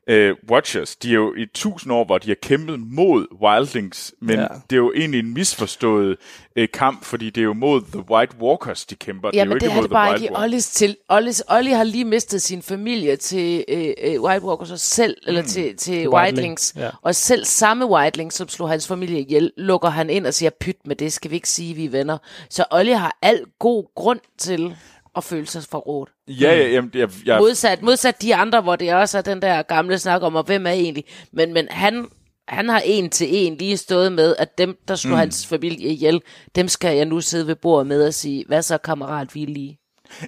øh, 0.07 0.35
Watchers. 0.51 0.95
De 0.95 1.09
er 1.09 1.13
jo 1.13 1.33
i 1.37 1.45
tusind 1.53 1.93
år, 1.93 2.05
hvor 2.05 2.17
de 2.17 2.27
har 2.27 2.35
kæmpet 2.41 2.79
mod 2.79 3.27
Wildlings, 3.41 4.13
men 4.21 4.39
Ja. 4.39 4.47
det 4.69 4.75
er 4.75 4.77
jo 4.77 4.93
egentlig 4.95 5.19
en 5.19 5.33
misforstået 5.33 6.17
øh, 6.55 6.67
kamp, 6.73 7.03
fordi 7.05 7.29
det 7.29 7.41
er 7.41 7.45
jo 7.45 7.53
mod 7.53 7.81
The 7.81 8.03
White 8.11 8.35
Walkers, 8.41 8.85
de 8.85 8.95
kæmper. 8.95 9.29
Ja, 9.33 9.39
det 9.39 9.41
er 9.41 9.45
jo 9.45 9.53
ikke 9.55 9.65
det 9.65 9.71
er 9.71 9.75
mod 9.75 9.83
det 9.83 9.89
The 9.89 9.93
bare 9.93 10.09
White 10.09 10.23
ikke 10.23 10.31
i 10.33 10.35
Walkers. 10.35 10.43
Ollis 10.43 10.69
til. 10.69 10.97
Ollis, 11.09 11.43
Olli 11.49 11.71
har 11.71 11.83
lige 11.83 12.05
mistet 12.05 12.41
sin 12.41 12.61
familie 12.61 13.15
til 13.15 13.65
øh, 13.67 13.93
øh, 14.03 14.21
White 14.21 14.45
Walkers 14.45 14.71
og 14.71 14.79
selv, 14.79 15.17
mm. 15.23 15.27
eller 15.27 15.41
til, 15.43 15.75
til 15.77 16.09
Whitelings. 16.09 16.73
ja. 16.77 16.89
Og 17.01 17.15
selv 17.15 17.45
samme 17.45 17.85
Whitelings, 17.85 18.35
som 18.35 18.49
slog 18.49 18.69
hans 18.69 18.87
familie 18.87 19.19
ihjel, 19.19 19.51
lukker 19.57 19.89
han 19.89 20.09
ind 20.09 20.27
og 20.27 20.33
siger, 20.33 20.49
pyt 20.61 20.77
med 20.85 20.95
det, 20.95 21.13
skal 21.13 21.31
vi 21.31 21.35
ikke 21.35 21.49
sige, 21.49 21.73
vi 21.73 21.85
er 21.85 21.89
venner. 21.89 22.17
Så 22.49 22.65
Olli 22.71 22.91
har 22.91 23.17
al 23.21 23.39
god 23.59 23.85
grund 23.95 24.19
til 24.37 24.75
at 25.17 25.23
føle 25.23 25.47
sig 25.47 25.63
forrådt. 25.63 26.09
Ja, 26.27 26.55
ja, 26.55 26.67
jamen, 26.67 26.91
jeg, 26.93 27.09
jeg, 27.25 27.39
Modsat, 27.39 27.81
modsat 27.81 28.21
de 28.21 28.35
andre, 28.35 28.61
hvor 28.61 28.75
det 28.75 28.93
også 28.93 29.17
er 29.17 29.21
den 29.21 29.41
der 29.41 29.61
gamle 29.61 29.99
snak 29.99 30.21
om, 30.21 30.35
og 30.35 30.43
hvem 30.43 30.67
er 30.67 30.71
egentlig. 30.71 31.03
Men, 31.31 31.53
men 31.53 31.67
han, 31.69 32.07
han 32.47 32.69
har 32.69 32.81
en 32.85 33.09
til 33.09 33.27
en 33.31 33.55
lige 33.55 33.77
stået 33.77 34.11
med, 34.11 34.35
at 34.39 34.57
dem, 34.57 34.77
der 34.87 34.95
slog 34.95 35.13
mm. 35.13 35.19
hans 35.19 35.47
familie 35.47 35.89
ihjel, 35.89 36.21
dem 36.55 36.67
skal 36.67 36.95
jeg 36.97 37.05
nu 37.05 37.21
sidde 37.21 37.47
ved 37.47 37.55
bordet 37.55 37.87
med 37.87 38.07
og 38.07 38.13
sige, 38.13 38.45
hvad 38.47 38.61
så 38.61 38.77
kammerat, 38.77 39.35
vi 39.35 39.43
er 39.43 39.47
lige. 39.47 39.79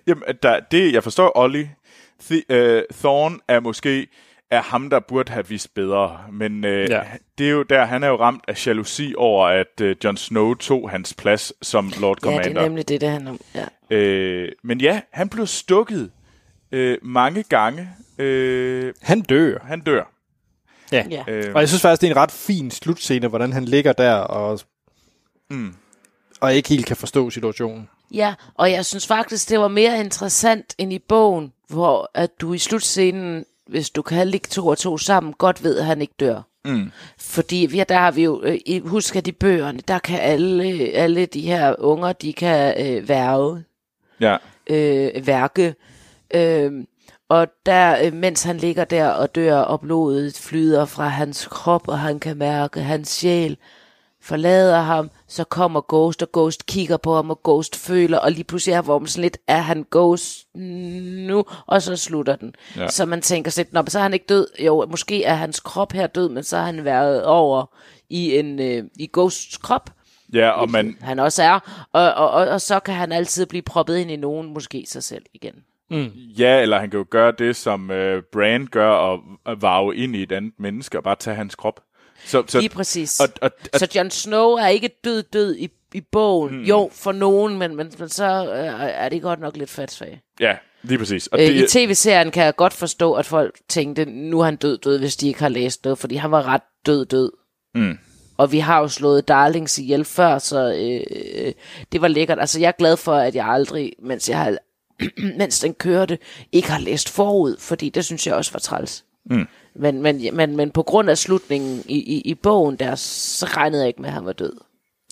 Jamen, 0.07 0.23
der, 0.43 0.59
det, 0.71 0.93
jeg 0.93 1.03
forstår 1.03 1.31
Ollie. 1.35 1.75
Th- 2.23 2.41
øh, 2.49 2.83
Thorn 2.93 3.39
er 3.47 3.59
måske 3.59 4.07
er 4.51 4.61
ham, 4.61 4.89
der 4.89 4.99
burde 4.99 5.31
have 5.31 5.47
vist 5.47 5.73
bedre. 5.73 6.19
Men 6.31 6.65
øh, 6.65 6.89
Ja. 6.89 6.95
ja. 6.97 7.03
det 7.37 7.45
er 7.47 7.51
jo 7.51 7.63
der, 7.63 7.85
han 7.85 8.03
er 8.03 8.07
jo 8.07 8.15
ramt 8.19 8.43
af 8.47 8.67
jalousi 8.67 9.13
over, 9.17 9.47
at 9.47 9.81
øh, 9.81 9.95
Jon 10.03 10.17
Snow 10.17 10.53
tog 10.53 10.89
hans 10.89 11.13
plads 11.13 11.53
som 11.61 11.91
Lord 12.01 12.17
Ja, 12.17 12.23
Commander. 12.23 12.49
det 12.49 12.57
er 12.57 12.61
nemlig 12.61 12.87
det, 12.87 13.01
det 13.01 13.09
handler 13.09 13.31
om. 13.31 13.39
Ja. 13.55 13.95
øh, 13.97 14.51
men 14.63 14.81
ja, 14.81 15.01
han 15.11 15.29
blev 15.29 15.47
stukket 15.47 16.11
øh, 16.71 16.97
mange 17.01 17.43
gange. 17.43 17.89
Øh, 18.17 18.93
Han 19.01 19.21
dør. 19.21 19.57
han 19.63 19.79
dør. 19.79 20.03
Ja. 20.91 21.05
Ja. 21.09 21.23
Øh, 21.27 21.51
Og 21.55 21.61
jeg 21.61 21.67
synes 21.69 21.81
faktisk, 21.81 22.01
det 22.01 22.07
er 22.07 22.11
en 22.11 22.17
ret 22.17 22.31
fin 22.31 22.71
slutscene, 22.71 23.27
hvordan 23.27 23.53
han 23.53 23.65
ligger 23.65 23.93
der 23.93 24.13
og, 24.13 24.59
mm, 25.49 25.75
og 26.41 26.53
ikke 26.53 26.69
helt 26.69 26.85
kan 26.85 26.95
forstå 26.97 27.29
situationen. 27.29 27.89
Ja, 28.13 28.33
og 28.55 28.71
jeg 28.71 28.85
synes 28.85 29.07
faktisk, 29.07 29.49
det 29.49 29.59
var 29.59 29.67
mere 29.67 29.99
interessant 29.99 30.75
end 30.77 30.93
i 30.93 30.99
bogen, 30.99 31.53
hvor 31.67 32.11
at 32.13 32.29
du 32.41 32.53
i 32.53 32.57
slutscenen, 32.57 33.45
hvis 33.69 33.89
du 33.89 34.01
kan 34.01 34.27
lægge 34.27 34.47
to 34.47 34.67
og 34.67 34.77
to 34.77 34.97
sammen, 34.97 35.33
godt 35.33 35.63
ved, 35.63 35.77
at 35.77 35.85
han 35.85 36.01
ikke 36.01 36.13
dør. 36.19 36.41
mm, 36.65 36.91
Fordi 37.19 37.67
vi, 37.71 37.83
der 37.89 37.97
har 37.97 38.11
vi 38.11 38.23
jo, 38.23 38.41
øh, 38.43 38.87
husk 38.87 39.15
at 39.15 39.27
i 39.27 39.31
bøgerne, 39.31 39.79
der 39.87 39.99
kan 39.99 40.19
alle, 40.19 40.63
alle 40.93 41.25
de 41.25 41.41
her 41.41 41.75
unger, 41.79 42.13
de 42.13 42.33
kan 42.33 42.87
øh, 42.87 43.09
værve, 43.09 43.63
ja. 44.19 44.37
øh, 44.69 45.27
værke. 45.27 45.75
Øh, 46.33 46.71
og 47.29 47.47
der, 47.65 48.05
øh, 48.05 48.13
mens 48.13 48.43
han 48.43 48.57
ligger 48.57 48.83
der 48.83 49.07
og 49.07 49.35
dør, 49.35 49.57
og 49.57 49.81
blodet 49.81 50.37
flyder 50.37 50.85
fra 50.85 51.07
hans 51.07 51.47
krop, 51.51 51.87
og 51.87 51.99
han 51.99 52.19
kan 52.19 52.37
mærke, 52.37 52.79
hans 52.79 53.09
sjæl 53.09 53.57
forlader 54.21 54.81
ham, 54.81 55.09
så 55.27 55.43
kommer 55.43 55.81
Ghost, 55.89 56.21
og 56.21 56.29
Ghost 56.33 56.65
kigger 56.65 56.97
på 56.97 57.15
ham, 57.15 57.29
og 57.29 57.39
Ghost 57.43 57.75
føler, 57.75 58.17
og 58.17 58.31
lige 58.31 58.43
pludselig 58.43 58.73
er 58.73 58.81
sådan 58.81 59.21
lidt, 59.21 59.37
er 59.47 59.61
han 59.61 59.85
Ghost 59.91 60.45
nu? 60.55 61.45
Og 61.67 61.81
så 61.81 61.95
slutter 61.95 62.35
den. 62.35 62.55
Ja. 62.75 62.87
Så 62.87 63.05
man 63.05 63.21
tænker 63.21 63.51
sådan, 63.51 63.69
Nå, 63.71 63.81
men 63.81 63.89
så 63.89 63.99
er 63.99 64.03
han 64.03 64.13
ikke 64.13 64.25
død. 64.29 64.47
Jo, 64.59 64.85
måske 64.91 65.23
er 65.23 65.35
hans 65.35 65.59
krop 65.59 65.91
her 65.91 66.07
død, 66.07 66.29
men 66.29 66.43
så 66.43 66.57
har 66.57 66.65
han 66.65 66.85
været 66.85 67.25
over 67.25 67.75
i 68.09 68.37
en 68.37 68.59
øh, 68.59 68.83
i 68.99 69.09
Ghosts 69.13 69.57
krop, 69.57 69.89
Ja, 70.33 70.49
og 70.49 70.71
man, 70.71 70.97
han 71.01 71.19
også 71.19 71.43
er, 71.43 71.87
og, 71.93 72.13
og, 72.13 72.31
og, 72.31 72.47
og 72.47 72.61
så 72.61 72.79
kan 72.79 72.95
han 72.95 73.11
altid 73.11 73.45
blive 73.45 73.61
proppet 73.61 73.97
ind 73.97 74.11
i 74.11 74.15
nogen, 74.15 74.53
måske 74.53 74.85
sig 74.87 75.03
selv 75.03 75.25
igen. 75.33 75.53
ja, 76.39 76.61
eller 76.61 76.79
han 76.79 76.89
kan 76.89 76.97
jo 76.97 77.05
gøre 77.09 77.33
det, 77.39 77.55
som 77.55 77.91
øh, 77.91 78.23
Bran 78.31 78.67
gør, 78.67 78.89
og, 78.89 79.19
og 79.45 79.61
varve 79.61 79.95
ind 79.95 80.15
i 80.15 80.23
et 80.23 80.31
andet 80.31 80.53
menneske, 80.59 80.97
og 80.97 81.03
bare 81.03 81.15
tage 81.15 81.35
hans 81.35 81.55
krop. 81.55 81.81
Så, 82.25 82.43
så, 82.47 82.59
Lige 82.59 82.69
præcis. 82.69 83.19
og, 83.19 83.27
og, 83.41 83.51
og, 83.73 83.79
Så 83.79 83.87
Jon 83.95 84.11
Snow 84.11 84.51
er 84.51 84.67
ikke 84.67 84.89
død 85.03 85.23
død 85.23 85.55
i, 85.55 85.69
i 85.93 86.01
bogen. 86.11 86.57
Mm. 86.57 86.63
Jo, 86.63 86.89
for 86.93 87.11
nogen, 87.11 87.57
men, 87.57 87.75
men, 87.75 87.91
men 87.99 88.09
så 88.09 88.53
øh, 88.53 88.83
er 88.83 89.09
det 89.09 89.21
godt 89.21 89.39
nok 89.39 89.57
lidt 89.57 89.69
fatsvagt. 89.69 90.15
ja, 90.39 90.57
lige 90.83 90.97
præcis. 90.97 91.27
Og 91.27 91.39
Øh, 91.39 91.47
det, 91.47 91.55
I 91.55 91.67
tv-serien 91.67 92.31
kan 92.31 92.43
jeg 92.43 92.55
godt 92.55 92.73
forstå, 92.73 93.13
at 93.13 93.25
folk 93.25 93.59
tænkte, 93.67 94.05
nu 94.05 94.39
er 94.39 94.45
han 94.45 94.55
død 94.55 94.77
død, 94.77 94.99
hvis 94.99 95.15
de 95.15 95.27
ikke 95.27 95.39
har 95.39 95.49
læst 95.49 95.83
noget, 95.83 95.99
fordi 95.99 96.15
han 96.15 96.31
var 96.31 96.47
ret 96.47 96.61
død 96.85 97.05
død. 97.05 97.31
Mm. 97.75 97.97
Og 98.37 98.51
vi 98.51 98.59
har 98.59 98.79
jo 98.79 98.87
slået 98.87 99.27
Darlings 99.27 99.79
ihjel 99.79 100.05
før, 100.05 100.37
så 100.37 100.73
øh, 100.73 101.53
det 101.91 102.01
var 102.01 102.07
lækkert. 102.07 102.39
Altså, 102.39 102.59
jeg 102.59 102.67
er 102.67 102.71
glad 102.77 102.97
for, 102.97 103.13
at 103.15 103.35
jeg 103.35 103.47
aldrig, 103.47 103.93
mens, 104.03 104.29
jeg 104.29 104.37
har, 104.37 104.57
mens 105.39 105.59
den 105.59 105.73
kørte, 105.73 106.17
ikke 106.51 106.71
har 106.71 106.79
læst 106.79 107.09
forud, 107.09 107.55
fordi 107.59 107.89
det 107.89 108.05
synes 108.05 108.27
jeg 108.27 108.35
også 108.35 108.51
var 108.51 108.59
træls. 108.59 109.05
Mm. 109.29 109.47
Men, 109.79 110.01
men, 110.01 110.35
men, 110.35 110.55
men 110.55 110.71
på 110.71 110.83
grund 110.83 111.09
af 111.09 111.17
slutningen 111.17 111.83
i, 111.85 111.97
i, 111.97 112.21
i 112.21 112.33
bogen 112.33 112.75
der, 112.75 112.95
så 112.95 113.45
regnede 113.45 113.81
jeg 113.81 113.87
ikke 113.87 114.01
med, 114.01 114.09
at 114.09 114.13
han 114.13 114.25
var 114.25 114.33
død. 114.33 114.53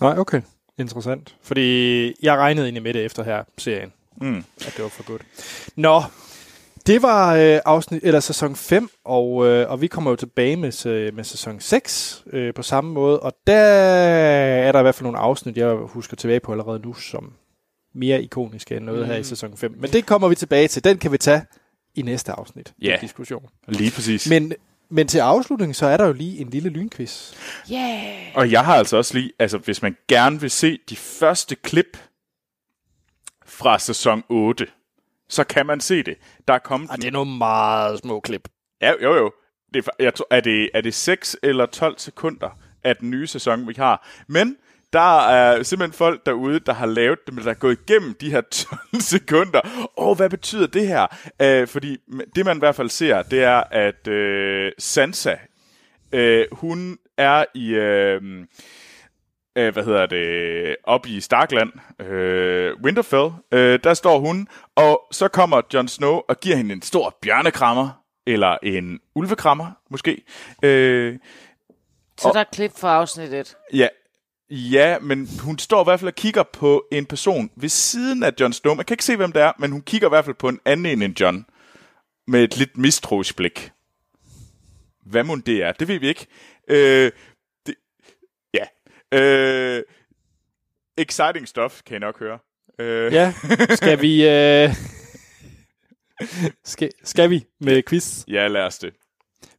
Nej, 0.02 0.18
okay. 0.18 0.42
Interessant. 0.80 1.36
Fordi 1.42 2.14
jeg 2.24 2.38
regnede 2.38 2.66
egentlig 2.66 2.84
med 2.84 2.94
det 2.94 3.06
efter 3.06 3.24
her 3.24 3.44
serien, 3.58 3.94
mm. 4.22 4.38
at 4.38 4.74
det 4.76 4.84
var 4.84 4.90
for 4.90 5.04
godt. 5.04 5.22
Nå, 5.76 6.02
det 6.88 7.02
var 7.02 7.36
øh, 7.36 7.60
afsnit, 7.66 8.04
eller 8.04 8.20
sæson 8.20 8.56
5, 8.56 8.90
og, 9.06 9.48
øh, 9.48 9.72
og 9.72 9.82
vi 9.82 9.88
kommer 9.88 10.12
jo 10.12 10.16
tilbage 10.16 10.56
med, 10.56 11.12
med 11.12 11.24
sæson 11.24 11.60
6 11.60 12.24
øh, 12.34 12.54
på 12.54 12.62
samme 12.62 12.94
måde, 12.94 13.20
og 13.20 13.34
der 13.48 13.54
er 13.54 14.72
der 14.72 14.80
i 14.80 14.82
hvert 14.82 14.96
fald 14.96 15.04
nogle 15.04 15.18
afsnit, 15.18 15.58
jeg 15.58 15.76
husker 15.76 16.16
tilbage 16.16 16.40
på 16.40 16.52
allerede 16.52 16.80
nu, 16.80 16.94
som 16.94 17.34
mere 17.96 18.24
ikoniske 18.24 18.76
end 18.76 18.86
noget 18.86 19.02
mm. 19.02 19.08
her 19.08 19.16
i 19.16 19.24
sæson 19.24 19.58
5. 19.58 19.76
Men 19.80 19.92
det 19.92 20.06
kommer 20.06 20.28
vi 20.28 20.36
tilbage 20.36 20.68
til. 20.68 20.84
Den 20.84 20.98
kan 20.98 21.12
vi 21.12 21.18
tage 21.18 21.42
i 21.98 22.02
næste 22.02 22.32
afsnit. 22.32 22.74
Ja. 22.82 22.92
Den 22.92 23.00
diskussion. 23.00 23.50
Lige 23.68 23.92
præcis. 23.92 24.30
Men, 24.30 24.54
men 24.90 25.08
til 25.08 25.20
afslutning, 25.20 25.76
så 25.76 25.86
er 25.86 25.98
der 25.98 26.06
jo 26.06 26.14
lige 26.14 26.38
en 26.38 26.50
lille 26.50 26.70
lynquiz. 26.70 27.34
Yeah! 27.72 28.36
Og 28.36 28.52
jeg 28.52 28.66
har 28.66 28.76
altså 28.76 28.98
også 28.98 29.14
lige, 29.14 29.32
altså 29.40 29.58
hvis 29.58 29.82
man 29.82 29.98
gerne 30.08 30.42
vil 30.42 30.52
se 30.52 30.80
de 30.90 30.96
første 30.96 31.56
klip 31.56 31.98
fra 33.46 33.80
sæson 33.80 34.24
8, 34.30 34.68
så 35.30 35.44
kan 35.44 35.66
man 35.66 35.80
se 35.80 36.04
det. 36.04 36.18
Der 36.48 36.54
er 36.54 36.60
kommet... 36.60 36.90
Og 36.90 36.98
det 36.98 37.08
er 37.08 37.12
nogle 37.12 37.38
meget 37.38 38.00
små 38.00 38.20
klip. 38.20 38.50
Ja, 38.82 38.92
jo 39.04 39.16
jo. 39.16 39.32
Det 39.74 39.88
er, 39.88 40.04
jeg 40.04 40.14
tror, 40.14 40.28
er, 40.32 40.40
det, 40.40 40.70
er 40.74 40.82
det 40.82 40.94
6 40.94 41.38
eller 41.44 41.66
12 41.66 41.98
sekunder 41.98 42.60
af 42.84 42.96
den 42.96 43.10
nye 43.10 43.28
sæson, 43.28 43.68
vi 43.68 43.74
har. 43.78 44.08
Men 44.28 44.56
der 44.94 45.28
er 45.28 45.64
simpelthen 45.64 45.98
folk 45.98 46.26
derude, 46.26 46.60
der 46.60 46.74
har 46.74 46.86
lavet 46.86 47.20
det, 47.26 47.34
men 47.34 47.44
der 47.44 47.50
er 47.50 47.54
gået 47.54 47.80
igennem 47.90 48.14
de 48.14 48.32
her 48.32 48.42
12 48.52 48.80
sekunder. 49.00 49.90
Åh, 49.98 50.18
hvad 50.18 50.30
betyder 50.30 50.68
det 50.68 50.88
her? 50.88 51.08
Uh, 51.44 51.68
fordi 51.68 51.98
det, 52.36 52.46
man 52.46 52.58
i 52.58 52.60
hvert 52.60 52.76
fald 52.76 52.90
ser, 52.90 53.22
det 53.22 53.44
er, 53.44 53.64
at 53.72 54.08
uh, 54.08 54.72
Sansa, 54.80 55.36
uh, 56.16 56.58
hun 56.60 56.98
er 57.18 57.46
i... 57.56 57.76
Uh, 57.78 58.46
øh, 59.58 59.74
hvad 59.74 59.84
hedder 59.84 60.06
det, 60.06 60.76
op 60.84 61.06
i 61.06 61.22
Starkland, 61.22 62.02
øh, 62.06 62.76
Winterfell, 62.84 63.30
øh, 63.52 63.80
der 63.84 63.94
står 63.94 64.20
hun, 64.20 64.48
og 64.76 65.02
så 65.12 65.28
kommer 65.28 65.62
Jon 65.74 65.88
Snow 65.88 66.22
og 66.30 66.40
giver 66.40 66.56
hende 66.56 66.74
en 66.74 66.82
stor 66.82 67.18
bjørnekrammer, 67.22 68.04
eller 68.28 68.58
en 68.64 69.00
ulvekrammer, 69.16 69.72
måske. 69.90 70.24
Øh, 70.64 71.18
Så 72.18 72.32
der 72.34 72.40
er 72.40 72.44
klip 72.54 72.72
fra 72.78 72.96
afsnit 72.96 73.34
1. 73.34 73.56
ja, 73.74 73.88
ja, 74.50 75.00
men 75.00 75.30
hun 75.42 75.60
står 75.60 75.82
i 75.82 75.84
hvert 75.84 76.00
fald 76.00 76.08
og 76.08 76.16
kigger 76.16 76.44
på 76.44 76.86
en 76.92 77.06
person 77.06 77.52
ved 77.56 77.70
siden 77.70 78.24
af 78.24 78.34
Jon 78.40 78.54
Snow. 78.54 78.74
Man 78.76 78.86
kan 78.86 78.94
ikke 78.94 79.06
se, 79.06 79.16
hvem 79.16 79.32
det 79.32 79.42
er, 79.42 79.52
men 79.60 79.72
hun 79.72 79.82
kigger 79.82 80.08
i 80.08 80.10
hvert 80.10 80.26
fald 80.26 80.36
på 80.36 80.50
en 80.50 80.60
anden 80.66 81.02
end 81.02 81.20
Jon, 81.22 81.46
med 82.28 82.44
et 82.44 82.58
lidt 82.58 82.78
mistroisk 82.78 83.36
blik. 83.36 83.72
Hvad 85.06 85.24
må 85.24 85.36
det 85.36 85.64
er, 85.64 85.72
det 85.72 85.88
ved 85.88 86.00
vi 86.00 86.08
ikke. 86.08 86.28
Øh, 86.68 87.12
det, 87.66 87.76
ja. 88.54 88.66
Øh, 89.20 89.84
exciting 90.98 91.48
stuff, 91.48 91.82
kan 91.86 91.94
jeg 91.94 92.00
nok 92.00 92.20
høre. 92.20 92.40
Øh, 92.80 93.14
Ja, 93.14 93.34
skal 93.80 94.02
vi... 94.02 94.30
Øh... 94.30 94.70
skal, 96.66 96.92
skal 97.04 97.30
vi 97.30 97.46
med 97.60 97.84
quiz? 97.84 98.24
ja, 98.28 98.48
lad 98.48 98.62
os 98.62 98.78
det. 98.80 98.94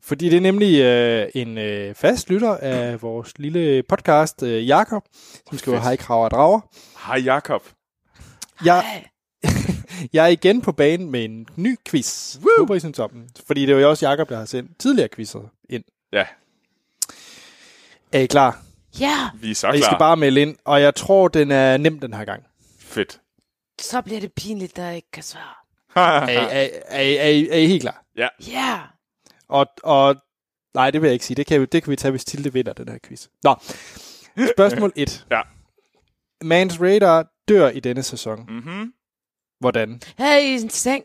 Fordi 0.09 0.29
det 0.29 0.37
er 0.37 0.41
nemlig 0.41 0.81
øh, 0.81 1.29
en 1.35 1.59
øh, 1.59 1.95
fast 1.95 2.31
lytter 2.31 2.57
af 2.57 3.03
vores 3.03 3.39
lille 3.39 3.83
podcast, 3.83 4.43
øh, 4.43 4.69
Jakob, 4.69 5.03
som 5.49 5.59
skriver, 5.59 5.81
hej 5.81 5.97
kraver 5.97 6.25
og 6.25 6.31
drager. 6.31 6.61
Hej 7.07 7.19
Jakob. 7.25 7.63
Jeg, 8.65 9.05
jeg 10.13 10.25
er 10.25 10.29
igen 10.29 10.63
på 10.63 10.73
banen 10.73 11.11
med 11.11 11.25
en 11.25 11.47
ny 11.57 11.77
quiz. 11.89 12.37
Woo! 12.39 12.49
Håber, 12.59 12.75
I 12.75 12.81
synes 12.81 12.99
om 12.99 13.11
den. 13.11 13.29
Fordi 13.47 13.67
det 13.67 13.75
er 13.75 13.79
jo 13.79 13.91
også 13.91 14.09
Jakob, 14.09 14.29
der 14.29 14.39
har 14.39 14.45
sendt 14.45 14.79
tidligere 14.79 15.09
quizzer 15.15 15.41
ind. 15.71 15.85
Ja, 16.13 16.25
Er 18.13 18.19
I 18.21 18.27
klar? 18.27 18.63
Ja, 19.01 19.15
Vi 19.41 19.51
er 19.51 19.55
så 19.55 19.67
Og 19.67 19.75
I 19.77 19.79
klar. 19.79 19.89
skal 19.89 19.99
bare 19.99 20.17
melde 20.17 20.43
ind, 20.43 20.57
og 20.65 20.81
jeg 20.81 20.95
tror, 20.95 21.29
den 21.29 21.51
er 21.51 21.77
nem 21.77 22.01
den 22.01 22.15
her 22.15 22.25
gang. 22.25 22.43
Fedt. 22.81 23.21
så 23.81 24.03
bliver 24.03 24.21
det 24.21 24.33
pinligt, 24.33 24.77
der 24.77 24.91
ikke 24.91 25.11
kan 25.13 25.23
svare. 25.23 25.55
Er, 25.97 26.01
er, 26.03 26.41
er, 26.41 26.69
er, 26.89 27.01
I- 27.03 27.17
er, 27.17 27.27
I- 27.29 27.49
er 27.49 27.57
I 27.57 27.67
helt 27.67 27.83
klar? 27.83 28.05
Ja. 28.17 28.29
Og, 29.49 29.67
og 29.83 30.17
nej, 30.75 30.91
det 30.91 31.03
vil 31.03 31.09
jeg 31.09 31.13
ikke 31.13 31.25
sige. 31.25 31.35
Det 31.35 31.47
kan, 31.47 31.61
vi, 31.61 31.67
det 31.67 31.83
kan 31.83 31.91
vi 31.91 31.97
tage, 31.97 32.11
hvis 32.11 32.25
Tilde 32.25 32.53
vinder 32.53 32.73
den 32.73 32.89
her 32.89 32.99
quiz. 33.07 33.27
Nå, 33.45 33.55
spørgsmål 34.55 34.93
1. 34.97 35.27
Ja. 35.31 35.41
Mans 36.43 36.81
Radar 36.81 37.27
dør 37.49 37.69
i 37.69 37.81
denne 37.81 38.03
sæson. 38.03 38.47
mm-hmm. 38.49 38.93
Hvordan? 39.61 40.01
Hey, 40.19 40.61
en 40.63 40.71
seng. 40.71 41.05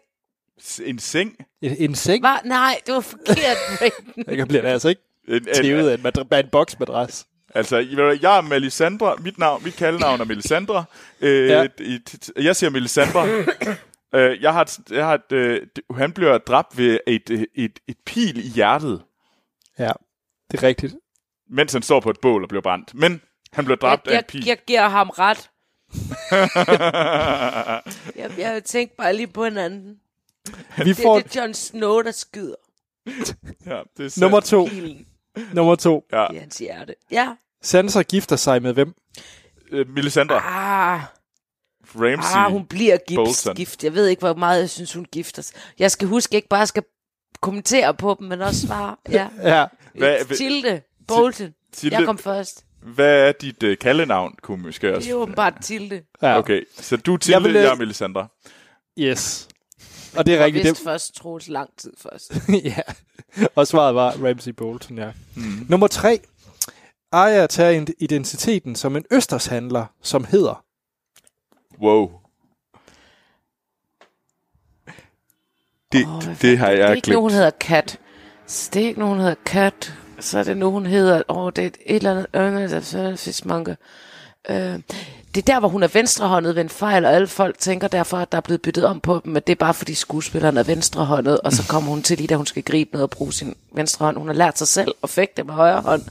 En 0.86 1.00
seng. 1.00 1.36
En, 1.62 1.76
en 1.80 1.96
seng? 1.96 2.24
Var, 2.24 2.42
nej, 2.46 2.80
det 2.86 2.94
var 2.94 3.00
forkert. 3.02 3.58
Jeg 4.38 4.48
bliver 4.48 4.62
det 4.62 4.70
altså 4.70 4.90
ikke 4.90 5.02
En, 5.28 5.34
en, 5.34 5.46
tævet 5.56 5.90
af 5.90 5.94
en, 5.98 6.06
madra- 6.06 6.40
en 6.40 6.50
boksmadras. 6.52 7.26
Altså, 7.56 7.78
jeg 8.22 8.38
er 8.38 8.42
Melisandre. 8.42 9.16
Mit, 9.20 9.38
navn, 9.38 9.64
mit 9.64 9.76
kaldenavn 9.76 10.22
er 10.22 10.26
Melisandre. 10.26 10.86
Øh, 11.22 11.50
Ja. 11.50 11.68
jeg 12.38 12.56
siger 12.56 12.70
Melisandre. 12.70 13.26
øh, 14.16 14.42
jeg 14.42 14.54
har, 14.54 14.62
et, 14.62 14.80
jeg 14.92 15.06
har 15.06 15.14
et, 15.14 15.32
øh, 15.32 15.68
han 15.96 16.12
bliver 16.14 16.38
dræbt 16.38 16.78
ved 16.78 17.00
et, 17.08 17.30
et, 17.30 17.46
et, 17.56 17.80
et 17.88 17.98
pil 18.06 18.46
i 18.46 18.50
hjertet, 18.50 19.04
Ja, 19.80 19.92
det 20.52 20.58
er 20.58 20.64
rigtigt. 20.68 20.96
mens 21.50 21.74
han 21.74 21.82
står 21.82 22.00
på 22.00 22.10
et 22.10 22.20
bål 22.22 22.44
og 22.44 22.50
bliver 22.50 22.62
brændt. 22.62 22.94
Men 22.96 23.22
han 23.54 23.66
bliver 23.66 23.78
dræbt 23.78 24.06
jeg, 24.08 24.14
af 24.14 24.18
et 24.18 24.22
jeg, 24.22 24.26
pil. 24.28 24.46
jeg 24.46 24.58
giver 24.68 24.88
ham 24.88 25.10
ret. 25.10 25.50
Jeg, 28.16 28.32
jeg 28.38 28.64
tænkte 28.64 28.96
bare 28.98 29.14
lige 29.16 29.28
på 29.28 29.46
en 29.46 29.58
anden. 29.58 30.00
Vi 30.78 30.84
Det, 30.84 30.98
får 30.98 31.20
det 31.20 31.36
er 31.36 31.42
Jon 31.42 31.54
Snow, 31.54 32.02
der 32.02 32.12
skyder 32.12 32.56
ja, 33.66 33.82
det 33.98 34.06
er 34.06 34.10
sandt. 34.10 34.18
nummer 34.18 34.40
to. 34.40 34.66
pilen 34.66 35.08
Nummer 35.54 35.76
to. 35.76 36.06
Ja, 36.12 36.32
i 36.34 36.38
hans 36.38 36.58
hjerte. 36.58 36.96
Ja. 37.12 37.36
Sansa 37.62 38.02
gifter 38.02 38.36
sig 38.36 38.62
med 38.62 38.74
hvem? 38.74 38.94
øh, 39.72 39.90
Melisandre. 39.90 40.36
Ah, 40.36 41.02
Ramsey. 41.96 42.36
ah 42.38 42.52
hun 42.52 42.66
bliver 42.66 42.98
gift, 43.08 43.16
Bolton. 43.16 43.56
gift. 43.56 43.84
Jeg 43.84 43.94
ved 43.96 44.08
ikke, 44.08 44.20
hvor 44.20 44.34
meget 44.34 44.60
jeg 44.60 44.70
synes, 44.70 44.94
hun 44.94 45.06
gifter 45.12 45.42
sig. 45.42 45.56
Jeg 45.80 45.92
skal 45.92 46.08
huske, 46.08 46.36
ikke 46.36 46.48
bare 46.48 46.68
skal 46.68 46.84
kommentere 47.42 47.94
på 47.94 48.16
dem, 48.20 48.28
men 48.28 48.42
også 48.42 48.68
svare. 48.68 48.96
Ja. 49.12 49.28
Ja. 49.44 49.66
Hvad- 49.96 50.36
Tilde. 50.38 50.82
Bolton. 51.08 51.54
Tilde, 51.72 51.98
Jeg 51.98 52.06
kom 52.06 52.18
først. 52.18 52.66
Hvad 52.82 53.28
er 53.28 53.32
dit 53.32 53.64
øh, 53.64 53.78
kaldenavn, 53.78 54.36
kunne 54.42 54.62
måske 54.64 54.88
Det 54.88 54.96
også? 54.96 55.10
er 55.10 55.14
åbenbart 55.14 55.54
Tilde. 55.62 56.02
ja. 56.22 56.38
Okay, 56.38 56.62
så 56.80 56.98
du 56.98 57.14
er 57.14 57.18
til 57.18 57.32
Jeg 57.32 57.42
jeg, 57.42 57.44
vil, 57.50 57.56
øh, 57.56 57.64
jeg 57.64 57.72
er 57.72 57.76
Melisandre. 57.76 58.28
Yes. 59.00 59.48
Og 60.18 60.26
det 60.26 60.34
er 60.34 60.38
Jeg 60.38 60.46
rigtigt. 60.46 60.64
vidste 60.66 60.80
Det, 60.84 60.90
først 60.92 61.16
Troels 61.16 61.48
lang 61.48 61.70
tid 61.78 61.94
først. 62.02 62.34
ja. 62.78 62.82
Og 63.56 63.68
svaret 63.68 63.96
var 63.96 64.12
Ramsey 64.12 64.52
Bolton, 64.52 64.98
ja. 64.98 65.12
Mm. 65.36 65.66
Nummer 65.70 65.88
tre. 65.88 66.20
Arya 67.12 67.48
tager 67.48 67.82
id- 67.82 67.94
identiteten 68.00 68.76
som 68.76 68.96
en 68.96 69.06
østershandler, 69.12 69.86
som 70.02 70.24
hedder... 70.26 70.64
Wow. 71.82 72.12
Det, 75.92 76.06
oh, 76.08 76.24
hvad 76.24 76.36
det 76.42 76.58
har 76.58 76.70
Det 76.70 76.82
er 76.82 76.88
jeg 76.88 76.96
ikke 76.96 77.10
nogen, 77.10 77.22
hun 77.22 77.30
glemt. 77.30 77.34
hedder 77.34 77.52
Kat. 77.60 78.00
Det 78.74 78.84
er 78.84 78.88
ikke 78.88 79.00
nogen, 79.00 79.16
hun 79.16 79.22
hedder 79.22 79.42
Kat. 79.46 79.94
Så 80.20 80.40
er 80.40 80.44
det 80.44 80.58
nogen, 80.58 80.74
hun 80.74 80.86
hedder... 80.86 81.22
Åh, 81.30 81.52
det 81.56 81.64
er 81.64 81.70
et, 81.86 81.96
eller 81.96 82.26
andet... 82.34 83.20
Fiskmanke. 83.20 83.78
Øh, 84.50 84.80
det 85.36 85.50
er 85.50 85.54
der, 85.54 85.60
hvor 85.60 85.70
hun 85.70 85.84
er 85.84 85.88
venstrehåndet 85.88 86.56
ved 86.56 86.62
en 86.62 86.70
fejl, 86.70 87.06
og 87.06 87.14
alle 87.14 87.28
folk 87.28 87.58
tænker 87.58 87.88
derfor, 87.88 88.18
at 88.18 88.32
der 88.32 88.38
er 88.38 88.42
blevet 88.42 88.62
byttet 88.62 88.86
om 88.86 89.00
på 89.00 89.22
dem, 89.24 89.32
men 89.34 89.42
det 89.48 89.52
er 89.54 89.56
bare 89.60 89.74
fordi 89.74 89.94
skuespilleren 89.94 90.58
er 90.58 90.64
venstrehåndet, 90.64 91.40
og 91.40 91.52
så 91.54 91.68
kommer 91.70 91.90
hun 91.90 92.02
til 92.02 92.18
lige, 92.18 92.28
da 92.28 92.36
hun 92.36 92.46
skal 92.46 92.64
gribe 92.64 92.90
noget 92.94 93.04
og 93.04 93.10
bruge 93.10 93.34
sin 93.34 93.56
venstre 93.76 94.06
hånd. 94.06 94.18
Hun 94.18 94.28
har 94.28 94.34
lært 94.34 94.58
sig 94.58 94.68
selv 94.68 94.96
at 95.04 95.10
fægte 95.10 95.44
med 95.44 95.54
højre 95.54 95.82
hånd, 95.82 96.02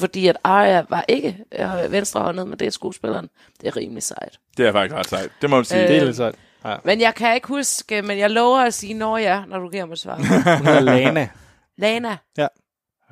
fordi 0.00 0.26
at 0.26 0.36
Arya 0.44 0.84
var 0.88 1.04
ikke 1.08 1.38
øh, 1.52 1.92
venstrehåndet, 1.92 2.48
men 2.48 2.58
det 2.58 2.66
er 2.66 2.70
skuespilleren. 2.70 3.30
Det 3.60 3.66
er 3.68 3.76
rimelig 3.76 4.02
sejt. 4.02 4.38
Det 4.56 4.66
er 4.66 4.72
faktisk 4.72 4.94
ret 4.94 5.06
sejt. 5.08 5.30
Det 5.42 5.50
må 5.50 5.56
man 5.56 5.64
sige. 5.64 5.82
Øh, 5.82 5.88
Det 5.88 5.96
er 5.96 6.04
lidt 6.04 6.16
sejt. 6.16 6.34
Ja. 6.64 6.76
Men 6.84 7.00
jeg 7.00 7.14
kan 7.14 7.34
ikke 7.34 7.48
huske, 7.48 8.02
men 8.02 8.18
jeg 8.18 8.30
lover 8.30 8.58
at 8.60 8.74
sige, 8.74 8.94
når 8.94 9.18
ja, 9.18 9.42
når 9.48 9.58
du 9.58 9.68
giver 9.68 9.84
mig 9.86 9.98
svar. 9.98 10.14
Hun 10.56 10.66
hedder 10.66 10.80
Lana. 10.80 11.28
Lana. 11.76 12.16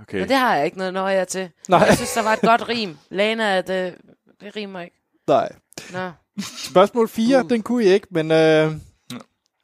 Okay. 0.02 0.18
Men 0.20 0.28
det 0.28 0.36
har 0.36 0.56
jeg 0.56 0.64
ikke 0.64 0.78
noget 0.78 0.92
nøje 0.92 1.24
til. 1.24 1.50
Nej. 1.68 1.78
Jeg 1.80 1.96
synes, 1.96 2.12
der 2.12 2.22
var 2.22 2.32
et 2.32 2.40
godt 2.40 2.68
rim. 2.68 2.96
Lana, 3.10 3.56
det, 3.60 3.94
det 4.40 4.56
rimer 4.56 4.80
ikke. 4.80 4.96
Nej. 5.26 5.52
Nå. 5.92 6.10
Spørgsmål 6.58 7.08
4, 7.08 7.42
den 7.50 7.62
kunne 7.62 7.84
I 7.84 7.88
ikke, 7.88 8.06
men 8.10 8.30
øh, 8.30 8.72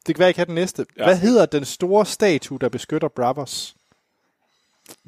det 0.06 0.14
kan 0.14 0.18
være, 0.18 0.30
I 0.30 0.32
kan 0.32 0.46
den 0.46 0.54
næste. 0.54 0.86
Ja. 0.98 1.04
Hvad 1.04 1.16
hedder 1.16 1.46
den 1.46 1.64
store 1.64 2.06
statue, 2.06 2.58
der 2.60 2.68
beskytter 2.68 3.08
Bravos? 3.08 3.74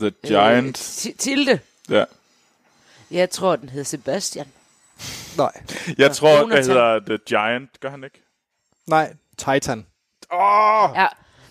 The 0.01 0.13
Giant. 0.27 0.67
Øh, 0.67 0.75
Ti- 1.13 1.17
Tilde. 1.19 1.59
Ja. 1.91 2.05
Jeg 3.11 3.31
tror, 3.31 3.57
den 3.57 3.69
hed 3.69 3.85
Sebastian. 3.85 4.47
Nej. 5.37 5.53
Jeg 5.99 6.17
tror, 6.17 6.29
det 6.35 6.41
Jonathan. 6.41 6.65
hedder 6.65 6.99
The 6.99 7.19
Giant. 7.27 7.81
Gør 7.81 7.91
han 7.91 8.05
ikke? 8.05 8.23
Nej, 8.87 9.15
Titan. 9.39 9.87
Åh! 10.33 10.91
Ja. 10.95 11.07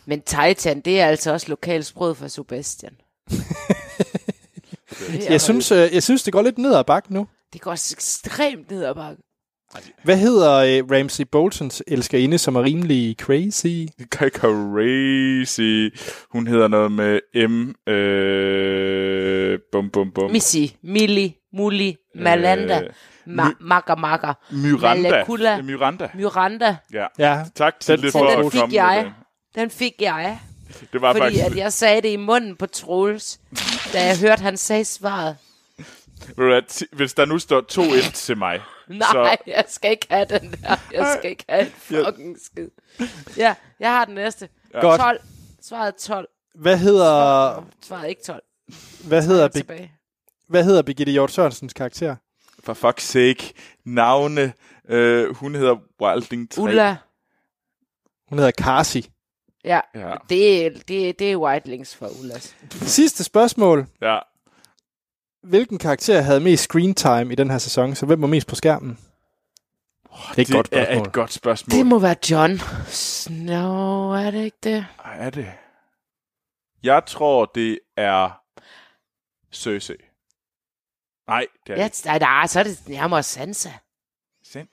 Men 0.06 0.22
Titan, 0.22 0.82
det 0.82 1.02
er 1.02 1.08
altså 1.08 1.32
også 1.32 1.50
lokalsproget 1.50 2.18
for 2.18 2.28
Sebastian. 2.28 2.98
Det 5.08 5.30
Jeg 5.30 5.42
synes, 5.42 5.72
øh, 5.72 5.94
jeg 5.94 6.04
synes, 6.04 6.24
det 6.24 6.34
går 6.34 6.42
lidt 6.42 6.58
ned 6.58 6.76
ad 6.76 6.84
bakke 6.84 7.14
nu. 7.14 7.28
Det 7.54 7.62
går 7.62 7.72
ekstremt 7.72 8.72
ned 8.72 8.84
ad 8.86 8.96
bakke. 8.96 9.24
Hvad 10.04 10.18
hedder 10.18 10.54
øh, 10.56 11.00
Ramsey 11.00 11.24
Boltons 11.32 11.84
elskerinde, 11.88 12.38
som 12.38 12.56
er 12.56 12.64
rimelig 12.64 13.16
crazy? 13.26 13.86
Crazy. 14.12 15.96
Hun 16.32 16.48
hedder 16.48 16.68
noget 16.68 16.92
med 16.92 17.20
M. 17.48 17.90
Øh, 17.90 19.60
bum, 19.72 19.90
bum, 19.90 20.12
bum. 20.12 20.32
Missy, 20.32 20.58
Millie, 20.84 21.34
Mulli, 21.54 21.96
Malanda, 22.16 22.82
Øh, 22.82 22.90
Ma- 23.28 23.56
Makker 23.60 23.96
Makker, 23.96 24.34
Miranda. 24.52 25.10
Malakula. 25.12 25.62
Miranda. 25.62 26.10
Miranda. 26.16 26.76
Ja. 26.94 27.06
Ja, 27.20 27.44
Tak 27.56 27.80
til 27.80 28.02
Den 28.02 28.12
for 28.12 28.20
du. 28.20 28.28
at 28.28 28.38
Den 28.38 28.52
komme 28.52 28.76
jeg. 28.76 29.04
den. 29.06 29.14
Den 29.62 29.70
fik 29.70 29.94
jeg. 30.00 30.40
Det 30.94 31.02
var 31.02 31.12
Fordi 31.14 31.24
faktisk... 31.24 31.46
at 31.46 31.56
jeg 31.58 31.74
sagde 31.74 32.02
det 32.02 32.10
i 32.10 32.16
munden 32.16 32.56
på 32.56 32.66
Troels, 32.66 33.40
da 33.94 34.06
jeg 34.06 34.20
hørte, 34.20 34.42
han 34.42 34.58
sagde 34.58 34.86
svaret. 34.86 35.36
Hvis 36.92 37.14
der 37.14 37.26
nu 37.26 37.40
står 37.40 37.62
2-1 37.72 38.12
til 38.12 38.38
mig, 38.38 38.60
Nej, 38.90 39.08
så 39.12 39.38
jeg 39.48 39.66
skal 39.68 39.92
ikke 39.92 40.08
have 40.10 40.26
den 40.26 40.52
der. 40.52 40.76
Jeg 40.94 41.16
skal 41.20 41.30
ikke 41.30 41.46
have 41.50 41.62
en 41.66 41.72
fucking 42.06 42.38
skid. 42.42 42.70
Ja, 43.38 43.56
jeg 43.80 43.90
har 43.92 44.06
den 44.06 44.16
næste. 44.16 44.50
Godt. 44.82 45.02
12. 45.02 45.22
Svaret 45.62 45.88
er 45.88 45.98
12. 46.00 46.28
hvad 46.56 46.78
hedder, 46.78 47.64
Svaret 47.82 48.10
ikke 48.10 48.22
12. 48.24 48.44
hvad 49.08 49.24
hedder, 49.24 49.48
Be- 49.68 49.90
hvad 50.48 50.64
hedder 50.64 50.82
Birgitte 50.82 51.12
Hjort 51.12 51.32
Sørensens 51.32 51.74
karakter? 51.74 52.16
for 52.64 52.74
fuck's 52.74 53.02
sake, 53.02 53.54
navne. 53.86 54.54
Øh, 54.90 55.36
hun 55.36 55.56
hedder 55.56 55.76
Wilding 56.02 56.52
3. 56.52 56.62
Ulla. 56.62 56.96
Hun 58.30 58.38
hedder 58.40 58.52
Carsi. 58.52 59.10
Ja, 59.64 59.80
Ja. 59.96 60.14
det 60.30 60.66
er, 60.66 60.70
det, 60.88 61.10
er- 61.10 61.14
det 61.14 61.32
er 61.32 61.36
Whitelings 61.38 61.96
for 61.96 62.10
Ullas. 62.22 62.56
Sidste 62.72 63.24
spørgsmål. 63.24 63.88
Ja. 64.02 64.20
Hvilken 65.46 65.78
karakter 65.78 66.22
havde 66.22 66.40
mest 66.40 66.64
screen 66.64 66.94
time 66.96 67.32
i 67.32 67.36
den 67.36 67.50
her 67.52 67.58
sæson? 67.58 67.96
Så 67.96 68.06
hvem 68.06 68.22
var 68.22 68.28
mest 68.28 68.48
på 68.48 68.56
skærmen? 68.56 68.98
Det 70.36 70.38
er 70.38 70.42
et 70.42 70.48
Det 70.48 70.56
godt 70.56 70.70
er 70.72 70.84
spørgsmål. 70.86 71.08
et 71.08 71.14
godt 71.14 71.34
spørgsmål. 71.34 71.78
Det 71.80 71.86
må 71.86 72.00
være 72.00 72.16
John 72.32 72.60
Snow, 72.88 74.10
er 74.12 74.32
det 74.32 74.44
ikke 74.44 74.58
det? 74.64 74.86
Ej, 75.06 75.18
er 75.26 75.30
det? 75.30 75.52
Jeg 76.84 77.04
tror, 77.08 77.46
det 77.56 77.80
er 77.98 78.42
Cersei. 79.52 79.96
Nej, 81.28 81.46
det 81.68 81.74
er 81.74 81.82
Ja, 81.82 81.88
det 81.88 82.02
nej, 82.06 82.20
nej, 82.20 82.48
så 82.48 82.60
er 82.60 82.64
det 82.64 82.80
nærmere 82.88 83.24
Sansa. 83.24 83.70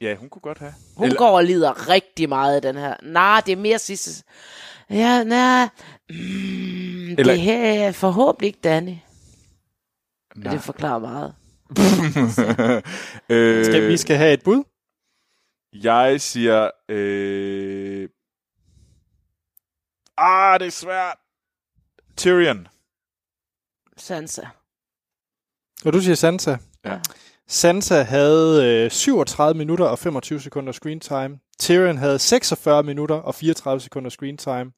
Ja, 0.01 0.15
hun 0.15 0.29
kunne 0.29 0.41
godt 0.43 0.59
have. 0.59 0.75
Hun 0.97 1.05
Eller- 1.07 1.19
går 1.19 1.37
og 1.37 1.45
lider 1.45 1.89
rigtig 1.89 2.29
meget 2.29 2.57
af 2.57 2.63
den 2.63 2.77
her. 2.77 2.97
Nej, 3.03 3.43
det 3.47 3.53
er 3.53 3.57
mere 3.57 3.79
sidste. 3.79 4.25
Ja, 4.91 5.25
nej. 5.25 5.69
Mm, 6.11 6.17
Eller- 7.19 7.25
Det 7.33 7.41
her 7.41 7.87
er 7.89 7.93
forhåbentlig 7.93 8.47
ikke 8.47 8.59
Danny. 8.65 8.95
Nej. 10.37 10.53
Det 10.53 10.63
forklarer 10.63 10.99
meget. 10.99 11.35
øh, 13.29 13.65
Skal, 13.65 13.89
vi 13.89 13.97
skal 13.97 14.17
have 14.17 14.33
et 14.33 14.43
bud? 14.45 14.63
Jeg 15.73 16.21
siger... 16.21 16.71
Øh... 16.89 18.09
Ah, 20.17 20.61
det 20.61 20.67
er 20.67 20.71
svært. 20.71 21.17
Tyrion. 22.17 22.69
Sansa. 23.97 24.43
Og 25.85 25.93
du 25.93 26.01
siger 26.01 26.15
Sansa. 26.15 26.57
Ja. 26.85 27.01
Sansa 27.49 28.03
havde 28.03 28.85
øh, 28.85 28.91
37 28.91 29.59
minutter 29.59 29.85
og 29.85 29.99
25 29.99 30.41
sekunder 30.41 30.73
screen 30.73 31.01
time. 31.01 31.39
Tyrion 31.63 31.99
havde 31.99 32.19
46 32.19 32.83
minutter 32.83 33.15
og 33.15 33.35
34 33.35 33.81
sekunder 33.81 34.11
screen 34.11 34.37
time. 34.37 34.73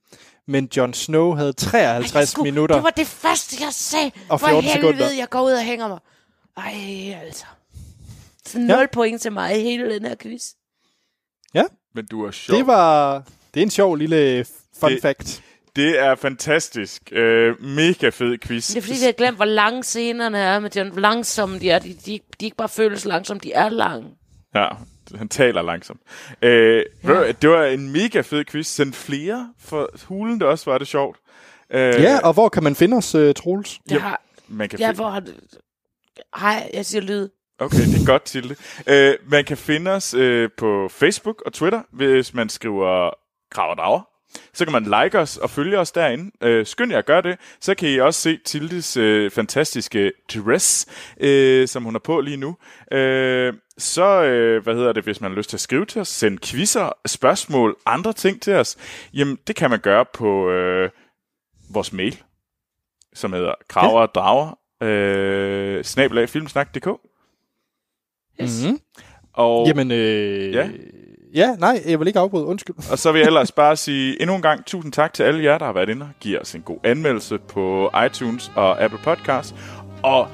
Men 0.49 0.69
Jon 0.77 0.95
Snow 0.95 1.35
havde 1.35 1.53
53 1.53 2.15
Ej, 2.15 2.25
skulle- 2.25 2.51
minutter. 2.53 2.75
Det 2.77 2.85
var 2.85 2.91
det 2.91 3.07
første, 3.07 3.57
jeg 3.61 3.73
sagde. 3.73 4.11
Og 4.29 4.41
For 4.41 4.47
14 4.49 4.65
helvede, 4.71 4.93
sekunder. 4.97 5.13
jeg 5.19 5.31
går 5.31 5.43
ud 5.43 5.53
og 5.53 5.63
hænger 5.65 5.89
mig. 5.89 5.99
Ej, 6.57 7.19
altså. 7.27 7.45
Så 8.47 8.59
0 8.59 8.69
Ja. 8.71 8.81
ja. 8.81 8.87
point 8.93 9.23
til 9.23 9.33
mig 9.33 9.59
i 9.61 9.63
hele 9.63 9.95
den 9.95 10.05
her 10.07 10.15
quiz. 10.23 10.45
Men 11.95 12.07
du 12.07 12.25
er 12.25 12.31
sjov. 12.31 12.57
Det 12.59 12.67
var... 12.67 13.23
Det 13.55 13.61
er 13.61 13.65
en 13.65 13.71
sjov 13.71 13.97
lille 13.97 14.47
fun 14.81 14.91
Det- 14.91 15.03
fact. 15.03 15.43
Det 15.77 15.99
er 15.99 16.15
fantastisk. 16.15 17.03
Øh, 17.13 17.63
mega 17.63 18.09
fed 18.09 18.39
quiz. 18.39 18.69
Det 18.69 18.77
er 18.77 18.81
fordi, 18.83 18.99
vi 18.99 19.05
har 19.05 19.13
glemt, 19.13 19.37
hvor 19.37 19.45
lange 19.45 19.85
scenerne 19.85 20.39
er, 20.39 20.59
men 20.61 20.71
hvor 20.93 21.01
langsomme 21.01 21.59
de 21.59 21.71
er. 21.71 21.79
De, 21.79 21.89
de, 22.07 22.21
de 22.41 22.45
ikke 22.45 22.57
bare 22.57 22.69
føles 22.69 23.05
langsomme, 23.05 23.41
de 23.41 23.53
er 23.53 23.69
lange. 23.69 24.09
Ja, 24.55 24.69
han 25.17 25.29
taler 25.29 25.63
langsomt. 25.63 26.01
Øh, 26.43 26.85
ja. 27.05 27.33
Det 27.33 27.51
var 27.51 27.65
en 27.65 27.93
mega 27.93 28.21
fed 28.21 28.45
quiz. 28.45 28.67
Send 28.67 28.93
flere 28.93 29.53
for 29.59 29.91
hulen, 30.05 30.41
det 30.41 30.49
også 30.49 30.71
var 30.71 30.79
det 30.79 30.87
sjovt. 30.87 31.19
Øh, 31.71 31.81
ja, 31.81 32.19
og 32.19 32.33
hvor 32.33 32.49
kan 32.49 32.63
man 32.63 32.75
finde 32.75 32.97
os, 32.97 33.15
uh, 33.15 33.33
Troels? 33.37 33.81
Det 33.89 34.01
har, 34.01 34.23
man 34.49 34.69
kan 34.69 34.79
ja, 34.79 34.87
finde... 34.87 34.97
hvor 34.97 35.11
har 35.11 35.23
Hej, 36.37 36.71
jeg 36.75 36.87
siger 36.87 37.03
lyd. 37.03 37.29
Okay, 37.59 37.79
det 37.79 38.03
er 38.03 38.07
godt 38.07 38.23
til 38.23 38.49
det. 38.49 39.19
Uh, 39.21 39.31
man 39.31 39.45
kan 39.45 39.57
finde 39.57 39.91
os 39.91 40.15
uh, 40.15 40.49
på 40.57 40.89
Facebook 40.91 41.43
og 41.47 41.53
Twitter, 41.53 41.83
hvis 41.93 42.35
man 42.35 42.49
skriver 42.49 43.11
Graver 43.51 43.75
Så 44.53 44.65
kan 44.65 44.73
man 44.73 44.83
like 44.85 45.19
os 45.19 45.37
og 45.37 45.51
følge 45.51 45.79
os 45.79 45.93
derinde. 45.93 46.61
Uh, 46.61 46.67
skynd 46.67 46.93
jer 46.93 46.99
at 46.99 47.07
gøre 47.07 47.23
det. 47.23 47.39
Så 47.61 47.75
kan 47.75 47.89
I 47.89 47.99
også 47.99 48.21
se 48.21 48.39
Tildes 48.45 48.97
uh, 48.97 49.31
fantastiske 49.31 50.13
dress, 50.35 50.87
uh, 51.17 51.69
som 51.69 51.85
hun 51.85 51.95
har 51.95 51.99
på 51.99 52.21
lige 52.21 52.37
nu. 52.37 52.49
Uh, 52.49 53.59
så, 53.79 54.19
uh, 54.19 54.65
hvad 54.65 54.75
hedder 54.75 54.93
det, 54.93 55.05
hvis 55.05 55.21
man 55.21 55.31
har 55.31 55.37
lyst 55.37 55.51
til 55.51 55.57
at 55.57 55.61
skrive 55.61 55.87
til 55.87 56.01
os, 56.01 56.09
send 56.09 56.39
quizzer, 56.39 56.93
spørgsmål, 57.07 57.77
andre 57.87 58.13
ting 58.13 58.43
til 58.43 58.55
os, 58.55 58.77
jamen 59.15 59.39
det 59.47 59.57
kan 59.57 59.71
man 59.71 59.81
gøre 59.81 60.05
på 60.15 60.49
uh, 60.49 60.91
vores 61.75 61.93
mail, 61.93 62.23
som 63.15 63.33
hedder 63.33 63.55
kraver 63.69 64.01
og 64.01 64.15
drager, 64.15 64.51
uh, 64.81 65.83
snabelag 65.83 66.29
filmsnak.dk. 66.29 66.89
Yes. 68.41 68.65
Mm-hmm. 68.65 68.79
Og, 69.33 69.67
Jamen, 69.67 69.91
øh, 69.91 70.55
ja. 70.55 70.71
Ja, 71.35 71.55
nej, 71.59 71.83
jeg 71.87 71.99
vil 72.01 72.07
ikke 72.07 72.19
afbryde, 72.19 72.45
undskyld. 72.45 72.77
og 72.91 72.99
så 72.99 73.13
vil 73.13 73.19
jeg 73.19 73.27
ellers 73.27 73.53
bare 73.53 73.77
sige 73.77 74.23
endnu 74.23 74.37
en 74.37 74.43
gang 74.43 74.65
tusind 74.67 74.93
tak 74.93 75.15
til 75.15 75.23
alle 75.23 75.45
jer, 75.45 75.59
der 75.59 75.65
har 75.67 75.73
været 75.73 75.89
inde 75.89 76.03
og 76.03 76.09
giver 76.21 76.41
os 76.41 76.55
en 76.55 76.63
god 76.63 76.79
anmeldelse 76.85 77.39
på 77.39 77.91
iTunes 78.07 78.53
og 78.55 78.83
Apple 78.83 78.99
Podcasts. 79.05 79.55
Og 80.03 80.29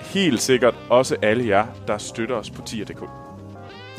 helt 0.00 0.42
sikkert 0.42 0.74
også 0.90 1.16
alle 1.22 1.48
jer, 1.48 1.66
der 1.86 1.98
støtter 1.98 2.34
os 2.36 2.50
på 2.50 2.62
tier.dk. 2.62 3.02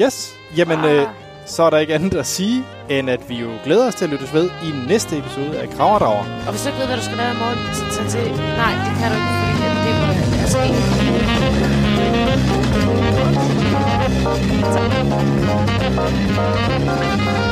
Yes, 0.01 0.35
jamen 0.57 0.79
ah. 0.79 0.95
øh, 0.95 1.07
så 1.45 1.63
er 1.63 1.69
der 1.69 1.77
ikke 1.77 1.93
andet 1.93 2.13
at 2.15 2.25
sige, 2.25 2.63
end 2.89 3.09
at 3.09 3.29
vi 3.29 3.35
jo 3.35 3.49
glæder 3.63 3.87
os 3.87 3.95
til 3.95 4.05
at 4.05 4.11
lyttes 4.11 4.33
ved 4.33 4.49
i 4.63 4.87
næste 4.87 5.17
episode 5.17 5.59
af 5.59 5.69
Kraverdrager. 5.69 6.25
Og 6.45 6.51
hvis 6.51 6.61
du 6.63 6.67
ikke 6.67 6.79
ved, 6.79 6.85
hvad 6.87 6.97
du 6.97 7.03
skal 7.03 7.17
lave 7.17 7.31
i 7.31 7.37
morgen, 7.37 7.75
så 7.75 7.83
tag 7.97 8.09
til... 8.09 8.31
Nej, 8.57 8.73
det 8.85 8.93
kan 8.99 9.11
du 9.11 9.15
ikke, 9.17 9.29
fordi 9.39 9.53
det, 9.63 9.71
det 9.85 9.93
må 10.01 10.07
altså 10.41 10.59
ikke. 15.31 15.36
Música 15.97 17.46